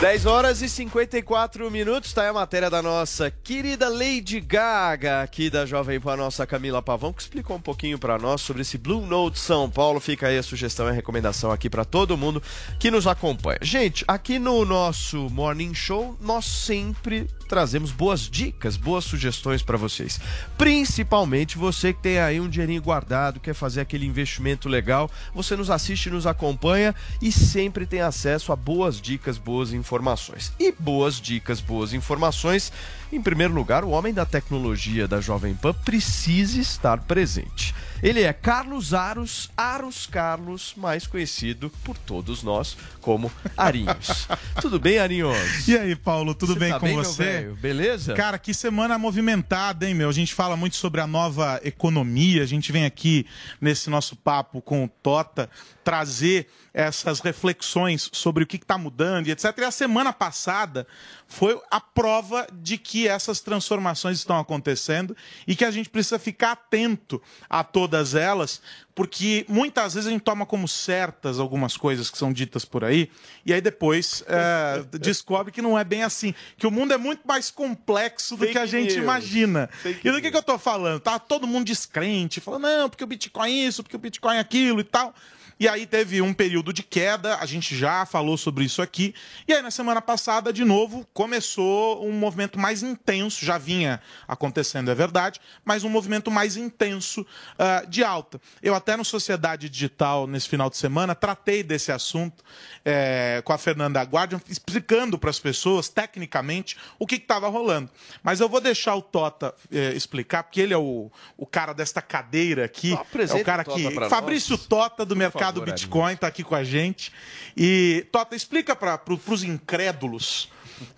10 0.00 0.24
horas 0.24 0.62
e 0.62 0.68
54 0.68 1.70
minutos, 1.70 2.14
tá 2.14 2.22
aí 2.22 2.28
a 2.28 2.32
matéria 2.32 2.70
da 2.70 2.80
nossa 2.80 3.30
querida 3.30 3.86
Lady 3.86 4.40
Gaga, 4.40 5.20
aqui 5.20 5.50
da 5.50 5.66
Jovem 5.66 6.00
Pan, 6.00 6.14
a 6.14 6.16
nossa 6.16 6.46
Camila 6.46 6.80
Pavão, 6.80 7.12
que 7.12 7.20
explicou 7.20 7.58
um 7.58 7.60
pouquinho 7.60 7.98
para 7.98 8.16
nós 8.18 8.40
sobre 8.40 8.62
esse 8.62 8.78
Blue 8.78 9.04
Note 9.04 9.38
São 9.38 9.68
Paulo. 9.68 10.00
Fica 10.00 10.28
aí 10.28 10.38
a 10.38 10.42
sugestão 10.42 10.86
e 10.86 10.88
a 10.88 10.92
recomendação 10.92 11.52
aqui 11.52 11.68
para 11.68 11.84
todo 11.84 12.16
mundo 12.16 12.42
que 12.78 12.90
nos 12.90 13.06
acompanha. 13.06 13.58
Gente, 13.60 14.02
aqui 14.08 14.38
no 14.38 14.64
nosso 14.64 15.28
Morning 15.28 15.74
Show, 15.74 16.16
nós 16.18 16.46
sempre 16.46 17.28
trazemos 17.50 17.90
boas 17.90 18.20
dicas, 18.20 18.76
boas 18.76 19.04
sugestões 19.04 19.60
para 19.60 19.76
vocês. 19.76 20.20
Principalmente 20.56 21.58
você 21.58 21.92
que 21.92 22.00
tem 22.00 22.20
aí 22.20 22.40
um 22.40 22.48
dinheirinho 22.48 22.80
guardado, 22.80 23.40
quer 23.40 23.54
fazer 23.54 23.80
aquele 23.80 24.06
investimento 24.06 24.68
legal, 24.68 25.10
você 25.34 25.56
nos 25.56 25.68
assiste, 25.68 26.08
nos 26.08 26.28
acompanha 26.28 26.94
e 27.20 27.32
sempre 27.32 27.86
tem 27.86 28.02
acesso 28.02 28.52
a 28.52 28.56
boas 28.56 29.00
dicas, 29.00 29.36
boas 29.36 29.72
informações. 29.72 30.52
E 30.60 30.70
boas 30.70 31.20
dicas, 31.20 31.60
boas 31.60 31.92
informações, 31.92 32.72
em 33.12 33.20
primeiro 33.20 33.52
lugar, 33.52 33.82
o 33.82 33.90
homem 33.90 34.14
da 34.14 34.24
tecnologia 34.24 35.08
da 35.08 35.20
Jovem 35.20 35.52
Pan 35.52 35.74
precisa 35.74 36.60
estar 36.60 37.00
presente. 37.00 37.74
Ele 38.02 38.22
é 38.22 38.32
Carlos 38.32 38.94
Aros, 38.94 39.50
Aros 39.56 40.06
Carlos, 40.06 40.72
mais 40.76 41.06
conhecido 41.06 41.70
por 41.84 41.96
todos 41.96 42.42
nós 42.42 42.76
como 43.00 43.30
Arinhos. 43.56 44.26
Tudo 44.60 44.78
bem, 44.78 44.98
Arinhos? 44.98 45.68
E 45.68 45.76
aí, 45.76 45.94
Paulo, 45.94 46.34
tudo 46.34 46.54
Você 46.54 46.58
bem 46.58 46.70
tá 46.70 46.80
com 46.80 46.86
bem, 46.86 46.94
meu 46.94 47.04
você? 47.04 47.52
Beleza? 47.60 48.14
Cara, 48.14 48.38
que 48.38 48.54
semana 48.54 48.98
movimentada, 48.98 49.86
hein, 49.86 49.94
meu? 49.94 50.08
A 50.08 50.12
gente 50.12 50.34
fala 50.34 50.56
muito 50.56 50.76
sobre 50.76 51.00
a 51.00 51.06
nova 51.06 51.60
economia. 51.62 52.42
A 52.42 52.46
gente 52.46 52.72
vem 52.72 52.84
aqui 52.84 53.26
nesse 53.60 53.90
nosso 53.90 54.16
papo 54.16 54.60
com 54.60 54.84
o 54.84 54.88
Tota 54.88 55.50
trazer 55.84 56.46
essas 56.72 57.20
reflexões 57.20 58.08
sobre 58.12 58.44
o 58.44 58.46
que 58.46 58.56
está 58.56 58.78
mudando 58.78 59.26
e 59.26 59.30
etc. 59.30 59.56
E 59.58 59.64
a 59.64 59.70
semana 59.70 60.12
passada 60.12 60.86
foi 61.26 61.60
a 61.70 61.80
prova 61.80 62.46
de 62.52 62.76
que 62.76 63.06
essas 63.06 63.40
transformações 63.40 64.18
estão 64.18 64.38
acontecendo 64.38 65.16
e 65.46 65.54
que 65.54 65.64
a 65.64 65.70
gente 65.70 65.88
precisa 65.88 66.18
ficar 66.18 66.52
atento 66.52 67.20
a 67.48 67.62
todas 67.62 68.14
elas, 68.14 68.60
porque 68.94 69.44
muitas 69.48 69.94
vezes 69.94 70.08
a 70.08 70.10
gente 70.10 70.22
toma 70.22 70.44
como 70.44 70.66
certas 70.66 71.38
algumas 71.38 71.76
coisas 71.76 72.10
que 72.10 72.18
são 72.18 72.32
ditas 72.32 72.64
por 72.64 72.84
aí, 72.84 73.10
e 73.46 73.52
aí 73.52 73.60
depois 73.60 74.24
é, 74.26 74.82
descobre 74.98 75.52
que 75.52 75.62
não 75.62 75.78
é 75.78 75.84
bem 75.84 76.02
assim, 76.02 76.34
que 76.56 76.66
o 76.66 76.70
mundo 76.70 76.92
é 76.92 76.98
muito 76.98 77.22
mais 77.26 77.50
complexo 77.50 78.36
do 78.36 78.40
Fake 78.40 78.52
que 78.52 78.58
a 78.58 78.66
gente 78.66 78.94
news. 78.94 79.02
imagina. 79.02 79.68
Fake 79.72 80.06
e 80.06 80.10
do 80.10 80.20
que, 80.20 80.30
que 80.30 80.36
eu 80.36 80.42
tô 80.42 80.58
falando? 80.58 81.00
Tá 81.00 81.18
todo 81.18 81.46
mundo 81.46 81.66
descrente, 81.66 82.40
falando, 82.40 82.62
não, 82.62 82.90
porque 82.90 83.04
o 83.04 83.06
Bitcoin 83.06 83.50
é 83.50 83.66
isso, 83.66 83.82
porque 83.82 83.96
o 83.96 84.00
Bitcoin 84.00 84.36
é 84.36 84.40
aquilo 84.40 84.80
e 84.80 84.84
tal. 84.84 85.14
E 85.60 85.68
aí 85.68 85.84
teve 85.84 86.22
um 86.22 86.32
período 86.32 86.72
de 86.72 86.82
queda, 86.82 87.36
a 87.36 87.44
gente 87.44 87.76
já 87.76 88.06
falou 88.06 88.38
sobre 88.38 88.64
isso 88.64 88.80
aqui. 88.80 89.14
E 89.46 89.52
aí 89.52 89.60
na 89.60 89.70
semana 89.70 90.00
passada, 90.00 90.54
de 90.54 90.64
novo, 90.64 91.06
começou 91.12 92.02
um 92.02 92.12
movimento 92.12 92.58
mais 92.58 92.82
intenso, 92.82 93.44
já 93.44 93.58
vinha 93.58 94.00
acontecendo, 94.26 94.90
é 94.90 94.94
verdade, 94.94 95.38
mas 95.62 95.84
um 95.84 95.90
movimento 95.90 96.30
mais 96.30 96.56
intenso 96.56 97.26
ah, 97.58 97.84
de 97.86 98.02
alta. 98.02 98.40
Eu 98.62 98.74
até 98.74 98.96
no 98.96 99.04
Sociedade 99.04 99.68
Digital, 99.68 100.26
nesse 100.26 100.48
final 100.48 100.70
de 100.70 100.78
semana, 100.78 101.14
tratei 101.14 101.62
desse 101.62 101.92
assunto 101.92 102.42
eh, 102.82 103.42
com 103.44 103.52
a 103.52 103.58
Fernanda 103.58 104.00
Guardian, 104.00 104.40
explicando 104.48 105.18
para 105.18 105.28
as 105.28 105.38
pessoas, 105.38 105.90
tecnicamente, 105.90 106.78
o 106.98 107.06
que 107.06 107.16
estava 107.16 107.48
rolando. 107.48 107.90
Mas 108.22 108.40
eu 108.40 108.48
vou 108.48 108.62
deixar 108.62 108.94
o 108.94 109.02
Tota 109.02 109.54
eh, 109.70 109.92
explicar, 109.94 110.42
porque 110.44 110.62
ele 110.62 110.72
é 110.72 110.78
o, 110.78 111.10
o 111.36 111.44
cara 111.44 111.74
desta 111.74 112.00
cadeira 112.00 112.64
aqui. 112.64 112.94
é 113.38 113.42
o 113.42 113.44
cara 113.44 113.62
Tota 113.62 113.76
que. 113.78 114.08
Fabrício 114.08 114.52
nós. 114.52 114.66
Tota, 114.66 115.04
do 115.04 115.14
mercado 115.14 115.49
favor, 115.54 115.66
Bitcoin, 115.66 116.12
está 116.14 116.26
aqui 116.26 116.42
com 116.42 116.54
a 116.54 116.64
gente. 116.64 117.12
E, 117.56 118.06
Tota, 118.10 118.34
explica 118.34 118.74
para 118.74 119.00
os 119.08 119.42
incrédulos 119.42 120.48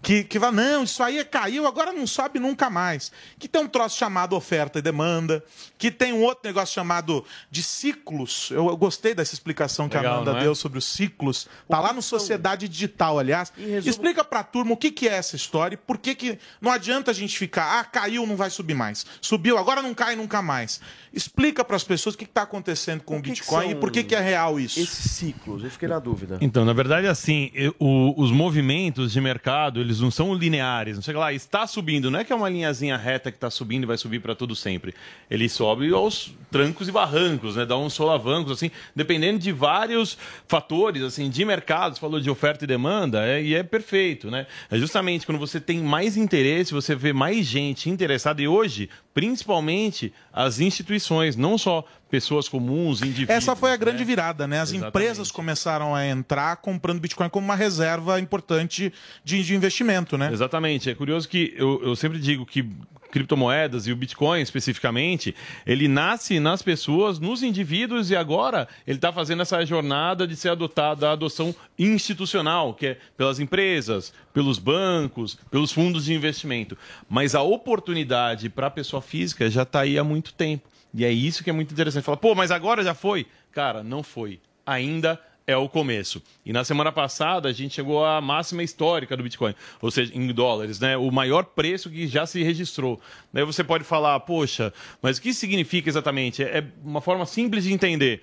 que, 0.02 0.24
que 0.24 0.38
vai, 0.38 0.50
não, 0.50 0.84
isso 0.84 1.02
aí 1.02 1.24
caiu, 1.24 1.66
agora 1.66 1.92
não 1.92 2.06
sobe 2.06 2.38
nunca 2.38 2.68
mais. 2.70 3.10
Que 3.38 3.48
tem 3.48 3.60
um 3.62 3.68
troço 3.68 3.96
chamado 3.98 4.34
oferta 4.36 4.78
e 4.78 4.82
demanda, 4.82 5.42
que 5.78 5.90
tem 5.90 6.12
um 6.12 6.22
outro 6.22 6.40
negócio 6.48 6.74
chamado 6.74 7.24
de 7.50 7.62
ciclos. 7.62 8.50
Eu, 8.50 8.68
eu 8.68 8.76
gostei 8.76 9.14
dessa 9.14 9.34
explicação 9.34 9.88
que 9.88 9.96
a 9.96 10.00
Legal, 10.00 10.16
Amanda 10.16 10.32
não 10.32 10.38
é? 10.38 10.42
deu 10.42 10.54
sobre 10.54 10.78
os 10.78 10.84
ciclos. 10.84 11.48
Tá 11.68 11.80
lá 11.80 11.92
no 11.92 12.02
Sociedade 12.02 12.68
Digital, 12.68 13.18
aliás. 13.18 13.52
Explica 13.84 14.24
pra 14.24 14.42
turma 14.42 14.72
o 14.72 14.76
que, 14.76 14.90
que 14.90 15.08
é 15.08 15.14
essa 15.14 15.36
história 15.36 15.74
e 15.74 15.78
por 15.78 15.98
que, 15.98 16.14
que 16.14 16.38
não 16.60 16.70
adianta 16.70 17.10
a 17.10 17.14
gente 17.14 17.36
ficar, 17.38 17.80
ah, 17.80 17.84
caiu, 17.84 18.26
não 18.26 18.36
vai 18.36 18.50
subir 18.50 18.74
mais. 18.74 19.04
Subiu, 19.20 19.58
agora 19.58 19.82
não 19.82 19.94
cai 19.94 20.14
nunca 20.16 20.40
mais. 20.42 20.80
Explica 21.12 21.64
para 21.64 21.76
as 21.76 21.84
pessoas 21.84 22.14
o 22.14 22.18
que 22.18 22.24
está 22.24 22.42
acontecendo 22.42 23.02
com 23.02 23.16
o, 23.18 23.22
que 23.22 23.30
que 23.32 23.40
Bitcoin 23.40 23.66
e 23.68 23.70
são 23.72 23.80
por 23.80 23.90
que, 23.90 24.02
que 24.02 24.14
é 24.14 24.20
real 24.20 24.58
isso. 24.58 24.80
Esses 24.80 25.10
ciclos, 25.12 25.62
eu 25.64 25.70
fiquei 25.70 25.88
na 25.88 25.98
dúvida. 25.98 26.38
Então, 26.40 26.64
na 26.64 26.72
verdade, 26.72 27.06
assim, 27.06 27.50
eu- 27.54 27.74
o- 27.78 28.14
os 28.22 28.30
movimentos 28.30 29.12
de 29.12 29.20
mercado, 29.20 29.71
eles 29.80 30.00
não 30.00 30.10
são 30.10 30.34
lineares. 30.34 30.96
Não 30.96 31.02
sei 31.02 31.14
lá, 31.14 31.32
está 31.32 31.66
subindo, 31.66 32.10
não 32.10 32.18
é 32.18 32.24
que 32.24 32.32
é 32.32 32.36
uma 32.36 32.48
linhazinha 32.48 32.96
reta 32.96 33.30
que 33.30 33.36
está 33.36 33.50
subindo 33.50 33.84
e 33.84 33.86
vai 33.86 33.96
subir 33.96 34.20
para 34.20 34.34
tudo 34.34 34.54
sempre. 34.54 34.94
Ele 35.30 35.48
sobe 35.48 35.92
aos 35.92 36.32
trancos 36.50 36.88
e 36.88 36.92
barrancos, 36.92 37.56
né? 37.56 37.64
Dá 37.64 37.76
uns 37.76 37.94
solavancos, 37.94 38.52
assim, 38.52 38.70
dependendo 38.94 39.38
de 39.38 39.52
vários 39.52 40.18
fatores, 40.46 41.02
assim, 41.02 41.30
de 41.30 41.44
mercado. 41.44 41.94
Você 41.94 42.00
falou 42.00 42.20
de 42.20 42.30
oferta 42.30 42.64
e 42.64 42.66
demanda, 42.68 43.26
é, 43.26 43.42
e 43.42 43.54
é 43.54 43.62
perfeito, 43.62 44.30
né? 44.30 44.46
É 44.70 44.78
justamente 44.78 45.26
quando 45.26 45.38
você 45.38 45.60
tem 45.60 45.78
mais 45.78 46.16
interesse, 46.16 46.72
você 46.72 46.94
vê 46.94 47.12
mais 47.12 47.46
gente 47.46 47.88
interessada. 47.88 48.42
E 48.42 48.48
hoje, 48.48 48.88
principalmente, 49.14 50.12
as 50.32 50.60
instituições, 50.60 51.36
não 51.36 51.58
só 51.58 51.84
pessoas 52.10 52.48
comuns, 52.48 53.00
indivíduos. 53.00 53.30
Essa 53.30 53.56
foi 53.56 53.72
a 53.72 53.76
grande 53.76 54.04
virada, 54.04 54.46
né? 54.46 54.60
As 54.60 54.70
Exatamente. 54.70 54.88
empresas 54.88 55.30
começaram 55.30 55.94
a 55.94 56.06
entrar 56.06 56.56
comprando 56.56 57.00
Bitcoin 57.00 57.28
como 57.28 57.44
uma 57.44 57.56
reserva 57.56 58.20
importante 58.20 58.92
de, 59.24 59.42
de 59.42 59.54
investimento, 59.54 60.18
né? 60.18 60.30
Exatamente. 60.32 60.90
É 60.90 60.94
curioso 60.94 61.28
que 61.28 61.54
eu, 61.56 61.82
eu 61.82 61.96
sempre 61.96 62.18
digo 62.18 62.44
que 62.44 62.68
criptomoedas 63.12 63.86
e 63.86 63.92
o 63.92 63.96
Bitcoin 63.96 64.40
especificamente, 64.40 65.34
ele 65.64 65.86
nasce 65.86 66.40
nas 66.40 66.62
pessoas, 66.62 67.20
nos 67.20 67.42
indivíduos 67.42 68.10
e 68.10 68.16
agora 68.16 68.66
ele 68.86 68.96
está 68.98 69.12
fazendo 69.12 69.42
essa 69.42 69.64
jornada 69.64 70.26
de 70.26 70.34
ser 70.34 70.48
adotado 70.48 71.06
a 71.06 71.12
adoção 71.12 71.54
institucional, 71.78 72.74
que 72.74 72.86
é 72.86 72.98
pelas 73.16 73.38
empresas, 73.38 74.12
pelos 74.32 74.58
bancos, 74.58 75.38
pelos 75.50 75.70
fundos 75.70 76.06
de 76.06 76.14
investimento. 76.14 76.76
Mas 77.08 77.34
a 77.34 77.42
oportunidade 77.42 78.48
para 78.48 78.66
a 78.66 78.70
pessoa 78.70 79.02
física 79.02 79.48
já 79.50 79.62
está 79.62 79.80
aí 79.80 79.98
há 79.98 80.02
muito 80.02 80.32
tempo. 80.32 80.68
E 80.94 81.04
é 81.04 81.10
isso 81.12 81.44
que 81.44 81.50
é 81.50 81.52
muito 81.52 81.72
interessante. 81.72 82.04
Fala, 82.04 82.16
pô, 82.16 82.34
mas 82.34 82.50
agora 82.50 82.82
já 82.82 82.94
foi? 82.94 83.26
Cara, 83.52 83.82
não 83.82 84.02
foi. 84.02 84.40
Ainda 84.64 85.20
é 85.46 85.56
o 85.56 85.68
começo. 85.68 86.22
E 86.44 86.52
na 86.52 86.64
semana 86.64 86.92
passada 86.92 87.48
a 87.48 87.52
gente 87.52 87.74
chegou 87.74 88.04
à 88.04 88.20
máxima 88.20 88.62
histórica 88.62 89.16
do 89.16 89.22
Bitcoin, 89.22 89.54
ou 89.80 89.90
seja, 89.90 90.12
em 90.14 90.26
dólares, 90.32 90.80
né? 90.80 90.96
O 90.96 91.10
maior 91.10 91.44
preço 91.44 91.90
que 91.90 92.06
já 92.06 92.26
se 92.26 92.42
registrou. 92.42 93.00
Daí 93.32 93.44
você 93.44 93.62
pode 93.64 93.84
falar, 93.84 94.18
poxa, 94.20 94.72
mas 95.00 95.18
o 95.18 95.22
que 95.22 95.34
significa 95.34 95.88
exatamente? 95.88 96.42
É 96.42 96.64
uma 96.84 97.00
forma 97.00 97.26
simples 97.26 97.64
de 97.64 97.72
entender. 97.72 98.22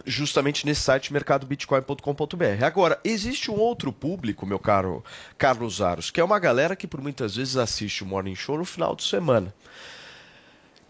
justamente 0.06 0.64
nesse 0.64 0.80
site 0.82 1.12
mercadobitcoin.com.br. 1.12 2.64
Agora, 2.64 2.98
existe 3.04 3.50
um 3.50 3.54
outro 3.58 3.92
público, 3.92 4.46
meu 4.46 4.58
caro 4.58 5.04
Carlos 5.36 5.80
Aros, 5.82 6.10
que 6.10 6.20
é 6.20 6.24
uma 6.24 6.38
galera 6.38 6.76
que 6.76 6.86
por 6.86 7.00
muitas 7.00 7.36
vezes 7.36 7.56
assiste 7.56 8.02
o 8.02 8.06
Morning 8.06 8.34
Show 8.34 8.58
no 8.58 8.64
final 8.64 8.94
de 8.94 9.02
semana. 9.04 9.52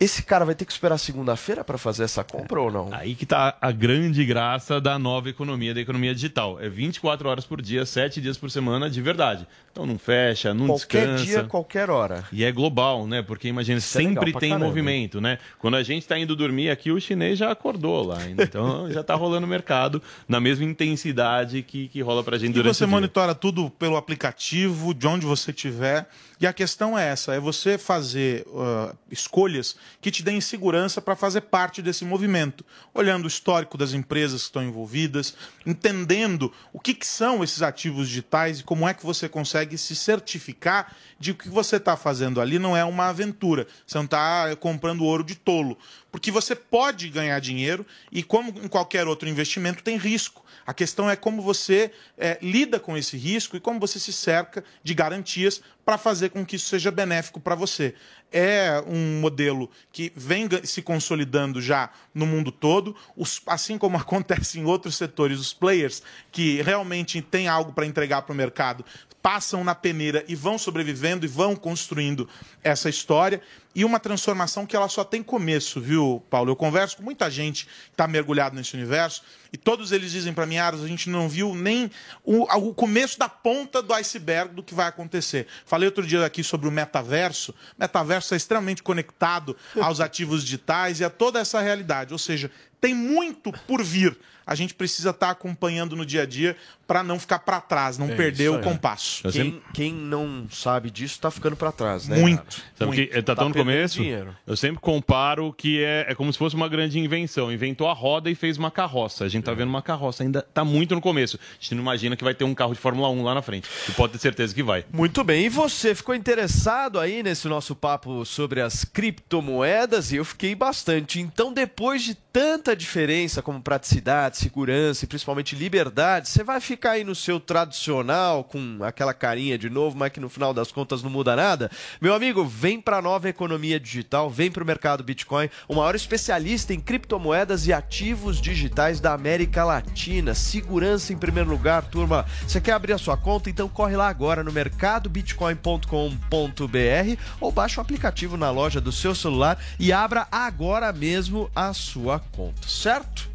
Esse 0.01 0.23
cara 0.23 0.47
vai 0.47 0.55
ter 0.55 0.65
que 0.65 0.73
esperar 0.73 0.97
segunda-feira 0.97 1.63
para 1.63 1.77
fazer 1.77 2.05
essa 2.05 2.25
compra 2.25 2.59
ou 2.59 2.73
não? 2.73 2.89
Aí 2.91 3.15
que 3.15 3.27
tá 3.27 3.55
a 3.61 3.71
grande 3.71 4.25
graça 4.25 4.81
da 4.81 4.99
nova 4.99 5.29
economia, 5.29 5.75
da 5.75 5.81
economia 5.83 6.15
digital. 6.15 6.59
É 6.59 6.71
24 6.71 7.29
horas 7.29 7.45
por 7.45 7.61
dia, 7.61 7.85
7 7.85 8.19
dias 8.19 8.39
por 8.39 8.51
semana, 8.51 8.89
de 8.89 9.03
verdade. 9.03 9.47
Então 9.71 9.85
não 9.85 9.99
fecha, 9.99 10.55
não 10.55 10.69
Qualquer 10.69 11.07
descansa. 11.07 11.25
dia, 11.25 11.45
qualquer 11.45 11.91
hora. 11.91 12.25
E 12.33 12.43
é 12.45 12.51
global, 12.51 13.07
né? 13.07 13.21
Porque 13.21 13.47
imagina, 13.49 13.77
Isso 13.77 13.99
é 13.99 14.03
sempre 14.03 14.33
pra 14.33 14.41
tem 14.41 14.49
caramba. 14.51 14.67
movimento, 14.67 15.21
né? 15.21 15.39
Quando 15.59 15.77
a 15.77 15.83
gente 15.83 16.07
tá 16.09 16.19
indo 16.19 16.35
dormir 16.35 16.71
aqui, 16.71 16.91
o 16.91 16.99
chinês 16.99 17.39
já 17.39 17.51
acordou 17.51 18.03
lá. 18.07 18.19
Então 18.27 18.89
já 18.93 19.03
tá 19.05 19.15
rolando 19.15 19.47
mercado 19.47 20.03
na 20.27 20.41
mesma 20.41 20.65
intensidade 20.65 21.63
que, 21.63 21.89
que 21.89 22.01
rola 22.01 22.25
pra 22.25 22.39
gente 22.39 22.51
E 22.51 22.55
durante 22.55 22.75
você 22.75 22.85
o 22.85 22.87
dia. 22.87 22.97
monitora 22.97 23.35
tudo 23.35 23.69
pelo 23.69 23.97
aplicativo, 23.99 24.95
de 24.95 25.07
onde 25.07 25.27
você 25.27 25.51
estiver. 25.51 26.09
E 26.41 26.47
a 26.47 26.53
questão 26.55 26.99
é 26.99 27.07
essa: 27.09 27.35
é 27.35 27.39
você 27.39 27.77
fazer 27.77 28.47
ah, 28.57 28.95
escolhas 29.11 29.77
que 30.01 30.11
te 30.11 30.23
deem 30.23 30.41
segurança 30.41 31.01
para 31.03 31.15
fazer 31.15 31.43
parte 31.43 31.83
desse 31.83 32.03
movimento. 32.05 32.65
Olhando 32.95 33.25
o 33.25 33.29
histórico 33.29 33.77
das 33.77 33.93
empresas 33.93 34.41
que 34.41 34.49
estão 34.49 34.63
envolvidas, 34.63 35.35
entendendo 35.67 36.51
o 36.73 36.81
que, 36.81 36.95
que 36.95 37.07
são 37.07 37.45
esses 37.45 37.61
ativos 37.61 38.09
digitais 38.09 38.61
e 38.61 38.65
como 38.65 38.89
é 38.89 38.95
que 38.95 39.05
você 39.05 39.29
consegue 39.29 39.77
se 39.77 39.95
certificar 39.95 40.97
de 41.19 41.35
que 41.35 41.41
o 41.41 41.51
que 41.51 41.55
você 41.55 41.77
está 41.77 41.97
fazendo 41.97 42.41
ali 42.41 42.59
não 42.59 42.75
é 42.75 42.85
uma 42.85 43.09
aventura. 43.09 43.67
Você 43.87 43.99
não 43.99 44.07
está 44.07 44.57
comprando 44.57 45.05
ouro 45.05 45.23
de 45.23 45.35
tolo. 45.35 45.77
Porque 46.11 46.31
você 46.31 46.55
pode 46.55 47.09
ganhar 47.09 47.39
dinheiro 47.41 47.87
e, 48.11 48.23
como 48.23 48.51
em 48.63 48.69
qualquer 48.69 49.07
outro 49.07 49.29
investimento, 49.29 49.83
tem 49.83 49.97
risco. 49.97 50.45
A 50.67 50.75
questão 50.75 51.09
é 51.09 51.17
como 51.17 51.43
você 51.43 51.91
eh, 52.19 52.39
lida 52.43 52.79
com 52.79 52.97
esse 52.97 53.17
risco 53.17 53.57
e 53.57 53.61
como 53.61 53.81
você 53.81 53.99
se 53.99 54.13
cerca 54.13 54.63
de 54.83 54.95
garantias 54.95 55.61
para 55.85 55.99
fazer 55.99 56.31
com 56.31 56.45
que 56.45 56.57
isso 56.57 56.69
seja 56.69 56.91
benéfico 56.91 57.41
para 57.41 57.55
você. 57.55 57.95
É 58.33 58.83
um 58.87 59.21
modelo 59.21 59.71
que 59.93 60.13
vem 60.15 60.49
se 60.65 60.83
consolidando 60.83 61.61
já 61.61 61.91
no 62.15 62.27
mundo 62.27 62.51
todo, 62.53 62.95
Os- 63.17 63.41
assim 63.47 63.77
como 63.79 63.97
acontece 63.99 64.59
em 64.59 64.65
outros 64.65 64.97
setores, 64.97 65.39
os 65.39 65.53
players 65.53 66.03
que 66.31 66.63
realmente 66.63 67.21
têm 67.23 67.49
algo 67.49 67.73
para 67.73 67.87
entregar 67.87 68.23
para 68.23 68.33
o 68.33 68.37
mercado 68.37 68.85
passam 69.23 69.63
na 69.63 69.75
peneira 69.75 70.25
e 70.27 70.35
vão 70.35 70.57
sobrevivendo 70.57 71.27
e 71.27 71.29
vão 71.29 71.55
construindo 71.55 72.27
essa 72.65 72.89
história. 72.89 73.43
E 73.75 73.85
uma 73.85 74.01
transformação 74.01 74.65
que 74.65 74.75
ela 74.75 74.89
só 74.89 75.05
tem 75.05 75.23
começo, 75.23 75.79
viu, 75.79 76.23
Paulo? 76.31 76.51
Eu 76.51 76.57
converso 76.57 76.97
com 76.97 77.03
muita 77.03 77.31
gente 77.31 77.67
que 77.67 77.71
está 77.93 78.09
mergulhado 78.09 78.57
nesse 78.57 78.75
universo 78.75 79.23
e 79.53 79.57
todos 79.57 79.93
eles 79.93 80.13
dizem 80.13 80.33
para 80.33 80.47
mim, 80.47 80.57
Aros, 80.59 80.85
a 80.85 80.87
gente 80.87 81.11
não 81.11 81.29
viu 81.29 81.55
nem 81.55 81.91
o, 82.25 82.43
o 82.43 82.75
começo 82.75 83.19
da 83.19 83.29
ponta 83.29 83.83
do 83.83 83.93
iceberg 83.95 84.55
do 84.55 84.63
que 84.63 84.75
vai 84.75 84.87
acontecer. 84.87 85.47
Falei 85.65 85.87
outro 85.87 86.07
dia 86.07 86.25
aqui 86.25 86.45
sobre 86.45 86.69
o 86.69 86.71
metaverso. 86.71 87.53
O 87.53 87.81
metaverso 87.81 88.35
é 88.35 88.37
extremamente 88.37 88.83
conectado 88.83 89.57
aos 89.81 90.01
ativos 90.01 90.45
digitais 90.45 91.01
e 91.01 91.05
a 91.05 91.11
toda 91.11 91.41
essa 91.41 91.61
realidade. 91.61 92.13
Ou 92.13 92.19
seja, 92.19 92.51
tem 92.81 92.95
muito 92.95 93.53
por 93.67 93.83
vir. 93.83 94.17
A 94.47 94.55
gente 94.57 94.75
precisa 94.75 95.11
estar 95.11 95.31
acompanhando 95.31 95.95
no 95.95 96.05
dia 96.05 96.23
a 96.23 96.27
dia 96.27 96.57
para 96.91 97.05
não 97.05 97.21
ficar 97.21 97.39
para 97.39 97.61
trás, 97.61 97.97
não 97.97 98.11
É 98.11 98.17
perder 98.17 98.49
o 98.49 98.61
compasso. 98.61 99.23
Quem, 99.31 99.63
quem 99.73 99.95
não 99.95 100.49
sabe 100.51 100.91
disso 100.91 101.21
tá 101.21 101.31
ficando 101.31 101.55
pra 101.55 101.71
trás, 101.71 102.09
né? 102.09 102.19
Muito. 102.19 102.61
Sabe 102.77 103.07
que 103.07 103.23
tá, 103.23 103.37
tão 103.37 103.49
no 103.49 103.55
começo? 103.55 104.03
dinheiro. 104.03 104.37
Eu 104.45 104.57
sempre 104.57 104.81
comparo 104.81 105.53
que 105.53 105.85
é, 105.85 106.07
é 106.09 106.15
como 106.17 106.33
se 106.33 106.39
fosse 106.39 106.57
uma 106.57 106.69
grande 106.69 106.99
invenção. 106.99 107.53
Inventou 107.53 107.89
a 107.89 107.93
roda 107.93 108.29
e 108.29 108.35
fez 108.35 108.59
uma 108.59 108.73
carroça. 108.73 109.25
A 109.25 109.29
gente 109.29 109.45
tá 109.45 109.55
vendo 109.55 109.69
uma 109.69 109.83
carroça, 109.83 110.25
ainda 110.25 110.43
tá 110.43 110.65
muito 110.65 110.97
no 110.97 111.01
começo. 111.01 111.39
A 111.39 111.63
gente 111.63 111.77
não 111.77 111.83
imagina 111.83 112.17
que 112.17 112.25
vai 112.25 112.35
ter 112.35 112.43
um 112.43 112.57
carro 112.57 112.75
de 112.75 112.81
Fórmula 112.81 113.09
1 113.09 113.23
lá 113.23 113.35
na 113.37 113.43
frente. 113.43 113.69
E 113.89 113.93
pode 113.93 114.15
ter 114.15 114.19
certeza 114.19 114.53
que 114.53 114.63
vai. 114.65 114.85
Muito 114.93 115.23
bem, 115.23 115.45
e 115.45 115.49
você 115.49 115.95
ficou 115.95 116.13
interessado 116.13 116.99
aí 116.99 117.23
nesse 117.23 117.47
nosso 117.47 117.77
papo 117.77 118.25
sobre 118.25 118.61
as 118.61 118.85
criptomoedas? 118.85 120.11
E 120.11 120.17
eu 120.17 120.25
fiquei 120.25 120.57
bastante. 120.57 121.21
Então, 121.21 121.53
depois 121.53 122.03
de 122.03 122.17
tanta 122.33 122.77
diferença 122.77 123.43
como 123.43 123.61
praticidade, 123.61 124.39
segurança 124.39 125.05
e 125.05 125.09
principalmente 125.09 125.57
liberdade, 125.57 126.29
você 126.29 126.45
vai 126.45 126.61
ficar 126.61 126.93
aí 126.93 127.05
no 127.05 127.15
seu 127.15 127.41
tradicional 127.41 128.45
com 128.45 128.79
aquela 128.83 129.13
carinha 129.13 129.59
de 129.59 129.69
novo, 129.69 129.97
mas 129.97 130.13
que 130.13 130.21
no 130.21 130.29
final 130.29 130.55
das 130.55 130.71
contas 130.71 131.03
não 131.03 131.11
muda 131.11 131.35
nada? 131.35 131.71
Meu 132.01 132.15
amigo, 132.15 132.45
vem 132.45 132.81
para 132.81 132.99
a 132.99 133.03
nova 133.03 133.29
economia 133.29 133.81
digital, 133.81 134.31
vem 134.31 134.51
para 134.51 134.63
o 134.63 134.67
mercado 134.67 135.03
Bitcoin, 135.03 135.51
o 135.67 135.75
maior 135.75 135.95
especialista 135.95 136.73
em 136.73 136.81
criptomoedas 136.81 137.67
e 137.67 137.73
ativos 137.73 138.41
digitais 138.41 139.01
da 139.01 139.13
América 139.13 139.65
Latina. 139.65 140.35
Segurança 140.35 141.13
em 141.13 141.19
primeiro 141.19 141.51
lugar, 141.51 141.85
turma. 141.85 142.25
Você 142.47 142.61
quer 142.61 142.73
abrir 142.73 142.93
a 142.93 142.99
sua 142.99 143.17
conta? 143.17 143.51
Então 143.51 143.69
corre 143.69 143.97
lá 143.97 144.09
agora 144.09 144.45
no 144.45 144.53
mercadobitcoin.com.br 144.53 147.21
ou 147.41 147.51
baixa 147.51 147.81
o 147.81 147.83
aplicativo 147.83 148.37
na 148.37 148.51
loja 148.51 148.81
do 148.81 148.93
seu 148.93 149.15
celular 149.15 149.59
e 149.79 149.93
abra 149.93 150.29
agora 150.31 150.93
mesmo 150.93 151.51
a 151.55 151.73
sua 151.73 152.20
conta, 152.33 152.69
certo? 152.69 153.29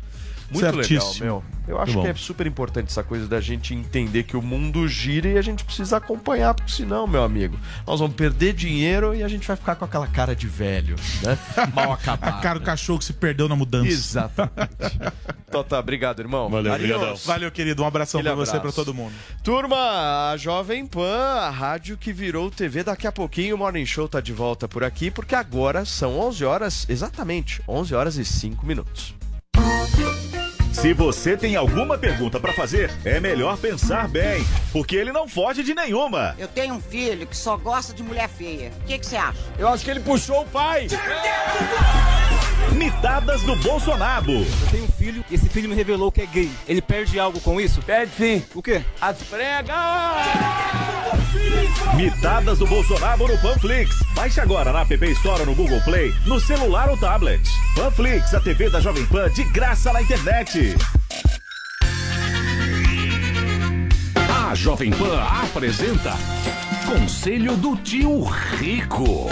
Muito 0.51 0.63
legal, 0.63 0.83
Certíssimo. 0.83 1.25
meu. 1.25 1.43
Eu 1.67 1.81
acho 1.81 1.99
que 1.99 2.07
é 2.07 2.13
super 2.13 2.45
importante 2.45 2.89
essa 2.89 3.03
coisa 3.03 3.27
da 3.27 3.41
gente 3.41 3.73
entender 3.73 4.23
que 4.23 4.37
o 4.37 4.41
mundo 4.41 4.87
gira 4.87 5.27
e 5.27 5.37
a 5.37 5.41
gente 5.41 5.65
precisa 5.65 5.97
acompanhar, 5.97 6.53
porque 6.53 6.71
senão, 6.71 7.07
meu 7.07 7.23
amigo, 7.23 7.57
nós 7.87 7.99
vamos 7.99 8.15
perder 8.15 8.53
dinheiro 8.53 9.15
e 9.15 9.23
a 9.23 9.27
gente 9.27 9.47
vai 9.47 9.55
ficar 9.55 9.75
com 9.75 9.83
aquela 9.83 10.05
cara 10.05 10.35
de 10.35 10.47
velho, 10.47 10.95
né? 11.23 11.37
Mal 11.73 11.91
acabado. 11.91 12.37
A 12.37 12.41
cara 12.41 12.59
do 12.59 12.65
cachorro 12.65 12.99
que 12.99 13.05
se 13.05 13.13
perdeu 13.13 13.49
na 13.49 13.55
mudança. 13.55 13.87
Exatamente. 13.89 14.53
Tá, 15.63 15.79
obrigado, 15.79 16.19
irmão. 16.19 16.49
Valeu, 16.49 16.73
Adiós. 16.73 16.91
obrigadão. 16.91 17.19
Valeu, 17.25 17.51
querido. 17.51 17.83
Um 17.83 17.87
abração 17.87 18.19
Aquele 18.19 18.35
pra 18.35 18.45
você 18.45 18.57
e 18.57 18.59
pra 18.59 18.71
todo 18.71 18.93
mundo. 18.93 19.13
Turma, 19.43 20.31
a 20.31 20.37
Jovem 20.37 20.85
Pan, 20.85 21.39
a 21.39 21.49
rádio 21.49 21.97
que 21.97 22.11
virou 22.13 22.49
TV, 22.51 22.83
daqui 22.83 23.07
a 23.07 23.11
pouquinho 23.11 23.55
o 23.55 23.57
Morning 23.59 23.85
Show 23.85 24.07
tá 24.07 24.19
de 24.21 24.33
volta 24.33 24.67
por 24.67 24.83
aqui, 24.83 25.11
porque 25.11 25.35
agora 25.35 25.85
são 25.85 26.17
11 26.19 26.45
horas, 26.45 26.85
exatamente, 26.89 27.61
11 27.67 27.95
horas 27.95 28.15
e 28.17 28.25
5 28.25 28.65
minutos. 28.65 29.13
Se 30.71 30.93
você 30.93 31.35
tem 31.35 31.55
alguma 31.55 31.97
pergunta 31.97 32.39
pra 32.39 32.53
fazer, 32.53 32.91
é 33.03 33.19
melhor 33.19 33.57
pensar 33.57 34.07
bem, 34.07 34.45
porque 34.71 34.95
ele 34.95 35.11
não 35.11 35.27
foge 35.27 35.63
de 35.63 35.73
nenhuma. 35.73 36.35
Eu 36.37 36.47
tenho 36.47 36.75
um 36.75 36.81
filho 36.81 37.25
que 37.25 37.35
só 37.35 37.57
gosta 37.57 37.93
de 37.93 38.03
mulher 38.03 38.29
feia. 38.29 38.71
O 38.81 38.85
que 38.85 38.99
que 38.99 39.05
você 39.05 39.15
acha? 39.15 39.39
Eu 39.57 39.67
acho 39.67 39.83
que 39.83 39.89
ele 39.89 40.01
puxou 40.01 40.41
o 40.41 40.45
pai. 40.45 40.87
Mitadas 42.75 43.41
do 43.43 43.55
Bolsonaro. 43.55 44.31
Eu 44.31 44.67
tenho 44.69 44.83
um 44.83 44.87
filho 44.89 45.23
e 45.31 45.35
esse 45.35 45.47
filho 45.47 45.69
me 45.69 45.75
revelou 45.75 46.11
que 46.11 46.21
é 46.21 46.25
gay. 46.25 46.51
Ele 46.67 46.81
perde 46.81 47.17
algo 47.17 47.39
com 47.39 47.59
isso? 47.59 47.81
Perde 47.81 48.11
sim. 48.17 48.43
O 48.53 48.61
quê? 48.61 48.81
As 48.99 49.17
pregas! 49.23 49.75
Mitadas 51.95 52.59
do 52.59 52.67
Bolsonaro 52.67 53.27
no 53.27 53.37
Panflix. 53.37 54.03
Baixe 54.13 54.41
agora 54.41 54.73
na 54.73 54.81
App 54.81 55.11
Store 55.11 55.45
no 55.45 55.55
Google 55.55 55.81
Play, 55.81 56.13
no 56.25 56.39
celular 56.39 56.89
ou 56.89 56.97
tablet. 56.97 57.41
Panflix, 57.75 58.33
a 58.33 58.41
TV 58.41 58.69
da 58.69 58.81
Jovem 58.81 59.05
Pan 59.05 59.29
de 59.29 59.43
graça 59.45 59.93
na 59.93 60.01
internet. 60.01 60.75
A 64.49 64.53
Jovem 64.53 64.91
Pan 64.91 65.21
apresenta 65.21 66.13
Conselho 66.85 67.55
do 67.55 67.77
Tio 67.77 68.23
Rico. 68.23 69.29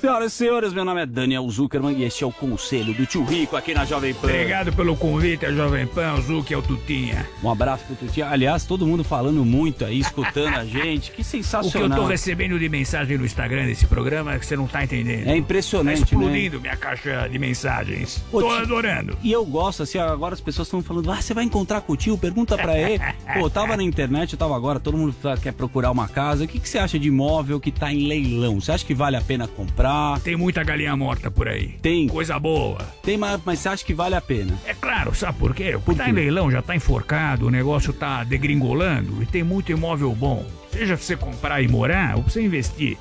Senhoras 0.00 0.32
e 0.32 0.36
senhores, 0.36 0.72
meu 0.72 0.82
nome 0.82 1.02
é 1.02 1.04
Daniel 1.06 1.46
Zuckerman 1.50 1.94
e 1.94 2.04
este 2.04 2.24
é 2.24 2.26
o 2.26 2.32
Conselho 2.32 2.94
do 2.94 3.04
Tio 3.04 3.22
Rico 3.22 3.54
aqui 3.54 3.74
na 3.74 3.84
Jovem 3.84 4.14
Pan. 4.14 4.28
Obrigado 4.28 4.72
pelo 4.72 4.96
convite, 4.96 5.44
a 5.44 5.52
Jovem 5.52 5.86
Pan, 5.86 6.14
o 6.14 6.22
Zuc 6.22 6.50
é 6.50 6.56
o 6.56 6.62
Tutinha. 6.62 7.28
Um 7.44 7.50
abraço 7.50 7.84
pro 7.84 7.94
Tutinha. 7.96 8.26
Aliás, 8.30 8.64
todo 8.64 8.86
mundo 8.86 9.04
falando 9.04 9.44
muito 9.44 9.84
aí, 9.84 10.00
escutando 10.00 10.54
a 10.56 10.64
gente. 10.64 11.10
Que 11.10 11.12
O 11.12 11.14
que 11.16 11.20
eu 11.20 11.24
sensacional. 11.24 11.98
tô 12.00 12.06
recebendo 12.06 12.58
de 12.58 12.66
mensagem 12.70 13.18
no 13.18 13.26
Instagram 13.26 13.66
desse 13.66 13.84
programa 13.86 14.32
é 14.32 14.38
que 14.38 14.46
você 14.46 14.56
não 14.56 14.66
tá 14.66 14.82
entendendo. 14.82 15.28
É 15.28 15.36
impressionante, 15.36 15.98
Tá 15.98 16.04
explodindo 16.06 16.58
minha 16.62 16.76
caixa 16.78 17.28
de 17.28 17.38
mensagens. 17.38 18.24
Pô, 18.30 18.40
tô 18.40 18.48
tio- 18.48 18.56
adorando. 18.56 19.18
E 19.22 19.30
eu 19.30 19.44
gosto, 19.44 19.82
assim, 19.82 19.98
agora 19.98 20.32
as 20.32 20.40
pessoas 20.40 20.66
estão 20.66 20.82
falando, 20.82 21.12
ah, 21.12 21.20
você 21.20 21.34
vai 21.34 21.44
encontrar 21.44 21.82
com 21.82 21.92
o 21.92 21.96
tio, 21.96 22.16
pergunta 22.16 22.56
pra 22.56 22.74
ele. 22.78 22.98
Pô, 23.34 23.40
eu 23.40 23.50
tava 23.50 23.76
na 23.76 23.82
internet, 23.82 24.32
eu 24.32 24.38
tava 24.38 24.56
agora, 24.56 24.80
todo 24.80 24.96
mundo 24.96 25.14
tá- 25.20 25.36
quer 25.36 25.52
procurar 25.52 25.90
uma 25.90 26.08
casa. 26.08 26.44
O 26.44 26.48
que, 26.48 26.58
que 26.58 26.66
você 26.66 26.78
acha 26.78 26.98
de 26.98 27.08
imóvel 27.08 27.60
que 27.60 27.70
tá 27.70 27.92
em 27.92 28.08
leilão? 28.08 28.58
Você 28.58 28.72
acha 28.72 28.84
que 28.86 28.94
vale 28.94 29.18
a 29.18 29.20
pena 29.20 29.46
comprar? 29.46 29.89
Tem 30.22 30.36
muita 30.36 30.62
galinha 30.62 30.96
morta 30.96 31.30
por 31.30 31.48
aí. 31.48 31.68
Tem. 31.82 32.06
Coisa 32.08 32.38
boa. 32.38 32.78
Tem, 33.02 33.16
mas, 33.16 33.40
mas 33.44 33.58
você 33.58 33.68
acha 33.68 33.84
que 33.84 33.94
vale 33.94 34.14
a 34.14 34.20
pena? 34.20 34.58
É 34.64 34.74
claro, 34.74 35.14
sabe 35.14 35.38
por 35.38 35.54
quê? 35.54 35.74
O 35.74 35.80
que 35.80 35.94
tá 35.94 36.04
quê? 36.04 36.10
em 36.10 36.14
leilão 36.14 36.50
já 36.50 36.62
tá 36.62 36.74
enforcado, 36.74 37.46
o 37.46 37.50
negócio 37.50 37.92
tá 37.92 38.24
degringolando 38.24 39.22
e 39.22 39.26
tem 39.26 39.42
muito 39.42 39.72
imóvel 39.72 40.14
bom. 40.14 40.46
Seja 40.70 40.96
pra 40.96 41.04
você 41.04 41.16
comprar 41.16 41.62
e 41.62 41.68
morar 41.68 42.16
ou 42.16 42.22
pra 42.22 42.32
você 42.32 42.42
investir. 42.42 42.96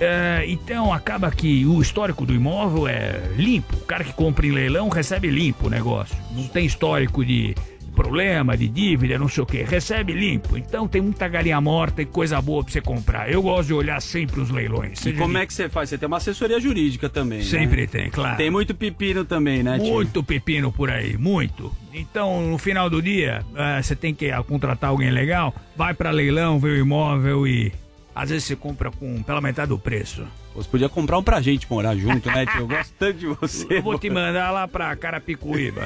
É, 0.00 0.44
então 0.46 0.92
acaba 0.92 1.30
que 1.30 1.66
o 1.66 1.80
histórico 1.82 2.24
do 2.24 2.32
imóvel 2.32 2.86
é 2.86 3.20
limpo. 3.36 3.76
O 3.76 3.80
cara 3.84 4.04
que 4.04 4.12
compra 4.12 4.46
em 4.46 4.52
leilão 4.52 4.88
recebe 4.88 5.28
limpo 5.28 5.66
o 5.66 5.70
negócio. 5.70 6.16
Não 6.30 6.46
tem 6.46 6.64
histórico 6.64 7.24
de 7.24 7.54
problema, 7.98 8.56
de 8.56 8.68
dívida, 8.68 9.18
não 9.18 9.28
sei 9.28 9.42
o 9.42 9.46
que. 9.46 9.64
Recebe 9.64 10.12
limpo. 10.12 10.56
Então 10.56 10.86
tem 10.86 11.02
muita 11.02 11.26
galinha 11.26 11.60
morta 11.60 12.00
e 12.00 12.06
coisa 12.06 12.40
boa 12.40 12.62
pra 12.62 12.72
você 12.72 12.80
comprar. 12.80 13.28
Eu 13.28 13.42
gosto 13.42 13.66
de 13.66 13.74
olhar 13.74 14.00
sempre 14.00 14.40
os 14.40 14.50
leilões. 14.50 15.04
E 15.04 15.12
como 15.12 15.36
é 15.36 15.44
que 15.44 15.52
você 15.52 15.68
faz? 15.68 15.88
Você 15.88 15.98
tem 15.98 16.06
uma 16.06 16.18
assessoria 16.18 16.60
jurídica 16.60 17.08
também, 17.08 17.38
né? 17.38 17.44
Sempre 17.44 17.88
tem, 17.88 18.08
claro. 18.08 18.36
Tem 18.36 18.50
muito 18.50 18.72
pepino 18.72 19.24
também, 19.24 19.64
né, 19.64 19.78
tio? 19.78 19.92
Muito 19.92 20.22
pepino 20.22 20.70
por 20.70 20.90
aí, 20.90 21.16
muito. 21.16 21.74
Então, 21.92 22.50
no 22.52 22.58
final 22.58 22.88
do 22.88 23.02
dia, 23.02 23.44
eh, 23.56 23.82
você 23.82 23.96
tem 23.96 24.14
que 24.14 24.30
ah, 24.30 24.42
contratar 24.44 24.90
alguém 24.90 25.10
legal, 25.10 25.52
vai 25.76 25.92
pra 25.92 26.12
leilão, 26.12 26.60
vê 26.60 26.68
o 26.68 26.76
imóvel 26.76 27.46
e 27.48 27.72
às 28.18 28.30
vezes 28.30 28.48
você 28.48 28.56
compra 28.56 28.90
com 28.90 29.22
pela 29.22 29.40
metade 29.40 29.68
do 29.68 29.78
preço. 29.78 30.26
Você 30.52 30.68
podia 30.68 30.88
comprar 30.88 31.18
um 31.18 31.22
pra 31.22 31.40
gente 31.40 31.70
morar 31.70 31.94
junto, 31.94 32.28
né, 32.28 32.44
tio? 32.46 32.62
Eu 32.62 32.66
gosto 32.66 32.92
tanto 32.98 33.16
de 33.16 33.26
você. 33.28 33.78
Eu 33.78 33.82
vou 33.82 33.96
te 33.96 34.10
mandar 34.10 34.50
lá 34.50 34.66
pra 34.66 34.96
Carapicuíba. 34.96 35.82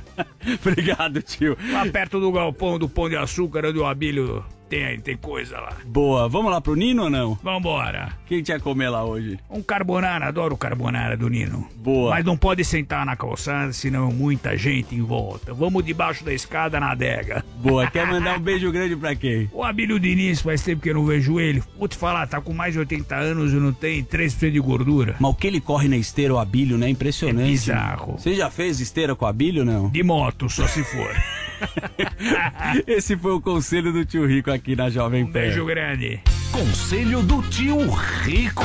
Obrigado, 0.64 1.20
tio. 1.20 1.54
Lá 1.70 1.84
perto 1.84 2.18
do 2.18 2.32
galpão 2.32 2.78
do 2.78 2.88
Pão 2.88 3.10
de 3.10 3.16
Açúcar, 3.16 3.66
onde 3.66 3.78
o 3.78 3.84
Abílio 3.84 4.42
tem, 4.68 4.98
tem 5.00 5.16
coisa 5.16 5.58
lá. 5.60 5.76
Boa. 5.84 6.28
Vamos 6.28 6.50
lá 6.50 6.60
pro 6.60 6.74
Nino 6.74 7.04
ou 7.04 7.10
não? 7.10 7.38
Vambora. 7.42 8.12
O 8.24 8.28
que 8.28 8.34
a 8.34 8.36
gente 8.38 8.48
ia 8.48 8.60
comer 8.60 8.88
lá 8.88 9.04
hoje? 9.04 9.38
Um 9.48 9.62
carbonara, 9.62 10.26
adoro 10.26 10.56
carbonara 10.56 11.16
do 11.16 11.28
Nino. 11.28 11.68
Boa. 11.76 12.10
Mas 12.10 12.24
não 12.24 12.36
pode 12.36 12.64
sentar 12.64 13.06
na 13.06 13.16
calçada, 13.16 13.72
senão 13.72 14.10
muita 14.10 14.56
gente 14.56 14.94
em 14.94 15.02
volta. 15.02 15.54
Vamos 15.54 15.84
debaixo 15.84 16.24
da 16.24 16.32
escada 16.32 16.80
na 16.80 16.92
adega. 16.92 17.44
Boa. 17.56 17.86
Quer 17.90 18.06
mandar 18.10 18.38
um 18.38 18.40
beijo 18.40 18.70
grande 18.72 18.96
pra 18.96 19.14
quem? 19.14 19.48
O 19.52 19.62
Abílio 19.62 20.00
Diniz, 20.00 20.40
faz 20.40 20.62
tempo 20.62 20.82
que 20.82 20.90
eu 20.90 20.94
não 20.94 21.06
vejo 21.06 21.38
ele. 21.38 21.62
Vou 21.78 21.88
te 21.88 21.96
falar, 21.96 22.26
tá 22.26 22.40
com 22.40 22.52
mais 22.52 22.72
de 22.72 22.80
80 22.80 23.14
anos 23.14 23.52
e 23.52 23.56
não 23.56 23.72
tem 23.72 24.04
3% 24.04 24.50
de 24.50 24.60
gordura. 24.60 25.16
Mas 25.20 25.30
o 25.30 25.34
que 25.34 25.46
ele 25.46 25.60
corre 25.60 25.88
na 25.88 25.96
esteira, 25.96 26.34
o 26.34 26.38
Abílio, 26.38 26.76
né? 26.76 26.88
Impressionante. 26.88 27.48
É 27.48 27.50
bizarro. 27.50 28.18
Você 28.18 28.34
já 28.34 28.50
fez 28.50 28.80
esteira 28.80 29.14
com 29.14 29.24
o 29.24 29.28
Abílio, 29.28 29.64
não? 29.64 29.88
De 29.88 30.02
moto, 30.02 30.48
só 30.48 30.66
se 30.66 30.82
for. 30.82 31.14
Esse 32.86 33.16
foi 33.16 33.32
o 33.32 33.40
conselho 33.40 33.92
do 33.92 34.04
tio 34.04 34.26
Rico 34.26 34.50
aqui 34.50 34.76
na 34.76 34.90
Jovem 34.90 35.26
Pan. 35.26 35.32
Beijo 35.32 35.64
grande. 35.64 36.20
Conselho 36.52 37.22
do 37.22 37.42
Tio 37.42 37.90
Rico. 37.90 38.64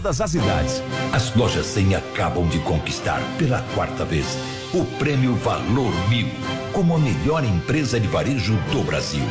todas 0.00 0.20
as 0.22 0.34
idades. 0.34 0.82
As 1.12 1.34
lojas 1.36 1.66
100 1.66 1.96
acabam 1.96 2.48
de 2.48 2.58
conquistar 2.60 3.20
pela 3.36 3.60
quarta 3.74 4.02
vez 4.02 4.26
o 4.72 4.82
prêmio 4.98 5.34
Valor 5.36 5.92
Mil 6.08 6.26
como 6.72 6.96
a 6.96 6.98
melhor 6.98 7.44
empresa 7.44 8.00
de 8.00 8.08
varejo 8.08 8.54
do 8.72 8.82
Brasil. 8.82 9.22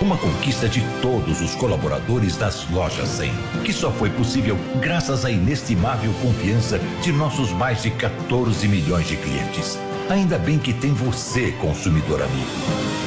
Uma 0.00 0.16
conquista 0.16 0.66
de 0.66 0.80
todos 1.02 1.42
os 1.42 1.54
colaboradores 1.54 2.36
das 2.36 2.68
lojas 2.70 3.08
100, 3.08 3.32
que 3.64 3.72
só 3.72 3.90
foi 3.90 4.08
possível 4.10 4.56
graças 4.80 5.26
à 5.26 5.30
inestimável 5.30 6.12
confiança 6.22 6.78
de 7.02 7.12
nossos 7.12 7.50
mais 7.50 7.82
de 7.82 7.90
14 7.90 8.66
milhões 8.66 9.06
de 9.06 9.16
clientes. 9.18 9.78
Ainda 10.08 10.38
bem 10.38 10.58
que 10.58 10.72
tem 10.72 10.94
você, 10.94 11.52
consumidor 11.52 12.22
amigo. 12.22 12.50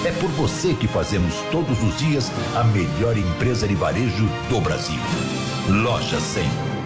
É 0.06 0.12
por 0.12 0.30
você 0.32 0.76
que 0.76 0.88
fazemos 0.88 1.34
todos 1.52 1.82
os 1.82 1.98
dias 1.98 2.32
a 2.56 2.64
melhor 2.64 3.18
empresa 3.18 3.68
de 3.68 3.74
varejo 3.74 4.28
do 4.50 4.62
Brasil. 4.62 5.00
Loja 5.68 6.20
100. 6.20 6.77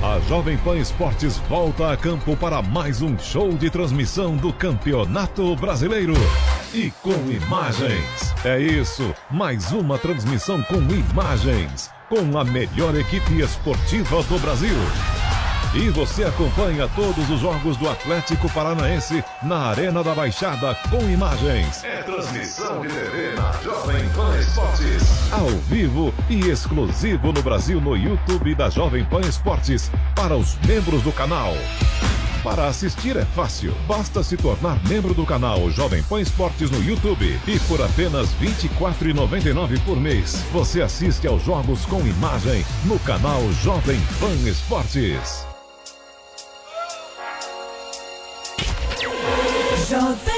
A 0.00 0.20
Jovem 0.20 0.56
Pan 0.58 0.78
Esportes 0.78 1.38
volta 1.48 1.92
a 1.92 1.96
campo 1.96 2.36
para 2.36 2.62
mais 2.62 3.02
um 3.02 3.18
show 3.18 3.52
de 3.52 3.68
transmissão 3.68 4.36
do 4.36 4.52
Campeonato 4.52 5.56
Brasileiro. 5.56 6.14
E 6.72 6.92
com 7.02 7.28
imagens. 7.28 8.32
É 8.44 8.60
isso, 8.60 9.12
mais 9.28 9.72
uma 9.72 9.98
transmissão 9.98 10.62
com 10.62 10.76
imagens. 10.76 11.90
Com 12.08 12.38
a 12.38 12.44
melhor 12.44 12.94
equipe 12.94 13.40
esportiva 13.40 14.22
do 14.22 14.38
Brasil. 14.38 14.76
E 15.78 15.90
você 15.90 16.24
acompanha 16.24 16.88
todos 16.96 17.30
os 17.30 17.38
jogos 17.38 17.76
do 17.76 17.88
Atlético 17.88 18.50
Paranaense 18.52 19.22
na 19.40 19.68
Arena 19.68 20.02
da 20.02 20.12
Baixada 20.12 20.74
com 20.90 21.08
imagens. 21.08 21.84
É 21.84 22.02
transmissão 22.02 22.80
de 22.80 22.88
TV 22.88 23.34
na 23.36 23.52
Jovem 23.62 24.08
Pan 24.08 24.36
Esportes. 24.36 25.32
Ao 25.32 25.46
vivo 25.46 26.12
e 26.28 26.48
exclusivo 26.48 27.32
no 27.32 27.42
Brasil 27.42 27.80
no 27.80 27.96
YouTube 27.96 28.56
da 28.56 28.68
Jovem 28.68 29.04
Pan 29.04 29.20
Esportes 29.20 29.88
para 30.16 30.36
os 30.36 30.58
membros 30.66 31.00
do 31.02 31.12
canal. 31.12 31.54
Para 32.42 32.66
assistir 32.66 33.16
é 33.16 33.24
fácil, 33.24 33.72
basta 33.86 34.24
se 34.24 34.36
tornar 34.36 34.82
membro 34.88 35.14
do 35.14 35.24
canal 35.24 35.70
Jovem 35.70 36.02
Pan 36.02 36.20
Esportes 36.20 36.72
no 36.72 36.82
YouTube 36.82 37.38
e 37.46 37.60
por 37.68 37.80
apenas 37.80 38.32
R$ 38.40 38.48
24,99 38.48 39.80
por 39.84 39.96
mês 39.96 40.42
você 40.52 40.82
assiste 40.82 41.28
aos 41.28 41.44
jogos 41.44 41.86
com 41.86 42.00
imagem 42.00 42.66
no 42.84 42.98
canal 43.00 43.40
Jovem 43.62 44.00
Pan 44.18 44.48
Esportes. 44.48 45.47
Jovem 49.88 50.37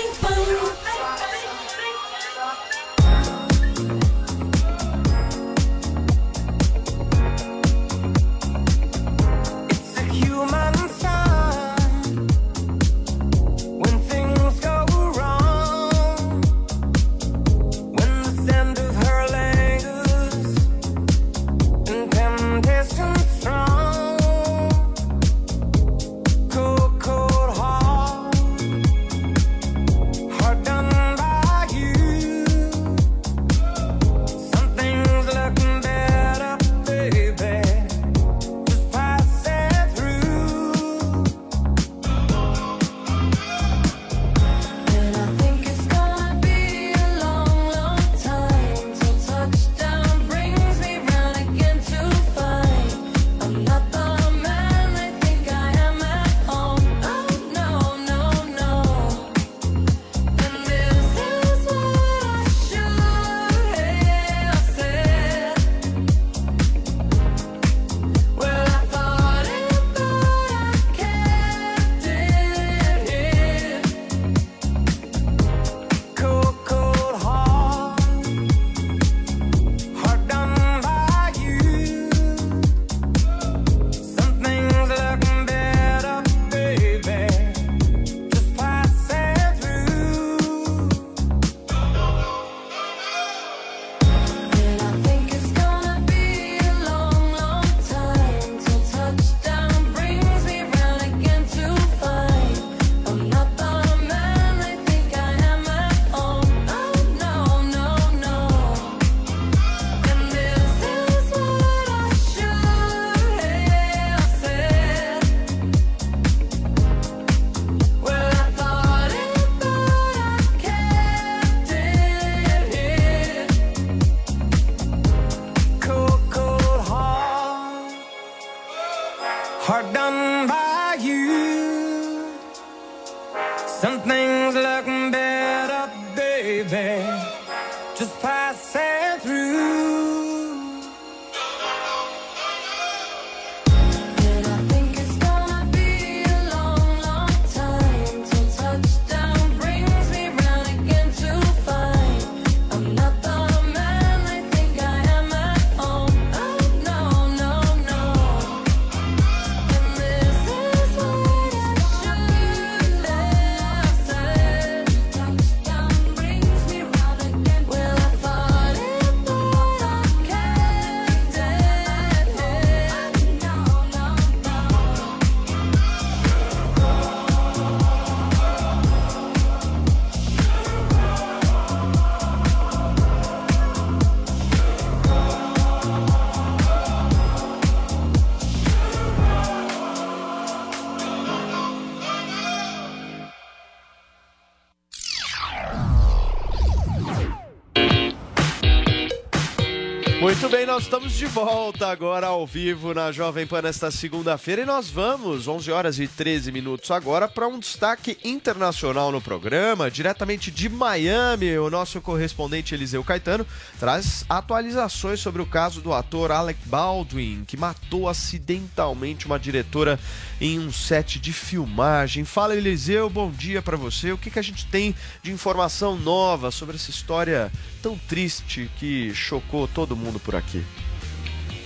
Muito 200.40 200.56
bem, 200.56 200.64
nós 200.64 200.84
estamos 200.84 201.12
de 201.12 201.26
volta 201.26 201.88
agora 201.88 202.28
ao 202.28 202.46
vivo 202.46 202.94
na 202.94 203.12
Jovem 203.12 203.46
Pan 203.46 203.60
nesta 203.60 203.90
segunda-feira 203.90 204.62
e 204.62 204.64
nós 204.64 204.88
vamos, 204.88 205.46
11 205.46 205.70
horas 205.70 205.98
e 205.98 206.08
13 206.08 206.50
minutos 206.50 206.90
agora, 206.90 207.28
para 207.28 207.46
um 207.46 207.58
destaque 207.58 208.16
internacional 208.24 209.12
no 209.12 209.20
programa, 209.20 209.90
diretamente 209.90 210.50
de 210.50 210.66
Miami. 210.70 211.58
O 211.58 211.68
nosso 211.68 212.00
correspondente 212.00 212.74
Eliseu 212.74 213.04
Caetano 213.04 213.46
traz 213.80 214.26
atualizações 214.28 215.20
sobre 215.20 215.40
o 215.40 215.46
caso 215.46 215.80
do 215.80 215.94
ator 215.94 216.30
Alec 216.30 216.60
Baldwin, 216.66 217.44
que 217.46 217.56
matou 217.56 218.10
acidentalmente 218.10 219.24
uma 219.24 219.38
diretora 219.38 219.98
em 220.38 220.58
um 220.58 220.70
set 220.70 221.18
de 221.18 221.32
filmagem. 221.32 222.26
Fala 222.26 222.54
Eliseu, 222.54 223.08
bom 223.08 223.30
dia 223.30 223.62
para 223.62 223.78
você. 223.78 224.12
O 224.12 224.18
que, 224.18 224.30
que 224.30 224.38
a 224.38 224.42
gente 224.42 224.66
tem 224.66 224.94
de 225.22 225.32
informação 225.32 225.96
nova 225.96 226.50
sobre 226.50 226.76
essa 226.76 226.90
história 226.90 227.50
tão 227.82 227.96
triste 228.06 228.70
que 228.76 229.14
chocou 229.14 229.66
todo 229.66 229.96
mundo 229.96 230.20
por 230.20 230.36
aqui? 230.36 230.62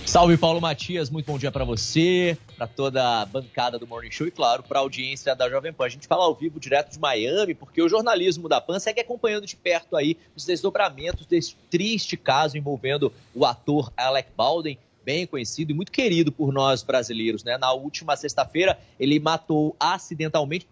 Salve 0.05 0.37
Paulo 0.37 0.61
Matias, 0.61 1.09
muito 1.09 1.25
bom 1.25 1.37
dia 1.37 1.51
para 1.51 1.65
você, 1.65 2.37
para 2.55 2.67
toda 2.67 3.21
a 3.21 3.25
bancada 3.25 3.79
do 3.79 3.87
Morning 3.87 4.11
Show 4.11 4.27
e 4.27 4.31
claro, 4.31 4.61
para 4.61 4.79
a 4.79 4.81
audiência 4.81 5.35
da 5.35 5.49
Jovem 5.49 5.73
Pan. 5.73 5.85
A 5.85 5.89
gente 5.89 6.07
fala 6.07 6.23
ao 6.23 6.33
vivo 6.33 6.59
direto 6.59 6.91
de 6.91 6.99
Miami, 6.99 7.55
porque 7.55 7.81
o 7.81 7.89
jornalismo 7.89 8.47
da 8.47 8.61
Pan 8.61 8.79
segue 8.79 9.01
acompanhando 9.01 9.47
de 9.47 9.55
perto 9.55 9.97
aí 9.97 10.15
os 10.35 10.45
desdobramentos 10.45 11.25
desse 11.25 11.55
triste 11.69 12.15
caso 12.15 12.55
envolvendo 12.55 13.11
o 13.33 13.45
ator 13.45 13.91
Alec 13.97 14.29
Baldwin, 14.37 14.77
bem 15.03 15.25
conhecido 15.25 15.71
e 15.71 15.73
muito 15.73 15.91
querido 15.91 16.31
por 16.31 16.53
nós 16.53 16.83
brasileiros, 16.83 17.43
né? 17.43 17.57
Na 17.57 17.73
última 17.73 18.15
sexta-feira, 18.15 18.79
ele 18.99 19.19
matou 19.19 19.75
acidentalmente 19.79 20.67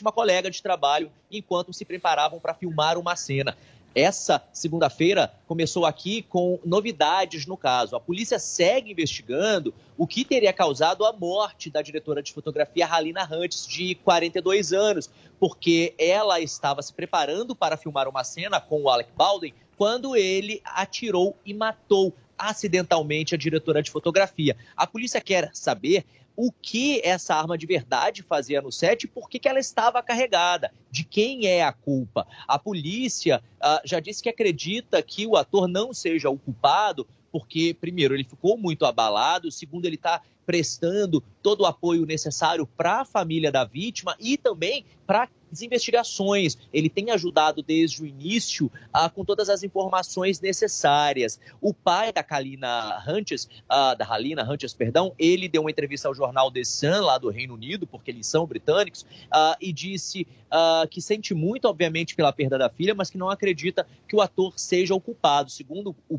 uma 0.00 0.12
colega 0.12 0.50
de 0.50 0.62
trabalho 0.62 1.10
enquanto 1.30 1.72
se 1.72 1.84
preparavam 1.84 2.38
para 2.40 2.54
filmar 2.54 2.96
uma 2.96 3.14
cena. 3.14 3.56
Essa 3.94 4.42
segunda-feira 4.52 5.32
começou 5.46 5.84
aqui 5.84 6.22
com 6.22 6.58
novidades 6.64 7.46
no 7.46 7.56
caso. 7.56 7.94
A 7.94 8.00
polícia 8.00 8.38
segue 8.38 8.90
investigando 8.90 9.74
o 9.98 10.06
que 10.06 10.24
teria 10.24 10.52
causado 10.52 11.04
a 11.04 11.12
morte 11.12 11.70
da 11.70 11.82
diretora 11.82 12.22
de 12.22 12.32
fotografia 12.32 12.86
Halina 12.86 13.28
Hunts, 13.30 13.66
de 13.66 13.94
42 13.96 14.72
anos, 14.72 15.10
porque 15.38 15.94
ela 15.98 16.40
estava 16.40 16.80
se 16.80 16.92
preparando 16.92 17.54
para 17.54 17.76
filmar 17.76 18.08
uma 18.08 18.24
cena 18.24 18.60
com 18.60 18.82
o 18.82 18.88
Alec 18.88 19.10
Baldwin 19.14 19.52
quando 19.76 20.16
ele 20.16 20.62
atirou 20.64 21.36
e 21.44 21.52
matou 21.52 22.14
acidentalmente 22.38 23.34
a 23.34 23.38
diretora 23.38 23.82
de 23.82 23.90
fotografia. 23.90 24.56
A 24.76 24.86
polícia 24.86 25.20
quer 25.20 25.50
saber 25.52 26.04
o 26.36 26.50
que 26.50 27.00
essa 27.04 27.34
arma 27.34 27.58
de 27.58 27.66
verdade 27.66 28.22
fazia 28.22 28.62
no 28.62 28.72
set 28.72 29.04
e 29.04 29.08
por 29.08 29.28
que, 29.28 29.38
que 29.38 29.48
ela 29.48 29.58
estava 29.58 30.02
carregada, 30.02 30.72
de 30.90 31.04
quem 31.04 31.46
é 31.46 31.62
a 31.62 31.72
culpa. 31.72 32.26
A 32.46 32.58
polícia 32.58 33.42
ah, 33.60 33.82
já 33.84 34.00
disse 34.00 34.22
que 34.22 34.28
acredita 34.28 35.02
que 35.02 35.26
o 35.26 35.36
ator 35.36 35.68
não 35.68 35.92
seja 35.92 36.30
o 36.30 36.38
culpado, 36.38 37.06
porque, 37.30 37.74
primeiro, 37.80 38.14
ele 38.14 38.24
ficou 38.24 38.58
muito 38.58 38.84
abalado, 38.84 39.50
segundo, 39.50 39.86
ele 39.86 39.96
está 39.96 40.20
prestando 40.44 41.22
todo 41.42 41.62
o 41.62 41.66
apoio 41.66 42.04
necessário 42.04 42.66
para 42.66 43.00
a 43.00 43.04
família 43.04 43.50
da 43.50 43.64
vítima 43.64 44.14
e 44.20 44.36
também 44.36 44.84
para 45.06 45.28
as 45.52 45.62
investigações. 45.62 46.56
Ele 46.72 46.88
tem 46.88 47.10
ajudado 47.10 47.62
desde 47.62 48.02
o 48.02 48.06
início 48.06 48.72
ah, 48.92 49.08
com 49.08 49.24
todas 49.24 49.48
as 49.48 49.62
informações 49.62 50.40
necessárias. 50.40 51.38
O 51.60 51.74
pai 51.74 52.12
da 52.12 52.22
Kalina 52.22 53.02
Hunches, 53.06 53.48
ah, 53.68 53.94
da 53.94 54.10
Halina 54.10 54.50
Hunches, 54.50 54.72
perdão, 54.72 55.14
ele 55.18 55.48
deu 55.48 55.60
uma 55.60 55.70
entrevista 55.70 56.08
ao 56.08 56.14
jornal 56.14 56.50
The 56.50 56.64
Sun, 56.64 57.02
lá 57.02 57.18
do 57.18 57.28
Reino 57.28 57.54
Unido, 57.54 57.86
porque 57.86 58.10
eles 58.10 58.26
são 58.26 58.46
britânicos, 58.46 59.04
ah, 59.30 59.56
e 59.60 59.72
disse 59.72 60.26
ah, 60.50 60.86
que 60.90 61.00
sente 61.02 61.34
muito, 61.34 61.66
obviamente, 61.66 62.14
pela 62.14 62.32
perda 62.32 62.56
da 62.56 62.70
filha, 62.70 62.94
mas 62.94 63.10
que 63.10 63.18
não 63.18 63.28
acredita 63.28 63.86
que 64.08 64.16
o 64.16 64.20
ator 64.20 64.54
seja 64.56 64.94
o 64.94 65.00
culpado. 65.00 65.50
Segundo 65.50 65.94
o 66.08 66.18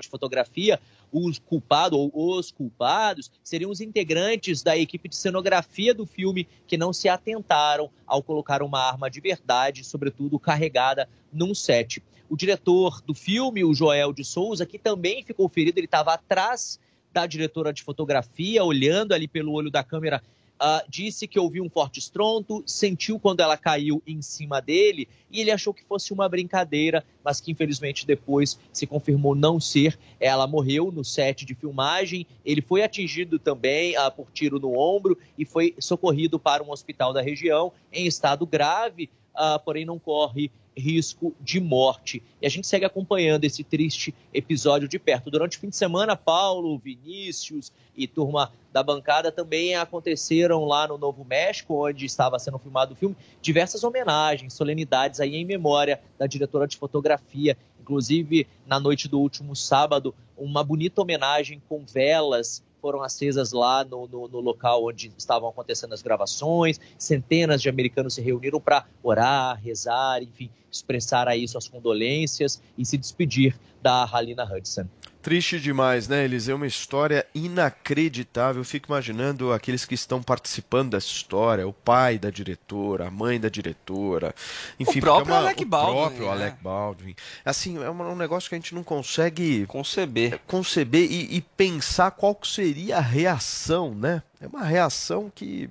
de 0.00 0.08
fotografia, 0.08 0.80
os 1.12 1.38
culpados 1.38 1.98
ou 1.98 2.10
os 2.38 2.50
culpados 2.50 3.30
seriam 3.42 3.70
os 3.70 3.80
integrantes 3.80 4.62
da 4.62 4.76
equipe 4.76 5.08
de 5.08 5.16
cenografia 5.16 5.94
do 5.94 6.04
filme 6.04 6.48
que 6.66 6.76
não 6.76 6.92
se 6.92 7.08
atentaram 7.08 7.90
ao 8.06 8.22
colocar 8.22 8.62
uma 8.62 8.80
arma 8.80 9.10
de 9.10 9.20
verdade, 9.20 9.84
sobretudo 9.84 10.38
carregada 10.38 11.08
num 11.32 11.54
set. 11.54 12.02
O 12.28 12.36
diretor 12.36 13.00
do 13.02 13.14
filme, 13.14 13.64
o 13.64 13.72
Joel 13.72 14.12
de 14.12 14.24
Souza, 14.24 14.66
que 14.66 14.78
também 14.78 15.22
ficou 15.22 15.48
ferido, 15.48 15.78
ele 15.78 15.86
estava 15.86 16.12
atrás 16.12 16.80
da 17.12 17.24
diretora 17.24 17.72
de 17.72 17.82
fotografia, 17.82 18.64
olhando 18.64 19.12
ali 19.12 19.28
pelo 19.28 19.52
olho 19.52 19.70
da 19.70 19.82
câmera 19.82 20.22
ah, 20.58 20.84
disse 20.88 21.26
que 21.26 21.38
ouviu 21.38 21.64
um 21.64 21.68
forte 21.68 21.98
estronto, 21.98 22.62
sentiu 22.66 23.18
quando 23.18 23.40
ela 23.40 23.56
caiu 23.56 24.02
em 24.06 24.22
cima 24.22 24.60
dele 24.60 25.08
e 25.30 25.40
ele 25.40 25.50
achou 25.50 25.74
que 25.74 25.84
fosse 25.84 26.12
uma 26.12 26.28
brincadeira, 26.28 27.04
mas 27.24 27.40
que 27.40 27.50
infelizmente 27.50 28.06
depois 28.06 28.58
se 28.72 28.86
confirmou 28.86 29.34
não 29.34 29.60
ser. 29.60 29.98
Ela 30.18 30.46
morreu 30.46 30.90
no 30.90 31.04
set 31.04 31.44
de 31.44 31.54
filmagem, 31.54 32.26
ele 32.44 32.62
foi 32.62 32.82
atingido 32.82 33.38
também 33.38 33.96
ah, 33.96 34.10
por 34.10 34.30
tiro 34.32 34.58
no 34.58 34.78
ombro 34.78 35.18
e 35.36 35.44
foi 35.44 35.74
socorrido 35.78 36.38
para 36.38 36.62
um 36.62 36.70
hospital 36.70 37.12
da 37.12 37.20
região 37.20 37.72
em 37.92 38.06
estado 38.06 38.46
grave, 38.46 39.10
ah, 39.34 39.58
porém 39.58 39.84
não 39.84 39.98
corre 39.98 40.50
risco 40.76 41.34
de 41.40 41.58
morte. 41.58 42.22
E 42.40 42.46
a 42.46 42.50
gente 42.50 42.66
segue 42.66 42.84
acompanhando 42.84 43.44
esse 43.44 43.64
triste 43.64 44.14
episódio 44.32 44.86
de 44.86 44.98
perto. 44.98 45.30
Durante 45.30 45.56
o 45.56 45.60
fim 45.60 45.68
de 45.68 45.76
semana, 45.76 46.14
Paulo, 46.14 46.78
Vinícius 46.78 47.72
e 47.96 48.06
turma 48.06 48.52
da 48.72 48.82
bancada 48.82 49.32
também 49.32 49.74
aconteceram 49.74 50.66
lá 50.66 50.86
no 50.86 50.98
Novo 50.98 51.24
México, 51.24 51.86
onde 51.86 52.04
estava 52.04 52.38
sendo 52.38 52.58
filmado 52.58 52.92
o 52.92 52.96
filme, 52.96 53.16
diversas 53.40 53.82
homenagens, 53.82 54.52
solenidades 54.52 55.18
aí 55.18 55.36
em 55.36 55.44
memória 55.44 56.00
da 56.18 56.26
diretora 56.26 56.66
de 56.66 56.76
fotografia. 56.76 57.56
Inclusive, 57.80 58.46
na 58.66 58.78
noite 58.78 59.08
do 59.08 59.18
último 59.18 59.56
sábado, 59.56 60.14
uma 60.36 60.62
bonita 60.62 61.00
homenagem 61.00 61.62
com 61.68 61.84
velas 61.86 62.62
foram 62.86 63.02
acesas 63.02 63.50
lá 63.50 63.84
no, 63.84 64.06
no, 64.06 64.28
no, 64.28 64.38
local 64.38 64.86
onde 64.86 65.10
estavam 65.18 65.48
acontecendo 65.48 65.92
as 65.92 66.02
gravações. 66.02 66.78
Centenas 66.96 67.60
de 67.60 67.68
americanos 67.68 68.14
se 68.14 68.22
reuniram 68.22 68.60
para 68.60 68.86
orar, 69.02 69.60
rezar, 69.60 70.22
enfim, 70.22 70.48
expressar 70.70 71.26
aí 71.26 71.48
suas 71.48 71.66
condolências 71.66 72.62
e 72.78 72.86
se 72.86 72.96
despedir 72.96 73.58
da 73.82 74.04
Halina 74.04 74.44
Hudson. 74.44 74.86
Triste 75.26 75.58
demais, 75.58 76.06
né, 76.06 76.24
Eliseu? 76.24 76.54
Uma 76.54 76.68
história 76.68 77.26
inacreditável. 77.34 78.60
Eu 78.60 78.64
fico 78.64 78.92
imaginando 78.92 79.52
aqueles 79.52 79.84
que 79.84 79.92
estão 79.92 80.22
participando 80.22 80.92
dessa 80.92 81.08
história, 81.08 81.66
o 81.66 81.72
pai 81.72 82.16
da 82.16 82.30
diretora, 82.30 83.08
a 83.08 83.10
mãe 83.10 83.40
da 83.40 83.48
diretora, 83.48 84.32
enfim, 84.78 85.00
o 85.00 85.02
próprio 85.02 85.34
uma, 85.34 85.40
Alec 85.40 85.64
o 85.64 85.66
Baldwin. 85.66 85.94
próprio 85.96 86.26
né? 86.26 86.30
Alec 86.30 86.62
Baldwin. 86.62 87.16
Assim, 87.44 87.82
é 87.82 87.90
um 87.90 88.14
negócio 88.14 88.48
que 88.48 88.54
a 88.54 88.58
gente 88.58 88.72
não 88.72 88.84
consegue 88.84 89.66
conceber, 89.66 90.38
conceber 90.46 91.10
e, 91.10 91.38
e 91.38 91.40
pensar 91.40 92.12
qual 92.12 92.38
seria 92.44 92.98
a 92.98 93.00
reação, 93.00 93.96
né? 93.96 94.22
É 94.40 94.46
uma 94.46 94.62
reação 94.62 95.28
que, 95.34 95.68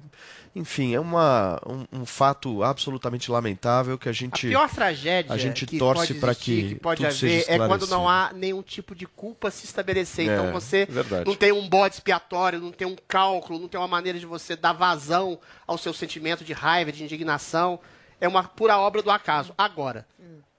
enfim, 0.56 0.96
é 0.96 1.00
uma, 1.00 1.60
um, 1.68 2.02
um 2.02 2.06
fato 2.06 2.64
absolutamente 2.64 3.30
lamentável 3.30 3.98
que 3.98 4.08
a 4.08 4.14
gente 4.14 4.48
A 4.48 4.50
pior 4.50 4.70
tragédia 4.70 5.34
a 5.34 5.38
gente 5.38 5.66
que 5.66 5.78
torce 5.78 6.08
pode 6.08 6.20
para 6.22 6.32
existir, 6.32 6.68
que, 6.70 6.76
pode 6.76 7.02
tudo 7.04 7.14
seja 7.14 7.44
haver 7.52 7.62
é 7.62 7.68
quando 7.68 7.88
não 7.88 8.08
há 8.08 8.32
nenhum 8.34 8.62
tipo 8.62 8.96
de 8.96 9.06
culpa 9.06 9.52
se 9.52 9.66
estabelecer. 9.66 10.30
É, 10.30 10.34
então 10.34 10.54
você 10.54 10.86
verdade. 10.86 11.26
não 11.26 11.36
tem 11.36 11.52
um 11.52 11.68
bode 11.68 11.96
expiatório, 11.96 12.60
não 12.62 12.72
tem 12.72 12.88
um 12.88 12.96
cálculo, 13.08 13.60
não 13.60 13.68
tem 13.68 13.78
uma 13.80 13.88
maneira 13.88 14.18
de 14.18 14.26
você 14.26 14.56
dar 14.56 14.72
vazão 14.72 15.38
ao 15.68 15.78
seu 15.78 15.94
sentimento 15.94 16.46
de 16.46 16.54
raiva, 16.54 16.92
de 16.92 17.04
indignação. 17.04 17.78
É 18.22 18.28
uma 18.28 18.44
pura 18.44 18.78
obra 18.78 19.02
do 19.02 19.12
acaso. 19.12 19.54
Agora, 19.58 20.08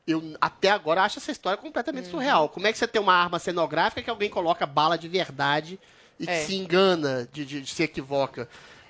eu 0.06 0.36
até 0.40 0.70
agora 0.70 1.02
acho 1.02 1.18
essa 1.18 1.32
história 1.32 1.56
completamente 1.56 2.08
surreal. 2.08 2.50
Como 2.50 2.66
é 2.66 2.72
que 2.72 2.78
você 2.78 2.86
tem 2.86 3.00
uma 3.00 3.14
arma 3.14 3.38
cenográfica 3.38 4.02
que 4.02 4.10
alguém 4.10 4.28
coloca 4.28 4.66
bala 4.66 4.98
de 4.98 5.08
verdade 5.08 5.80
e 6.20 6.24
É. 6.28 6.40
que 6.40 6.46
se 6.46 6.54
engana, 6.54 7.26
de, 7.32 7.46
de- 7.46 7.62
de 7.62 7.70
se 7.70 7.82
equivoca? 7.82 8.46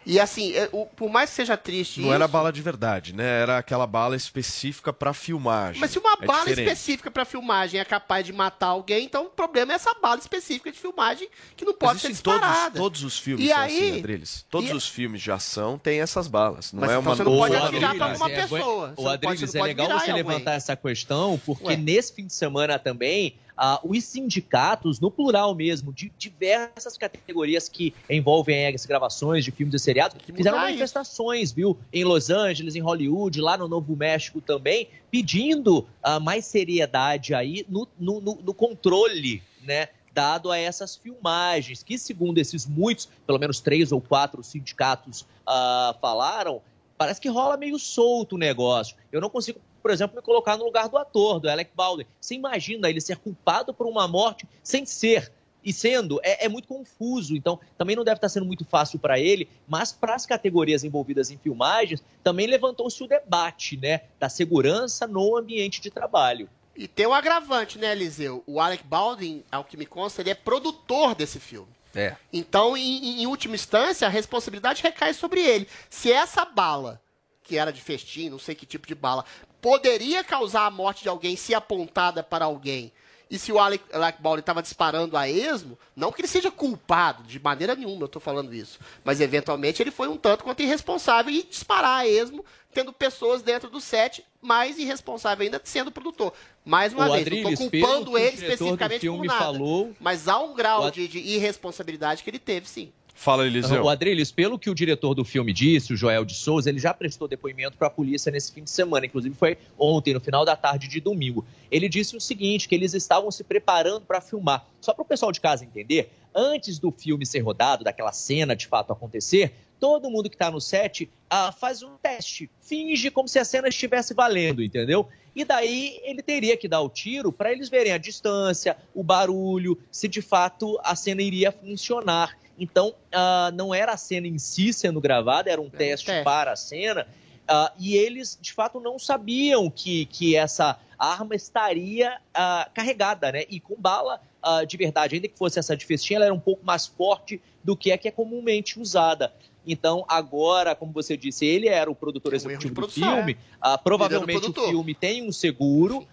E 0.07 0.21
assim, 0.21 0.53
é, 0.55 0.69
o- 0.71 0.87
por 0.87 1.11
mais 1.11 1.31
que 1.31 1.37
seja 1.37 1.57
triste 1.57 1.99
Não 2.01 2.07
isso, 2.07 2.15
era 2.15 2.29
bala 2.29 2.53
de 2.53 2.63
verdade, 2.63 3.13
né? 3.13 3.43
Era 3.43 3.59
aquela 3.59 3.87
bala 3.89 4.15
específica 4.15 4.93
para 4.93 5.13
filmagem. 5.13 5.81
Mas 5.81 5.91
se 5.91 5.99
uma 5.99 6.13
É 6.23 6.25
bala 6.25 6.45
diferente. 6.45 6.69
específica 6.69 7.11
para 7.11 7.25
filmagem 7.25 7.81
é 7.81 7.85
capaz 7.85 8.25
de 8.25 8.33
matar 8.33 8.69
alguém, 8.69 9.05
então 9.05 9.27
o 9.27 9.31
problema 9.31 9.73
é 9.73 9.75
essa 9.75 9.93
bala 9.95 10.21
específica 10.21 10.71
de 10.71 10.79
filmagem 10.79 11.29
que 11.57 11.65
não 11.65 11.75
pode 11.75 11.95
Mas 11.95 12.03
ser 12.03 12.13
em 12.13 12.15
todos, 12.15 12.41
disparada. 12.41 12.79
todos 12.79 13.03
os 13.03 13.19
filmes 13.19 13.45
E 13.47 13.49
são 13.49 13.59
aí- 13.59 13.77
assim, 13.91 13.99
Adriles. 13.99 14.47
Todos 14.49 14.71
e- 14.71 14.75
os 14.75 14.87
filmes 14.89 15.21
de 15.21 15.33
ação 15.33 15.77
têm 15.77 16.01
essas 16.01 16.29
balas. 16.29 16.73
Não 16.73 16.83
Mas 16.83 16.91
é 16.91 16.93
então 16.93 17.03
uma 17.03 17.17
você 17.17 17.25
não 17.25 17.37
pode 17.37 17.57
atirar 17.57 17.95
pra 17.97 18.07
alguma 18.07 18.31
É, 18.31 18.35
pessoa. 18.43 18.87
Você 18.89 18.93
O 18.93 18.95
pode- 19.03 19.09
Adriles, 19.27 19.41
você 19.51 19.59
é 19.59 19.61
pode 19.61 19.69
legal 19.73 19.87
mirar 19.89 20.01
você 20.05 20.13
levantar 20.13 20.53
essa 20.53 20.77
questão, 20.77 21.41
porque 21.45 21.65
Ué. 21.67 21.77
nesse 21.77 22.13
fim 22.15 22.27
de 22.27 22.33
semana 22.33 22.79
também, 22.79 23.35
ah, 23.57 23.81
os 23.83 24.05
sindicatos, 24.05 25.01
no 25.01 25.11
plural 25.11 25.55
mesmo, 25.55 25.93
de 25.93 26.13
diversas 26.19 26.97
categorias 26.99 27.69
que 27.69 27.95
envolvem 28.11 28.67
as 28.75 28.85
gravações 28.85 29.45
de 29.45 29.51
filmes 29.51 29.75
e 29.75 29.79
seriados, 29.79 30.17
fizeram 30.37 30.59
manifestações, 30.67 31.53
viu? 31.53 31.79
Em 31.93 32.05
Los 32.05 32.29
Angeles, 32.31 32.75
em 32.75 32.81
Hollywood, 32.81 33.41
lá 33.41 33.57
no 33.57 33.67
Novo 33.67 33.97
México 33.97 34.41
também, 34.41 34.89
pedindo 35.11 35.87
ah, 36.03 36.21
mais 36.21 36.45
seriedade 36.45 37.35
aí 37.35 37.65
no, 37.69 37.89
no, 37.99 38.21
no- 38.21 38.39
no 38.43 38.55
controle, 38.55 39.43
né? 39.63 39.89
Dado 40.13 40.51
a 40.51 40.57
essas 40.59 40.97
filmagens, 40.97 41.83
que 41.83 41.99
segundo 41.99 42.39
esses 42.39 42.67
muitos, 42.67 43.07
pelo 43.27 43.39
menos 43.39 43.61
três 43.61 43.93
ou 43.93 44.01
quatro 44.01 44.43
sindicatos 44.43 45.27
ah, 45.47 45.95
falaram, 46.01 46.63
parece 46.97 47.21
que 47.21 47.29
rola 47.29 47.57
meio 47.57 47.79
solto 47.79 48.35
o 48.37 48.39
negócio. 48.39 48.97
Eu 49.13 49.21
não 49.21 49.29
consigo 49.29 49.61
por 49.83 49.91
exemplo, 49.91 50.17
me 50.17 50.23
colocar 50.23 50.57
no 50.57 50.65
lugar 50.65 50.89
do 50.89 50.97
ator, 50.97 51.41
do 51.41 51.49
Alec 51.49 51.71
Baldwin. 51.75 52.07
Você 52.21 52.35
imagina 52.35 52.89
ele 52.89 53.01
ser 53.01 53.17
culpado 53.17 53.73
por 53.73 53.87
uma 53.87 54.07
morte 54.09 54.47
sem 54.63 54.85
ser. 54.85 55.33
E 55.65 55.73
sendo, 55.73 56.21
é, 56.23 56.45
é 56.45 56.49
muito 56.49 56.69
confuso. 56.69 57.35
Então, 57.35 57.59
também 57.77 57.97
não 57.97 58.05
deve 58.05 58.19
estar 58.19 58.29
sendo 58.29 58.47
muito 58.47 58.65
fácil 58.65 59.01
para 59.01 59.19
ele, 59.19 59.49
mas 59.67 59.91
para 59.93 60.15
as 60.15 60.25
categorias 60.25 60.85
envolvidas 60.85 61.29
em 61.33 61.37
filmagens, 61.37 62.05
também 62.23 62.47
levantou-se 62.47 63.03
o 63.03 63.09
debate 63.09 63.77
né, 63.77 64.03
da 64.17 64.29
segurança 64.29 65.09
no 65.09 65.37
ambiente 65.37 65.81
de 65.81 65.91
trabalho. 65.91 66.49
E 66.77 66.87
tem 66.87 67.07
um 67.07 67.15
agravante, 67.15 67.79
né, 67.79 67.91
Eliseu? 67.91 68.45
O 68.47 68.61
Alec 68.61 68.85
Baldwin, 68.85 69.43
ao 69.51 69.65
que 69.65 69.77
me 69.77 69.87
consta, 69.87 70.21
ele 70.21 70.31
é 70.31 70.35
produtor 70.35 71.17
desse 71.17 71.41
filme. 71.41 71.75
É. 71.97 72.15
Então, 72.33 72.77
em, 72.77 73.23
em 73.23 73.27
última 73.27 73.55
instância, 73.55 74.07
a 74.07 74.11
responsabilidade 74.11 74.83
recai 74.83 75.15
sobre 75.15 75.41
ele. 75.41 75.67
Se 75.89 76.13
essa 76.13 76.45
bala, 76.45 77.01
que 77.47 77.57
era 77.57 77.73
de 77.73 77.81
festim, 77.81 78.29
não 78.29 78.39
sei 78.39 78.55
que 78.55 78.67
tipo 78.67 78.87
de 78.87 78.95
bala, 78.95 79.25
poderia 79.61 80.23
causar 80.25 80.67
a 80.67 80.71
morte 80.71 81.03
de 81.03 81.09
alguém 81.09 81.37
se 81.37 81.55
apontada 81.55 82.23
para 82.23 82.45
alguém, 82.45 82.93
e 83.29 83.39
se 83.39 83.51
o 83.51 83.59
Alec, 83.59 83.83
Alec 83.93 84.23
Baldwin 84.23 84.41
estava 84.41 84.63
disparando 84.63 85.17
a 85.17 85.29
esmo, 85.29 85.77
não 85.97 86.13
que 86.13 86.21
ele 86.21 86.29
seja 86.29 86.49
culpado, 86.51 87.25
de 87.25 87.41
maneira 87.41 87.75
nenhuma 87.75 88.03
eu 88.03 88.07
estou 88.07 88.23
falando 88.23 88.55
isso, 88.55 88.79
mas 89.05 89.21
eventualmente 89.21 89.83
ele 89.83 89.91
foi 89.91 90.07
um 90.09 90.17
tanto 90.17 90.45
quanto 90.45 90.63
irresponsável 90.63 91.33
e 91.33 91.43
disparar 91.43 92.01
a 92.01 92.07
esmo, 92.09 92.45
tendo 92.73 92.93
pessoas 92.93 93.43
dentro 93.43 93.69
do 93.71 93.81
set, 93.81 94.25
mais 94.41 94.79
irresponsável 94.79 95.45
ainda 95.45 95.61
sendo 95.65 95.91
produtor. 95.91 96.33
Mais 96.65 96.93
uma 96.93 97.09
O 97.09 97.13
vez, 97.13 97.23
Adriles, 97.23 97.45
não 97.45 97.51
estou 97.53 97.71
culpando 97.71 98.11
o 98.13 98.19
ele 98.19 98.37
especificamente 98.37 99.09
por 99.09 99.25
nada, 99.25 99.39
falou- 99.45 99.93
mas 99.99 100.29
há 100.29 100.39
um 100.39 100.55
grau 100.55 100.85
Ad- 100.85 100.95
de, 100.95 101.09
de 101.09 101.19
irresponsabilidade 101.19 102.23
que 102.23 102.31
ele 102.31 102.39
teve, 102.39 102.69
sim. 102.69 102.93
Fala, 103.17 103.47
Eliseu. 103.47 103.83
O 103.83 103.89
Adriles, 103.89 104.31
pelo 104.31 104.59
que 104.59 104.69
o 104.69 104.75
diretor 104.75 105.15
do 105.15 105.25
filme 105.25 105.53
disse, 105.53 105.93
o 105.93 105.97
Joel 105.97 106.25
de 106.25 106.35
Souza, 106.35 106.69
ele 106.69 106.79
já 106.79 106.93
prestou 106.93 107.27
depoimento 107.27 107.77
para 107.77 107.89
a 107.89 107.91
polícia 107.91 108.31
nesse 108.31 108.53
fim 108.53 108.63
de 108.63 108.71
semana, 108.71 109.07
inclusive 109.07 109.35
foi 109.35 109.57
ontem, 109.79 110.13
no 110.13 110.21
final 110.21 110.45
da 110.45 110.55
tarde 110.55 110.87
de 110.87 111.01
domingo. 111.01 111.45
Ele 111.71 111.89
disse 111.89 112.15
o 112.15 112.21
seguinte, 112.21 112.69
que 112.69 112.75
eles 112.75 112.93
estavam 112.93 113.31
se 113.31 113.43
preparando 113.43 114.03
para 114.03 114.21
filmar. 114.21 114.67
Só 114.81 114.93
para 114.93 115.03
o 115.03 115.05
pessoal 115.07 115.33
de 115.33 115.41
casa 115.41 115.65
entender, 115.65 116.13
antes 116.35 116.79
do 116.79 116.93
filme 116.93 117.25
ser 117.25 117.41
rodado, 117.41 117.83
daquela 117.83 118.13
cena 118.13 118.55
de 118.55 118.67
fato 118.67 118.93
acontecer, 118.93 119.55
todo 119.81 120.11
mundo 120.11 120.29
que 120.29 120.37
está 120.37 120.51
no 120.51 120.61
set 120.61 121.11
ah, 121.29 121.51
faz 121.53 121.83
um 121.83 121.97
teste, 122.03 122.51
finge 122.61 123.11
como 123.11 123.29
se 123.29 123.39
a 123.39 123.45
cena 123.45 123.69
estivesse 123.69 124.15
valendo, 124.15 124.63
entendeu? 124.63 125.09
E 125.35 125.45
daí 125.45 126.01
ele 126.03 126.23
teria 126.23 126.57
que 126.57 126.69
dar 126.69 126.81
o 126.81 126.89
tiro 126.89 127.33
para 127.33 127.53
eles 127.53 127.69
verem 127.69 127.93
a 127.93 127.99
distância, 127.99 128.77
o 128.95 129.03
barulho, 129.03 129.79
se 129.91 130.07
de 130.07 130.23
fato 130.23 130.79
a 130.83 130.95
cena 130.95 131.23
iria 131.23 131.51
funcionar. 131.51 132.37
Então, 132.59 132.95
ah, 133.13 133.51
não 133.55 133.75
era 133.75 133.93
a 133.93 133.97
cena 133.97 134.27
em 134.27 134.39
si 134.39 134.73
sendo 134.73 135.01
gravada, 135.01 135.51
era 135.51 135.61
um 135.61 135.71
teste 135.71 136.07
teste. 136.07 136.25
para 136.25 136.53
a 136.53 136.57
cena. 136.57 137.07
ah, 137.49 137.73
e 137.79 137.97
eles, 137.97 138.39
de 138.41 138.53
fato, 138.53 138.81
não 138.81 138.99
sabiam 138.99 139.71
que, 139.71 140.07
que 140.07 140.35
essa 140.35 140.79
arma 140.99 141.35
estaria 141.35 142.19
ah, 142.35 142.69
carregada, 142.75 143.31
né? 143.33 143.45
E 143.49 143.61
com 143.61 143.77
bala 143.77 144.21
de 144.69 144.77
verdade, 144.77 145.17
ainda 145.17 145.27
que 145.27 145.37
fosse 145.37 145.59
essa 145.59 145.77
de 145.77 145.85
festim, 145.85 146.15
ela 146.15 146.27
era 146.27 146.33
um 146.33 146.39
pouco 146.39 146.65
mais 146.65 146.87
forte 146.87 147.43
do 147.65 147.77
que 147.77 147.91
a 147.91 147.99
que 147.99 148.07
é 148.07 148.13
comumente 148.13 148.79
usada. 148.79 149.33
Então, 149.67 150.05
agora, 150.07 150.73
como 150.77 150.93
você 150.93 151.17
disse, 151.17 151.45
ele 151.45 151.67
era 151.67 151.91
o 151.91 151.97
produtor 151.97 152.33
executivo 152.33 152.73
do 152.73 152.75
produção, 152.83 153.17
filme. 153.17 153.37
é. 153.65 153.77
provavelmente 153.79 154.47
o 154.47 154.51
o 154.51 154.69
filme 154.69 154.95
tem 154.95 155.29
um 155.29 155.33
seguro 155.33 156.07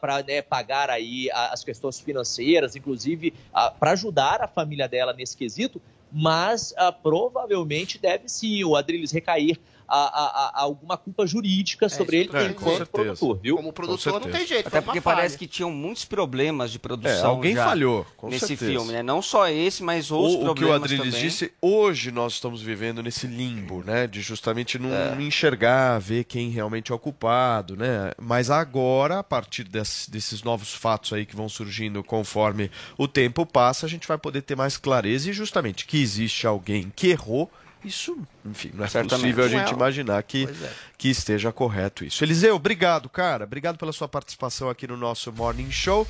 para 0.00 0.24
pagar 0.48 0.90
aí 0.90 1.28
as 1.32 1.62
questões 1.62 2.00
financeiras, 2.00 2.74
inclusive 2.74 3.34
para 3.78 3.92
ajudar 3.92 4.42
a 4.42 4.48
família 4.48 4.88
dela 4.88 5.12
nesse 5.12 5.36
quesito, 5.36 5.80
mas 6.10 6.72
ah, 6.76 6.90
provavelmente 6.90 7.98
deve 7.98 8.28
sim 8.28 8.64
o 8.64 8.74
Adriles 8.74 9.12
recair 9.12 9.58
a, 9.88 9.96
a- 9.96 10.48
a- 10.54 10.62
alguma 10.62 10.96
culpa 10.96 11.26
jurídica 11.26 11.88
sobre 11.88 12.18
ele 12.18 12.28
É, 12.28 12.30
com 12.32 12.50
enquanto 12.50 12.76
certeza. 12.78 12.86
produtor, 12.92 13.38
viu? 13.42 13.56
Como 13.56 13.72
produtor 13.72 14.20
não 14.20 14.30
tem 14.30 14.46
jeito, 14.46 14.66
Até 14.68 14.78
uma 14.78 14.82
porque 14.84 15.00
falha. 15.00 15.16
parece 15.16 15.38
que 15.38 15.46
tinham 15.46 15.70
muitos 15.70 16.04
problemas 16.04 16.70
de 16.70 16.78
produção. 16.78 17.10
É, 17.16 17.22
alguém 17.24 17.54
já 17.54 17.64
falhou, 17.64 18.06
com 18.16 18.28
nesse 18.28 18.46
certeza. 18.48 18.70
filme, 18.72 18.92
né? 18.92 19.02
Não 19.02 19.22
só 19.22 19.48
esse, 19.48 19.82
mas 19.82 20.10
outros 20.10 20.34
O, 20.34 20.38
o 20.38 20.40
que 20.40 20.64
o 20.64 20.66
problemas 20.68 20.82
Adriles 20.82 21.06
também. 21.14 21.20
disse, 21.28 21.52
hoje 21.62 22.10
nós 22.10 22.34
estamos 22.34 22.60
vivendo 22.60 23.02
nesse 23.02 23.26
limbo, 23.26 23.82
né? 23.84 24.06
De 24.06 24.20
justamente 24.20 24.78
não 24.78 24.92
É. 24.92 25.16
enxergar, 25.22 25.98
ver 25.98 26.24
quem 26.24 26.50
realmente 26.50 26.92
é 26.92 26.94
o 26.94 26.98
culpado, 26.98 27.76
né? 27.76 28.12
Mas 28.20 28.50
agora, 28.50 29.20
a 29.20 29.24
partir 29.24 29.64
desse- 29.64 30.10
desses 30.10 30.42
novos 30.42 30.74
fatos 30.74 31.12
aí 31.12 31.24
que 31.24 31.34
vão 31.36 31.48
surgindo 31.48 32.04
conforme 32.04 32.70
o 32.98 33.08
tempo 33.08 33.46
passa, 33.46 33.86
a 33.86 33.88
gente 33.88 34.06
vai 34.06 34.18
poder 34.18 34.42
ter 34.42 34.56
mais 34.56 34.76
clareza 34.76 35.30
e 35.30 35.32
justamente 35.32 35.86
que 35.86 36.00
existe 36.02 36.46
alguém 36.46 36.92
que 36.94 37.08
errou. 37.08 37.50
Isso, 37.84 38.18
enfim, 38.44 38.70
não 38.74 38.84
é 38.84 38.88
Certamente. 38.88 39.20
possível 39.20 39.44
a 39.44 39.46
é 39.46 39.50
gente 39.50 39.72
o- 39.72 39.76
imaginar 39.76 40.22
que, 40.24 40.44
é. 40.44 40.70
que 40.98 41.08
esteja 41.08 41.52
correto 41.52 42.04
isso. 42.04 42.24
Eliseu, 42.24 42.56
obrigado, 42.56 43.08
cara. 43.08 43.44
Obrigado 43.44 43.78
pela 43.78 43.92
sua 43.92 44.08
participação 44.08 44.68
aqui 44.68 44.86
no 44.86 44.96
nosso 44.96 45.32
Morning 45.32 45.70
Show. 45.70 46.06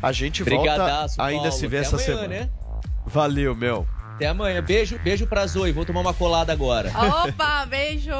A 0.00 0.10
gente 0.10 0.42
Brigadaço, 0.42 1.16
volta 1.16 1.30
ainda 1.30 1.42
Paulo. 1.44 1.58
se 1.58 1.66
vê 1.66 1.78
Até 1.78 1.86
essa 1.86 1.96
amanhã, 1.96 2.06
semana. 2.16 2.28
né? 2.44 2.50
Valeu, 3.06 3.54
meu. 3.54 3.86
Até 4.14 4.26
amanhã. 4.26 4.62
Beijo, 4.62 4.98
beijo 5.02 5.26
pra 5.26 5.46
Zoe. 5.46 5.72
Vou 5.72 5.84
tomar 5.84 6.00
uma 6.00 6.14
colada 6.14 6.52
agora. 6.52 6.92
Opa, 7.26 7.66
beijo! 7.66 8.10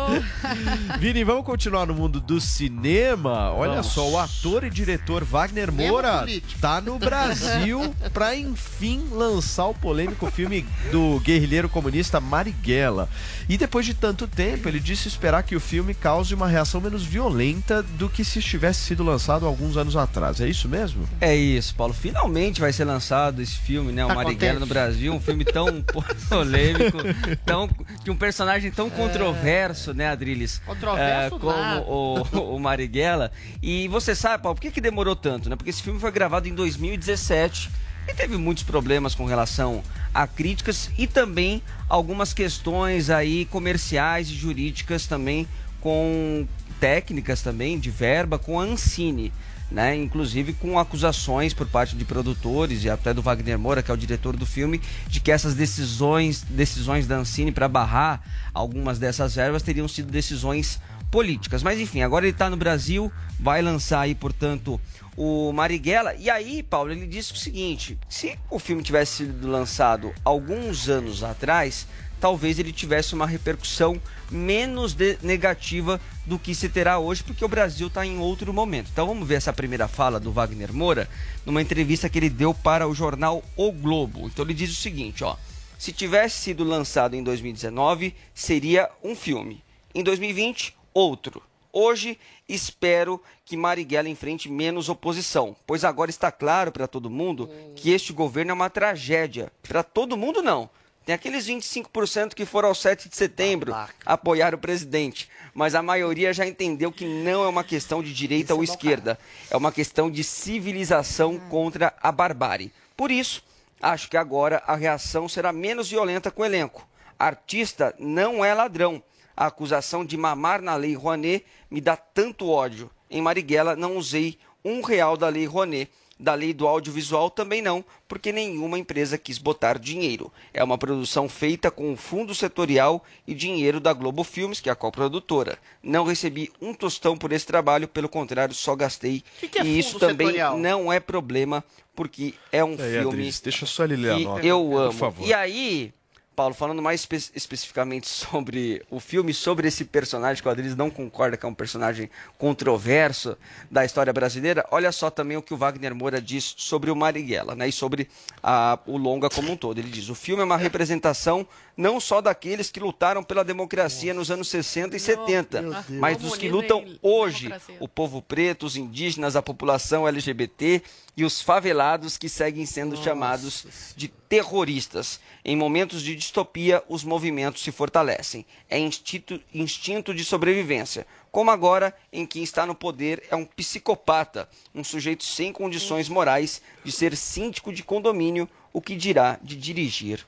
Vini, 0.99 1.23
vamos 1.23 1.45
continuar 1.45 1.87
no 1.87 1.95
mundo 1.95 2.21
do 2.21 2.41
cinema. 2.41 3.53
Olha 3.53 3.73
Vamos. 3.73 3.87
só, 3.89 4.09
o 4.09 4.19
ator 4.19 4.65
e 4.65 4.71
diretor 4.71 5.23
Wagner 5.25 5.71
Moura 5.71 6.27
tá 6.61 6.81
no 6.81 6.99
Brasil 6.99 7.95
para 8.13 8.35
enfim 8.35 9.07
lançar 9.13 9.67
o 9.67 9.75
polêmico 9.75 10.31
filme 10.31 10.67
do 10.91 11.21
guerrilheiro 11.21 11.69
comunista 11.69 12.21
Marighella. 12.21 13.09
E 13.49 13.59
depois 13.59 13.85
de 13.85 13.95
tanto 13.95 14.27
tempo, 14.27 14.69
ele 14.69 14.81
disse 14.81 15.09
esperar 15.09 15.43
que 15.43 15.55
o 15.55 15.61
filme 15.61 15.95
cause 15.95 16.35
uma 16.35 16.49
reação 16.49 16.81
menos 16.81 17.05
violenta 17.05 17.83
do 17.83 18.09
que 18.09 18.25
se 18.25 18.41
tivesse 18.41 18.81
sido 18.81 19.03
lançado 19.05 19.47
alguns 19.47 19.77
anos 19.77 19.97
atrás. 19.97 20.41
É 20.41 20.49
isso 20.49 20.69
mesmo? 20.69 21.09
É 21.21 21.37
isso, 21.37 21.75
Paulo. 21.75 21.93
Finalmente 21.93 22.61
vai 22.61 22.73
ser 22.73 22.85
lançado 22.85 23.43
esse 23.43 23.57
filme, 23.59 23.93
né? 23.93 24.05
O 24.05 24.09
Tá 24.09 24.15
Marighella 24.15 24.61
no 24.61 24.67
Brasil, 24.67 25.13
um 25.13 25.21
filme 25.21 25.45
tão 25.45 25.82
polêmico, 26.29 26.99
tão, 27.45 27.69
de 28.03 28.11
um 28.11 28.17
personagem 28.17 28.71
tão 28.71 28.89
controverso, 28.89 29.93
né, 29.93 30.09
Adriles? 30.09 30.61
Controverso 30.65 31.37
É, 31.37 31.39
como 31.39 31.81
o, 31.83 32.55
o 32.57 32.61
Marighella. 32.61 33.31
E 33.63 33.89
você 33.89 34.15
sabe, 34.15 34.43
Paulo, 34.43 34.57
por 34.57 34.63
que, 34.63 34.71
que 34.71 34.81
demorou 34.81 35.17
tanto, 35.17 35.49
né? 35.49 35.57
Porque 35.57 35.71
esse 35.71 35.83
filme 35.83 35.99
foi 35.99 36.11
gravado 36.11 36.49
em 36.49 36.55
2017 36.55 37.71
e 38.09 38.15
teve 38.15 38.37
muitos 38.37 38.65
problemas 38.65 39.15
com 39.15 39.25
relação 39.25 39.83
a 40.13 40.27
críticas 40.27 40.91
e 40.99 41.07
também 41.07 41.63
algumas 41.89 42.33
questões 42.33 43.11
aí 43.11 43.45
comerciais 43.47 44.29
e 44.29 44.35
jurídicas 44.35 45.07
também 45.07 45.47
com 45.81 46.47
técnicas 46.81 47.43
também 47.43 47.79
de 47.79 47.91
verba 47.91 48.39
com 48.39 48.59
a 48.59 48.65
Ancine. 48.65 49.33
Né, 49.73 49.97
inclusive 49.97 50.53
com 50.53 50.79
acusações 50.79 51.55
por 51.55 51.67
parte 51.67 51.97
de 51.97 52.05
produtores 52.05 52.85
e 52.85 52.91
até 52.91 53.15
do 53.15 53.23
Wagner 53.23 53.59
Moura, 53.59 53.83
que 53.83 53.91
é 53.91 53.95
o 53.95 53.97
diretor 53.97 54.37
do 54.37 54.45
filme, 54.45 54.79
de 55.09 55.19
que 55.19 55.33
essas 55.33 55.55
decisões, 55.55 56.43
decisões 56.43 57.07
da 57.07 57.17
Ancine 57.17 57.51
para 57.51 57.69
barrar 57.69 58.23
algumas 58.53 58.99
dessas 58.99 59.35
verbas 59.35 59.63
teriam 59.63 59.89
sido 59.89 60.13
decisões 60.13 60.79
políticas. 61.11 61.63
Mas 61.63 61.81
enfim, 61.81 62.03
agora 62.03 62.27
ele 62.27 62.33
está 62.33 62.51
no 62.51 62.57
Brasil, 62.57 63.11
vai 63.41 63.63
lançar 63.63 64.01
aí, 64.01 64.15
portanto, 64.15 64.79
o 65.17 65.53
Marighella. 65.53 66.15
E 66.15 66.29
aí, 66.29 66.63
Paulo, 66.63 66.93
ele 66.93 67.07
disse 67.07 67.33
o 67.33 67.37
seguinte: 67.37 67.99
se 68.09 68.39
o 68.51 68.59
filme 68.59 68.83
tivesse 68.83 69.25
sido 69.25 69.49
lançado 69.49 70.13
alguns 70.25 70.89
anos 70.89 71.23
atrás, 71.23 71.87
talvez 72.21 72.59
ele 72.59 72.73
tivesse 72.73 73.15
uma 73.15 73.27
repercussão 73.27 74.01
menos 74.31 74.97
negativa 75.23 76.01
do 76.25 76.39
que 76.39 76.55
se 76.55 76.69
terá 76.69 76.99
hoje, 76.99 77.23
porque 77.23 77.45
o 77.45 77.49
Brasil 77.49 77.89
está 77.89 78.07
em 78.07 78.19
outro 78.19 78.53
momento. 78.53 78.91
Então 78.93 79.07
vamos 79.07 79.27
ver 79.27 79.35
essa 79.35 79.53
primeira 79.53 79.89
fala 79.89 80.21
do 80.21 80.33
Wagner 80.33 80.73
Moura 80.73 81.09
numa 81.45 81.63
entrevista 81.63 82.09
que 82.09 82.19
ele 82.19 82.31
deu 82.31 82.55
para 82.55 82.87
o 82.87 82.95
jornal 82.95 83.43
O 83.57 83.73
Globo. 83.73 84.27
Então 84.27 84.45
ele 84.45 84.55
diz 84.55 84.71
o 84.71 84.81
seguinte, 84.81 85.25
ó: 85.25 85.37
se 85.79 85.93
tivesse 85.93 86.41
sido 86.41 86.63
lançado 86.63 87.15
em 87.15 87.23
2019, 87.23 88.15
seria 88.35 88.89
um 89.03 89.17
filme. 89.17 89.63
Em 89.95 90.03
2020, 90.03 90.77
outro. 90.95 91.43
Hoje, 91.73 92.19
espero 92.49 93.21
que 93.45 93.57
Marighella 93.57 94.09
enfrente 94.09 94.51
menos 94.51 94.91
oposição, 94.91 95.57
pois 95.67 95.85
agora 95.85 96.11
está 96.11 96.31
claro 96.31 96.71
para 96.71 96.87
todo 96.87 97.09
mundo 97.09 97.49
que 97.75 97.91
este 97.91 98.13
governo 98.13 98.51
é 98.51 98.55
uma 98.55 98.69
tragédia. 98.69 99.51
Para 99.63 99.83
todo 99.83 100.17
mundo, 100.17 100.43
não. 100.43 100.69
Tem 101.05 101.15
aqueles 101.15 101.49
25% 101.49 102.35
que 102.35 102.47
foram 102.47 102.69
ao 102.69 102.75
7 102.75 103.09
de 103.09 103.17
setembro 103.17 103.75
apoiar 104.07 104.55
o 104.55 104.59
presidente, 104.59 105.29
mas 105.53 105.75
a 105.75 105.83
maioria 105.83 106.33
já 106.33 106.47
entendeu 106.47 106.93
que 106.93 107.05
não 107.05 107.45
é 107.45 107.49
uma 107.49 107.65
questão 107.65 108.03
de 108.03 108.15
direita 108.15 108.55
ou 108.55 108.63
esquerda, 108.63 109.19
é 109.51 109.57
uma 109.57 109.73
questão 109.73 110.09
de 110.09 110.23
civilização 110.23 111.41
contra 111.51 111.93
a 112.01 112.13
barbárie. 112.13 112.73
Por 112.97 113.11
isso, 113.11 113.43
acho 113.81 114.09
que 114.09 114.17
agora 114.17 114.63
a 114.65 114.77
reação 114.77 115.29
será 115.29 115.53
menos 115.53 115.91
violenta 115.91 116.31
com 116.31 116.43
o 116.43 116.45
elenco. 116.45 116.87
Artista 117.19 117.95
não 117.99 118.45
é 118.45 118.55
ladrão. 118.55 119.03
A 119.37 119.47
acusação 119.47 120.05
de 120.05 120.17
mamar 120.17 120.63
na 120.63 120.77
Lei 120.77 120.95
Rouanet 120.95 121.45
me 121.69 121.81
dá 121.81 121.97
tanto 121.97 122.49
ódio. 122.49 122.91
Em 123.11 123.21
Marighella 123.21 123.75
não 123.75 123.97
usei 123.97 124.39
um 124.65 124.83
real 124.83 125.17
da 125.17 125.29
Lei 125.29 125.47
Rouanet. 125.47 125.91
Da 126.23 126.35
lei 126.35 126.55
do 126.55 126.69
audiovisual 126.69 127.29
também 127.29 127.61
não, 127.61 127.85
porque 128.07 128.31
nenhuma 128.31 128.79
empresa 128.79 129.19
quis 129.19 129.39
botar 129.39 129.77
dinheiro. 129.77 130.33
É 130.55 130.63
uma 130.63 130.79
produção 130.79 131.29
feita 131.29 131.69
com 131.69 131.93
o 131.93 131.97
fundo 131.97 132.33
setorial 132.33 133.05
e 133.27 133.35
dinheiro 133.35 133.81
da 133.81 133.93
Globo 133.93 134.23
Filmes, 134.23 134.61
que 134.61 134.69
é 134.69 134.73
a 134.73 134.77
coprodutora. 134.77 135.59
Não 135.83 136.05
recebi 136.05 136.49
um 136.61 136.73
tostão 136.73 137.17
por 137.17 137.33
esse 137.33 137.45
trabalho, 137.45 137.89
pelo 137.89 138.09
contrário, 138.09 138.55
só 138.55 138.77
gastei. 138.77 139.25
que 139.51 139.59
é 139.59 139.65
e 139.65 139.79
isso 139.79 139.99
também 139.99 140.29
setorial? 140.29 140.57
não 140.57 140.93
é 140.93 141.01
problema, 141.01 141.65
porque 141.95 142.35
é 142.53 142.65
um 142.65 142.77
Aí, 142.79 143.01
filme 143.01 143.33
deixa 143.43 143.67
só 143.67 143.83
ele 143.85 143.97
ler 143.97 144.13
a 144.13 144.17
que 144.17 144.25
nota, 144.25 144.47
eu 144.47 144.63
por 144.65 144.77
amo. 144.81 144.93
favor. 144.93 145.27
E 145.27 145.35
aí, 145.35 145.93
Paulo, 146.35 146.55
falando 146.55 146.81
mais 146.81 147.01
espe- 147.01 147.31
especificamente 147.35 148.09
sobre 148.11 148.83
o 148.91 148.99
filme, 148.99 149.35
sobre 149.35 149.69
esse 149.69 149.85
personagem 149.85 150.43
que 150.43 150.49
o 150.49 150.51
Adriles 150.51 150.75
não 150.77 150.91
concorda 150.91 151.37
que 151.37 151.45
é 151.45 151.49
um 151.49 151.55
personagem 151.55 152.09
controverso 152.39 153.37
da 153.71 153.85
história 153.85 154.13
brasileira, 154.13 154.65
olha 154.71 154.91
só 154.93 155.11
também 155.11 155.37
o 155.37 155.43
que 155.43 155.53
o 155.55 155.57
Wagner 155.57 155.95
Moura 155.95 156.21
diz 156.21 156.55
sobre 156.57 156.91
o 156.91 156.97
Marighella, 156.97 157.55
né, 157.55 157.69
e 157.69 157.73
sobre 157.73 158.09
a- 158.43 158.79
o 158.87 158.97
longa 158.97 159.29
como 159.31 159.51
um 159.53 159.57
todo. 159.57 159.79
Ele 159.79 159.91
diz: 159.91 160.09
"O 160.09 160.15
filme 160.15 160.43
é 160.43 160.45
uma 160.45 160.57
representação 160.57 161.47
não 161.77 161.99
só 161.99 162.21
daqueles 162.21 162.71
que 162.71 162.81
lutaram 162.81 163.23
pela 163.23 163.45
democracia 163.45 164.13
nos 164.13 164.31
anos 164.31 164.49
60 164.49 164.97
e 164.97 165.01
70, 165.01 165.63
meu 165.63 165.73
Deus. 165.73 165.87
mas 165.89 166.19
dos 166.19 166.37
que 166.37 166.49
lutam 166.49 166.85
hoje, 167.01 167.49
democracia. 167.49 167.77
o 167.81 167.89
povo 167.89 168.23
preto, 168.23 168.67
os 168.67 168.77
indígenas, 168.77 169.37
a 169.37 169.43
população 169.43 170.07
LGBT 170.07 170.83
e 171.17 171.25
os 171.25 171.41
favelados 171.41 172.17
que 172.17 172.29
seguem 172.29 172.65
sendo 172.67 172.97
chamados 172.97 173.95
de 173.97 174.09
terroristas. 174.09 175.21
Em 175.45 175.57
momentos 175.57 176.03
de 176.03 176.15
distopia, 176.15 176.83
os 176.89 177.05
movimentos 177.05 177.63
se 177.63 177.73
fortalecem. 177.73 178.47
É 178.69 178.79
instinto, 178.79 179.41
instinto 179.53 180.15
de 180.15 180.25
sobrevivência. 180.25 181.07
Como 181.31 181.51
agora, 181.51 181.95
em 182.13 182.27
quem 182.27 182.43
está 182.43 182.67
no 182.67 182.75
poder 182.75 183.23
é 183.31 183.37
um 183.37 183.45
psicopata, 183.45 184.49
um 184.75 184.85
sujeito 184.85 185.25
sem 185.25 185.53
condições 185.53 186.09
morais 186.09 186.63
de 186.85 186.93
ser 186.93 187.17
síndico 187.17 187.73
de 187.73 187.83
condomínio, 187.83 188.49
o 188.73 188.81
que 188.81 188.95
dirá 188.95 189.39
de 189.43 189.57
dirigir 189.57 190.27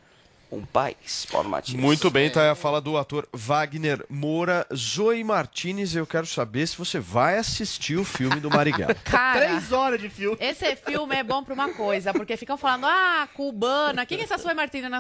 um 0.55 0.65
país. 0.65 1.27
Paulo 1.31 1.49
Matias. 1.49 1.81
Muito 1.81 2.11
bem, 2.11 2.31
tá 2.31 2.43
aí 2.43 2.49
a 2.49 2.55
fala 2.55 2.81
do 2.81 2.97
ator 2.97 3.27
Wagner 3.33 4.05
Moura. 4.09 4.67
Zoe 4.75 5.23
Martinez, 5.25 5.95
eu 5.95 6.07
quero 6.07 6.27
saber 6.27 6.67
se 6.67 6.77
você 6.77 6.99
vai 6.99 7.39
assistir 7.39 7.97
o 7.97 8.05
filme 8.05 8.41
do 8.41 8.51
Marighella. 8.51 8.95
Cara, 9.05 9.47
Três 9.47 9.73
horas 9.73 10.01
de 10.01 10.09
filme. 10.09 10.37
Esse 10.41 10.77
filme 10.77 11.15
é 11.17 11.23
bom 11.23 11.43
pra 11.43 11.55
uma 11.55 11.71
coisa, 11.71 12.13
porque 12.13 12.37
ficam 12.37 12.57
falando, 12.57 12.87
ah, 12.87 13.29
cubana. 13.35 14.07
Quem 14.07 14.21
é 14.21 14.23
essa 14.23 14.55
Martínez? 14.55 14.91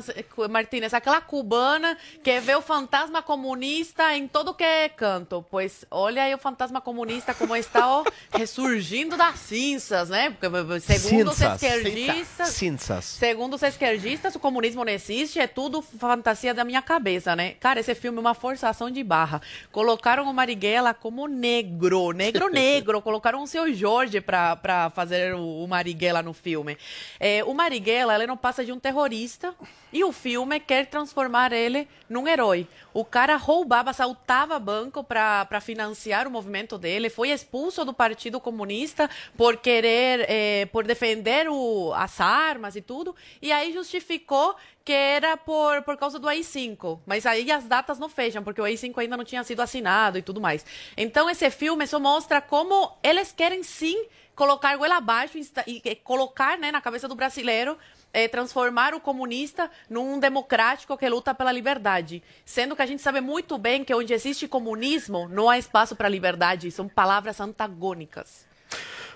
Martínez? 0.50 0.94
Aquela 0.94 1.20
cubana 1.20 1.96
que 2.22 2.40
vê 2.40 2.54
o 2.54 2.62
fantasma 2.62 3.22
comunista 3.22 4.16
em 4.16 4.26
todo 4.26 4.54
que 4.54 4.64
é 4.64 4.88
canto. 4.88 5.44
Pois 5.50 5.84
olha 5.90 6.22
aí 6.22 6.34
o 6.34 6.38
fantasma 6.38 6.80
comunista 6.80 7.34
como 7.34 7.54
está 7.56 7.88
ó, 7.88 8.04
ressurgindo 8.32 9.16
das 9.16 9.38
cinzas, 9.38 10.08
né? 10.08 10.30
Porque, 10.30 10.80
segundo 10.80 11.30
os 11.30 11.40
esquerdistas. 11.40 12.48
Cinzas. 12.48 13.04
Segundo 13.04 13.54
os 13.54 13.62
esquerdistas, 13.62 14.34
o 14.34 14.38
comunismo 14.38 14.84
não 14.84 14.92
existe, 14.92 15.38
é 15.44 15.46
tudo 15.46 15.80
fantasia 15.80 16.52
da 16.52 16.64
minha 16.64 16.82
cabeça, 16.82 17.36
né? 17.36 17.54
Cara, 17.60 17.80
esse 17.80 17.94
filme 17.94 18.18
é 18.18 18.20
uma 18.20 18.34
forçação 18.34 18.90
de 18.90 19.02
barra. 19.02 19.40
Colocaram 19.70 20.24
o 20.24 20.34
Marighella 20.34 20.92
como 20.92 21.26
negro, 21.26 22.12
negro, 22.12 22.48
negro. 22.52 23.00
Colocaram 23.00 23.42
o 23.42 23.46
seu 23.46 23.72
Jorge 23.72 24.20
pra, 24.20 24.56
pra 24.56 24.90
fazer 24.90 25.34
o, 25.34 25.64
o 25.64 25.68
Marighella 25.68 26.22
no 26.22 26.32
filme. 26.32 26.76
É, 27.18 27.44
o 27.44 27.54
Marighella, 27.54 28.14
ele 28.14 28.26
não 28.26 28.36
passa 28.36 28.64
de 28.64 28.72
um 28.72 28.78
terrorista 28.78 29.54
e 29.92 30.02
o 30.02 30.12
filme 30.12 30.58
quer 30.60 30.86
transformar 30.86 31.52
ele 31.52 31.88
num 32.08 32.26
herói. 32.26 32.66
O 32.92 33.04
cara 33.04 33.36
roubava, 33.36 33.90
assaltava 33.90 34.58
banco 34.58 35.02
pra 35.04 35.44
pra 35.44 35.60
financiar 35.60 36.26
o 36.26 36.30
movimento 36.30 36.76
dele, 36.76 37.08
foi 37.08 37.30
expulso 37.30 37.84
do 37.84 37.92
Partido 37.92 38.40
Comunista 38.40 39.08
por 39.36 39.56
querer, 39.56 40.26
eh, 40.28 40.66
por 40.72 40.84
defender 40.84 41.48
o, 41.48 41.92
as 41.94 42.20
armas 42.20 42.76
e 42.76 42.80
tudo, 42.82 43.14
e 43.40 43.52
aí 43.52 43.72
justificou 43.72 44.56
que 44.84 44.92
era 44.92 45.36
por, 45.36 45.82
por 45.82 45.96
causa 45.96 46.18
do 46.18 46.28
AI-5. 46.28 47.00
Mas 47.06 47.24
aí 47.24 47.50
as 47.50 47.64
datas 47.64 47.98
não 47.98 48.08
fecham, 48.08 48.42
porque 48.42 48.60
o 48.60 48.64
AI-5 48.64 48.98
ainda 48.98 49.16
não 49.16 49.24
tinha 49.24 49.42
sido 49.42 49.62
assinado 49.62 50.18
e 50.18 50.22
tudo 50.22 50.40
mais. 50.40 50.64
Então 50.96 51.30
esse 51.30 51.50
filme 51.50 51.86
só 51.86 51.98
mostra 51.98 52.40
como 52.40 52.92
eles 53.02 53.32
querem 53.32 53.62
sim 53.62 54.06
colocar 54.34 54.76
goela 54.76 54.96
abaixo 54.96 55.38
e, 55.38 55.80
e 55.84 55.94
colocar 55.96 56.58
né, 56.58 56.70
na 56.70 56.80
cabeça 56.80 57.06
do 57.06 57.14
brasileiro 57.14 57.78
é, 58.12 58.28
transformar 58.28 58.94
o 58.94 59.00
comunista 59.00 59.70
num 59.88 60.18
democrático 60.18 60.96
que 60.96 61.08
luta 61.08 61.34
pela 61.34 61.50
liberdade. 61.50 62.22
Sendo 62.44 62.76
que 62.76 62.82
a 62.82 62.86
gente 62.86 63.02
sabe 63.02 63.20
muito 63.20 63.56
bem 63.58 63.84
que 63.84 63.94
onde 63.94 64.12
existe 64.12 64.46
comunismo, 64.46 65.28
não 65.28 65.48
há 65.48 65.58
espaço 65.58 65.96
para 65.96 66.08
liberdade. 66.08 66.70
São 66.70 66.88
palavras 66.88 67.40
antagônicas. 67.40 68.46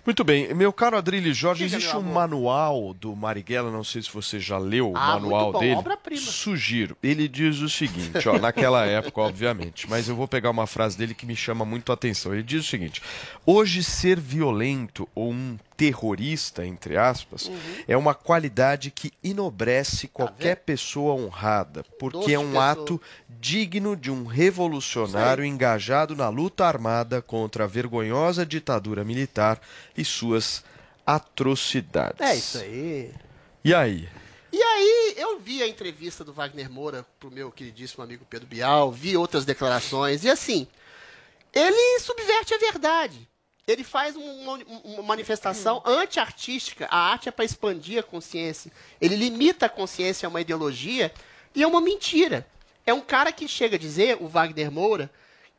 Muito 0.07 0.25
bem, 0.25 0.55
meu 0.55 0.73
caro 0.73 0.97
Adrilho 0.97 1.33
Jorge, 1.35 1.65
Diga, 1.65 1.77
existe 1.77 1.95
um 1.97 2.01
amor. 2.01 2.15
manual 2.15 2.95
do 2.95 3.15
Marighella, 3.15 3.71
não 3.71 3.85
sei 3.85 4.01
se 4.03 4.11
você 4.13 4.39
já 4.41 4.57
leu 4.59 4.93
o 4.93 4.97
Ah, 4.97 5.15
manual 5.21 5.41
muito 5.45 5.53
bom, 5.55 5.59
dele. 5.61 5.75
obra-prima. 5.75 6.21
Sugiro. 6.21 6.97
Ele 7.03 7.29
diz 7.29 7.59
o 7.61 7.69
seguinte, 7.69 8.29
ó, 8.29 8.39
naquela 8.39 8.85
época, 8.87 9.21
obviamente, 9.21 9.89
mas 9.89 10.09
eu 10.09 10.17
vou 10.17 10.27
pegar 10.27 10.51
uma 10.51 10.67
frase 10.67 10.97
dele 10.97 11.15
que 11.15 11.27
me 11.27 11.37
chama 11.37 11.65
muito 11.65 11.91
a 11.93 11.95
atenção. 11.95 12.33
Ele 12.33 12.43
diz 12.43 12.65
o 12.65 12.69
seguinte: 12.69 13.03
hoje 13.45 13.83
ser 13.83 14.19
violento 14.19 15.07
ou 15.15 15.31
um 15.33 15.59
terrorista, 15.79 16.67
entre 16.67 16.97
aspas, 16.97 17.47
Uhum. 17.47 17.59
é 17.87 17.97
uma 17.97 18.13
qualidade 18.13 18.91
que 18.91 19.13
enobrece 19.25 20.09
Tá 20.09 20.13
qualquer 20.13 20.57
pessoa 20.57 21.15
honrada, 21.15 21.85
porque 22.01 22.19
Doce 22.19 22.35
é 22.35 22.39
um 22.39 22.49
pessoa. 22.49 22.71
ato 22.73 23.01
digno 23.29 23.97
de 23.97 24.11
um 24.11 24.27
revolucionário 24.27 25.45
engajado 25.45 26.17
na 26.17 26.29
luta 26.29 26.67
armada 26.67 27.23
contra 27.23 27.63
a 27.65 27.67
vergonhosa 27.69 28.45
ditadura 28.45 29.05
militar 29.05 29.61
e 29.97 30.05
suas 30.05 30.65
atrocidades. 31.07 32.21
É 32.21 32.35
isso 32.37 32.59
aí. 32.59 33.15
E 33.65 33.73
aí? 33.73 34.09
E 34.53 34.61
aí, 34.63 35.15
eu 35.17 35.39
vi 35.39 35.63
a 35.63 35.69
entrevista 35.69 36.25
do 36.25 36.33
Wagner 36.33 36.69
Moura 36.71 37.07
pro 37.21 37.31
meu 37.31 37.53
queridíssimo 37.53 38.03
amigo 38.03 38.25
Pedro 38.29 38.49
Bial, 38.49 38.91
vi 38.91 39.17
outras 39.17 39.45
declarações, 39.45 40.25
e 40.25 40.29
assim, 40.31 40.67
ele 41.55 42.01
subverte 42.01 42.53
a 42.55 42.59
verdade. 42.59 43.29
Ele 43.69 43.85
faz 43.85 44.17
um- 44.17 44.23
uma, 44.43 44.59
uma 44.85 45.03
manifestação 45.03 45.83
anti-artística. 45.87 46.89
A 46.91 46.99
arte 46.99 47.29
é 47.29 47.33
para 47.33 47.45
expandir 47.45 47.99
a 48.01 48.03
consciência. 48.03 48.73
Ele 49.01 49.15
limita 49.15 49.67
a 49.67 49.69
consciência 49.69 50.27
a 50.27 50.31
uma 50.31 50.41
ideologia 50.41 51.13
e 51.55 51.63
é 51.63 51.67
uma 51.67 51.81
mentira. 51.81 52.47
É 52.87 52.95
um 52.95 53.03
cara 53.03 53.31
que 53.31 53.47
chega 53.47 53.77
a 53.77 53.79
dizer, 53.79 54.17
o 54.21 54.27
Wagner 54.27 54.73
Moura, 54.73 55.11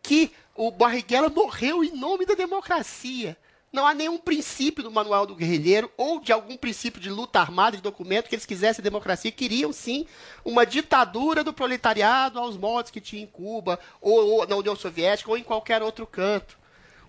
que 0.01 0.31
o 0.55 0.71
Barriguela 0.71 1.29
morreu 1.29 1.83
em 1.83 1.91
nome 1.95 2.25
da 2.25 2.33
democracia. 2.33 3.37
Não 3.71 3.85
há 3.85 3.93
nenhum 3.93 4.17
princípio 4.17 4.81
do 4.83 4.89
Manual 4.89 5.27
do 5.27 5.35
Guerrilheiro 5.35 5.91
ou 5.95 6.19
de 6.19 6.31
algum 6.31 6.57
princípio 6.57 6.99
de 6.99 7.11
luta 7.11 7.39
armada, 7.39 7.77
de 7.77 7.83
documento, 7.83 8.27
que 8.27 8.33
eles 8.33 8.45
quisessem 8.47 8.81
democracia. 8.83 9.31
Queriam, 9.31 9.71
sim, 9.71 10.07
uma 10.43 10.65
ditadura 10.65 11.43
do 11.43 11.53
proletariado 11.53 12.39
aos 12.39 12.57
modos 12.57 12.89
que 12.89 12.99
tinha 12.99 13.21
em 13.21 13.27
Cuba, 13.27 13.79
ou, 14.01 14.27
ou 14.39 14.47
na 14.47 14.55
União 14.55 14.75
Soviética, 14.75 15.29
ou 15.29 15.37
em 15.37 15.43
qualquer 15.43 15.83
outro 15.83 16.07
canto. 16.07 16.57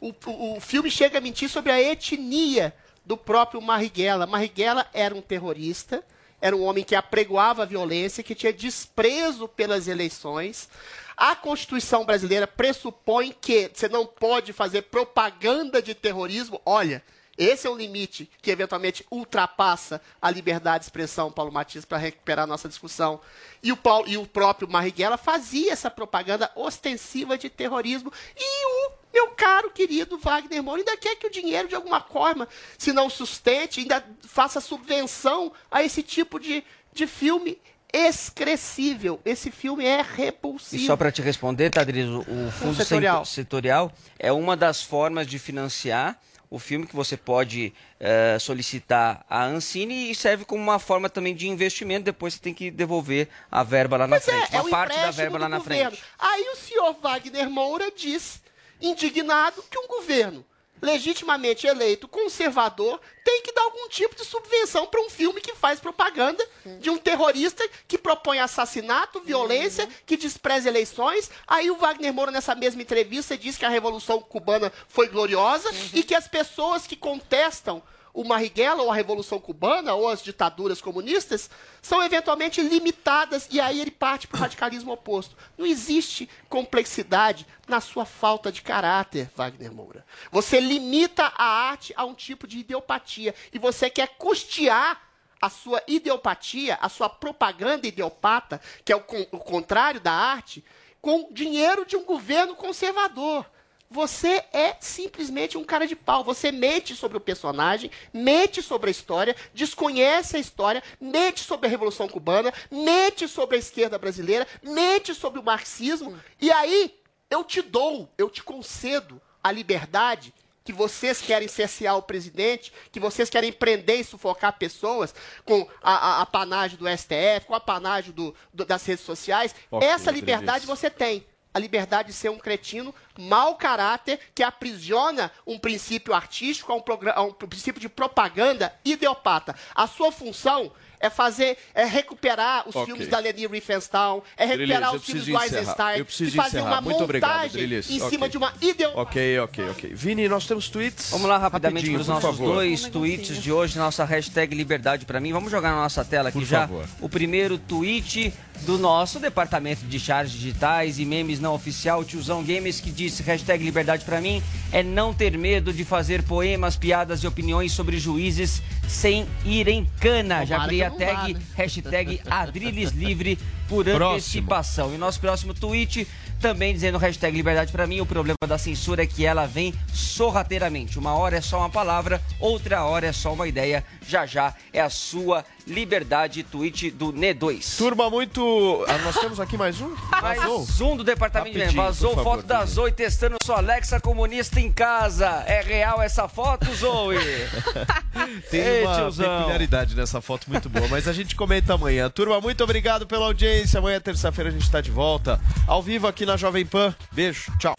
O, 0.00 0.14
o- 0.56 0.60
filme 0.60 0.90
chega 0.90 1.18
a 1.18 1.20
mentir 1.20 1.48
sobre 1.48 1.70
a 1.72 1.80
etnia 1.80 2.74
do 3.04 3.16
próprio 3.16 3.60
Marighella. 3.60 4.26
Marighella 4.26 4.86
era 4.92 5.14
um 5.14 5.20
terrorista, 5.20 6.02
era 6.40 6.56
um 6.56 6.62
homem 6.62 6.84
que 6.84 6.94
apregoava 6.94 7.62
a 7.62 7.66
violência, 7.66 8.22
que 8.22 8.34
tinha 8.34 8.52
desprezo 8.52 9.46
pelas 9.46 9.88
eleições. 9.88 10.68
A 11.16 11.36
Constituição 11.36 12.04
brasileira 12.04 12.46
pressupõe 12.46 13.34
que 13.38 13.70
você 13.74 13.88
não 13.88 14.06
pode 14.06 14.52
fazer 14.54 14.82
propaganda 14.82 15.82
de 15.82 15.94
terrorismo. 15.94 16.58
Olha, 16.64 17.02
esse 17.36 17.66
é 17.66 17.70
um 17.70 17.76
limite 17.76 18.30
que 18.40 18.50
eventualmente 18.50 19.04
ultrapassa 19.10 20.00
a 20.20 20.30
liberdade 20.30 20.80
de 20.80 20.84
expressão, 20.86 21.30
Paulo 21.30 21.52
Matias, 21.52 21.84
para 21.84 21.98
recuperar 21.98 22.44
a 22.44 22.46
nossa 22.46 22.68
discussão. 22.68 23.20
E 23.62 23.70
o, 23.70 23.76
Paulo, 23.76 24.08
e 24.08 24.16
o 24.16 24.26
próprio 24.26 24.68
Marighella 24.68 25.18
fazia 25.18 25.72
essa 25.72 25.90
propaganda 25.90 26.50
ostensiva 26.54 27.36
de 27.36 27.50
terrorismo. 27.50 28.10
E 28.36 28.66
o 28.66 28.99
meu 29.12 29.28
caro 29.28 29.70
querido 29.70 30.18
Wagner 30.18 30.62
Moura 30.62 30.80
ainda 30.80 30.96
quer 30.96 31.16
que 31.16 31.26
o 31.26 31.30
dinheiro, 31.30 31.68
de 31.68 31.74
alguma 31.74 32.00
forma, 32.00 32.48
se 32.78 32.92
não 32.92 33.10
sustente, 33.10 33.80
ainda 33.80 34.04
faça 34.26 34.60
subvenção 34.60 35.52
a 35.70 35.82
esse 35.82 36.02
tipo 36.02 36.38
de, 36.38 36.62
de 36.92 37.06
filme 37.06 37.58
excrescível. 37.92 39.20
Esse 39.24 39.50
filme 39.50 39.84
é 39.84 40.02
repulsivo. 40.02 40.82
E 40.82 40.86
só 40.86 40.96
para 40.96 41.10
te 41.10 41.22
responder, 41.22 41.70
Tadriz, 41.70 42.06
o, 42.06 42.22
fundo 42.52 42.74
setorial. 42.76 43.24
setorial. 43.24 43.24
setorial 43.26 43.92
é 44.18 44.32
uma 44.32 44.56
das 44.56 44.82
formas 44.82 45.26
de 45.26 45.38
financiar 45.38 46.18
o 46.48 46.58
filme 46.58 46.84
que 46.84 46.96
você 46.96 47.16
pode 47.16 47.72
eh, 48.00 48.36
solicitar 48.40 49.24
à 49.30 49.44
Ancine 49.44 50.10
e 50.10 50.14
serve 50.16 50.44
como 50.44 50.60
uma 50.60 50.80
forma 50.80 51.08
também 51.08 51.32
de 51.32 51.48
investimento. 51.48 52.04
Depois 52.04 52.34
você 52.34 52.40
tem 52.40 52.52
que 52.52 52.72
devolver 52.72 53.28
a 53.48 53.62
verba 53.62 53.96
lá 53.96 54.08
na 54.08 54.16
Pois 54.16 54.24
frente, 54.24 54.52
é, 54.52 54.56
é 54.56 54.60
uma 54.60 54.66
o 54.66 54.70
parte 54.70 54.96
da 54.98 55.10
verba 55.12 55.38
lá 55.38 55.48
na 55.48 55.58
governo. 55.58 55.90
frente. 55.92 56.02
Aí 56.18 56.42
o 56.52 56.56
senhor 56.56 56.96
Wagner 57.00 57.48
Moura 57.48 57.92
diz, 57.96 58.42
indignado, 58.80 59.62
que 59.70 59.78
um 59.78 59.86
governo 59.86 60.44
legitimamente 60.82 61.66
eleito 61.66 62.08
conservador 62.08 63.00
tem 63.22 63.42
que 63.42 63.52
dar 63.52 63.62
algum 63.62 63.88
tipo 63.88 64.16
de 64.16 64.24
subvenção 64.24 64.86
para 64.86 65.00
um 65.00 65.10
filme 65.10 65.40
que 65.40 65.54
faz 65.54 65.78
propaganda 65.78 66.44
de 66.80 66.88
um 66.88 66.96
terrorista 66.96 67.68
que 67.86 67.98
propõe 67.98 68.38
assassinato, 68.38 69.20
violência, 69.20 69.88
que 70.06 70.16
despreza 70.16 70.68
eleições. 70.68 71.30
Aí 71.46 71.70
o 71.70 71.76
Wagner 71.76 72.12
Moura, 72.12 72.32
nessa 72.32 72.54
mesma 72.54 72.82
entrevista, 72.82 73.36
diz 73.36 73.58
que 73.58 73.64
a 73.64 73.68
Revolução 73.68 74.20
Cubana 74.20 74.72
foi 74.88 75.08
gloriosa 75.08 75.70
e 75.92 76.02
que 76.02 76.14
as 76.14 76.26
pessoas 76.26 76.86
que 76.86 76.96
contestam 76.96 77.82
o 78.12 78.24
Marighella 78.24 78.82
ou 78.82 78.90
a 78.90 78.94
Revolução 78.94 79.38
Cubana 79.38 79.94
ou 79.94 80.08
as 80.08 80.22
ditaduras 80.22 80.80
comunistas 80.80 81.48
são 81.80 82.02
eventualmente 82.02 82.60
limitadas 82.60 83.46
e 83.50 83.60
aí 83.60 83.80
ele 83.80 83.90
parte 83.90 84.26
para 84.26 84.36
o 84.36 84.40
radicalismo 84.40 84.92
oposto. 84.92 85.36
Não 85.56 85.64
existe 85.64 86.28
complexidade 86.48 87.46
na 87.68 87.80
sua 87.80 88.04
falta 88.04 88.50
de 88.50 88.62
caráter, 88.62 89.30
Wagner 89.36 89.72
Moura. 89.72 90.04
Você 90.32 90.58
limita 90.58 91.32
a 91.36 91.44
arte 91.44 91.92
a 91.96 92.04
um 92.04 92.14
tipo 92.14 92.46
de 92.46 92.58
ideopatia 92.58 93.34
e 93.52 93.58
você 93.58 93.88
quer 93.88 94.08
custear 94.18 95.00
a 95.40 95.48
sua 95.48 95.82
ideopatia, 95.86 96.78
a 96.82 96.88
sua 96.88 97.08
propaganda 97.08 97.86
ideopata, 97.86 98.60
que 98.84 98.92
é 98.92 98.96
o, 98.96 99.00
con- 99.00 99.26
o 99.32 99.38
contrário 99.38 100.00
da 100.00 100.12
arte, 100.12 100.62
com 101.00 101.28
dinheiro 101.32 101.86
de 101.86 101.96
um 101.96 102.04
governo 102.04 102.54
conservador. 102.54 103.46
Você 103.90 104.44
é 104.52 104.76
simplesmente 104.80 105.58
um 105.58 105.64
cara 105.64 105.86
de 105.86 105.96
pau. 105.96 106.22
Você 106.22 106.52
mente 106.52 106.94
sobre 106.94 107.16
o 107.16 107.20
personagem, 107.20 107.90
mente 108.12 108.62
sobre 108.62 108.88
a 108.88 108.92
história, 108.92 109.34
desconhece 109.52 110.36
a 110.36 110.40
história, 110.40 110.82
mente 111.00 111.40
sobre 111.40 111.66
a 111.66 111.70
Revolução 111.70 112.06
Cubana, 112.08 112.52
mente 112.70 113.26
sobre 113.26 113.56
a 113.56 113.58
esquerda 113.58 113.98
brasileira, 113.98 114.46
mente 114.62 115.12
sobre 115.14 115.40
o 115.40 115.42
marxismo. 115.42 116.16
E 116.40 116.52
aí, 116.52 116.94
eu 117.28 117.42
te 117.42 117.60
dou, 117.62 118.08
eu 118.16 118.30
te 118.30 118.42
concedo 118.44 119.20
a 119.42 119.50
liberdade 119.50 120.32
que 120.62 120.72
vocês 120.72 121.20
querem 121.20 121.48
cercear 121.48 121.96
o 121.96 122.02
presidente, 122.02 122.72
que 122.92 123.00
vocês 123.00 123.28
querem 123.28 123.50
prender 123.52 123.98
e 123.98 124.04
sufocar 124.04 124.56
pessoas 124.56 125.12
com 125.44 125.66
a, 125.82 125.94
a, 126.18 126.20
a 126.22 126.26
panagem 126.26 126.76
do 126.78 126.86
STF, 126.86 127.46
com 127.46 127.54
a 127.56 127.60
panagem 127.60 128.12
do, 128.12 128.32
do- 128.54 128.64
das 128.64 128.84
redes 128.86 129.04
sociais. 129.04 129.52
Ok, 129.70 129.88
Essa 129.88 130.10
liberdade 130.12 130.66
você 130.66 130.88
tem. 130.90 131.26
A 131.52 131.58
liberdade 131.58 132.08
de 132.08 132.14
ser 132.14 132.28
um 132.30 132.38
cretino, 132.38 132.94
mau 133.18 133.56
caráter, 133.56 134.20
que 134.34 134.42
aprisiona 134.42 135.32
um 135.46 135.58
princípio 135.58 136.14
artístico, 136.14 136.72
a 136.72 136.76
um, 136.76 136.82
a 137.14 137.22
um 137.22 137.32
princípio 137.32 137.80
de 137.80 137.88
propaganda 137.88 138.72
ideopata. 138.84 139.54
A 139.74 139.86
sua 139.88 140.12
função 140.12 140.70
é 141.00 141.08
fazer, 141.10 141.56
é 141.74 141.84
recuperar 141.84 142.68
os 142.68 142.76
Ok. 142.76 142.84
filmes 142.86 143.08
da 143.08 143.18
Leni 143.18 143.46
Riefenstahl, 143.46 144.22
é 144.36 144.44
recuperar 144.44 144.90
Drilis, 144.90 145.00
os 145.00 145.06
filmes 145.06 145.24
do. 145.26 145.40
Eisenstein 145.42 145.98
Eu 145.98 146.04
preciso 146.04 146.30
e 146.30 146.36
fazer 146.36 146.58
encerrar. 146.58 146.72
uma 146.74 146.80
Muito 146.82 147.02
obrigado, 147.02 147.30
montagem 147.32 147.50
Drilis. 147.52 147.90
em 147.90 147.96
Ok. 147.96 148.10
cima 148.10 148.28
de 148.28 148.36
uma 148.36 148.52
ideopatia. 148.60 149.00
Ok, 149.02 149.38
ok, 149.40 149.70
ok. 149.70 149.94
Vini, 149.94 150.28
nós 150.28 150.46
temos 150.46 150.68
tweets. 150.68 151.10
Vamos 151.10 151.26
lá 151.28 151.38
rapidamente 151.38 151.86
Rapidinho, 151.90 151.94
para 151.98 152.02
os 152.02 152.08
nossos 152.22 152.38
favor. 152.38 152.54
dois 152.54 152.82
tweets 152.86 153.42
de 153.42 153.50
hoje, 153.50 153.76
nossa 153.78 154.04
hashtag 154.04 154.54
Liberdade 154.54 155.06
para 155.06 155.18
mim. 155.18 155.32
Vamos 155.32 155.50
jogar 155.50 155.70
na 155.70 155.80
nossa 155.82 156.04
tela 156.04 156.28
aqui 156.28 156.38
Por 156.38 156.44
já 156.46 156.60
favor. 156.68 156.86
o 157.00 157.08
primeiro 157.08 157.56
tweet 157.58 158.32
do 158.66 158.78
nosso 158.78 159.18
departamento 159.18 159.84
de 159.84 159.98
charges 159.98 160.32
digitais 160.32 160.98
e 160.98 161.04
memes 161.04 161.40
não 161.40 161.54
oficial, 161.54 162.04
tiozão 162.04 162.42
Games, 162.42 162.80
que 162.80 162.90
disse 162.90 163.22
hashtag 163.22 163.64
Liberdade 163.64 164.04
para 164.04 164.20
mim 164.20 164.42
é 164.72 164.82
não 164.82 165.12
ter 165.12 165.36
medo 165.36 165.72
de 165.72 165.84
fazer 165.84 166.22
poemas, 166.22 166.76
piadas 166.76 167.22
e 167.22 167.26
opiniões 167.26 167.72
sobre 167.72 167.98
juízes 167.98 168.62
sem 168.88 169.26
ir 169.44 169.68
em 169.68 169.86
cana. 170.00 170.44
Já 170.44 170.56
Tomara 170.56 170.68
criei 170.68 170.82
a 170.84 170.90
não 170.90 170.98
vá, 170.98 171.04
tag 171.06 171.34
né? 171.34 171.40
hashtag 171.54 172.20
Adriles 172.28 172.90
Livre 172.90 173.38
por 173.70 173.84
Próximo. 173.84 174.10
antecipação. 174.10 174.92
E 174.92 174.96
o 174.96 174.98
nosso 174.98 175.20
próximo 175.20 175.54
tweet 175.54 176.06
também 176.40 176.72
dizendo 176.72 176.98
hashtag 176.98 177.36
liberdade 177.36 177.70
pra 177.70 177.86
mim. 177.86 178.00
O 178.00 178.06
problema 178.06 178.36
da 178.48 178.58
censura 178.58 179.04
é 179.04 179.06
que 179.06 179.24
ela 179.24 179.46
vem 179.46 179.72
sorrateiramente. 179.92 180.98
Uma 180.98 181.14
hora 181.14 181.36
é 181.36 181.40
só 181.40 181.58
uma 181.58 181.70
palavra, 181.70 182.20
outra 182.40 182.84
hora 182.84 183.06
é 183.06 183.12
só 183.12 183.32
uma 183.32 183.46
ideia. 183.46 183.84
Já 184.06 184.26
já 184.26 184.52
é 184.72 184.80
a 184.80 184.90
sua 184.90 185.44
liberdade. 185.66 186.42
Tweet 186.42 186.90
do 186.90 187.12
Ne2. 187.12 187.76
Turma, 187.78 188.10
muito. 188.10 188.84
Ah, 188.88 188.98
nós 188.98 189.16
temos 189.18 189.38
aqui 189.38 189.56
mais 189.56 189.80
um? 189.80 189.94
Mais 190.20 190.80
um 190.80 190.96
do 190.96 191.04
departamento 191.04 191.56
de 191.56 191.76
Vazou 191.76 192.14
favor, 192.14 192.36
foto 192.36 192.46
da 192.46 192.64
Zoe 192.64 192.90
testando 192.90 193.36
sua 193.44 193.58
Alexa 193.58 194.00
comunista 194.00 194.58
em 194.58 194.72
casa. 194.72 195.44
É 195.46 195.60
real 195.60 196.02
essa 196.02 196.26
foto, 196.26 196.66
Zoe? 196.74 197.18
Tem 198.50 198.60
Ei, 198.60 198.84
uma 198.84 198.96
tiozão. 198.96 199.38
peculiaridade 199.38 199.94
nessa 199.94 200.20
foto 200.20 200.48
muito 200.48 200.68
boa, 200.68 200.88
mas 200.88 201.06
a 201.06 201.12
gente 201.12 201.36
comenta 201.36 201.74
amanhã. 201.74 202.10
Turma, 202.10 202.40
muito 202.40 202.64
obrigado 202.64 203.06
pela 203.06 203.26
audiência. 203.26 203.59
Amanhã, 203.76 204.00
terça-feira, 204.00 204.48
a 204.48 204.52
gente 204.52 204.62
está 204.62 204.80
de 204.80 204.90
volta. 204.90 205.38
Ao 205.66 205.82
vivo 205.82 206.06
aqui 206.06 206.24
na 206.24 206.36
Jovem 206.36 206.64
Pan. 206.64 206.94
Beijo, 207.12 207.52
tchau. 207.58 207.74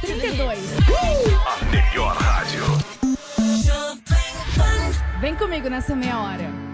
32. 0.00 0.58
A 1.46 1.64
melhor 1.64 2.14
rádio. 2.14 2.64
Vem 5.20 5.34
comigo 5.34 5.68
nessa 5.70 5.96
meia 5.96 6.18
hora. 6.18 6.73